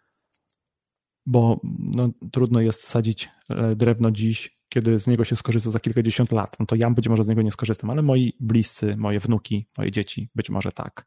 Bo 1.27 1.61
no, 1.79 2.09
trudno 2.33 2.61
jest 2.61 2.89
sadzić 2.89 3.29
e, 3.49 3.77
drewno 3.77 4.11
dziś 4.11 4.54
kiedy 4.69 5.01
z 5.01 5.07
niego 5.07 5.25
się 5.25 5.37
skorzysta 5.37 5.71
za 5.71 5.81
kilkadziesiąt 5.81 6.33
lat, 6.33 6.57
no 6.61 6.67
to 6.67 6.77
ja 6.77 6.91
być 6.91 7.09
może 7.09 7.25
z 7.25 7.29
niego 7.29 7.43
nie 7.43 7.53
skorzystam, 7.53 7.91
ale 7.91 8.03
moi 8.03 8.37
bliscy, 8.41 8.97
moje 8.97 9.21
wnuki, 9.21 9.69
moje 9.79 9.91
dzieci 9.91 10.31
być 10.35 10.51
może 10.51 10.73
tak. 10.73 11.07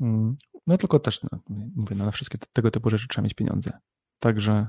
Mm, 0.00 0.36
no 0.66 0.76
tylko 0.76 0.98
też, 0.98 1.22
no, 1.22 1.38
mówię, 1.76 1.96
no, 1.96 2.04
na 2.04 2.10
wszystkie 2.10 2.38
tego 2.52 2.70
typu 2.70 2.90
rzeczy 2.90 3.08
trzeba 3.08 3.22
mieć 3.22 3.34
pieniądze. 3.34 3.78
Także, 4.18 4.66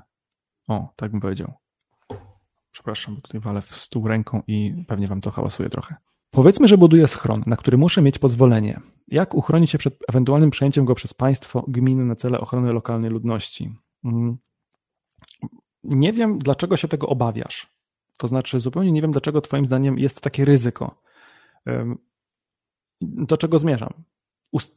o, 0.67 0.93
tak 0.95 1.11
bym 1.11 1.21
powiedział. 1.21 1.53
Przepraszam, 2.71 3.15
bo 3.15 3.21
tutaj 3.21 3.41
walę 3.41 3.61
w 3.61 3.75
stół 3.75 4.07
ręką 4.07 4.43
i 4.47 4.85
pewnie 4.87 5.07
wam 5.07 5.21
to 5.21 5.31
hałasuje 5.31 5.69
trochę. 5.69 5.95
Powiedzmy, 6.31 6.67
że 6.67 6.77
buduję 6.77 7.07
schron, 7.07 7.43
na 7.45 7.55
który 7.55 7.77
muszę 7.77 8.01
mieć 8.01 8.19
pozwolenie. 8.19 8.79
Jak 9.07 9.33
uchronić 9.33 9.71
się 9.71 9.77
przed 9.77 9.97
ewentualnym 10.09 10.49
przejęciem 10.49 10.85
go 10.85 10.95
przez 10.95 11.13
państwo, 11.13 11.65
gminy 11.67 12.05
na 12.05 12.15
cele 12.15 12.39
ochrony 12.39 12.73
lokalnej 12.73 13.11
ludności? 13.11 13.75
Mm. 14.03 14.37
Nie 15.83 16.13
wiem, 16.13 16.37
dlaczego 16.37 16.77
się 16.77 16.87
tego 16.87 17.07
obawiasz. 17.07 17.78
To 18.19 18.27
znaczy, 18.27 18.59
zupełnie 18.59 18.91
nie 18.91 19.01
wiem, 19.01 19.11
dlaczego 19.11 19.41
Twoim 19.41 19.65
zdaniem 19.65 19.99
jest 19.99 20.21
takie 20.21 20.45
ryzyko. 20.45 21.01
Do 23.01 23.37
czego 23.37 23.59
zmierzam? 23.59 23.93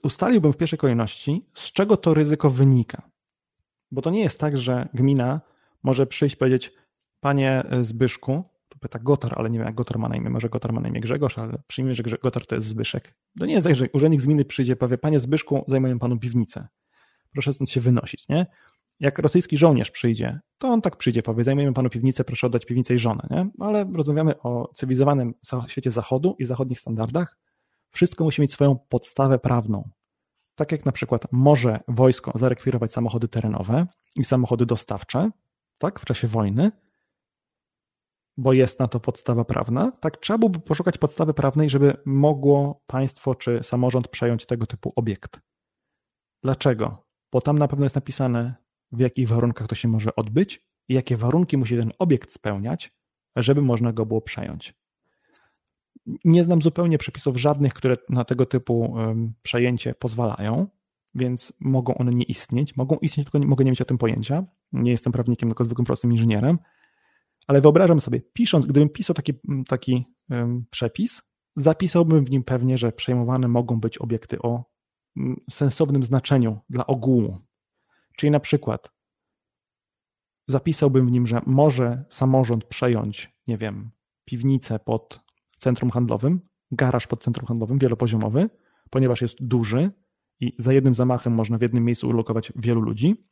Ustaliłbym 0.02 0.52
w 0.52 0.56
pierwszej 0.56 0.78
kolejności, 0.78 1.46
z 1.54 1.72
czego 1.72 1.96
to 1.96 2.14
ryzyko 2.14 2.50
wynika. 2.50 3.10
Bo 3.90 4.02
to 4.02 4.10
nie 4.10 4.20
jest 4.20 4.40
tak, 4.40 4.58
że 4.58 4.88
gmina 4.94 5.40
może 5.82 6.06
przyjść 6.06 6.34
i 6.34 6.38
powiedzieć, 6.38 6.72
panie 7.20 7.62
Zbyszku, 7.82 8.44
tu 8.68 8.78
pyta 8.78 8.98
Gotar, 8.98 9.34
ale 9.36 9.50
nie 9.50 9.58
wiem 9.58 9.66
jak 9.66 9.74
Gotar 9.74 9.98
ma 9.98 10.08
na 10.08 10.16
imię, 10.16 10.30
może 10.30 10.48
Gotar 10.48 10.72
ma 10.72 10.80
na 10.80 10.88
imię 10.88 11.00
Grzegorz, 11.00 11.38
ale 11.38 11.62
przyjmijmy, 11.66 11.94
że 11.94 12.18
Gotar 12.18 12.46
to 12.46 12.54
jest 12.54 12.66
Zbyszek. 12.66 13.14
To 13.38 13.46
nie 13.46 13.54
jest 13.54 13.66
tak, 13.66 13.76
że 13.76 13.86
urzędnik 13.92 14.20
z 14.20 14.26
gminy 14.26 14.44
przyjdzie 14.44 14.72
i 14.72 14.76
powie, 14.76 14.98
panie 14.98 15.20
Zbyszku, 15.20 15.64
zajmuję 15.68 15.98
panu 15.98 16.18
piwnicę. 16.18 16.68
Proszę 17.32 17.52
stąd 17.52 17.70
się 17.70 17.80
wynosić, 17.80 18.28
nie? 18.28 18.46
Jak 19.02 19.18
rosyjski 19.18 19.58
żołnierz 19.58 19.90
przyjdzie, 19.90 20.40
to 20.58 20.68
on 20.68 20.80
tak 20.80 20.96
przyjdzie, 20.96 21.22
powie, 21.22 21.44
zajmujemy 21.44 21.72
panu 21.72 21.90
piwnicę, 21.90 22.24
proszę 22.24 22.46
oddać 22.46 22.66
piwnicę 22.66 22.94
i 22.94 22.98
żonę, 22.98 23.26
nie? 23.30 23.46
Ale 23.60 23.86
rozmawiamy 23.94 24.38
o 24.38 24.70
cywilizowanym 24.74 25.34
świecie 25.66 25.90
zachodu 25.90 26.36
i 26.38 26.44
zachodnich 26.44 26.80
standardach. 26.80 27.38
Wszystko 27.90 28.24
musi 28.24 28.42
mieć 28.42 28.52
swoją 28.52 28.78
podstawę 28.88 29.38
prawną. 29.38 29.88
Tak 30.54 30.72
jak 30.72 30.84
na 30.84 30.92
przykład 30.92 31.26
może 31.32 31.80
wojsko 31.88 32.38
zarekwirować 32.38 32.92
samochody 32.92 33.28
terenowe 33.28 33.86
i 34.16 34.24
samochody 34.24 34.66
dostawcze, 34.66 35.30
tak, 35.78 36.00
w 36.00 36.04
czasie 36.04 36.28
wojny, 36.28 36.72
bo 38.36 38.52
jest 38.52 38.80
na 38.80 38.88
to 38.88 39.00
podstawa 39.00 39.44
prawna, 39.44 39.92
tak 40.00 40.16
trzeba 40.16 40.38
byłoby 40.38 40.60
poszukać 40.60 40.98
podstawy 40.98 41.34
prawnej, 41.34 41.70
żeby 41.70 41.96
mogło 42.06 42.82
państwo 42.86 43.34
czy 43.34 43.62
samorząd 43.62 44.08
przejąć 44.08 44.46
tego 44.46 44.66
typu 44.66 44.92
obiekt. 44.96 45.40
Dlaczego? 46.42 47.06
Bo 47.32 47.40
tam 47.40 47.58
na 47.58 47.68
pewno 47.68 47.84
jest 47.84 47.94
napisane, 47.94 48.62
w 48.92 49.00
jakich 49.00 49.28
warunkach 49.28 49.66
to 49.66 49.74
się 49.74 49.88
może 49.88 50.16
odbyć 50.16 50.66
i 50.88 50.94
jakie 50.94 51.16
warunki 51.16 51.56
musi 51.56 51.76
ten 51.76 51.92
obiekt 51.98 52.32
spełniać, 52.32 52.92
żeby 53.36 53.62
można 53.62 53.92
go 53.92 54.06
było 54.06 54.20
przejąć. 54.20 54.74
Nie 56.24 56.44
znam 56.44 56.62
zupełnie 56.62 56.98
przepisów 56.98 57.36
żadnych, 57.36 57.74
które 57.74 57.96
na 58.08 58.24
tego 58.24 58.46
typu 58.46 58.96
przejęcie 59.42 59.94
pozwalają, 59.94 60.66
więc 61.14 61.52
mogą 61.60 61.94
one 61.94 62.12
nie 62.12 62.24
istnieć. 62.24 62.76
Mogą 62.76 62.96
istnieć, 62.96 63.26
tylko 63.26 63.38
nie, 63.38 63.46
mogę 63.46 63.64
nie 63.64 63.70
mieć 63.70 63.80
o 63.80 63.84
tym 63.84 63.98
pojęcia. 63.98 64.44
Nie 64.72 64.90
jestem 64.90 65.12
prawnikiem, 65.12 65.48
tylko 65.48 65.64
zwykłym 65.64 65.86
prostym 65.86 66.12
inżynierem. 66.12 66.58
Ale 67.46 67.60
wyobrażam 67.60 68.00
sobie, 68.00 68.20
pisząc, 68.20 68.66
gdybym 68.66 68.88
pisał 68.88 69.14
taki, 69.14 69.32
taki 69.68 70.04
um, 70.30 70.64
przepis, 70.70 71.22
zapisałbym 71.56 72.24
w 72.24 72.30
nim 72.30 72.44
pewnie, 72.44 72.78
że 72.78 72.92
przejmowane 72.92 73.48
mogą 73.48 73.80
być 73.80 73.98
obiekty 73.98 74.38
o 74.38 74.64
um, 75.16 75.36
sensownym 75.50 76.02
znaczeniu 76.04 76.58
dla 76.70 76.86
ogółu. 76.86 77.38
Czyli 78.16 78.30
na 78.30 78.40
przykład 78.40 78.90
zapisałbym 80.48 81.06
w 81.06 81.10
nim, 81.10 81.26
że 81.26 81.40
może 81.46 82.04
samorząd 82.10 82.64
przejąć, 82.64 83.36
nie 83.46 83.58
wiem, 83.58 83.90
piwnicę 84.24 84.78
pod 84.78 85.20
centrum 85.58 85.90
handlowym, 85.90 86.40
garaż 86.70 87.06
pod 87.06 87.22
centrum 87.22 87.46
handlowym, 87.46 87.78
wielopoziomowy, 87.78 88.50
ponieważ 88.90 89.22
jest 89.22 89.36
duży 89.40 89.90
i 90.40 90.52
za 90.58 90.72
jednym 90.72 90.94
zamachem 90.94 91.32
można 91.32 91.58
w 91.58 91.62
jednym 91.62 91.84
miejscu 91.84 92.08
ulokować 92.08 92.52
wielu 92.56 92.80
ludzi, 92.80 93.26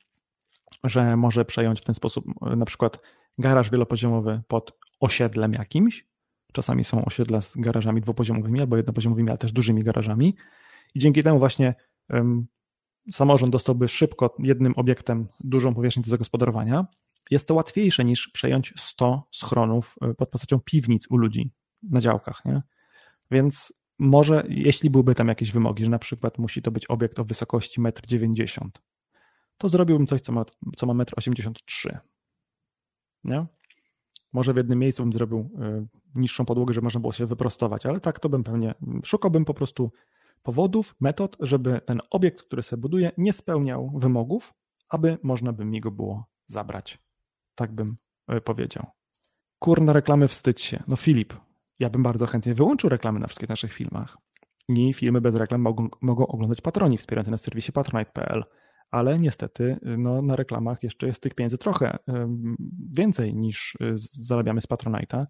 że 0.85 1.17
może 1.17 1.45
przejąć 1.45 1.81
w 1.81 1.85
ten 1.85 1.95
sposób 1.95 2.25
na 2.57 2.65
przykład 2.65 3.01
garaż 3.39 3.71
wielopoziomowy 3.71 4.43
pod 4.49 4.79
osiedlem 5.01 5.53
jakimś. 5.53 6.11
Czasami 6.53 6.85
są 6.85 7.05
osiedla 7.05 7.41
z 7.41 7.57
garażami 7.57 8.01
dwupoziomowymi 8.01 8.61
albo 8.61 8.77
jednopoziomowymi, 8.77 9.29
ale 9.29 9.39
też 9.39 9.53
dużymi 9.53 9.85
garażami. 9.85 10.37
I 10.95 10.99
dzięki 10.99 11.23
temu 11.23 11.39
właśnie 11.39 11.75
samorząd 13.13 13.53
dostałby 13.53 13.89
szybko 13.89 14.37
jednym 14.39 14.73
obiektem 14.77 15.29
dużą 15.41 15.75
powierzchnię 15.75 16.03
do 16.03 16.11
zagospodarowania. 16.11 16.87
Jest 17.31 17.49
to 17.49 17.55
łatwiejsze 17.55 18.05
niż 18.05 18.29
przejąć 18.29 18.75
100 18.77 19.29
schronów 19.33 19.97
e, 20.03 20.15
pod 20.15 20.31
postacią 20.31 20.61
piwnic 20.61 21.07
u 21.11 21.17
ludzi 21.17 21.51
na 21.83 22.01
działkach. 22.01 22.45
Nie? 22.45 22.63
Więc 23.31 23.73
może, 23.99 24.45
jeśli 24.49 24.91
byłyby 24.91 25.15
tam 25.15 25.29
jakieś 25.29 25.53
wymogi, 25.53 25.85
że 25.85 25.91
na 25.91 25.99
przykład 25.99 26.39
musi 26.39 26.63
to 26.63 26.71
być 26.71 26.87
obiekt 26.87 27.19
o 27.19 27.25
wysokości 27.25 27.81
1,90 27.81 28.63
m, 28.63 28.71
to 29.59 29.69
zrobiłbym 29.69 30.07
coś, 30.07 30.21
co 30.21 30.33
ma, 30.33 30.45
co 30.77 30.87
ma 30.87 30.95
1,83 31.05 31.91
m. 31.91 31.99
Nie? 33.25 33.47
Może 34.33 34.55
w 34.55 34.57
jednym 34.57 34.79
miejscu 34.79 35.03
bym 35.03 35.13
zrobił 35.13 35.39
y, 35.39 35.87
niższą 36.15 36.45
podłogę, 36.45 36.75
żeby 36.75 36.85
można 36.85 37.01
było 37.01 37.13
się 37.13 37.27
wyprostować, 37.27 37.87
ale 37.87 38.01
tak 38.01 38.21
to 38.21 38.29
bym 38.29 38.45
pewnie, 38.45 38.75
szukałbym 39.05 39.45
po 39.45 39.55
prostu 39.55 39.93
powodów, 40.43 40.95
metod, 41.01 41.37
żeby 41.41 41.81
ten 41.87 42.01
obiekt, 42.11 42.43
który 42.43 42.63
sobie 42.63 42.81
buduję, 42.81 43.13
nie 43.19 43.33
spełniał 43.33 43.93
wymogów, 43.95 44.55
aby 44.89 45.19
można 45.23 45.53
by 45.53 45.65
mi 45.65 45.81
go 45.81 45.91
było 45.91 46.25
zabrać. 46.47 46.99
Tak 47.55 47.73
bym 47.73 47.97
y, 48.33 48.41
powiedział. 48.41 48.87
Kurna 49.59 49.93
reklamy, 49.93 50.29
wstydź 50.29 50.61
się. 50.61 50.83
No 50.89 50.97
Filip, 50.97 51.35
ja 51.79 51.91
bym 51.91 52.03
bardzo 52.03 52.27
chętnie 52.27 52.55
wyłączył 52.55 52.91
reklamy 52.91 53.21
na 53.21 53.27
wszystkich 53.27 53.49
naszych 53.49 53.73
filmach. 53.73 54.17
I 54.69 54.95
filmy 54.95 55.21
bez 55.21 55.35
reklam 55.35 55.61
mogą, 55.61 55.89
mogą 56.01 56.27
oglądać 56.27 56.61
patroni 56.61 56.99
wspierający 56.99 57.31
na 57.31 57.39
serwisie 57.39 57.73
patronite.pl 57.73 58.45
ale 58.91 59.19
niestety 59.19 59.79
no, 59.83 60.23
na 60.23 60.37
reklamach 60.37 60.83
jeszcze 60.83 61.07
jest 61.07 61.23
tych 61.23 61.35
pieniędzy 61.35 61.59
trochę 61.59 61.99
więcej 62.91 63.35
niż 63.35 63.75
y, 63.75 63.95
zarabiamy 63.97 64.61
z 64.61 64.69
Patronite'a, 64.69 65.27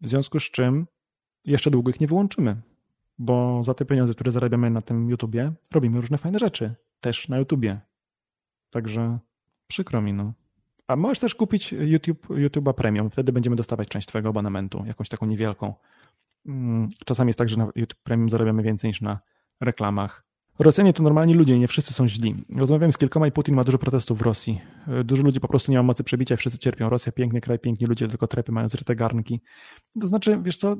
w 0.00 0.08
związku 0.08 0.40
z 0.40 0.50
czym 0.50 0.86
jeszcze 1.44 1.70
długo 1.70 1.90
ich 1.90 2.00
nie 2.00 2.06
wyłączymy, 2.06 2.62
bo 3.20 3.64
za 3.64 3.74
te 3.74 3.84
pieniądze, 3.84 4.14
które 4.14 4.32
zarabiamy 4.32 4.70
na 4.70 4.80
tym 4.80 5.10
YouTubie, 5.10 5.52
robimy 5.72 6.00
różne 6.00 6.18
fajne 6.18 6.38
rzeczy, 6.38 6.74
też 7.00 7.28
na 7.28 7.38
YouTubie. 7.38 7.80
Także 8.70 9.18
przykro 9.66 10.02
mi, 10.02 10.12
no. 10.12 10.32
A 10.86 10.96
możesz 10.96 11.18
też 11.18 11.34
kupić 11.34 11.72
YouTube, 11.72 12.26
YouTube'a 12.28 12.74
Premium, 12.74 13.10
wtedy 13.10 13.32
będziemy 13.32 13.56
dostawać 13.56 13.88
część 13.88 14.06
Twojego 14.06 14.28
abonamentu, 14.28 14.84
jakąś 14.86 15.08
taką 15.08 15.26
niewielką. 15.26 15.74
Mm, 16.46 16.88
czasami 17.06 17.28
jest 17.28 17.38
tak, 17.38 17.48
że 17.48 17.56
na 17.56 17.68
YouTube 17.76 18.02
Premium 18.02 18.28
zarabiamy 18.28 18.62
więcej 18.62 18.88
niż 18.88 19.00
na 19.00 19.20
reklamach. 19.60 20.29
Rosjanie 20.60 20.92
to 20.92 21.02
normalni 21.02 21.34
ludzie, 21.34 21.58
nie 21.58 21.68
wszyscy 21.68 21.94
są 21.94 22.08
źli. 22.08 22.34
Rozmawiałem 22.56 22.92
z 22.92 22.98
kilkoma 22.98 23.26
i 23.26 23.32
Putin 23.32 23.54
ma 23.54 23.64
dużo 23.64 23.78
protestów 23.78 24.18
w 24.18 24.22
Rosji. 24.22 24.60
Dużo 25.04 25.22
ludzi 25.22 25.40
po 25.40 25.48
prostu 25.48 25.72
nie 25.72 25.78
ma 25.78 25.82
mocy 25.82 26.04
przebicia 26.04 26.34
i 26.34 26.38
wszyscy 26.38 26.58
cierpią. 26.58 26.88
Rosja 26.88 27.12
piękny 27.12 27.40
kraj, 27.40 27.58
piękni 27.58 27.86
ludzie, 27.86 28.08
tylko 28.08 28.26
trepy 28.26 28.52
mają 28.52 28.68
zryte 28.68 28.96
garnki. 28.96 29.40
To 30.00 30.08
znaczy, 30.08 30.38
wiesz 30.42 30.56
co, 30.56 30.76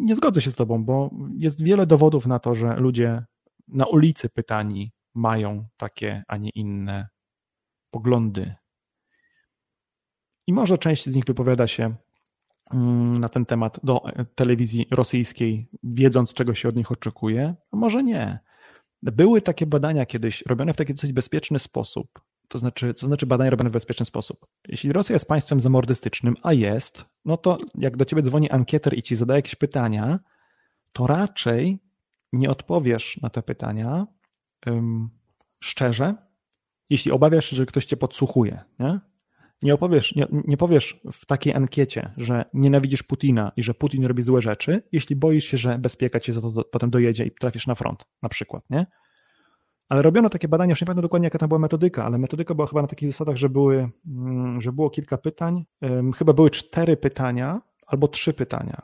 nie 0.00 0.16
zgodzę 0.16 0.40
się 0.40 0.52
z 0.52 0.56
tobą, 0.56 0.84
bo 0.84 1.10
jest 1.36 1.64
wiele 1.64 1.86
dowodów 1.86 2.26
na 2.26 2.38
to, 2.38 2.54
że 2.54 2.76
ludzie 2.76 3.24
na 3.68 3.86
ulicy 3.86 4.28
pytani 4.28 4.92
mają 5.14 5.66
takie, 5.76 6.22
a 6.28 6.36
nie 6.36 6.50
inne 6.50 7.08
poglądy. 7.90 8.54
I 10.46 10.52
może 10.52 10.78
część 10.78 11.04
z 11.04 11.14
nich 11.14 11.24
wypowiada 11.24 11.66
się 11.66 11.94
mm, 12.72 13.18
na 13.18 13.28
ten 13.28 13.46
temat 13.46 13.80
do 13.82 14.02
telewizji 14.34 14.86
rosyjskiej, 14.90 15.68
wiedząc, 15.82 16.34
czego 16.34 16.54
się 16.54 16.68
od 16.68 16.76
nich 16.76 16.92
oczekuje, 16.92 17.54
a 17.72 17.76
może 17.76 18.02
nie. 18.02 18.49
Były 19.02 19.42
takie 19.42 19.66
badania 19.66 20.06
kiedyś 20.06 20.42
robione 20.46 20.74
w 20.74 20.76
taki 20.76 20.94
dosyć 20.94 21.12
bezpieczny 21.12 21.58
sposób. 21.58 22.20
To 22.48 22.58
znaczy, 22.58 22.94
co 22.94 23.06
znaczy 23.06 23.26
badania 23.26 23.50
robione 23.50 23.70
w 23.70 23.72
bezpieczny 23.72 24.06
sposób? 24.06 24.46
Jeśli 24.68 24.92
Rosja 24.92 25.12
jest 25.12 25.28
państwem 25.28 25.60
zamordystycznym, 25.60 26.36
a 26.42 26.52
jest, 26.52 27.04
no 27.24 27.36
to 27.36 27.58
jak 27.74 27.96
do 27.96 28.04
ciebie 28.04 28.22
dzwoni 28.22 28.50
ankieter 28.50 28.98
i 28.98 29.02
ci 29.02 29.16
zadaje 29.16 29.38
jakieś 29.38 29.54
pytania, 29.54 30.18
to 30.92 31.06
raczej 31.06 31.78
nie 32.32 32.50
odpowiesz 32.50 33.18
na 33.22 33.30
te 33.30 33.42
pytania 33.42 34.06
um, 34.66 35.06
szczerze, 35.60 36.14
jeśli 36.90 37.12
obawiasz 37.12 37.44
się, 37.44 37.56
że 37.56 37.66
ktoś 37.66 37.84
cię 37.84 37.96
podsłuchuje. 37.96 38.60
Nie? 38.78 39.00
Nie 39.62 39.74
opowiesz, 39.74 40.14
nie, 40.14 40.26
nie 40.30 40.56
powiesz 40.56 41.00
w 41.12 41.26
takiej 41.26 41.54
ankiecie, 41.54 42.12
że 42.16 42.44
nienawidzisz 42.54 43.02
Putina 43.02 43.52
i 43.56 43.62
że 43.62 43.74
Putin 43.74 44.06
robi 44.06 44.22
złe 44.22 44.42
rzeczy, 44.42 44.82
jeśli 44.92 45.16
boisz 45.16 45.44
się, 45.44 45.56
że 45.56 45.78
bezpieka 45.78 46.20
cię 46.20 46.32
za 46.32 46.40
to 46.40 46.50
do, 46.50 46.64
potem 46.64 46.90
dojedzie 46.90 47.24
i 47.24 47.30
trafisz 47.30 47.66
na 47.66 47.74
front, 47.74 48.04
na 48.22 48.28
przykład, 48.28 48.64
nie? 48.70 48.86
Ale 49.88 50.02
robiono 50.02 50.28
takie 50.28 50.48
badania, 50.48 50.72
już 50.72 50.80
nie 50.80 50.86
pamiętam 50.86 51.02
dokładnie 51.02 51.26
jaka 51.26 51.38
tam 51.38 51.48
była 51.48 51.58
metodyka, 51.58 52.04
ale 52.04 52.18
metodyka 52.18 52.54
była 52.54 52.66
chyba 52.66 52.82
na 52.82 52.88
takich 52.88 53.08
zasadach, 53.08 53.36
że, 53.36 53.48
były, 53.48 53.90
mm, 54.06 54.60
że 54.60 54.72
było 54.72 54.90
kilka 54.90 55.18
pytań, 55.18 55.64
chyba 56.16 56.32
były 56.32 56.50
cztery 56.50 56.96
pytania 56.96 57.60
albo 57.86 58.08
trzy 58.08 58.32
pytania. 58.32 58.82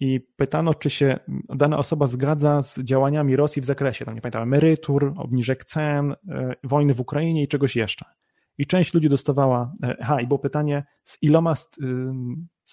I 0.00 0.20
pytano, 0.20 0.74
czy 0.74 0.90
się 0.90 1.18
dana 1.48 1.78
osoba 1.78 2.06
zgadza 2.06 2.62
z 2.62 2.78
działaniami 2.78 3.36
Rosji 3.36 3.62
w 3.62 3.64
zakresie, 3.64 4.04
tam 4.04 4.14
nie 4.14 4.20
pamiętam, 4.20 4.42
emerytur, 4.42 5.12
obniżek 5.16 5.64
cen, 5.64 6.12
e, 6.28 6.54
wojny 6.64 6.94
w 6.94 7.00
Ukrainie 7.00 7.42
i 7.42 7.48
czegoś 7.48 7.76
jeszcze. 7.76 8.04
I 8.58 8.66
część 8.66 8.94
ludzi 8.94 9.08
dostawała, 9.08 9.72
e, 9.82 9.96
aha, 10.00 10.20
i 10.20 10.26
było 10.26 10.38
pytanie, 10.38 10.84
z 11.04 11.18
iloma, 11.22 11.54
z, 11.56 11.68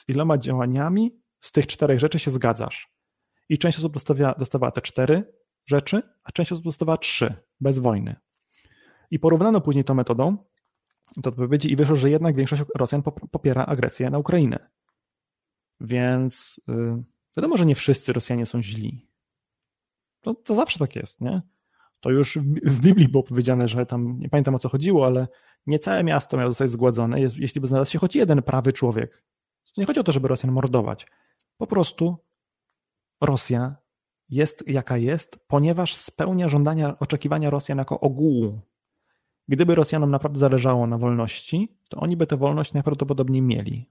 iloma 0.08 0.38
działaniami 0.38 1.22
z 1.40 1.52
tych 1.52 1.68
czterech 1.68 2.00
rzeczy 2.00 2.20
się 2.20 2.32
zgadzasz? 2.32 2.94
I 3.50 3.58
część 3.58 3.78
osób 3.78 3.94
dostawia, 3.94 4.36
dostawała 4.40 4.72
te 4.72 4.82
cztery 4.82 5.34
rzeczy, 5.66 6.02
a 6.24 6.32
część 6.32 6.52
osób 6.52 6.64
dostawała 6.66 6.98
trzy, 6.98 7.36
bez 7.60 7.80
wojny. 7.80 8.16
I 9.12 9.20
porównano 9.20 9.62
później 9.62 9.84
tą 9.84 9.94
metodą 9.94 10.38
do 11.18 11.30
odpowiedzi 11.30 11.72
i 11.72 11.76
wyszło, 11.76 11.96
że 11.96 12.10
jednak 12.10 12.36
większość 12.36 12.64
Rosjan 12.78 13.04
popiera 13.32 13.66
agresję 13.66 14.10
na 14.10 14.20
Ukrainę. 14.20 14.70
Więc 15.80 16.62
yy, 16.68 17.04
wiadomo, 17.38 17.58
że 17.58 17.66
nie 17.66 17.76
wszyscy 17.76 18.14
Rosjanie 18.14 18.46
są 18.46 18.62
źli. 18.62 19.10
To, 20.22 20.34
to 20.34 20.56
zawsze 20.56 20.80
tak 20.80 20.96
jest, 20.96 21.22
nie? 21.22 21.42
To 22.00 22.10
już 22.10 22.38
w 22.64 22.80
Biblii 22.80 23.08
było 23.08 23.24
powiedziane, 23.24 23.68
że 23.68 23.86
tam, 23.86 24.20
nie 24.20 24.30
pamiętam 24.30 24.56
o 24.56 24.60
co 24.60 24.70
chodziło, 24.70 25.06
ale 25.06 25.28
nie 25.68 25.80
całe 25.80 26.04
miasto 26.04 26.38
miało 26.38 26.52
zostać 26.52 26.70
zgładzone, 26.70 27.22
jeśli 27.22 27.62
by 27.62 27.68
znalazł 27.68 27.92
się 27.92 28.00
choć 28.00 28.16
jeden 28.16 28.42
prawy 28.42 28.74
człowiek. 28.74 29.24
Nie 29.78 29.86
chodzi 29.86 30.00
o 30.00 30.04
to, 30.04 30.12
żeby 30.12 30.28
Rosjan 30.28 30.52
mordować. 30.52 31.08
Po 31.58 31.68
prostu 31.68 32.18
Rosja 33.22 33.76
jest 34.30 34.68
jaka 34.68 34.98
jest, 34.98 35.40
ponieważ 35.48 35.96
spełnia 35.96 36.50
żądania, 36.50 37.00
oczekiwania 37.00 37.50
Rosjan 37.50 37.78
jako 37.78 38.00
ogółu. 38.00 38.62
Gdyby 39.48 39.76
Rosjanom 39.76 40.12
naprawdę 40.12 40.40
zależało 40.40 40.88
na 40.88 40.98
wolności, 40.98 41.78
to 41.90 42.00
oni 42.00 42.18
by 42.18 42.28
tę 42.28 42.38
wolność 42.38 42.74
najprawdopodobniej 42.74 43.42
mieli. 43.42 43.90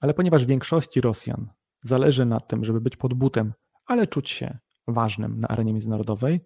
Ale 0.00 0.14
ponieważ 0.14 0.44
większości 0.44 1.00
Rosjan 1.00 1.48
zależy 1.82 2.24
na 2.26 2.40
tym, 2.40 2.64
żeby 2.64 2.80
być 2.80 2.96
pod 2.96 3.14
butem, 3.14 3.52
ale 3.86 4.06
czuć 4.06 4.30
się 4.30 4.58
ważnym 4.88 5.40
na 5.40 5.48
arenie 5.48 5.72
międzynarodowej, 5.72 6.40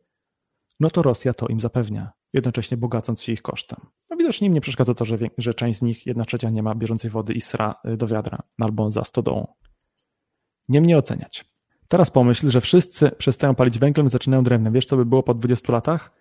no 0.80 0.90
to 0.90 1.02
Rosja 1.02 1.34
to 1.34 1.47
im 1.47 1.60
zapewnia, 1.60 2.12
jednocześnie 2.32 2.77
bogacąc 2.77 3.23
się 3.23 3.32
ich 3.32 3.43
kosztem. 3.43 3.78
No 4.11 4.16
widocznie 4.16 4.47
im 4.47 4.55
nie 4.55 4.61
przeszkadza 4.61 4.94
to, 4.94 5.05
że, 5.05 5.19
że 5.39 5.55
część 5.55 5.78
z 5.78 5.82
nich, 5.82 6.07
jedna 6.07 6.24
trzecia 6.24 6.51
nie 6.51 6.62
ma 6.62 6.74
bieżącej 6.74 7.11
wody 7.11 7.32
i 7.32 7.40
sra 7.40 7.74
y, 7.89 7.97
do 7.97 8.07
wiadra 8.07 8.39
albo 8.61 8.90
za 8.90 9.05
stodołą. 9.05 9.47
Nie 10.69 10.81
mnie 10.81 10.98
oceniać. 10.98 11.44
Teraz 11.89 12.11
pomyśl, 12.11 12.51
że 12.51 12.61
wszyscy 12.61 13.11
przestają 13.11 13.55
palić 13.55 13.78
węglem 13.78 14.07
i 14.07 14.11
zaczynają 14.11 14.44
drewnem. 14.44 14.73
Wiesz, 14.73 14.86
co 14.86 14.97
by 14.97 15.05
było 15.05 15.23
po 15.23 15.35
20 15.35 15.73
latach? 15.73 16.20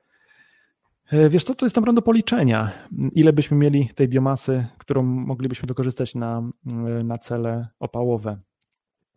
E, 1.11 1.29
wiesz 1.29 1.43
co, 1.43 1.55
to 1.55 1.65
jest 1.65 1.75
naprawdę 1.75 1.95
do 1.95 2.01
policzenia. 2.01 2.71
Ile 3.11 3.33
byśmy 3.33 3.57
mieli 3.57 3.89
tej 3.95 4.07
biomasy, 4.07 4.65
którą 4.77 5.03
moglibyśmy 5.03 5.67
wykorzystać 5.67 6.15
na, 6.15 6.49
na 7.03 7.17
cele 7.17 7.67
opałowe. 7.79 8.39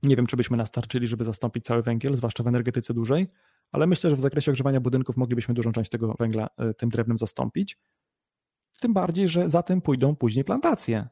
Nie 0.02 0.16
wiem, 0.16 0.26
czy 0.26 0.36
byśmy 0.36 0.56
nastarczyli, 0.56 1.06
żeby 1.06 1.24
zastąpić 1.24 1.64
cały 1.64 1.82
węgiel, 1.82 2.16
zwłaszcza 2.16 2.42
w 2.42 2.46
energetyce 2.46 2.94
dużej, 2.94 3.26
ale 3.72 3.86
myślę, 3.86 4.10
że 4.10 4.16
w 4.16 4.20
zakresie 4.20 4.50
ogrzewania 4.50 4.80
budynków 4.80 5.16
moglibyśmy 5.16 5.54
dużą 5.54 5.72
część 5.72 5.90
tego 5.90 6.14
węgla 6.18 6.48
e, 6.58 6.74
tym 6.74 6.88
drewnem 6.88 7.18
zastąpić. 7.18 7.78
Tym 8.80 8.92
bardziej, 8.92 9.28
że 9.28 9.50
za 9.50 9.62
tym 9.62 9.80
pójdą 9.80 10.16
później 10.16 10.44
plantacje 10.44 11.08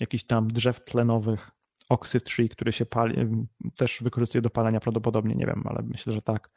jakichś 0.00 0.24
tam 0.24 0.48
drzew 0.48 0.84
tlenowych, 0.84 1.50
oxy 1.88 2.20
tree, 2.20 2.48
który 2.48 2.72
się 2.72 2.86
pali, 2.86 3.46
też 3.76 3.98
wykorzystuje 4.02 4.42
do 4.42 4.50
palenia 4.50 4.80
prawdopodobnie, 4.80 5.34
nie 5.34 5.46
wiem, 5.46 5.62
ale 5.66 5.82
myślę, 5.82 6.12
że 6.12 6.22
tak. 6.22 6.50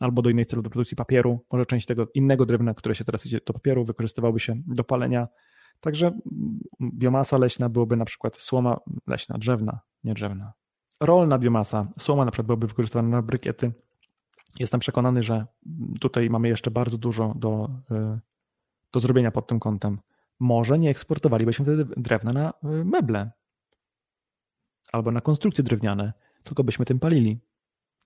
Albo 0.00 0.22
do 0.22 0.30
innych 0.30 0.46
celów, 0.46 0.64
do 0.64 0.70
produkcji 0.70 0.96
papieru. 0.96 1.40
Może 1.52 1.66
część 1.66 1.86
tego 1.86 2.06
innego 2.14 2.46
drewna, 2.46 2.74
które 2.74 2.94
się 2.94 3.04
teraz 3.04 3.26
idzie 3.26 3.40
do 3.46 3.52
papieru, 3.52 3.84
wykorzystywałoby 3.84 4.40
się 4.40 4.54
do 4.66 4.84
palenia. 4.84 5.28
Także 5.80 6.18
biomasa 6.80 7.38
leśna 7.38 7.68
byłoby 7.68 7.96
na 7.96 8.04
przykład 8.04 8.36
słoma 8.36 8.80
leśna, 9.06 9.38
drzewna, 9.38 9.80
nie 10.04 10.14
drzewna. 10.14 10.52
Rolna 11.00 11.38
biomasa, 11.38 11.88
słoma 11.98 12.24
na 12.24 12.30
przykład 12.30 12.46
byłaby 12.46 12.66
wykorzystywana 12.66 13.08
na 13.08 13.22
brykiety. 13.22 13.72
Jestem 14.58 14.80
przekonany, 14.80 15.22
że 15.22 15.46
tutaj 16.00 16.30
mamy 16.30 16.48
jeszcze 16.48 16.70
bardzo 16.70 16.98
dużo 16.98 17.34
do, 17.36 17.70
y, 17.90 18.20
do 18.92 19.00
zrobienia 19.00 19.30
pod 19.30 19.46
tym 19.46 19.60
kątem. 19.60 19.98
Może 20.40 20.78
nie 20.78 20.90
eksportowalibyśmy 20.90 21.64
wtedy 21.64 21.84
drewna 21.96 22.32
na 22.32 22.50
y, 22.50 22.84
meble 22.84 23.30
albo 24.92 25.12
na 25.12 25.20
konstrukcje 25.20 25.64
drewniane, 25.64 26.12
tylko 26.42 26.64
byśmy 26.64 26.84
tym 26.84 26.98
palili. 26.98 27.40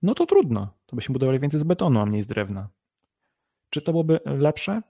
No 0.01 0.15
to 0.15 0.25
trudno. 0.25 0.73
To 0.85 0.95
byśmy 0.95 1.13
budowali 1.13 1.39
więcej 1.39 1.59
z 1.59 1.63
betonu, 1.63 1.99
a 1.99 2.05
mniej 2.05 2.23
z 2.23 2.27
drewna. 2.27 2.69
Czy 3.69 3.81
to 3.81 3.91
byłoby 3.91 4.19
lepsze? 4.25 4.81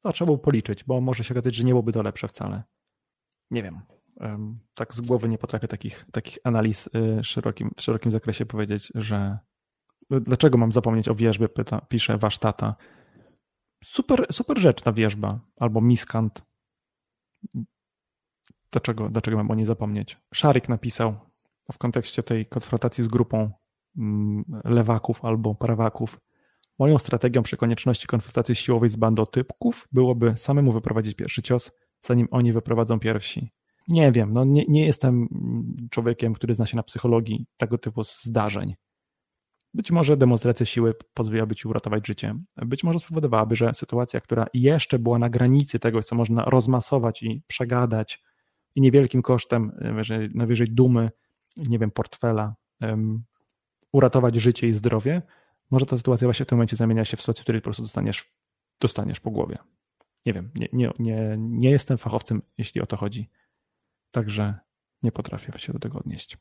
To 0.00 0.12
trzeba 0.12 0.26
było 0.26 0.38
policzyć, 0.38 0.84
bo 0.84 1.00
może 1.00 1.24
się 1.24 1.34
okazać, 1.34 1.54
że 1.54 1.64
nie 1.64 1.72
byłoby 1.72 1.92
to 1.92 2.02
lepsze 2.02 2.28
wcale. 2.28 2.62
Nie 3.50 3.62
wiem. 3.62 3.80
Tak 4.74 4.94
z 4.94 5.00
głowy 5.00 5.28
nie 5.28 5.38
potrafię 5.38 5.68
takich, 5.68 6.06
takich 6.12 6.38
analiz 6.44 6.86
y, 6.86 7.24
szerokim, 7.24 7.70
w 7.76 7.82
szerokim 7.82 8.10
zakresie 8.10 8.46
powiedzieć, 8.46 8.92
że 8.94 9.38
dlaczego 10.10 10.58
mam 10.58 10.72
zapomnieć 10.72 11.08
o 11.08 11.14
wierzbie, 11.14 11.48
pyta, 11.48 11.80
pisze 11.80 12.18
wasz 12.18 12.38
tata. 12.38 12.74
Super, 13.84 14.26
super 14.32 14.58
rzecz 14.60 14.82
ta 14.82 14.92
wierzba, 14.92 15.40
albo 15.56 15.80
miskant. 15.80 16.42
Dlaczego, 18.72 19.08
dlaczego 19.08 19.36
mam 19.36 19.50
o 19.50 19.54
niej 19.54 19.66
zapomnieć? 19.66 20.18
Szarik 20.34 20.68
napisał 20.68 21.14
w 21.72 21.78
kontekście 21.78 22.22
tej 22.22 22.46
konfrontacji 22.46 23.04
z 23.04 23.08
grupą 23.08 23.50
mm, 23.98 24.44
lewaków 24.64 25.24
albo 25.24 25.54
prawaków. 25.54 26.20
Moją 26.78 26.98
strategią 26.98 27.42
przy 27.42 27.56
konieczności 27.56 28.06
konfrontacji 28.06 28.54
siłowej 28.54 28.88
z 28.88 28.96
bandotypków 28.96 29.88
byłoby 29.92 30.36
samemu 30.36 30.72
wyprowadzić 30.72 31.14
pierwszy 31.14 31.42
cios, 31.42 31.70
zanim 32.02 32.28
oni 32.30 32.52
wyprowadzą 32.52 33.00
pierwsi. 33.00 33.52
Nie 33.88 34.12
wiem, 34.12 34.32
no 34.32 34.44
nie, 34.44 34.64
nie 34.68 34.86
jestem 34.86 35.28
człowiekiem, 35.90 36.34
który 36.34 36.54
zna 36.54 36.66
się 36.66 36.76
na 36.76 36.82
psychologii 36.82 37.46
tego 37.56 37.78
typu 37.78 38.04
zdarzeń. 38.04 38.74
Być 39.78 39.90
może 39.90 40.16
demonstracja 40.16 40.66
siły 40.66 40.94
pozwoliłaby 41.14 41.54
ci 41.54 41.68
uratować 41.68 42.06
życie. 42.06 42.34
Być 42.56 42.84
może 42.84 42.98
spowodowałaby, 42.98 43.56
że 43.56 43.74
sytuacja, 43.74 44.20
która 44.20 44.46
jeszcze 44.54 44.98
była 44.98 45.18
na 45.18 45.30
granicy 45.30 45.78
tego, 45.78 46.02
co 46.02 46.16
można 46.16 46.44
rozmasować 46.44 47.22
i 47.22 47.42
przegadać, 47.46 48.22
i 48.74 48.80
niewielkim 48.80 49.22
kosztem, 49.22 49.72
najwyżej 50.34 50.68
dumy, 50.70 51.10
nie 51.56 51.78
wiem, 51.78 51.90
portfela, 51.90 52.54
um, 52.80 53.24
uratować 53.92 54.34
życie 54.34 54.68
i 54.68 54.72
zdrowie, 54.72 55.22
może 55.70 55.86
ta 55.86 55.96
sytuacja 55.96 56.26
właśnie 56.26 56.44
w 56.44 56.48
tym 56.48 56.58
momencie 56.58 56.76
zamienia 56.76 57.04
się 57.04 57.16
w 57.16 57.20
sytuację, 57.20 57.40
w 57.40 57.44
której 57.44 57.60
po 57.60 57.64
prostu 57.64 57.82
dostaniesz, 57.82 58.32
dostaniesz 58.80 59.20
po 59.20 59.30
głowie. 59.30 59.58
Nie 60.26 60.32
wiem, 60.32 60.50
nie, 60.54 60.68
nie, 60.72 60.90
nie, 60.98 61.36
nie 61.38 61.70
jestem 61.70 61.98
fachowcem, 61.98 62.42
jeśli 62.58 62.80
o 62.80 62.86
to 62.86 62.96
chodzi. 62.96 63.30
Także 64.10 64.54
nie 65.02 65.12
potrafię 65.12 65.58
się 65.58 65.72
do 65.72 65.78
tego 65.78 65.98
odnieść. 65.98 66.38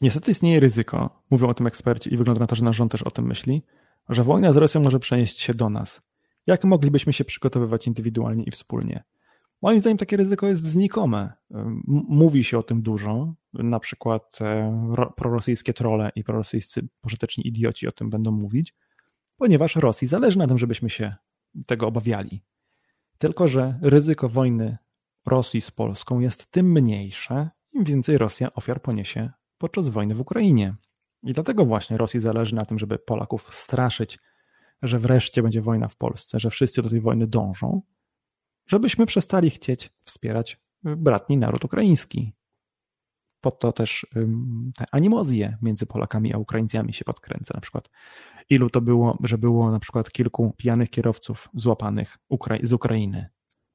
Niestety 0.00 0.30
istnieje 0.30 0.60
ryzyko, 0.60 1.22
mówią 1.30 1.48
o 1.48 1.54
tym 1.54 1.66
eksperci 1.66 2.14
i 2.14 2.16
wygląda 2.16 2.40
na 2.40 2.46
to, 2.46 2.56
że 2.56 2.64
nasz 2.64 2.76
rząd 2.76 2.92
też 2.92 3.02
o 3.02 3.10
tym 3.10 3.26
myśli, 3.26 3.62
że 4.08 4.24
wojna 4.24 4.52
z 4.52 4.56
Rosją 4.56 4.80
może 4.80 4.98
przenieść 4.98 5.40
się 5.40 5.54
do 5.54 5.70
nas. 5.70 6.02
Jak 6.46 6.64
moglibyśmy 6.64 7.12
się 7.12 7.24
przygotowywać 7.24 7.86
indywidualnie 7.86 8.44
i 8.44 8.50
wspólnie? 8.50 9.04
Moim 9.62 9.80
zdaniem 9.80 9.98
takie 9.98 10.16
ryzyko 10.16 10.46
jest 10.46 10.62
znikome. 10.62 11.32
Mówi 12.08 12.44
się 12.44 12.58
o 12.58 12.62
tym 12.62 12.82
dużo, 12.82 13.34
na 13.52 13.80
przykład 13.80 14.38
e, 14.40 15.10
prorosyjskie 15.16 15.74
trole 15.74 16.10
i 16.14 16.24
prorosyjscy 16.24 16.88
pożyteczni 17.00 17.48
idioci 17.48 17.88
o 17.88 17.92
tym 17.92 18.10
będą 18.10 18.30
mówić, 18.30 18.74
ponieważ 19.36 19.76
Rosji 19.76 20.08
zależy 20.08 20.38
na 20.38 20.46
tym, 20.46 20.58
żebyśmy 20.58 20.90
się 20.90 21.14
tego 21.66 21.86
obawiali. 21.86 22.42
Tylko, 23.18 23.48
że 23.48 23.78
ryzyko 23.82 24.28
wojny 24.28 24.78
Rosji 25.26 25.60
z 25.60 25.70
Polską 25.70 26.20
jest 26.20 26.50
tym 26.50 26.72
mniejsze, 26.72 27.50
im 27.72 27.84
więcej 27.84 28.18
Rosja 28.18 28.54
ofiar 28.54 28.82
poniesie 28.82 29.30
podczas 29.58 29.88
wojny 29.88 30.14
w 30.14 30.20
Ukrainie. 30.20 30.74
I 31.22 31.32
dlatego 31.32 31.64
właśnie 31.64 31.96
Rosji 31.96 32.20
zależy 32.20 32.54
na 32.54 32.64
tym, 32.64 32.78
żeby 32.78 32.98
Polaków 32.98 33.54
straszyć, 33.54 34.18
że 34.82 34.98
wreszcie 34.98 35.42
będzie 35.42 35.62
wojna 35.62 35.88
w 35.88 35.96
Polsce, 35.96 36.40
że 36.40 36.50
wszyscy 36.50 36.82
do 36.82 36.90
tej 36.90 37.00
wojny 37.00 37.26
dążą, 37.26 37.82
żebyśmy 38.66 39.06
przestali 39.06 39.50
chcieć 39.50 39.90
wspierać 40.04 40.60
bratni 40.82 41.36
naród 41.36 41.64
ukraiński. 41.64 42.32
Po 43.40 43.50
to 43.50 43.72
też 43.72 44.06
te 44.76 44.84
animozje 44.92 45.56
między 45.62 45.86
Polakami 45.86 46.34
a 46.34 46.38
Ukraińcami 46.38 46.92
się 46.92 47.04
podkręca. 47.04 47.54
Na 47.54 47.60
przykład 47.60 47.88
ilu 48.50 48.70
to 48.70 48.80
było, 48.80 49.18
że 49.24 49.38
było 49.38 49.70
na 49.70 49.78
przykład 49.78 50.10
kilku 50.10 50.54
pijanych 50.56 50.90
kierowców 50.90 51.48
złapanych 51.54 52.18
z 52.62 52.72
Ukrainy. 52.72 53.28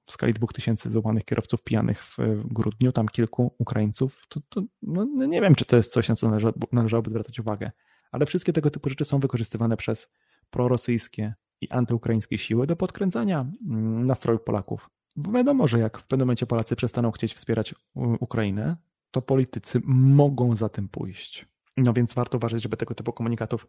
W 0.06 0.12
skali 0.12 0.34
dwóch 0.34 0.54
tysięcy 0.54 0.92
złapanych 0.92 1.26
kierowców 1.26 1.64
pijanych 1.64 2.04
w 2.04 2.18
grudniu, 2.46 2.92
tam 2.92 3.08
kilku 3.08 3.56
Ukraińców, 3.60 4.26
to, 4.30 4.40
to 4.50 4.62
no, 4.82 5.08
no 5.16 5.26
nie 5.26 5.42
wiem, 5.42 5.56
czy 5.56 5.66
to 5.66 5.76
jest 5.76 5.92
coś, 5.92 6.10
na 6.10 6.16
co 6.16 6.32
należałoby 6.72 7.10
zwracać 7.10 7.40
uwagę. 7.40 7.72
Ale 8.12 8.26
wszystkie 8.26 8.54
tego 8.54 8.70
typu 8.70 8.90
rzeczy 8.90 9.06
są 9.06 9.20
wykorzystywane 9.20 9.78
przez 9.78 10.12
prorosyjskie 10.50 11.34
i 11.62 11.70
antyukraińskie 11.70 12.38
siły 12.38 12.68
do 12.68 12.76
podkręcania 12.76 13.46
mm, 13.70 14.06
nastrojów 14.06 14.42
Polaków. 14.42 14.90
Bo 15.16 15.32
wiadomo, 15.32 15.68
że 15.68 15.80
jak 15.80 15.98
w 15.98 16.08
pewnym 16.08 16.26
momencie 16.26 16.46
Polacy 16.46 16.76
przestaną 16.76 17.12
chcieć 17.12 17.34
wspierać 17.34 17.76
Ukrainę, 18.20 18.78
to 19.12 19.22
politycy 19.22 19.82
mogą 19.86 20.56
za 20.56 20.70
tym 20.70 20.90
pójść. 20.90 21.46
No 21.78 21.94
więc 21.94 22.14
warto 22.14 22.38
uważać, 22.38 22.62
żeby 22.62 22.78
tego 22.78 22.96
typu 22.96 23.14
komunikatów 23.14 23.68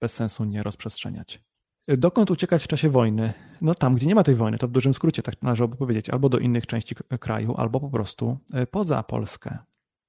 bez 0.00 0.14
sensu 0.14 0.44
nie 0.44 0.62
rozprzestrzeniać. 0.62 1.44
Dokąd 1.88 2.30
uciekać 2.30 2.64
w 2.64 2.68
czasie 2.68 2.88
wojny? 2.88 3.32
No 3.60 3.74
tam, 3.74 3.94
gdzie 3.94 4.06
nie 4.06 4.14
ma 4.14 4.22
tej 4.22 4.34
wojny, 4.34 4.58
to 4.58 4.68
w 4.68 4.70
dużym 4.70 4.94
skrócie 4.94 5.22
tak 5.22 5.42
należałoby 5.42 5.76
powiedzieć, 5.76 6.10
albo 6.10 6.28
do 6.28 6.38
innych 6.38 6.66
części 6.66 6.94
kraju, 7.20 7.54
albo 7.56 7.80
po 7.80 7.90
prostu 7.90 8.38
e, 8.52 8.66
poza 8.66 9.02
Polskę. 9.02 9.58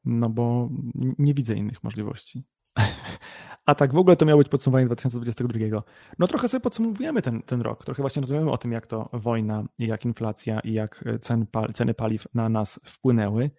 No 0.05 0.29
bo 0.29 0.69
nie 0.95 1.33
widzę 1.33 1.55
innych 1.55 1.83
możliwości. 1.83 2.43
A 3.65 3.75
tak 3.75 3.93
w 3.93 3.97
ogóle 3.97 4.15
to 4.15 4.25
miało 4.25 4.37
być 4.37 4.49
podsumowanie 4.49 4.85
2022. 4.85 5.83
No 6.19 6.27
trochę 6.27 6.49
sobie 6.49 6.61
podsumowujemy 6.61 7.21
ten, 7.21 7.41
ten 7.41 7.61
rok. 7.61 7.85
Trochę 7.85 8.03
właśnie 8.03 8.19
rozmawiamy 8.19 8.51
o 8.51 8.57
tym, 8.57 8.71
jak 8.71 8.87
to 8.87 9.09
wojna, 9.13 9.63
jak 9.79 10.05
inflacja 10.05 10.59
i 10.59 10.73
jak 10.73 11.03
cen, 11.21 11.45
ceny 11.73 11.93
paliw 11.93 12.27
na 12.33 12.49
nas 12.49 12.79
wpłynęły, 12.85 13.51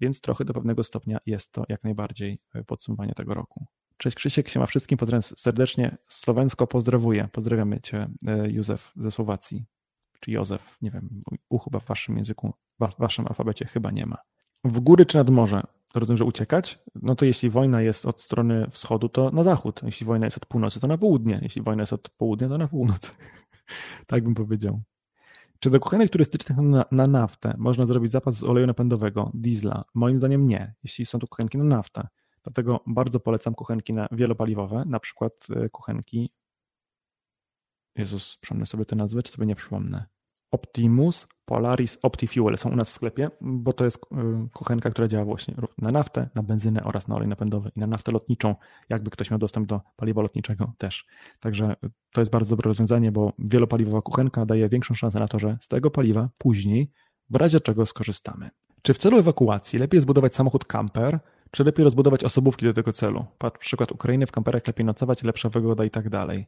więc 0.00 0.20
trochę 0.20 0.44
do 0.44 0.54
pewnego 0.54 0.84
stopnia 0.84 1.18
jest 1.26 1.52
to 1.52 1.64
jak 1.68 1.84
najbardziej 1.84 2.40
podsumowanie 2.66 3.12
tego 3.14 3.34
roku. 3.34 3.66
Cześć 4.04 4.16
Krzysiek, 4.16 4.48
się 4.48 4.60
ma 4.60 4.66
wszystkim, 4.66 4.98
pozdrawiam 4.98 5.22
serdecznie. 5.22 5.96
Słowensko 6.08 6.66
pozdrawuję. 6.66 7.28
Pozdrawiamy 7.32 7.80
Cię 7.80 8.08
e, 8.26 8.50
Józef 8.50 8.92
ze 8.96 9.10
Słowacji. 9.10 9.64
Czy 10.20 10.30
Józef, 10.30 10.78
nie 10.82 10.90
wiem, 10.90 11.08
u 11.48 11.58
chyba 11.58 11.80
w 11.80 11.84
Waszym 11.84 12.16
języku, 12.16 12.54
w 12.80 12.98
Waszym 12.98 13.26
alfabecie 13.26 13.66
chyba 13.66 13.90
nie 13.90 14.06
ma. 14.06 14.16
W 14.64 14.80
góry 14.80 15.06
czy 15.06 15.18
nad 15.18 15.30
morze? 15.30 15.62
rozumiem, 15.94 16.18
że 16.18 16.24
uciekać, 16.24 16.78
no 16.94 17.14
to 17.14 17.24
jeśli 17.24 17.50
wojna 17.50 17.82
jest 17.82 18.06
od 18.06 18.20
strony 18.20 18.66
wschodu, 18.70 19.08
to 19.08 19.30
na 19.30 19.42
zachód. 19.42 19.80
Jeśli 19.84 20.06
wojna 20.06 20.26
jest 20.26 20.36
od 20.36 20.46
północy, 20.46 20.80
to 20.80 20.86
na 20.86 20.98
południe. 20.98 21.38
Jeśli 21.42 21.62
wojna 21.62 21.82
jest 21.82 21.92
od 21.92 22.08
południa, 22.08 22.48
to 22.48 22.58
na 22.58 22.68
północ. 22.68 23.14
tak 24.06 24.24
bym 24.24 24.34
powiedział. 24.34 24.82
Czy 25.58 25.70
do 25.70 25.80
kuchenek 25.80 26.10
turystycznych 26.10 26.58
na, 26.58 26.84
na, 26.90 27.06
naftę 27.06 27.54
można 27.58 27.86
zrobić 27.86 28.10
zapas 28.10 28.34
z 28.34 28.44
oleju 28.44 28.66
napędowego, 28.66 29.30
diesla? 29.34 29.84
Moim 29.94 30.18
zdaniem 30.18 30.48
nie, 30.48 30.74
jeśli 30.82 31.06
są 31.06 31.18
to 31.18 31.26
kuchenki 31.26 31.58
na 31.58 31.64
naftę. 31.64 32.08
Dlatego 32.44 32.80
bardzo 32.86 33.20
polecam 33.20 33.54
kuchenki 33.54 33.92
na 33.92 34.08
wielopaliwowe, 34.12 34.84
na 34.86 35.00
przykład 35.00 35.32
e, 35.56 35.68
kuchenki. 35.68 36.30
Jezus, 37.96 38.36
przypomnę 38.40 38.66
sobie 38.66 38.84
te 38.84 38.96
nazwy, 38.96 39.22
czy 39.22 39.32
sobie 39.32 39.46
nie 39.46 39.54
przypomnę. 39.54 40.06
Optimus 40.50 41.28
Polaris 41.44 41.98
OptiFuel 42.02 42.58
są 42.58 42.70
u 42.70 42.76
nas 42.76 42.90
w 42.90 42.92
sklepie, 42.92 43.30
bo 43.40 43.72
to 43.72 43.84
jest 43.84 43.96
y, 43.96 44.00
kuchenka, 44.52 44.90
która 44.90 45.08
działa 45.08 45.24
właśnie 45.24 45.54
na 45.78 45.92
naftę, 45.92 46.28
na 46.34 46.42
benzynę 46.42 46.84
oraz 46.84 47.08
na 47.08 47.16
olej 47.16 47.28
napędowy 47.28 47.70
i 47.76 47.80
na 47.80 47.86
naftę 47.86 48.12
lotniczą, 48.12 48.54
jakby 48.88 49.10
ktoś 49.10 49.30
miał 49.30 49.38
dostęp 49.38 49.68
do 49.68 49.80
paliwa 49.96 50.22
lotniczego 50.22 50.72
też. 50.78 51.06
Także 51.40 51.76
to 52.12 52.20
jest 52.20 52.32
bardzo 52.32 52.50
dobre 52.50 52.68
rozwiązanie, 52.68 53.12
bo 53.12 53.32
wielopaliwowa 53.38 54.02
kuchenka 54.02 54.46
daje 54.46 54.68
większą 54.68 54.94
szansę 54.94 55.20
na 55.20 55.28
to, 55.28 55.38
że 55.38 55.58
z 55.60 55.68
tego 55.68 55.90
paliwa 55.90 56.28
później 56.38 56.90
w 57.30 57.36
razie 57.36 57.60
czego 57.60 57.86
skorzystamy. 57.86 58.50
Czy 58.82 58.94
w 58.94 58.98
celu 58.98 59.18
ewakuacji 59.18 59.78
lepiej 59.78 60.00
zbudować 60.00 60.34
samochód 60.34 60.64
camper, 60.64 61.20
czy 61.54 61.64
lepiej 61.64 61.84
rozbudować 61.84 62.24
osobówki 62.24 62.66
do 62.66 62.74
tego 62.74 62.92
celu? 62.92 63.24
Patrz 63.38 63.58
przykład 63.58 63.92
Ukrainy, 63.92 64.26
w 64.26 64.32
kamperach 64.32 64.66
lepiej 64.66 64.86
nocować, 64.86 65.22
lepsza 65.22 65.48
wygoda 65.48 65.84
i 65.84 65.90
tak 65.90 66.08
dalej. 66.08 66.46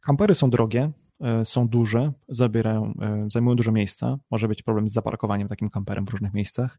Kampery 0.00 0.34
są 0.34 0.50
drogie, 0.50 0.90
e, 1.20 1.44
są 1.44 1.68
duże, 1.68 2.12
zabierają, 2.28 2.94
e, 3.00 3.28
zajmują 3.32 3.56
dużo 3.56 3.72
miejsca. 3.72 4.18
Może 4.30 4.48
być 4.48 4.62
problem 4.62 4.88
z 4.88 4.92
zaparkowaniem 4.92 5.48
takim 5.48 5.70
kamperem 5.70 6.06
w 6.06 6.08
różnych 6.08 6.34
miejscach. 6.34 6.78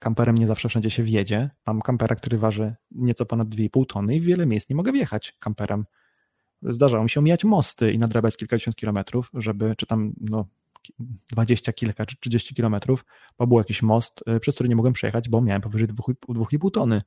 Kamperem 0.00 0.38
nie 0.38 0.46
zawsze 0.46 0.68
wszędzie 0.68 0.90
się 0.90 1.02
wjedzie. 1.02 1.50
Mam 1.66 1.82
kampera, 1.82 2.16
który 2.16 2.38
waży 2.38 2.74
nieco 2.90 3.26
ponad 3.26 3.48
2,5 3.48 3.86
tony 3.86 4.14
i 4.14 4.20
w 4.20 4.24
wiele 4.24 4.46
miejsc 4.46 4.70
nie 4.70 4.76
mogę 4.76 4.92
wjechać 4.92 5.36
kamperem. 5.38 5.84
Zdarzało 6.62 7.04
mi 7.04 7.10
się 7.10 7.20
omijać 7.20 7.44
mosty 7.44 7.92
i 7.92 7.98
nadrabiać 7.98 8.36
kilkadziesiąt 8.36 8.76
kilometrów, 8.76 9.30
żeby, 9.34 9.74
czy 9.76 9.86
tam 9.86 10.12
no, 10.20 10.46
20 11.32 11.72
kilka 11.72 12.06
czy 12.06 12.16
30 12.20 12.54
kilometrów, 12.54 13.04
bo 13.38 13.46
był 13.46 13.58
jakiś 13.58 13.82
most, 13.82 14.24
e, 14.26 14.40
przez 14.40 14.54
który 14.54 14.68
nie 14.68 14.76
mogłem 14.76 14.92
przejechać, 14.92 15.28
bo 15.28 15.40
miałem 15.40 15.62
powyżej 15.62 15.88
2,5 15.88 16.70
tony. 16.70 17.02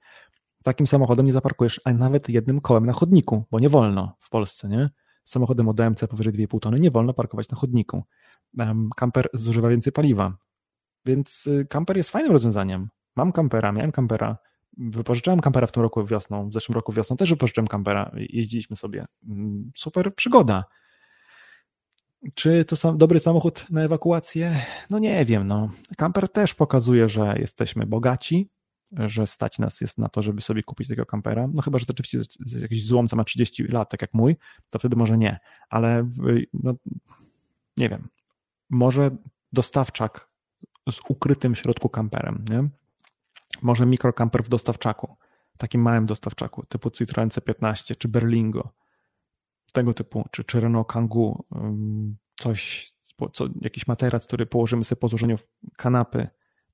Takim 0.63 0.87
samochodem 0.87 1.25
nie 1.25 1.33
zaparkujesz 1.33 1.81
ani 1.85 1.99
nawet 1.99 2.29
jednym 2.29 2.61
kołem 2.61 2.85
na 2.85 2.93
chodniku, 2.93 3.43
bo 3.51 3.59
nie 3.59 3.69
wolno 3.69 4.17
w 4.19 4.29
Polsce, 4.29 4.67
nie? 4.67 4.89
Samochodem 5.25 5.69
o 5.69 5.73
DMC 5.73 6.07
powyżej 6.07 6.33
2,5 6.33 6.59
tony 6.59 6.79
nie 6.79 6.91
wolno 6.91 7.13
parkować 7.13 7.49
na 7.49 7.57
chodniku. 7.57 8.03
Kamper 8.95 9.29
zużywa 9.33 9.69
więcej 9.69 9.93
paliwa, 9.93 10.37
więc 11.05 11.47
y, 11.47 11.65
kamper 11.65 11.97
jest 11.97 12.09
fajnym 12.09 12.31
rozwiązaniem. 12.31 12.89
Mam 13.15 13.31
kampera, 13.31 13.71
miałem 13.71 13.91
kampera, 13.91 14.37
wypożyczyłem 14.77 15.39
kampera 15.39 15.67
w 15.67 15.71
tym 15.71 15.83
roku 15.83 16.05
wiosną, 16.05 16.49
w 16.49 16.53
zeszłym 16.53 16.75
roku 16.75 16.93
wiosną 16.93 17.17
też 17.17 17.29
wypożyczyłem 17.29 17.67
kampera, 17.67 18.11
jeździliśmy 18.15 18.75
sobie. 18.75 19.05
Mm, 19.27 19.71
super 19.75 20.15
przygoda. 20.15 20.63
Czy 22.35 22.65
to 22.65 22.75
sam, 22.75 22.97
dobry 22.97 23.19
samochód 23.19 23.65
na 23.69 23.81
ewakuację? 23.81 24.61
No 24.89 24.99
nie 24.99 25.25
wiem. 25.25 25.47
No. 25.47 25.69
Kamper 25.97 26.29
też 26.29 26.55
pokazuje, 26.55 27.09
że 27.09 27.35
jesteśmy 27.39 27.85
bogaci, 27.85 28.49
że 28.91 29.27
stać 29.27 29.59
nas 29.59 29.81
jest 29.81 29.97
na 29.97 30.09
to, 30.09 30.21
żeby 30.21 30.41
sobie 30.41 30.63
kupić 30.63 30.87
takiego 30.87 31.05
kampera. 31.05 31.47
No 31.53 31.61
chyba, 31.61 31.79
że 31.79 31.85
jest 32.13 32.61
jakiś 32.61 32.85
złom, 32.85 33.07
co 33.07 33.15
ma 33.15 33.23
30 33.23 33.63
lat, 33.63 33.89
tak 33.89 34.01
jak 34.01 34.13
mój, 34.13 34.35
to 34.69 34.79
wtedy 34.79 34.95
może 34.95 35.17
nie. 35.17 35.39
Ale 35.69 36.09
no, 36.53 36.73
nie 37.77 37.89
wiem. 37.89 38.07
Może 38.69 39.11
dostawczak 39.53 40.29
z 40.91 40.99
ukrytym 41.09 41.55
środku 41.55 41.89
kamperem, 41.89 42.45
nie? 42.49 42.69
Może 43.61 43.85
mikrokamper 43.85 44.43
w 44.43 44.49
dostawczaku, 44.49 45.15
takim 45.57 45.81
małym 45.81 46.05
dostawczaku, 46.05 46.65
typu 46.65 46.91
Citroen 46.91 47.29
C15 47.29 47.97
czy 47.97 48.07
Berlingo, 48.07 48.73
tego 49.71 49.93
typu, 49.93 50.25
czy, 50.31 50.43
czy 50.43 50.59
Renault 50.59 50.87
Kangoo, 50.87 51.43
coś, 52.39 52.91
co, 53.33 53.47
jakiś 53.61 53.87
materac, 53.87 54.27
który 54.27 54.45
położymy 54.45 54.83
sobie 54.83 54.99
po 54.99 55.07
złożeniu 55.07 55.35
kanapy 55.77 56.27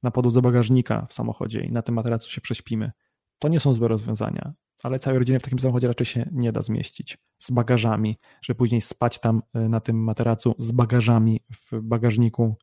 na 0.03 0.11
podłodze 0.11 0.41
bagażnika 0.41 1.07
w 1.09 1.13
samochodzie 1.13 1.61
i 1.61 1.71
na 1.71 1.81
tym 1.81 1.95
materacu 1.95 2.29
się 2.29 2.41
prześpimy. 2.41 2.91
To 3.39 3.47
nie 3.47 3.59
są 3.59 3.73
złe 3.73 3.87
rozwiązania, 3.87 4.53
ale 4.83 4.99
całej 4.99 5.19
rodziny 5.19 5.39
w 5.39 5.41
takim 5.41 5.59
samochodzie 5.59 5.87
raczej 5.87 6.05
się 6.05 6.29
nie 6.31 6.51
da 6.51 6.61
zmieścić. 6.61 7.17
Z 7.39 7.51
bagażami, 7.51 8.19
żeby 8.41 8.57
później 8.57 8.81
spać 8.81 9.19
tam 9.19 9.41
y, 9.55 9.69
na 9.69 9.79
tym 9.79 10.03
materacu 10.03 10.55
z 10.59 10.71
bagażami 10.71 11.41
w 11.49 11.81
bagażniku. 11.81 12.55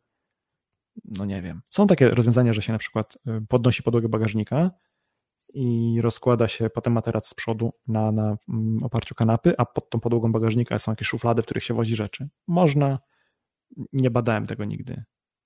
No 1.05 1.25
nie 1.25 1.43
wiem. 1.43 1.63
Są 1.71 1.87
takie 1.87 2.11
rozwiązania, 2.11 2.53
że 2.53 2.63
się 2.63 2.73
na 2.73 2.79
przykład 2.79 3.17
y, 3.17 3.47
podnosi 3.49 3.83
podłogę 3.83 4.09
bagażnika 4.09 4.71
i 5.55 5.99
rozkłada 6.01 6.49
się 6.49 6.71
potem 6.71 6.93
materac 6.93 7.29
z 7.29 7.35
przodu 7.35 7.73
na, 7.89 8.13
na 8.13 8.37
mm, 8.49 8.79
oparciu 8.83 9.15
kanapy, 9.15 9.55
a 9.59 9.65
pod 9.65 9.91
tą 9.91 10.01
podłogą 10.01 10.33
bagażnika 10.33 10.79
są 10.79 10.93
jakieś 10.93 11.09
szuflady, 11.09 11.43
w 11.43 11.45
których 11.45 11.65
się 11.65 11.75
wozi 11.75 11.97
rzeczy. 11.97 12.29
Można, 12.47 12.99
nie 13.93 14.11
badałem 14.11 14.47
tego 14.47 14.65
nigdy. 14.65 15.05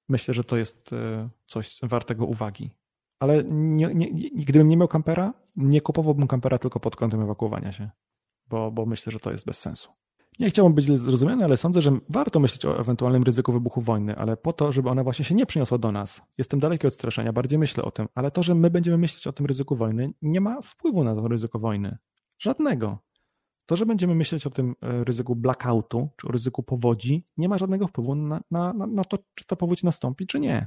Myślę, 0.09 0.35
że 0.35 0.45
to 0.45 0.57
jest 0.57 0.93
e, 0.93 1.29
coś 1.47 1.79
wartego 1.83 2.27
uwagi. 2.27 2.71
Ale 3.19 3.45
nie, 3.45 3.95
nie, 3.95 4.31
gdybym 4.35 4.69
nie 4.69 4.77
miał 4.77 4.89
kampera, 4.89 5.33
nie 5.57 5.81
kupowałbym 5.81 6.27
kampera 6.27 6.59
tylko 6.59 6.81
pod 6.81 6.97
kątem 6.97 7.23
ewakuowania 7.23 7.73
się, 7.73 7.91
bo, 8.47 8.71
bo 8.71 8.87
myślę, 8.87 9.13
że 9.13 9.21
to 9.21 9.33
jest 9.33 9.47
bez 9.47 9.59
sensu. 9.59 9.91
Nie 10.41 10.51
chciałbym 10.51 10.75
być 10.75 10.99
zrozumiany, 10.99 11.45
ale 11.45 11.57
sądzę, 11.57 11.83
że 11.83 11.91
warto 12.09 12.41
myśleć 12.41 12.65
o 12.65 12.81
ewentualnym 12.81 13.23
ryzyku 13.23 13.53
wybuchu 13.53 13.81
wojny, 13.81 14.17
ale 14.17 14.37
po 14.37 14.53
to, 14.53 14.73
żeby 14.73 14.89
ona 14.89 15.05
właśnie 15.05 15.25
się 15.25 15.35
nie 15.35 15.47
przyniosła 15.47 15.79
do 15.79 15.93
nas. 15.93 16.23
Jestem 16.39 16.61
daleki 16.61 16.87
od 16.87 16.95
straszenia, 16.95 17.33
bardziej 17.33 17.59
myślę 17.59 17.85
o 17.85 17.91
tym, 17.91 18.09
ale 18.15 18.31
to, 18.31 18.43
że 18.43 18.55
my 18.55 18.71
będziemy 18.71 18.99
myśleć 18.99 19.27
o 19.27 19.33
tym 19.33 19.47
ryzyku 19.47 19.77
wojny, 19.77 20.13
nie 20.23 20.41
ma 20.41 20.63
wpływu 20.63 21.05
na 21.05 21.15
to 21.15 21.29
ryzyko 21.29 21.59
wojny. 21.59 21.99
Żadnego. 22.39 22.99
To, 23.67 23.77
że 23.77 23.87
będziemy 23.87 24.15
myśleć 24.15 24.47
o 24.47 24.51
tym 24.51 24.75
e, 24.83 25.05
ryzyku 25.05 25.37
blackoutu, 25.37 26.09
czy 26.17 26.29
o 26.29 26.33
ryzyku 26.33 26.63
powodzi, 26.63 27.25
nie 27.37 27.49
ma 27.49 27.59
żadnego 27.59 27.87
wpływu 27.87 28.15
na, 28.15 28.41
na, 28.51 28.73
na 28.73 29.05
to, 29.05 29.19
czy 29.35 29.45
ta 29.47 29.57
powódź 29.57 29.83
nastąpi, 29.83 30.27
czy 30.27 30.41
nie. 30.41 30.67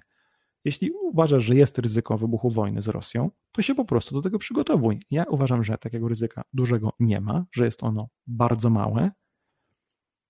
Jeśli 0.65 0.91
uważasz, 0.91 1.44
że 1.44 1.56
jest 1.56 1.80
ryzyko 1.80 2.18
wybuchu 2.18 2.49
wojny 2.49 2.81
z 2.81 2.88
Rosją, 2.88 3.31
to 3.52 3.61
się 3.61 3.76
po 3.76 3.85
prostu 3.85 4.15
do 4.15 4.22
tego 4.22 4.39
przygotowuj. 4.39 4.99
Ja 5.11 5.23
uważam, 5.23 5.64
że 5.64 5.77
takiego 5.77 6.07
ryzyka 6.07 6.44
dużego 6.53 6.94
nie 6.99 7.22
ma, 7.22 7.45
że 7.52 7.65
jest 7.65 7.84
ono 7.84 8.10
bardzo 8.27 8.69
małe, 8.69 9.11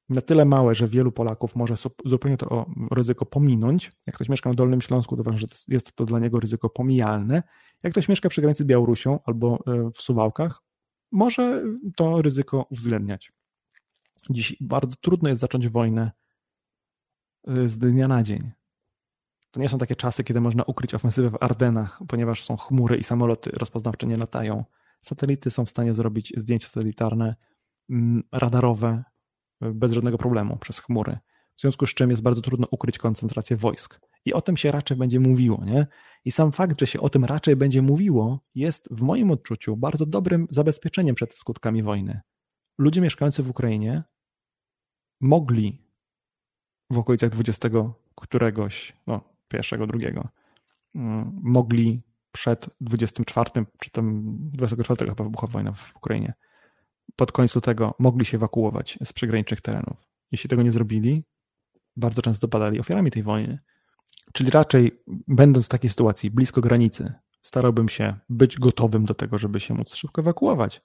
na 0.10 0.22
tyle 0.22 0.46
małe, 0.46 0.76
że 0.76 0.88
wielu 0.88 1.12
Polaków 1.12 1.56
może 1.56 1.76
zupełnie 2.06 2.38
to 2.38 2.66
ryzyko 2.92 3.26
pominąć. 3.26 3.92
Jak 4.06 4.16
ktoś 4.16 4.30
mieszka 4.30 4.50
na 4.50 4.56
Dolnym 4.56 4.82
Śląsku, 4.82 5.16
to 5.16 5.22
uważam, 5.22 5.40
że 5.40 5.48
jest 5.68 5.96
to 5.96 6.06
dla 6.06 6.20
niego 6.20 6.40
ryzyko 6.40 6.70
pomijalne. 6.70 7.44
Jak 7.84 7.94
ktoś 7.94 8.10
mieszka 8.10 8.30
przy 8.30 8.42
granicy 8.42 8.64
z 8.64 8.68
Białorusią 8.68 9.20
albo 9.26 9.60
e, 9.68 9.92
w 9.92 10.02
Suwałkach, 10.02 10.62
może 11.12 11.64
to 11.96 12.22
ryzyko 12.22 12.66
uwzględniać. 12.70 13.32
Dziś 14.30 14.58
bardzo 14.62 14.96
trudno 15.02 15.30
jest 15.30 15.42
zacząć 15.42 15.68
wojnę 15.68 16.12
e, 17.48 17.70
z 17.70 17.78
dnia 17.78 18.08
na 18.08 18.24
dzień. 18.24 18.52
To 19.52 19.60
nie 19.60 19.70
są 19.70 19.78
takie 19.78 19.96
czasy, 19.96 20.24
kiedy 20.24 20.42
można 20.42 20.64
ukryć 20.64 20.94
ofensywę 20.94 21.30
w 21.30 21.44
Ardenach, 21.44 22.00
ponieważ 22.08 22.44
są 22.44 22.58
chmury 22.58 22.98
i 22.98 23.04
samoloty 23.04 23.50
rozpoznawcze 23.50 24.08
nie 24.08 24.18
latają. 24.18 24.66
Satelity 25.02 25.52
są 25.52 25.66
w 25.66 25.70
stanie 25.70 25.94
zrobić 25.94 26.34
zdjęcia 26.38 26.68
satelitarne, 26.68 27.36
mm, 27.90 28.24
radarowe, 28.32 29.04
bez 29.62 29.92
żadnego 29.92 30.18
problemu 30.18 30.58
przez 30.58 30.80
chmury. 30.80 31.18
W 31.56 31.62
związku 31.62 31.88
z 31.88 31.94
czym 31.94 32.10
jest 32.10 32.22
bardzo 32.22 32.42
trudno 32.42 32.68
ukryć 32.72 32.98
koncentrację 32.98 33.58
wojsk. 33.58 34.00
I 34.26 34.34
o 34.34 34.42
tym 34.42 34.58
się 34.58 34.72
raczej 34.72 34.98
będzie 34.98 35.20
mówiło, 35.20 35.64
nie? 35.66 35.88
I 36.26 36.32
sam 36.32 36.52
fakt, 36.52 36.80
że 36.80 36.88
się 36.88 37.00
o 37.00 37.10
tym 37.10 37.26
raczej 37.26 37.56
będzie 37.56 37.82
mówiło, 37.82 38.40
jest 38.56 38.88
w 38.92 39.02
moim 39.02 39.32
odczuciu 39.32 39.78
bardzo 39.78 40.06
dobrym 40.06 40.48
zabezpieczeniem 40.50 41.16
przed 41.16 41.38
skutkami 41.38 41.84
wojny. 41.84 42.22
Ludzie 42.78 43.02
mieszkający 43.02 43.44
w 43.44 43.50
Ukrainie 43.50 44.04
mogli 45.22 45.82
w 46.92 46.98
okolicach 46.98 47.30
20 47.30 47.70
któregoś, 48.16 48.94
no 49.08 49.22
pierwszego, 49.48 49.88
drugiego, 49.88 50.28
mm, 50.96 51.40
mogli 51.44 52.02
przed 52.32 52.70
24, 52.82 53.66
czy 53.80 53.92
tam 53.92 54.24
24 54.40 55.10
chyba 55.10 55.24
wybuchła 55.24 55.48
wojna 55.48 55.72
w 55.72 55.96
Ukrainie, 55.96 56.34
pod 57.16 57.32
końcu 57.32 57.62
tego 57.62 57.94
mogli 58.00 58.26
się 58.26 58.38
ewakuować 58.38 59.00
z 59.04 59.14
przygranicznych 59.14 59.62
terenów. 59.62 59.98
Jeśli 60.32 60.50
tego 60.50 60.62
nie 60.62 60.72
zrobili, 60.72 61.24
bardzo 61.96 62.22
często 62.22 62.48
padali 62.48 62.80
ofiarami 62.80 63.12
tej 63.12 63.24
wojny. 63.24 63.60
Czyli 64.34 64.50
raczej, 64.50 65.04
będąc 65.28 65.66
w 65.66 65.70
takiej 65.70 65.90
sytuacji 65.90 66.32
blisko 66.32 66.62
granicy, 66.62 67.14
starałbym 67.44 67.90
się 67.90 68.16
być 68.30 68.60
gotowym 68.60 69.06
do 69.06 69.14
tego, 69.14 69.38
żeby 69.38 69.60
się 69.60 69.74
móc 69.74 69.96
szybko 69.96 70.22
ewakuować. 70.22 70.82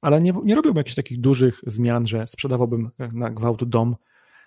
Ale 0.00 0.20
nie, 0.20 0.32
nie 0.44 0.54
robiłbym 0.54 0.80
jakichś 0.80 0.96
takich 0.96 1.20
dużych 1.20 1.60
zmian, 1.66 2.06
że 2.06 2.26
sprzedawałbym 2.26 2.90
na 3.12 3.30
gwałt 3.30 3.64
dom, 3.64 3.96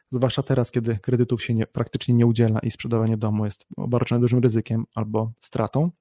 zwłaszcza 0.09 0.43
teraz, 0.43 0.71
kiedy 0.71 0.99
kredytów 0.99 1.43
się 1.43 1.53
nie, 1.53 1.67
praktycznie 1.67 2.13
nie 2.13 2.25
udziela 2.25 2.59
i 2.59 2.71
sprzedawanie 2.71 3.17
domu 3.17 3.45
jest 3.45 3.65
obarczone 3.77 4.21
dużym 4.21 4.39
ryzykiem 4.39 4.85
albo 4.95 5.31
stratą. 5.39 5.91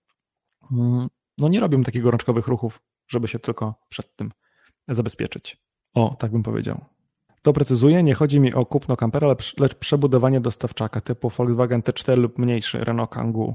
Mm, 0.73 1.09
no 1.39 1.49
nie 1.49 1.61
robiłbym 1.61 1.85
takich 1.85 2.03
gorączkowych 2.03 2.47
ruchów, 2.49 2.83
żeby 3.09 3.29
się 3.29 3.39
tylko 3.39 3.75
przed 3.89 4.17
tym 4.17 4.33
zabezpieczyć. 4.89 5.63
O, 5.95 6.17
tak 6.19 6.33
bym 6.33 6.43
powiedział. 6.43 6.85
Doprecyzuję, 7.45 8.03
nie 8.03 8.15
chodzi 8.15 8.41
mi 8.41 8.55
o 8.55 8.67
kupno 8.67 8.97
kampera, 8.97 9.29
lecz 9.59 9.75
przebudowanie 9.75 10.41
dostawczaka 10.41 11.01
typu 11.01 11.31
Volkswagen 11.31 11.81
T4 11.81 12.19
lub 12.19 12.39
mniejszy 12.39 12.85
Renault 12.85 13.11
Kangoo. 13.11 13.55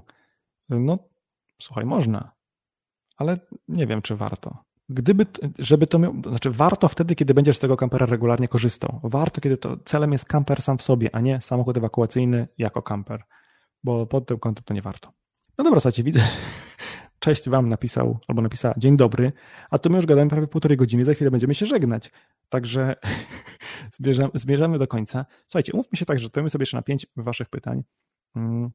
No, 0.70 1.00
słuchaj, 1.62 1.86
można, 1.86 2.32
ale 3.18 3.40
nie 3.68 3.88
wiem, 3.88 4.02
czy 4.02 4.16
warto. 4.16 4.58
Gdyby, 4.90 5.26
żeby 5.60 5.88
to 5.88 6.00
miał, 6.00 6.14
znaczy 6.22 6.52
warto 6.52 6.88
wtedy, 6.88 7.16
kiedy 7.16 7.34
będziesz 7.34 7.58
z 7.58 7.60
tego 7.60 7.78
kampera 7.78 8.06
regularnie 8.06 8.48
korzystał. 8.48 9.00
Warto, 9.04 9.42
kiedy 9.42 9.58
to 9.58 9.78
celem 9.86 10.12
jest 10.12 10.26
kamper 10.26 10.62
sam 10.62 10.78
w 10.78 10.82
sobie, 10.82 11.16
a 11.16 11.20
nie 11.22 11.42
samochód 11.42 11.78
ewakuacyjny 11.78 12.48
jako 12.58 12.82
kamper, 12.82 13.24
bo 13.84 14.06
pod 14.06 14.28
tym 14.28 14.40
kątem 14.40 14.64
to 14.64 14.74
nie 14.74 14.82
warto. 14.82 15.14
No 15.58 15.64
dobra, 15.64 15.80
słuchajcie, 15.80 16.04
widzę, 16.04 16.22
cześć 17.20 17.50
wam 17.50 17.70
napisał 17.70 18.20
albo 18.28 18.42
napisała 18.42 18.74
dzień 18.78 18.98
dobry, 18.98 19.32
a 19.70 19.80
tu 19.80 19.90
my 19.90 19.96
już 19.96 20.06
gadamy 20.06 20.30
prawie 20.30 20.48
półtorej 20.48 20.78
godziny, 20.78 21.06
za 21.06 21.14
chwilę 21.14 21.32
będziemy 21.32 21.54
się 21.54 21.66
żegnać. 21.66 22.12
Także 22.50 22.96
zmierzamy, 24.34 24.80
do 24.80 24.88
końca. 24.88 25.26
Słuchajcie, 25.48 25.74
umówmy 25.74 25.98
się 25.98 26.06
tak, 26.06 26.20
że 26.20 26.26
odpowiemy 26.26 26.50
sobie 26.50 26.62
jeszcze 26.62 26.78
na 26.78 26.84
pięć 26.84 27.08
waszych 27.16 27.50
pytań 27.50 27.84
mm. 28.36 28.70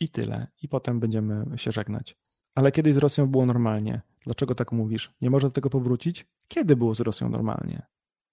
i 0.00 0.08
tyle. 0.08 0.46
I 0.62 0.68
potem 0.68 1.00
będziemy 1.00 1.58
się 1.58 1.72
żegnać. 1.72 2.16
Ale 2.54 2.72
kiedyś 2.72 2.94
z 2.94 2.96
Rosją 2.96 3.26
było 3.26 3.46
normalnie. 3.46 4.02
Dlaczego 4.24 4.54
tak 4.54 4.72
mówisz? 4.72 5.14
Nie 5.20 5.30
można 5.30 5.48
do 5.48 5.52
tego 5.52 5.70
powrócić? 5.70 6.26
Kiedy 6.48 6.76
było 6.76 6.94
z 6.94 7.00
Rosją 7.00 7.28
normalnie? 7.28 7.86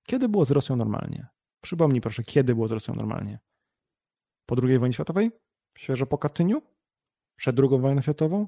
Kiedy 0.07 0.30
było 0.30 0.45
z 0.45 0.51
Rosją 0.51 0.76
normalnie? 0.76 1.27
Przypomnij 1.61 2.01
proszę, 2.01 2.23
kiedy 2.23 2.55
było 2.55 2.67
z 2.67 2.72
Rosją 2.72 2.95
normalnie? 2.95 3.39
Po 4.45 4.55
II 4.63 4.80
wojnie 4.80 4.93
światowej? 4.93 5.31
Świeżo 5.77 6.05
po 6.05 6.17
Katyniu? 6.17 6.61
Przed 7.35 7.59
II 7.59 7.80
wojną 7.80 8.01
światową? 8.01 8.47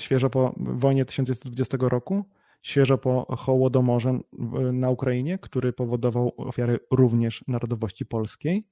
Świeżo 0.00 0.30
po 0.30 0.54
wojnie 0.56 1.04
1920 1.04 1.76
roku, 1.80 2.24
świeżo 2.62 2.98
po 2.98 3.36
Hołodomorze 3.36 4.18
na 4.72 4.90
Ukrainie, 4.90 5.38
który 5.38 5.72
powodował 5.72 6.32
ofiary 6.36 6.78
również 6.90 7.44
narodowości 7.48 8.06
polskiej, 8.06 8.68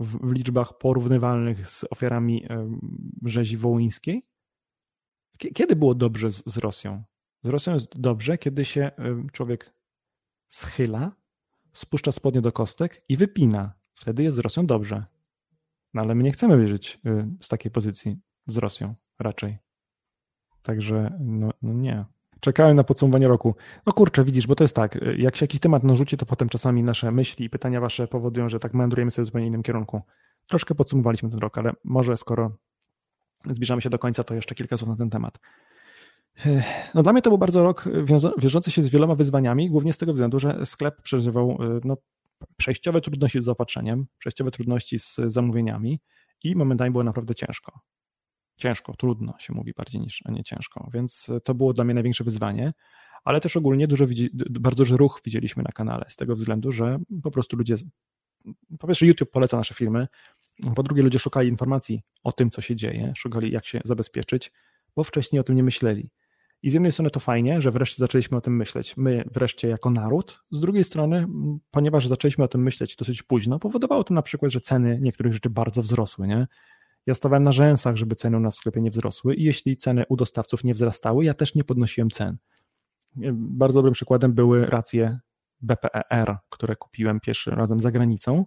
w, 0.00 0.32
liczbach 0.32 0.78
porównywalnych 0.78 1.66
z 1.68 1.84
ofiarami 1.90 2.46
rzezi 3.24 3.56
wołyńskiej. 3.56 4.26
Kiedy 5.38 5.76
było 5.76 5.94
dobrze 5.94 6.32
z, 6.32 6.42
z 6.46 6.56
Rosją? 6.56 7.02
Z 7.44 7.48
Rosją 7.48 7.74
jest 7.74 8.00
dobrze, 8.00 8.38
kiedy 8.38 8.64
się 8.64 8.90
człowiek 9.32 9.74
schyla, 10.48 11.12
spuszcza 11.72 12.12
spodnie 12.12 12.40
do 12.40 12.52
kostek 12.52 13.02
i 13.08 13.16
wypina. 13.16 13.72
Wtedy 13.94 14.22
jest 14.22 14.36
z 14.36 14.38
Rosją 14.40 14.66
dobrze. 14.66 15.04
No 15.94 16.02
ale 16.02 16.14
my 16.14 16.22
nie 16.22 16.32
chcemy 16.32 16.58
wierzyć 16.58 17.00
y, 17.06 17.26
z 17.40 17.48
takiej 17.48 17.70
pozycji 17.70 18.16
z 18.46 18.56
Rosją 18.56 18.94
raczej. 19.18 19.58
Także 20.62 21.18
no, 21.20 21.50
no 21.62 21.72
nie. 21.72 22.04
Czekałem 22.40 22.76
na 22.76 22.84
podsumowanie 22.84 23.28
roku. 23.28 23.54
No 23.86 23.92
kurczę, 23.92 24.24
widzisz, 24.24 24.46
bo 24.46 24.54
to 24.54 24.64
jest 24.64 24.76
tak, 24.76 24.98
jak 25.16 25.36
się 25.36 25.44
jakiś 25.44 25.60
temat 25.60 25.84
narzuci, 25.84 26.16
to 26.16 26.26
potem 26.26 26.48
czasami 26.48 26.82
nasze 26.82 27.10
myśli 27.10 27.44
i 27.46 27.50
pytania 27.50 27.80
wasze 27.80 28.08
powodują, 28.08 28.48
że 28.48 28.60
tak 28.60 28.74
meandrujemy 28.74 29.10
sobie 29.10 29.24
w 29.24 29.26
zupełnie 29.26 29.46
innym 29.46 29.62
kierunku. 29.62 30.02
Troszkę 30.46 30.74
podsumowaliśmy 30.74 31.30
ten 31.30 31.38
rok, 31.38 31.58
ale 31.58 31.72
może 31.84 32.16
skoro 32.16 32.50
zbliżamy 33.50 33.82
się 33.82 33.90
do 33.90 33.98
końca, 33.98 34.24
to 34.24 34.34
jeszcze 34.34 34.54
kilka 34.54 34.76
słów 34.76 34.90
na 34.90 34.96
ten 34.96 35.10
temat. 35.10 35.38
No 36.94 37.02
dla 37.02 37.12
mnie 37.12 37.22
to 37.22 37.30
był 37.30 37.38
bardzo 37.38 37.62
rok 37.62 37.88
wiążący 38.38 38.70
się 38.70 38.82
z 38.82 38.88
wieloma 38.88 39.14
wyzwaniami, 39.14 39.70
głównie 39.70 39.92
z 39.92 39.98
tego 39.98 40.12
względu, 40.12 40.38
że 40.38 40.66
sklep 40.66 41.02
przeżywał 41.02 41.58
no, 41.84 41.96
przejściowe 42.56 43.00
trudności 43.00 43.42
z 43.42 43.44
zaopatrzeniem, 43.44 44.06
przejściowe 44.18 44.50
trudności 44.50 44.98
z 44.98 45.16
zamówieniami 45.26 46.00
i 46.44 46.56
momentami 46.56 46.90
było 46.90 47.04
naprawdę 47.04 47.34
ciężko. 47.34 47.80
Ciężko, 48.60 48.94
trudno 48.98 49.34
się 49.38 49.52
mówi 49.52 49.72
bardziej 49.76 50.00
niż, 50.00 50.22
nie 50.28 50.44
ciężko, 50.44 50.90
więc 50.94 51.26
to 51.44 51.54
było 51.54 51.72
dla 51.72 51.84
mnie 51.84 51.94
największe 51.94 52.24
wyzwanie, 52.24 52.72
ale 53.24 53.40
też 53.40 53.56
ogólnie 53.56 53.86
dużo, 53.88 54.04
bardzo 54.50 54.76
duży 54.76 54.96
ruch 54.96 55.20
widzieliśmy 55.24 55.62
na 55.62 55.72
kanale, 55.72 56.06
z 56.08 56.16
tego 56.16 56.36
względu, 56.36 56.72
że 56.72 56.98
po 57.22 57.30
prostu 57.30 57.56
ludzie, 57.56 57.76
po 58.78 58.86
pierwsze 58.86 59.06
YouTube 59.06 59.30
poleca 59.30 59.56
nasze 59.56 59.74
filmy, 59.74 60.08
po 60.76 60.82
drugie 60.82 61.02
ludzie 61.02 61.18
szukali 61.18 61.48
informacji 61.48 62.02
o 62.22 62.32
tym, 62.32 62.50
co 62.50 62.60
się 62.60 62.76
dzieje, 62.76 63.12
szukali 63.16 63.52
jak 63.52 63.66
się 63.66 63.80
zabezpieczyć, 63.84 64.52
bo 64.96 65.04
wcześniej 65.04 65.40
o 65.40 65.44
tym 65.44 65.56
nie 65.56 65.62
myśleli. 65.62 66.10
I 66.62 66.70
z 66.70 66.72
jednej 66.72 66.92
strony 66.92 67.10
to 67.10 67.20
fajnie, 67.20 67.60
że 67.60 67.70
wreszcie 67.70 67.96
zaczęliśmy 67.96 68.36
o 68.36 68.40
tym 68.40 68.56
myśleć, 68.56 68.96
my 68.96 69.24
wreszcie 69.32 69.68
jako 69.68 69.90
naród, 69.90 70.42
z 70.50 70.60
drugiej 70.60 70.84
strony, 70.84 71.26
ponieważ 71.70 72.08
zaczęliśmy 72.08 72.44
o 72.44 72.48
tym 72.48 72.62
myśleć 72.62 72.96
dosyć 72.96 73.22
późno, 73.22 73.58
powodowało 73.58 74.04
to 74.04 74.14
na 74.14 74.22
przykład, 74.22 74.52
że 74.52 74.60
ceny 74.60 74.98
niektórych 75.02 75.32
rzeczy 75.32 75.50
bardzo 75.50 75.82
wzrosły, 75.82 76.26
nie? 76.28 76.46
Ja 77.06 77.14
stawałem 77.14 77.42
na 77.42 77.52
rzęsach, 77.52 77.96
żeby 77.96 78.14
ceny 78.14 78.50
w 78.50 78.54
sklepie 78.54 78.80
nie 78.80 78.90
wzrosły 78.90 79.34
i 79.34 79.44
jeśli 79.44 79.76
ceny 79.76 80.04
u 80.08 80.16
dostawców 80.16 80.64
nie 80.64 80.74
wzrastały, 80.74 81.24
ja 81.24 81.34
też 81.34 81.54
nie 81.54 81.64
podnosiłem 81.64 82.10
cen. 82.10 82.36
Bardzo 83.34 83.78
dobrym 83.78 83.94
przykładem 83.94 84.32
były 84.32 84.66
racje 84.66 85.18
BPER, 85.60 86.36
które 86.50 86.76
kupiłem 86.76 87.20
pierwszy 87.20 87.50
razem 87.50 87.80
za 87.80 87.90
granicą 87.90 88.44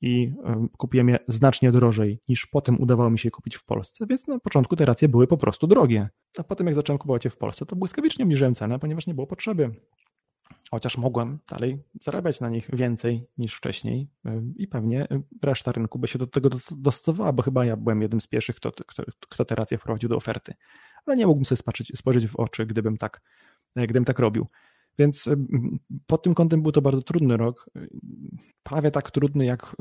i 0.00 0.34
kupiłem 0.78 1.08
je 1.08 1.18
znacznie 1.28 1.72
drożej 1.72 2.20
niż 2.28 2.46
potem 2.46 2.80
udawało 2.80 3.10
mi 3.10 3.18
się 3.18 3.30
kupić 3.30 3.56
w 3.56 3.64
Polsce, 3.64 4.06
więc 4.06 4.26
na 4.26 4.38
początku 4.38 4.76
te 4.76 4.84
racje 4.84 5.08
były 5.08 5.26
po 5.26 5.36
prostu 5.36 5.66
drogie. 5.66 6.08
A 6.38 6.42
potem 6.42 6.66
jak 6.66 6.76
zacząłem 6.76 6.98
kupować 6.98 7.24
je 7.24 7.30
w 7.30 7.36
Polsce, 7.36 7.66
to 7.66 7.76
błyskawicznie 7.76 8.24
obniżyłem 8.24 8.54
cenę, 8.54 8.78
ponieważ 8.78 9.06
nie 9.06 9.14
było 9.14 9.26
potrzeby. 9.26 9.70
Chociaż 10.70 10.96
mogłem 10.98 11.38
dalej 11.48 11.82
zarabiać 12.00 12.40
na 12.40 12.48
nich 12.48 12.68
więcej 12.72 13.26
niż 13.38 13.54
wcześniej 13.54 14.08
i 14.56 14.68
pewnie 14.68 15.08
reszta 15.42 15.72
rynku 15.72 15.98
by 15.98 16.08
się 16.08 16.18
do 16.18 16.26
tego 16.26 16.50
dostosowała, 16.70 17.32
bo 17.32 17.42
chyba 17.42 17.64
ja 17.64 17.76
byłem 17.76 18.02
jednym 18.02 18.20
z 18.20 18.26
pierwszych, 18.26 18.56
kto, 18.56 18.72
kto, 18.72 19.02
kto 19.28 19.44
te 19.44 19.54
racje 19.54 19.78
wprowadził 19.78 20.08
do 20.08 20.16
oferty. 20.16 20.54
Ale 21.06 21.16
nie 21.16 21.26
mógłbym 21.26 21.44
sobie 21.44 21.58
spojrzeć 21.94 22.26
w 22.26 22.36
oczy, 22.36 22.66
gdybym 22.66 22.96
tak, 22.96 23.20
gdybym 23.76 24.04
tak 24.04 24.18
robił. 24.18 24.46
Więc 25.00 25.28
pod 26.06 26.22
tym 26.22 26.34
kątem 26.34 26.62
był 26.62 26.72
to 26.72 26.82
bardzo 26.82 27.02
trudny 27.02 27.36
rok. 27.36 27.70
Prawie 28.62 28.90
tak 28.90 29.10
trudny 29.10 29.44
jak 29.44 29.76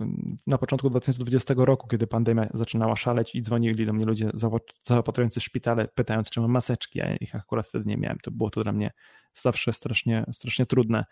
na 0.48 0.58
początku 0.58 0.90
2020 0.90 1.54
roku, 1.58 1.88
kiedy 1.88 2.08
pandemia 2.08 2.50
zaczynała 2.54 2.96
szaleć 2.96 3.36
i 3.36 3.41
dzwonili 3.41 3.86
do 3.86 3.94
mnie 3.94 4.06
ludzie 4.06 4.30
zaopatrujący 4.84 5.40
szpitale, 5.40 5.88
pytając, 5.88 6.30
czy 6.30 6.41
mam 6.41 6.52
maseczki. 6.52 7.00
Ja 7.00 7.16
ich 7.16 7.36
akurat 7.36 7.68
wtedy 7.68 7.86
nie 7.86 7.98
miałem. 7.98 8.18
To 8.24 8.32
było 8.32 8.50
to 8.50 8.64
dla 8.64 8.72
mnie 8.72 8.91
zawsze 9.34 9.74
strasznie, 9.74 10.26
strasznie 10.32 10.66
trudne. 10.66 11.06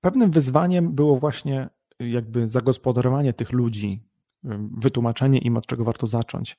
Pewnym 0.00 0.30
wyzwaniem 0.30 0.94
było 0.94 1.18
właśnie 1.18 1.68
jakby 2.00 2.48
zagospodarowanie 2.48 3.32
tych 3.32 3.52
ludzi, 3.52 4.02
wytłumaczenie 4.76 5.38
im, 5.38 5.56
od 5.56 5.66
czego 5.66 5.84
warto 5.84 6.06
zacząć. 6.06 6.56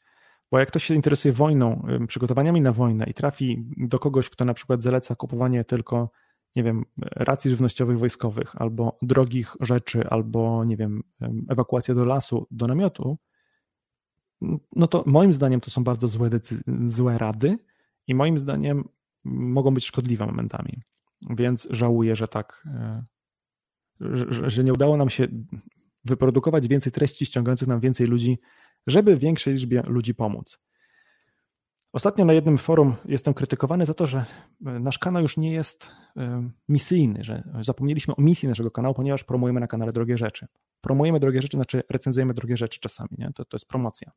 Bo 0.55 0.59
jak 0.59 0.69
ktoś 0.69 0.83
się 0.83 0.93
interesuje 0.93 1.31
wojną, 1.31 1.87
przygotowaniami 2.07 2.61
na 2.61 2.71
wojnę 2.71 3.05
i 3.05 3.13
trafi 3.13 3.65
do 3.77 3.99
kogoś, 3.99 4.29
kto 4.29 4.45
na 4.45 4.53
przykład 4.53 4.81
zaleca 4.81 5.15
kupowanie 5.15 5.63
tylko, 5.63 6.09
nie 6.55 6.63
wiem, 6.63 6.85
racji 7.01 7.49
żywnościowych 7.49 7.99
wojskowych, 7.99 8.61
albo 8.61 8.97
drogich 9.01 9.55
rzeczy, 9.59 10.07
albo, 10.09 10.63
nie 10.63 10.77
wiem, 10.77 11.03
ewakuację 11.49 11.95
do 11.95 12.05
lasu, 12.05 12.47
do 12.51 12.67
namiotu, 12.67 13.17
no 14.75 14.87
to 14.87 15.03
moim 15.05 15.33
zdaniem 15.33 15.61
to 15.61 15.71
są 15.71 15.83
bardzo 15.83 16.07
złe, 16.07 16.29
złe 16.83 17.17
rady 17.17 17.57
i 18.07 18.15
moim 18.15 18.39
zdaniem 18.39 18.83
mogą 19.25 19.73
być 19.73 19.85
szkodliwe 19.85 20.25
momentami. 20.25 20.81
Więc 21.29 21.67
żałuję, 21.71 22.15
że 22.15 22.27
tak, 22.27 22.67
e, 22.67 23.03
że, 23.99 24.49
że 24.51 24.63
nie 24.63 24.73
udało 24.73 24.97
nam 24.97 25.09
się 25.09 25.27
wyprodukować 26.05 26.67
więcej 26.67 26.91
treści 26.91 27.25
ściągających 27.25 27.67
nam 27.67 27.79
więcej 27.79 28.07
ludzi 28.07 28.37
żeby 28.87 29.17
większej 29.17 29.53
liczbie 29.53 29.83
ludzi 29.85 30.15
pomóc. 30.15 30.59
Ostatnio 31.93 32.25
na 32.25 32.33
jednym 32.33 32.57
forum 32.57 32.95
jestem 33.05 33.33
krytykowany 33.33 33.85
za 33.85 33.93
to, 33.93 34.07
że 34.07 34.25
e, 34.65 34.79
nasz 34.79 34.99
kanał 34.99 35.21
już 35.21 35.37
nie 35.37 35.53
jest 35.53 35.91
e, 36.17 36.49
misyjny, 36.69 37.23
że 37.23 37.43
zapomnieliśmy 37.61 38.15
o 38.15 38.21
misji 38.21 38.49
naszego 38.49 38.71
kanału, 38.71 38.95
ponieważ 38.95 39.23
promujemy 39.23 39.59
na 39.59 39.67
kanale 39.67 39.93
drogie 39.93 40.17
rzeczy. 40.17 40.47
Promujemy 40.81 41.19
drogie 41.19 41.41
rzeczy, 41.41 41.57
znaczy 41.57 41.83
recenzujemy 41.89 42.33
drogie 42.33 42.57
rzeczy 42.57 42.79
czasami, 42.79 43.09
nie? 43.17 43.31
To, 43.35 43.45
to 43.45 43.57
jest 43.57 43.67
promocja. 43.67 44.11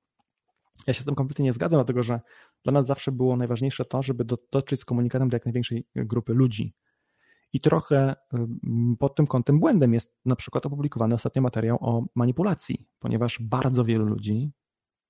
Ja 0.86 0.94
się 0.94 1.02
z 1.02 1.04
tym 1.04 1.14
kompletnie 1.14 1.44
nie 1.44 1.52
zgadzam, 1.52 1.78
dlatego 1.78 2.02
że 2.02 2.20
dla 2.64 2.72
nas 2.72 2.86
zawsze 2.86 3.12
było 3.12 3.36
najważniejsze 3.36 3.84
to, 3.84 4.02
żeby 4.02 4.24
dotrzeć 4.52 4.80
z 4.80 4.84
komunikatem 4.84 5.28
do 5.28 5.36
jak 5.36 5.44
największej 5.44 5.86
grupy 5.96 6.34
ludzi. 6.34 6.74
I 7.52 7.60
trochę 7.60 8.14
pod 8.98 9.16
tym 9.16 9.26
kątem 9.26 9.60
błędem 9.60 9.94
jest 9.94 10.16
na 10.24 10.36
przykład 10.36 10.66
opublikowany 10.66 11.14
ostatnio 11.14 11.42
materiał 11.42 11.78
o 11.80 12.04
manipulacji, 12.14 12.88
ponieważ 12.98 13.38
bardzo 13.42 13.84
wielu 13.84 14.06
ludzi 14.06 14.52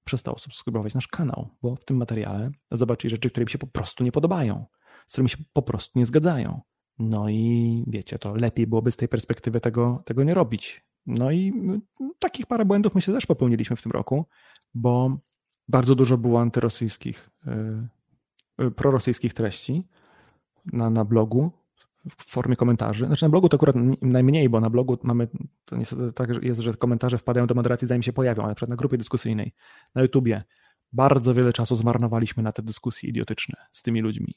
przestało 0.04 0.38
subskrybować 0.38 0.94
nasz 0.94 1.08
kanał, 1.08 1.48
bo 1.62 1.76
w 1.76 1.84
tym 1.84 1.96
materiale 1.96 2.50
zobaczyli 2.70 3.10
rzeczy, 3.10 3.30
które 3.30 3.42
im 3.42 3.48
się 3.48 3.58
po 3.58 3.66
prostu 3.66 4.04
nie 4.04 4.12
podobają, 4.12 4.66
z 5.08 5.12
którymi 5.12 5.30
się 5.30 5.36
po 5.52 5.62
prostu 5.62 5.98
nie 5.98 6.06
zgadzają. 6.06 6.60
No 6.98 7.28
i 7.28 7.84
wiecie, 7.86 8.18
to 8.18 8.34
lepiej 8.34 8.66
byłoby 8.66 8.92
z 8.92 8.96
tej 8.96 9.08
perspektywy 9.08 9.60
tego, 9.60 10.02
tego 10.04 10.24
nie 10.24 10.34
robić. 10.34 10.84
No 11.06 11.30
i 11.30 11.52
takich 12.18 12.46
parę 12.46 12.64
błędów 12.64 12.94
myślę 12.94 13.14
też 13.14 13.26
popełniliśmy 13.26 13.76
w 13.76 13.82
tym 13.82 13.92
roku, 13.92 14.26
bo 14.74 15.16
bardzo 15.68 15.94
dużo 15.94 16.18
było 16.18 16.40
antyrosyjskich, 16.40 17.30
yy, 18.58 18.70
prorosyjskich 18.70 19.34
treści 19.34 19.88
na, 20.72 20.90
na 20.90 21.04
blogu, 21.04 21.52
w 22.08 22.30
formie 22.30 22.56
komentarzy. 22.56 23.06
Znaczy 23.06 23.24
na 23.24 23.28
blogu 23.28 23.48
to 23.48 23.54
akurat 23.54 23.76
najmniej, 24.02 24.48
bo 24.48 24.60
na 24.60 24.70
blogu 24.70 24.98
mamy, 25.02 25.28
to 25.64 25.76
niestety 25.76 26.12
tak 26.12 26.30
jest, 26.42 26.60
że 26.60 26.74
komentarze 26.74 27.18
wpadają 27.18 27.46
do 27.46 27.54
moderacji 27.54 27.88
zanim 27.88 28.02
się 28.02 28.12
pojawią, 28.12 28.44
ale 28.44 28.54
przed 28.54 28.70
na 28.70 28.76
grupie 28.76 28.98
dyskusyjnej, 28.98 29.54
na 29.94 30.02
YouTubie 30.02 30.42
bardzo 30.92 31.34
wiele 31.34 31.52
czasu 31.52 31.76
zmarnowaliśmy 31.76 32.42
na 32.42 32.52
te 32.52 32.62
dyskusje 32.62 33.10
idiotyczne 33.10 33.56
z 33.72 33.82
tymi 33.82 34.00
ludźmi. 34.00 34.34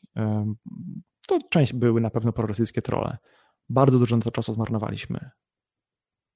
To 1.27 1.39
część 1.49 1.73
były 1.73 2.02
na 2.02 2.10
pewno 2.10 2.34
prorosyjskie 2.34 2.81
trole. 2.81 3.18
Bardzo 3.69 3.99
dużo 3.99 4.15
na 4.18 4.22
to 4.22 4.31
czasu 4.31 4.53
zmarnowaliśmy. 4.53 5.30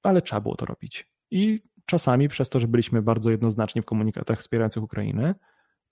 Ale 0.02 0.22
trzeba 0.22 0.40
było 0.40 0.56
to 0.56 0.66
robić. 0.66 1.10
I 1.30 1.62
czasami 1.86 2.28
przez 2.28 2.48
to, 2.48 2.60
że 2.60 2.68
byliśmy 2.68 3.02
bardzo 3.02 3.30
jednoznaczni 3.30 3.82
w 3.82 3.84
komunikatach 3.84 4.38
wspierających 4.38 4.82
Ukrainę, 4.82 5.34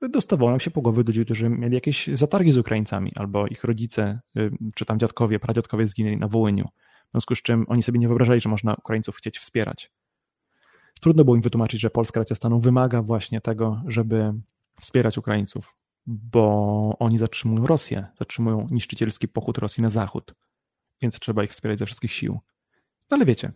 dostawało 0.09 0.51
nam 0.51 0.61
się 0.61 0.71
po 0.71 0.83
głowy 0.83 1.03
ludzi, 1.07 1.25
którzy 1.25 1.49
mieli 1.49 1.75
jakieś 1.75 2.07
zatargi 2.15 2.53
z 2.53 2.57
Ukraińcami, 2.57 3.13
albo 3.17 3.47
ich 3.47 3.65
rodzice, 3.65 4.21
y, 4.39 4.51
czy 4.75 4.85
tam 4.85 4.99
dziadkowie, 4.99 5.41
pradziadkowie 5.41 5.87
zginęli 5.87 6.17
na 6.17 6.29
Wołyniu. 6.29 6.69
W 7.09 7.11
związku 7.11 7.35
z 7.35 7.43
czym 7.43 7.65
oni 7.69 7.83
sobie 7.83 7.99
nie 7.99 8.09
wyobrażali, 8.09 8.41
że 8.41 8.49
można 8.49 8.75
Ukraińców 8.75 9.17
chcieć 9.17 9.39
wspierać. 9.39 9.91
Trudno 11.01 11.25
było 11.25 11.37
im 11.37 11.43
wytłumaczyć, 11.43 11.81
że 11.81 11.91
polska 11.91 12.21
racja 12.21 12.37
stanu 12.37 12.61
wymaga 12.61 13.03
właśnie 13.03 13.41
tego, 13.41 13.83
żeby 13.87 14.35
wspierać 14.81 15.19
Ukraińców, 15.19 15.75
bo 16.07 16.97
oni 16.99 17.19
zatrzymują 17.19 17.67
Rosję, 17.67 18.07
zatrzymują 18.19 18.69
niszczycielski 18.71 19.29
pochód 19.29 19.59
Rosji 19.59 19.83
na 19.83 19.91
zachód, 19.91 20.35
więc 21.03 21.19
trzeba 21.19 21.45
ich 21.45 21.51
wspierać 21.51 21.79
ze 21.79 21.87
wszystkich 21.87 22.13
sił. 22.13 22.41
No 23.11 23.17
ale 23.17 23.25
wiecie, 23.25 23.53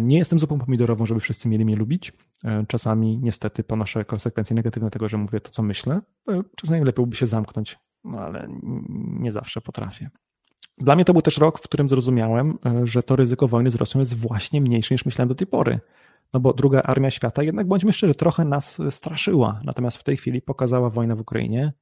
nie 0.00 0.18
jestem 0.18 0.38
zupą 0.38 0.58
pomidorową, 0.58 1.06
żeby 1.06 1.20
wszyscy 1.20 1.48
mieli 1.48 1.64
mnie 1.64 1.76
lubić. 1.76 2.12
E, 2.44 2.64
czasami 2.68 3.18
niestety 3.18 3.64
ponoszę 3.64 4.04
konsekwencje 4.04 4.56
negatywne 4.56 4.90
tego, 4.90 5.08
że 5.08 5.18
mówię 5.18 5.40
to, 5.40 5.50
co 5.50 5.62
myślę. 5.62 6.00
E, 6.28 6.42
czasami 6.56 6.80
lepiej 6.80 6.94
byłoby 6.94 7.16
się 7.16 7.26
zamknąć, 7.26 7.78
no 8.04 8.18
ale 8.18 8.48
nie 9.20 9.32
zawsze 9.32 9.60
potrafię. 9.60 10.10
Dla 10.78 10.94
mnie 10.94 11.04
to 11.04 11.12
był 11.12 11.22
też 11.22 11.38
rok, 11.38 11.58
w 11.58 11.62
którym 11.62 11.88
zrozumiałem, 11.88 12.58
że 12.84 13.02
to 13.02 13.16
ryzyko 13.16 13.48
wojny 13.48 13.70
z 13.70 13.74
Rosją 13.74 14.00
jest 14.00 14.16
właśnie 14.16 14.60
mniejsze 14.60 14.94
niż 14.94 15.04
myślałem 15.04 15.28
do 15.28 15.34
tej 15.34 15.46
pory. 15.46 15.80
No 16.34 16.40
bo 16.40 16.52
druga 16.52 16.82
armia 16.82 17.10
świata, 17.10 17.42
jednak 17.42 17.68
bądźmy 17.68 17.92
szczerzy, 17.92 18.14
trochę 18.14 18.44
nas 18.44 18.78
straszyła. 18.90 19.60
Natomiast 19.64 19.96
w 19.96 20.04
tej 20.04 20.16
chwili 20.16 20.42
pokazała 20.42 20.90
wojna 20.90 21.16
w 21.16 21.20
Ukrainie, 21.20 21.72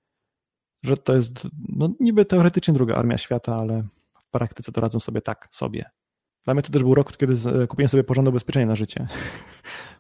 że 0.83 0.97
to 0.97 1.17
jest 1.17 1.49
no, 1.69 1.89
niby 2.01 2.25
teoretycznie 2.25 2.75
druga 2.75 2.95
armia 2.95 3.19
świata, 3.19 3.57
ale 3.57 3.83
w 4.21 4.31
praktyce 4.31 4.73
to 4.73 4.81
radzą 4.81 5.01
sobie 5.01 5.21
tak 5.21 5.49
sobie. 5.51 5.91
Dla 6.45 6.55
mnie 6.55 6.63
to 6.63 6.73
też 6.73 6.83
był 6.83 6.95
rok, 6.95 7.17
kiedy 7.17 7.37
kupiłem 7.69 7.89
sobie 7.89 8.05
porządek 8.05 8.33
ubezpieczenia 8.33 8.67
na 8.67 8.77
życie. 8.77 9.09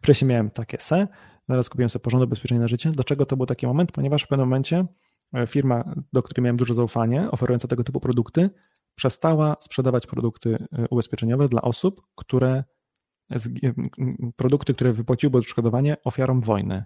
Wcześniej 0.03 0.29
miałem 0.29 0.51
takie 0.51 0.79
se, 0.79 1.09
teraz 1.47 1.69
kupiłem 1.69 1.91
sobie 1.91 2.03
porządek 2.03 2.27
ubezpieczenia 2.27 2.61
na 2.61 2.69
życie. 2.69 2.91
Dlaczego 2.91 3.27
to 3.27 3.37
był 3.37 3.47
taki 3.47 3.67
moment? 3.67 3.93
Ponieważ 3.93 4.23
w 4.23 4.29
pewnym 4.29 4.49
momencie 4.49 4.87
e, 5.35 5.47
firma, 5.47 5.95
do 6.13 6.23
której 6.23 6.45
miałem 6.45 6.57
duże 6.57 6.75
zaufanie, 6.75 7.31
oferująca 7.31 7.69
tego 7.69 7.85
typu 7.85 8.01
produkty, 8.01 8.51
przestała 8.95 9.57
sprzedawać 9.61 10.07
produkty 10.07 10.67
e, 10.73 10.89
ubezpieczeniowe 10.91 11.49
dla 11.49 11.63
osób, 11.63 12.03
które 12.15 12.65
produkty, 14.37 14.75
które 14.75 14.93
wypłaciłyby 14.93 15.39
odszkodowanie 15.39 15.97
ofiarom 16.05 16.41
wojny, 16.41 16.85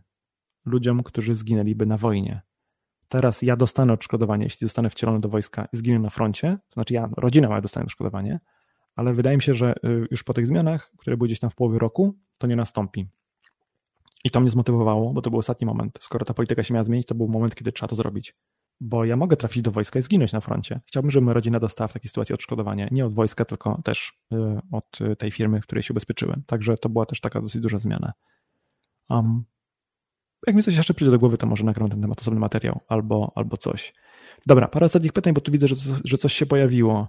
ludziom, 0.64 1.02
którzy 1.02 1.34
zginęliby 1.34 1.86
na 1.86 1.98
wojnie. 1.98 2.42
teraz 3.08 3.42
ja 3.42 3.56
dostanę 3.56 3.92
odszkodowanie, 3.92 4.44
jeśli 4.44 4.64
zostanę 4.66 4.90
wcielony 4.90 5.20
do 5.20 5.28
wojska 5.28 5.68
i 5.72 5.76
zginę 5.76 5.98
na 5.98 6.10
froncie, 6.10 6.58
to 6.68 6.74
znaczy 6.74 6.94
ja, 6.94 7.08
rodzina 7.16 7.48
moja 7.48 7.60
dostanie 7.60 7.84
odszkodowanie, 7.84 8.40
ale 8.96 9.14
wydaje 9.14 9.36
mi 9.36 9.42
się, 9.42 9.54
że 9.54 9.74
y, 9.84 10.06
już 10.10 10.22
po 10.22 10.34
tych 10.34 10.46
zmianach, 10.46 10.92
które 10.98 11.16
były 11.16 11.28
gdzieś 11.28 11.40
tam 11.40 11.50
w 11.50 11.54
połowie 11.54 11.78
roku, 11.78 12.14
to 12.38 12.46
nie 12.46 12.56
nastąpi. 12.56 13.06
I 14.24 14.30
to 14.30 14.40
mnie 14.40 14.50
zmotywowało, 14.50 15.12
bo 15.12 15.22
to 15.22 15.30
był 15.30 15.38
ostatni 15.38 15.66
moment. 15.66 15.98
Skoro 16.00 16.24
ta 16.24 16.34
polityka 16.34 16.62
się 16.62 16.74
miała 16.74 16.84
zmienić, 16.84 17.06
to 17.06 17.14
był 17.14 17.28
moment, 17.28 17.54
kiedy 17.54 17.72
trzeba 17.72 17.88
to 17.88 17.96
zrobić. 17.96 18.36
Bo 18.80 19.04
ja 19.04 19.16
mogę 19.16 19.36
trafić 19.36 19.62
do 19.62 19.70
wojska 19.70 19.98
i 19.98 20.02
zginąć 20.02 20.32
na 20.32 20.40
froncie. 20.40 20.80
Chciałbym, 20.86 21.10
żeby 21.10 21.24
moja 21.24 21.34
rodzina 21.34 21.60
dostała 21.60 21.88
w 21.88 21.92
takiej 21.92 22.08
sytuacji 22.08 22.34
odszkodowanie. 22.34 22.88
Nie 22.90 23.06
od 23.06 23.14
wojska, 23.14 23.44
tylko 23.44 23.82
też 23.84 24.12
y, 24.32 24.36
od 24.72 24.98
tej 25.18 25.30
firmy, 25.30 25.60
w 25.60 25.66
której 25.66 25.82
się 25.82 25.92
ubezpieczyłem. 25.92 26.42
Także 26.46 26.76
to 26.76 26.88
była 26.88 27.06
też 27.06 27.20
taka 27.20 27.40
dosyć 27.40 27.62
duża 27.62 27.78
zmiana. 27.78 28.12
Um, 29.10 29.44
jak 30.46 30.56
mi 30.56 30.62
coś 30.62 30.76
jeszcze 30.76 30.94
przyjdzie 30.94 31.10
do 31.10 31.18
głowy, 31.18 31.38
to 31.38 31.46
może 31.46 31.64
nagram 31.64 31.90
ten 31.90 32.00
temat 32.00 32.20
osobny 32.20 32.40
materiał 32.40 32.80
albo, 32.88 33.32
albo 33.34 33.56
coś. 33.56 33.94
Dobra, 34.46 34.68
parę 34.68 34.86
ostatnich 34.86 35.12
pytań, 35.12 35.34
bo 35.34 35.40
tu 35.40 35.52
widzę, 35.52 35.68
że, 35.68 35.74
że 36.04 36.18
coś 36.18 36.32
się 36.32 36.46
pojawiło. 36.46 37.08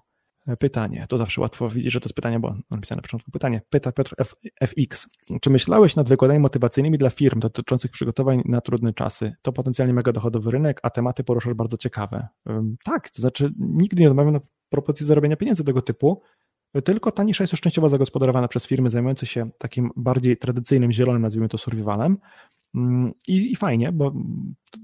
Pytanie, 0.60 1.06
to 1.10 1.18
zawsze 1.18 1.42
łatwo 1.42 1.70
widzieć, 1.70 1.94
że 1.94 2.00
to 2.00 2.06
jest 2.06 2.16
pytanie, 2.16 2.40
bo 2.40 2.56
napisane 2.72 2.98
na 2.98 3.02
początku 3.02 3.32
pytanie. 3.32 3.62
Pyta 3.70 3.92
Piotr 3.92 4.16
F, 4.18 4.36
FX. 4.62 5.08
Czy 5.42 5.50
myślałeś 5.50 5.96
nad 5.96 6.10
wykładami 6.10 6.40
motywacyjnymi 6.40 6.98
dla 6.98 7.10
firm 7.10 7.40
dotyczących 7.40 7.92
przygotowań 7.92 8.42
na 8.46 8.62
trudne 8.62 8.94
czasy? 8.94 9.34
To 9.42 9.54
potencjalnie 9.54 9.94
mega 9.94 10.12
dochodowy 10.12 10.52
rynek, 10.52 10.80
a 10.84 10.90
tematy 10.90 11.24
poruszasz 11.24 11.54
bardzo 11.54 11.78
ciekawe. 11.78 12.28
Tak, 12.84 13.10
to 13.10 13.22
znaczy 13.22 13.54
nigdy 13.60 14.02
nie 14.02 14.10
odmawiam 14.10 14.34
na 14.34 14.40
propozycji 14.70 15.06
zarobienia 15.06 15.36
pieniędzy 15.36 15.64
tego 15.64 15.82
typu, 15.82 16.22
tylko 16.84 17.12
ta 17.12 17.24
nisza 17.24 17.44
jest 17.44 17.54
już 17.54 17.62
częściowo 17.62 17.90
zagospodarowana 17.90 18.48
przez 18.48 18.68
firmy 18.68 18.90
zajmujące 18.90 19.26
się 19.26 19.50
takim 19.58 19.90
bardziej 19.96 20.38
tradycyjnym, 20.38 20.92
zielonym, 20.92 21.22
nazwijmy 21.22 21.50
to 21.50 21.58
survivalem. 21.58 22.18
Mm, 22.76 23.12
I, 23.28 23.52
I 23.52 23.56
fajnie, 23.56 23.92
bo 23.92 24.14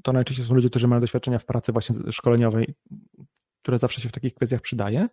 to 0.04 0.14
najczęściej 0.14 0.46
są 0.46 0.56
ludzie, 0.56 0.70
którzy 0.70 0.88
mają 0.88 1.02
doświadczenia 1.02 1.40
w 1.40 1.46
pracy 1.46 1.72
właśnie 1.72 1.96
szkoleniowej, 2.12 2.76
które 3.62 3.80
zawsze 3.80 4.02
się 4.02 4.10
w 4.10 4.12
takich 4.12 4.34
kwestiach 4.34 4.62
przydaje. 4.62 5.08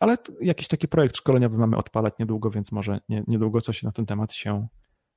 Ale 0.00 0.18
jakiś 0.40 0.68
taki 0.68 0.88
projekt 0.88 1.16
szkoleniowy 1.16 1.58
mamy 1.58 1.76
odpalać 1.76 2.14
niedługo, 2.18 2.50
więc 2.50 2.72
może 2.72 3.00
nie, 3.08 3.24
niedługo 3.26 3.60
coś 3.60 3.82
na 3.82 3.92
ten 3.92 4.06
temat 4.06 4.32
się 4.32 4.68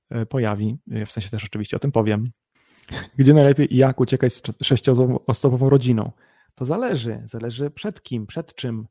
e, 0.10 0.26
pojawi. 0.26 0.78
W 1.06 1.12
sensie 1.12 1.30
też 1.30 1.44
oczywiście 1.44 1.78
o 1.78 1.80
tym 1.80 1.92
powiem. 1.92 2.26
Gdzie 3.18 3.34
najlepiej 3.34 3.74
i 3.74 3.78
jak 3.78 4.00
uciekać 4.00 4.34
z 4.34 4.42
sześcioosobową 4.62 5.70
rodziną? 5.70 6.12
To 6.56 6.66
zależy. 6.66 7.24
Zależy 7.26 7.72
przed 7.72 8.02
kim, 8.04 8.28
przed 8.28 8.56
czym. 8.56 8.88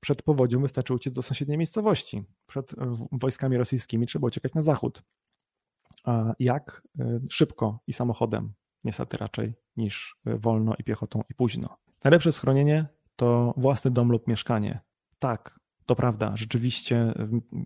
Przed 0.00 0.22
powodzią 0.22 0.60
wystarczy 0.60 0.94
uciec 0.94 1.12
do 1.12 1.22
sąsiedniej 1.22 1.58
miejscowości. 1.58 2.24
Przed 2.46 2.72
e, 2.72 2.96
wojskami 3.12 3.56
rosyjskimi 3.56 4.06
trzeba 4.06 4.26
uciekać 4.26 4.54
na 4.54 4.62
zachód. 4.62 5.02
A 6.04 6.34
jak? 6.38 6.82
E, 6.98 7.20
szybko 7.30 7.80
i 7.86 7.92
samochodem. 7.92 8.52
Niestety 8.84 9.16
raczej 9.16 9.54
niż 9.76 10.16
wolno 10.24 10.74
i 10.78 10.84
piechotą 10.84 11.22
i 11.30 11.34
późno. 11.34 11.76
Najlepsze 12.04 12.32
schronienie 12.32 12.86
to 13.16 13.54
własny 13.56 13.90
dom 13.90 14.12
lub 14.12 14.26
mieszkanie. 14.26 14.80
Tak, 15.18 15.60
to 15.86 15.96
prawda, 15.96 16.36
rzeczywiście 16.36 17.14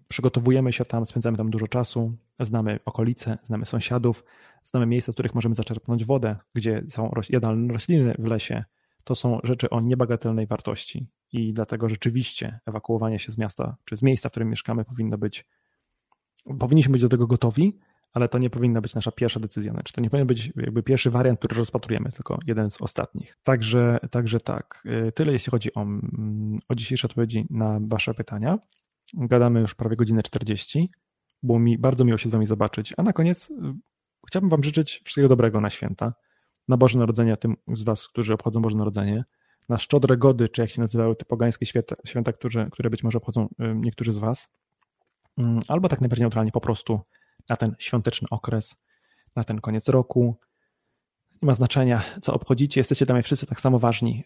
przygotowujemy 0.09 0.73
się 0.73 0.85
tam, 0.85 1.07
spędzamy 1.07 1.37
tam 1.37 1.51
dużo 1.51 1.69
czasu, 1.69 2.17
znamy 2.41 2.81
okolice, 2.85 3.39
znamy 3.43 3.67
sąsiadów, 3.67 4.25
znamy 4.65 4.87
miejsca, 4.87 5.13
w 5.13 5.15
których 5.15 5.35
możemy 5.35 5.55
zaczerpnąć 5.55 6.05
wodę, 6.05 6.37
gdzie 6.55 6.83
są 6.89 7.11
jadalne 7.29 7.73
rośliny 7.73 8.15
w 8.19 8.25
lesie. 8.25 8.65
To 9.05 9.15
są 9.15 9.39
rzeczy 9.45 9.71
o 9.71 9.81
niebagatelnej 9.81 10.47
wartości 10.47 11.07
i 11.33 11.53
dlatego 11.53 11.89
rzeczywiście 11.89 12.61
ewakuowanie 12.67 13.19
się 13.19 13.33
z 13.33 13.39
miasta, 13.39 13.77
czy 13.85 13.97
z 13.97 14.03
miejsca, 14.03 14.29
w 14.29 14.33
którym 14.33 14.51
mieszkamy 14.51 14.85
powinno 14.85 15.19
być, 15.19 15.47
powinniśmy 16.59 16.93
być 16.93 17.03
do 17.03 17.09
tego 17.09 17.27
gotowi, 17.27 17.79
ale 18.13 18.29
to 18.29 18.39
nie 18.39 18.51
powinna 18.51 18.81
być 18.81 18.95
nasza 18.95 19.13
pierwsza 19.13 19.41
decyzja. 19.41 19.73
Znaczy, 19.73 19.93
to 19.93 20.01
nie 20.01 20.11
powinien 20.11 20.27
być 20.27 20.53
jakby 20.57 20.83
pierwszy 20.83 21.11
wariant, 21.11 21.39
który 21.39 21.57
rozpatrujemy, 21.57 22.13
tylko 22.13 22.39
jeden 22.47 22.71
z 22.71 22.83
ostatnich. 22.83 23.39
Także, 23.43 23.99
także 24.11 24.41
tak. 24.41 24.83
Y, 25.09 25.13
tyle 25.13 25.33
jeśli 25.33 25.51
chodzi 25.51 25.75
o, 25.75 25.83
mm, 25.83 26.57
o 26.69 26.75
dzisiejsze 26.75 27.07
odpowiedzi 27.07 27.47
na 27.51 27.79
Wasze 27.83 28.15
pytania. 28.15 28.59
Gadamy 29.15 29.61
już 29.61 29.75
prawie 29.75 29.97
godzinę 29.97 30.23
40. 30.23 30.91
Było 31.43 31.59
mi 31.59 31.79
bardzo 31.79 32.05
miło 32.05 32.19
się 32.19 32.29
z 32.29 32.33
Wami 32.33 32.47
zobaczyć. 32.47 32.95
A 32.97 33.03
na 33.03 33.13
koniec 33.13 33.51
y, 33.51 33.55
chciałbym 34.27 34.51
Wam 34.51 34.65
życzyć 34.65 35.01
wszystkiego 35.05 35.29
dobrego 35.29 35.61
na 35.61 35.71
święta. 35.71 36.15
Na 36.69 36.77
Boże 36.77 36.99
Narodzenie, 36.99 37.37
tym 37.37 37.57
z 37.69 37.83
Was, 37.83 38.09
którzy 38.09 38.35
obchodzą 38.35 38.63
Boże 38.63 38.77
Narodzenie. 38.77 39.25
Na 39.69 39.79
Szczodre 39.79 40.17
Gody, 40.17 40.49
czy 40.49 40.61
jak 40.61 40.71
się 40.71 40.81
nazywały 40.81 41.17
te 41.17 41.25
pogańskie 41.25 41.67
święta, 41.67 41.97
święta 42.07 42.33
które, 42.33 42.71
które 42.71 42.91
być 42.91 43.03
może 43.03 43.19
obchodzą 43.19 43.45
y, 43.45 43.49
niektórzy 43.75 44.13
z 44.13 44.19
Was. 44.19 44.49
Mm, 45.39 45.61
albo 45.69 45.89
tak 45.89 46.01
najbardziej 46.01 46.23
neutralnie 46.23 46.53
po 46.53 46.61
prostu 46.61 47.01
na 47.49 47.57
ten 47.57 47.75
świąteczny 47.79 48.29
okres, 48.31 48.75
na 49.37 49.45
ten 49.45 49.61
koniec 49.61 49.89
roku. 49.89 50.37
Nie 51.43 51.47
ma 51.47 51.55
znaczenia, 51.55 52.03
co 52.23 52.35
obchodzicie, 52.35 52.81
jesteście 52.81 53.07
dla 53.07 53.15
mnie 53.15 53.23
wszyscy 53.23 53.47
tak 53.47 53.61
samo 53.61 53.79
ważni. 53.79 54.25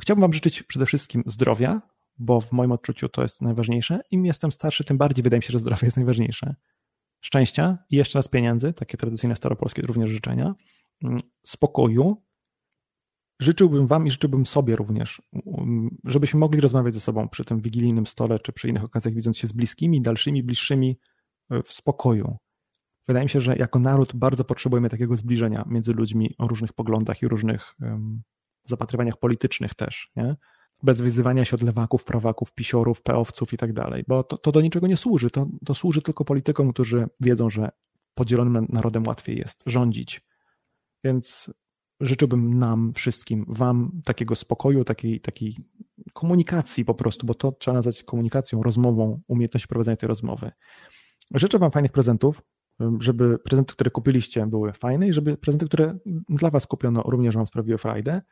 Chciałbym 0.00 0.20
Wam 0.20 0.32
życzyć 0.32 0.62
przede 0.62 0.86
wszystkim 0.86 1.22
zdrowia, 1.26 1.82
bo 2.18 2.40
w 2.40 2.52
moim 2.52 2.72
odczuciu 2.72 3.08
to 3.08 3.22
jest 3.22 3.42
najważniejsze. 3.42 4.00
Im 4.10 4.26
jestem 4.26 4.52
starszy, 4.52 4.84
tym 4.84 4.98
bardziej 4.98 5.22
wydaje 5.22 5.38
mi 5.38 5.42
się, 5.42 5.52
że 5.52 5.58
zdrowie 5.58 5.86
jest 5.86 5.96
najważniejsze. 5.96 6.54
Szczęścia 7.20 7.78
i 7.90 7.96
jeszcze 7.96 8.18
raz 8.18 8.28
pieniędzy, 8.28 8.72
takie 8.72 8.96
tradycyjne 8.96 9.36
staropolskie 9.36 9.82
również 9.82 10.10
życzenia. 10.10 10.54
Mm, 11.04 11.20
spokoju. 11.46 12.22
Życzyłbym 13.40 13.86
Wam 13.86 14.06
i 14.06 14.10
życzyłbym 14.10 14.46
sobie 14.46 14.76
również, 14.76 15.22
mm, 15.46 15.98
żebyśmy 16.04 16.40
mogli 16.40 16.60
rozmawiać 16.60 16.94
ze 16.94 17.00
sobą 17.00 17.28
przy 17.28 17.44
tym 17.44 17.60
wigilijnym 17.60 18.06
stole, 18.06 18.38
czy 18.38 18.52
przy 18.52 18.68
innych 18.68 18.84
okazjach, 18.84 19.14
widząc 19.14 19.38
się 19.38 19.48
z 19.48 19.52
bliskimi, 19.52 20.02
dalszymi, 20.02 20.42
bliższymi, 20.42 20.98
w 21.64 21.72
spokoju. 21.72 22.36
Wydaje 23.08 23.24
mi 23.24 23.30
się, 23.30 23.40
że 23.40 23.56
jako 23.56 23.78
naród 23.78 24.16
bardzo 24.16 24.44
potrzebujemy 24.44 24.88
takiego 24.88 25.16
zbliżenia 25.16 25.64
między 25.66 25.92
ludźmi 25.92 26.34
o 26.38 26.48
różnych 26.48 26.72
poglądach 26.72 27.22
i 27.22 27.28
różnych 27.28 27.74
um, 27.80 28.22
zapatrywaniach 28.64 29.16
politycznych 29.16 29.74
też, 29.74 30.10
nie? 30.16 30.36
bez 30.82 31.00
wyzywania 31.00 31.44
się 31.44 31.56
od 31.56 31.62
lewaków, 31.62 32.04
prawaków, 32.04 32.52
pisiorów, 32.52 33.02
peowców 33.02 33.52
i 33.52 33.56
tak 33.56 33.72
dalej, 33.72 34.04
bo 34.08 34.24
to, 34.24 34.38
to 34.38 34.52
do 34.52 34.60
niczego 34.60 34.86
nie 34.86 34.96
służy. 34.96 35.30
To, 35.30 35.46
to 35.64 35.74
służy 35.74 36.02
tylko 36.02 36.24
politykom, 36.24 36.72
którzy 36.72 37.06
wiedzą, 37.20 37.50
że 37.50 37.70
podzielonym 38.14 38.66
narodem 38.68 39.06
łatwiej 39.06 39.38
jest 39.38 39.62
rządzić. 39.66 40.20
Więc 41.04 41.50
życzyłbym 42.00 42.58
nam 42.58 42.92
wszystkim, 42.94 43.46
wam 43.48 44.00
takiego 44.04 44.34
spokoju, 44.34 44.84
takiej, 44.84 45.20
takiej 45.20 45.56
komunikacji 46.12 46.84
po 46.84 46.94
prostu, 46.94 47.26
bo 47.26 47.34
to 47.34 47.52
trzeba 47.52 47.74
nazwać 47.74 48.02
komunikacją, 48.02 48.62
rozmową, 48.62 49.20
umiejętności 49.28 49.68
prowadzenia 49.68 49.96
tej 49.96 50.06
rozmowy. 50.06 50.50
Życzę 51.34 51.58
Wam 51.58 51.70
fajnych 51.70 51.92
prezentów, 51.92 52.42
żeby 53.00 53.38
prezenty, 53.38 53.72
które 53.72 53.90
kupiliście, 53.90 54.46
były 54.46 54.72
fajne 54.72 55.08
i 55.08 55.12
żeby 55.12 55.36
prezenty, 55.36 55.66
które 55.66 55.98
dla 56.28 56.50
Was 56.50 56.66
kupiono, 56.66 57.02
również 57.02 57.34
Wam 57.34 57.46
sprawiły 57.46 57.78
frajdę. 57.78 58.22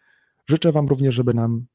Życzę 0.47 0.73
Wam 0.73 0.89
również, 0.89 1.14
żeby 1.14 1.35
nam, 1.35 1.66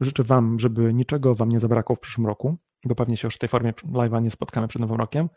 życzę 0.00 0.22
Wam, 0.22 0.58
żeby 0.58 0.94
niczego 0.94 1.34
Wam 1.34 1.48
nie 1.48 1.60
zabrakło 1.60 1.96
w 1.96 2.00
przyszłym 2.00 2.26
roku, 2.26 2.56
bo 2.84 2.94
pewnie 2.94 3.16
się 3.16 3.26
już 3.26 3.34
w 3.34 3.38
tej 3.38 3.48
formie 3.48 3.72
live'a 3.72 4.22
nie 4.22 4.30
spotkamy 4.30 4.68
przed 4.68 4.82
Nowym 4.82 4.96
Rokiem, 4.96 5.28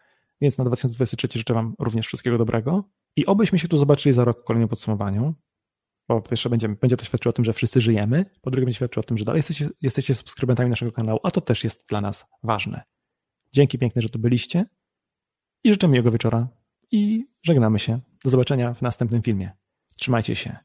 więc 0.41 0.57
na 0.57 0.65
2023 0.65 1.39
życzę 1.39 1.53
Wam 1.53 1.73
również 1.79 2.07
wszystkiego 2.07 2.37
dobrego 2.37 2.89
i 3.15 3.25
obyśmy 3.25 3.59
się 3.59 3.67
tu 3.67 3.77
zobaczyli 3.77 4.13
za 4.13 4.25
rok 4.25 4.41
w 4.41 4.43
kolejnym 4.43 4.69
podsumowaniu, 4.69 5.33
bo 6.07 6.21
po 6.21 6.29
pierwsze 6.29 6.49
będzie, 6.49 6.69
będzie 6.69 6.97
to 6.97 7.05
świadczyło 7.05 7.29
o 7.29 7.33
tym, 7.33 7.45
że 7.45 7.53
wszyscy 7.53 7.81
żyjemy, 7.81 8.25
po 8.41 8.51
drugie 8.51 8.65
będzie 8.65 8.75
świadczyło 8.75 9.01
o 9.01 9.07
tym, 9.07 9.17
że 9.17 9.25
dalej 9.25 9.39
jesteście, 9.39 9.69
jesteście 9.81 10.15
subskrybentami 10.15 10.69
naszego 10.69 10.91
kanału, 10.91 11.19
a 11.23 11.31
to 11.31 11.41
też 11.41 11.63
jest 11.63 11.85
dla 11.89 12.01
nas 12.01 12.25
ważne. 12.43 12.83
Dzięki 13.51 13.79
piękne, 13.79 14.01
że 14.01 14.09
tu 14.09 14.19
byliście 14.19 14.65
i 15.65 15.71
życzę 15.71 15.87
miłego 15.87 16.11
wieczora 16.11 16.47
i 16.91 17.27
żegnamy 17.43 17.79
się. 17.79 17.99
Do 18.23 18.29
zobaczenia 18.29 18.73
w 18.73 18.81
następnym 18.81 19.21
filmie. 19.21 19.51
Trzymajcie 19.97 20.35
się. 20.35 20.57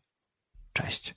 Cześć. 0.72 1.14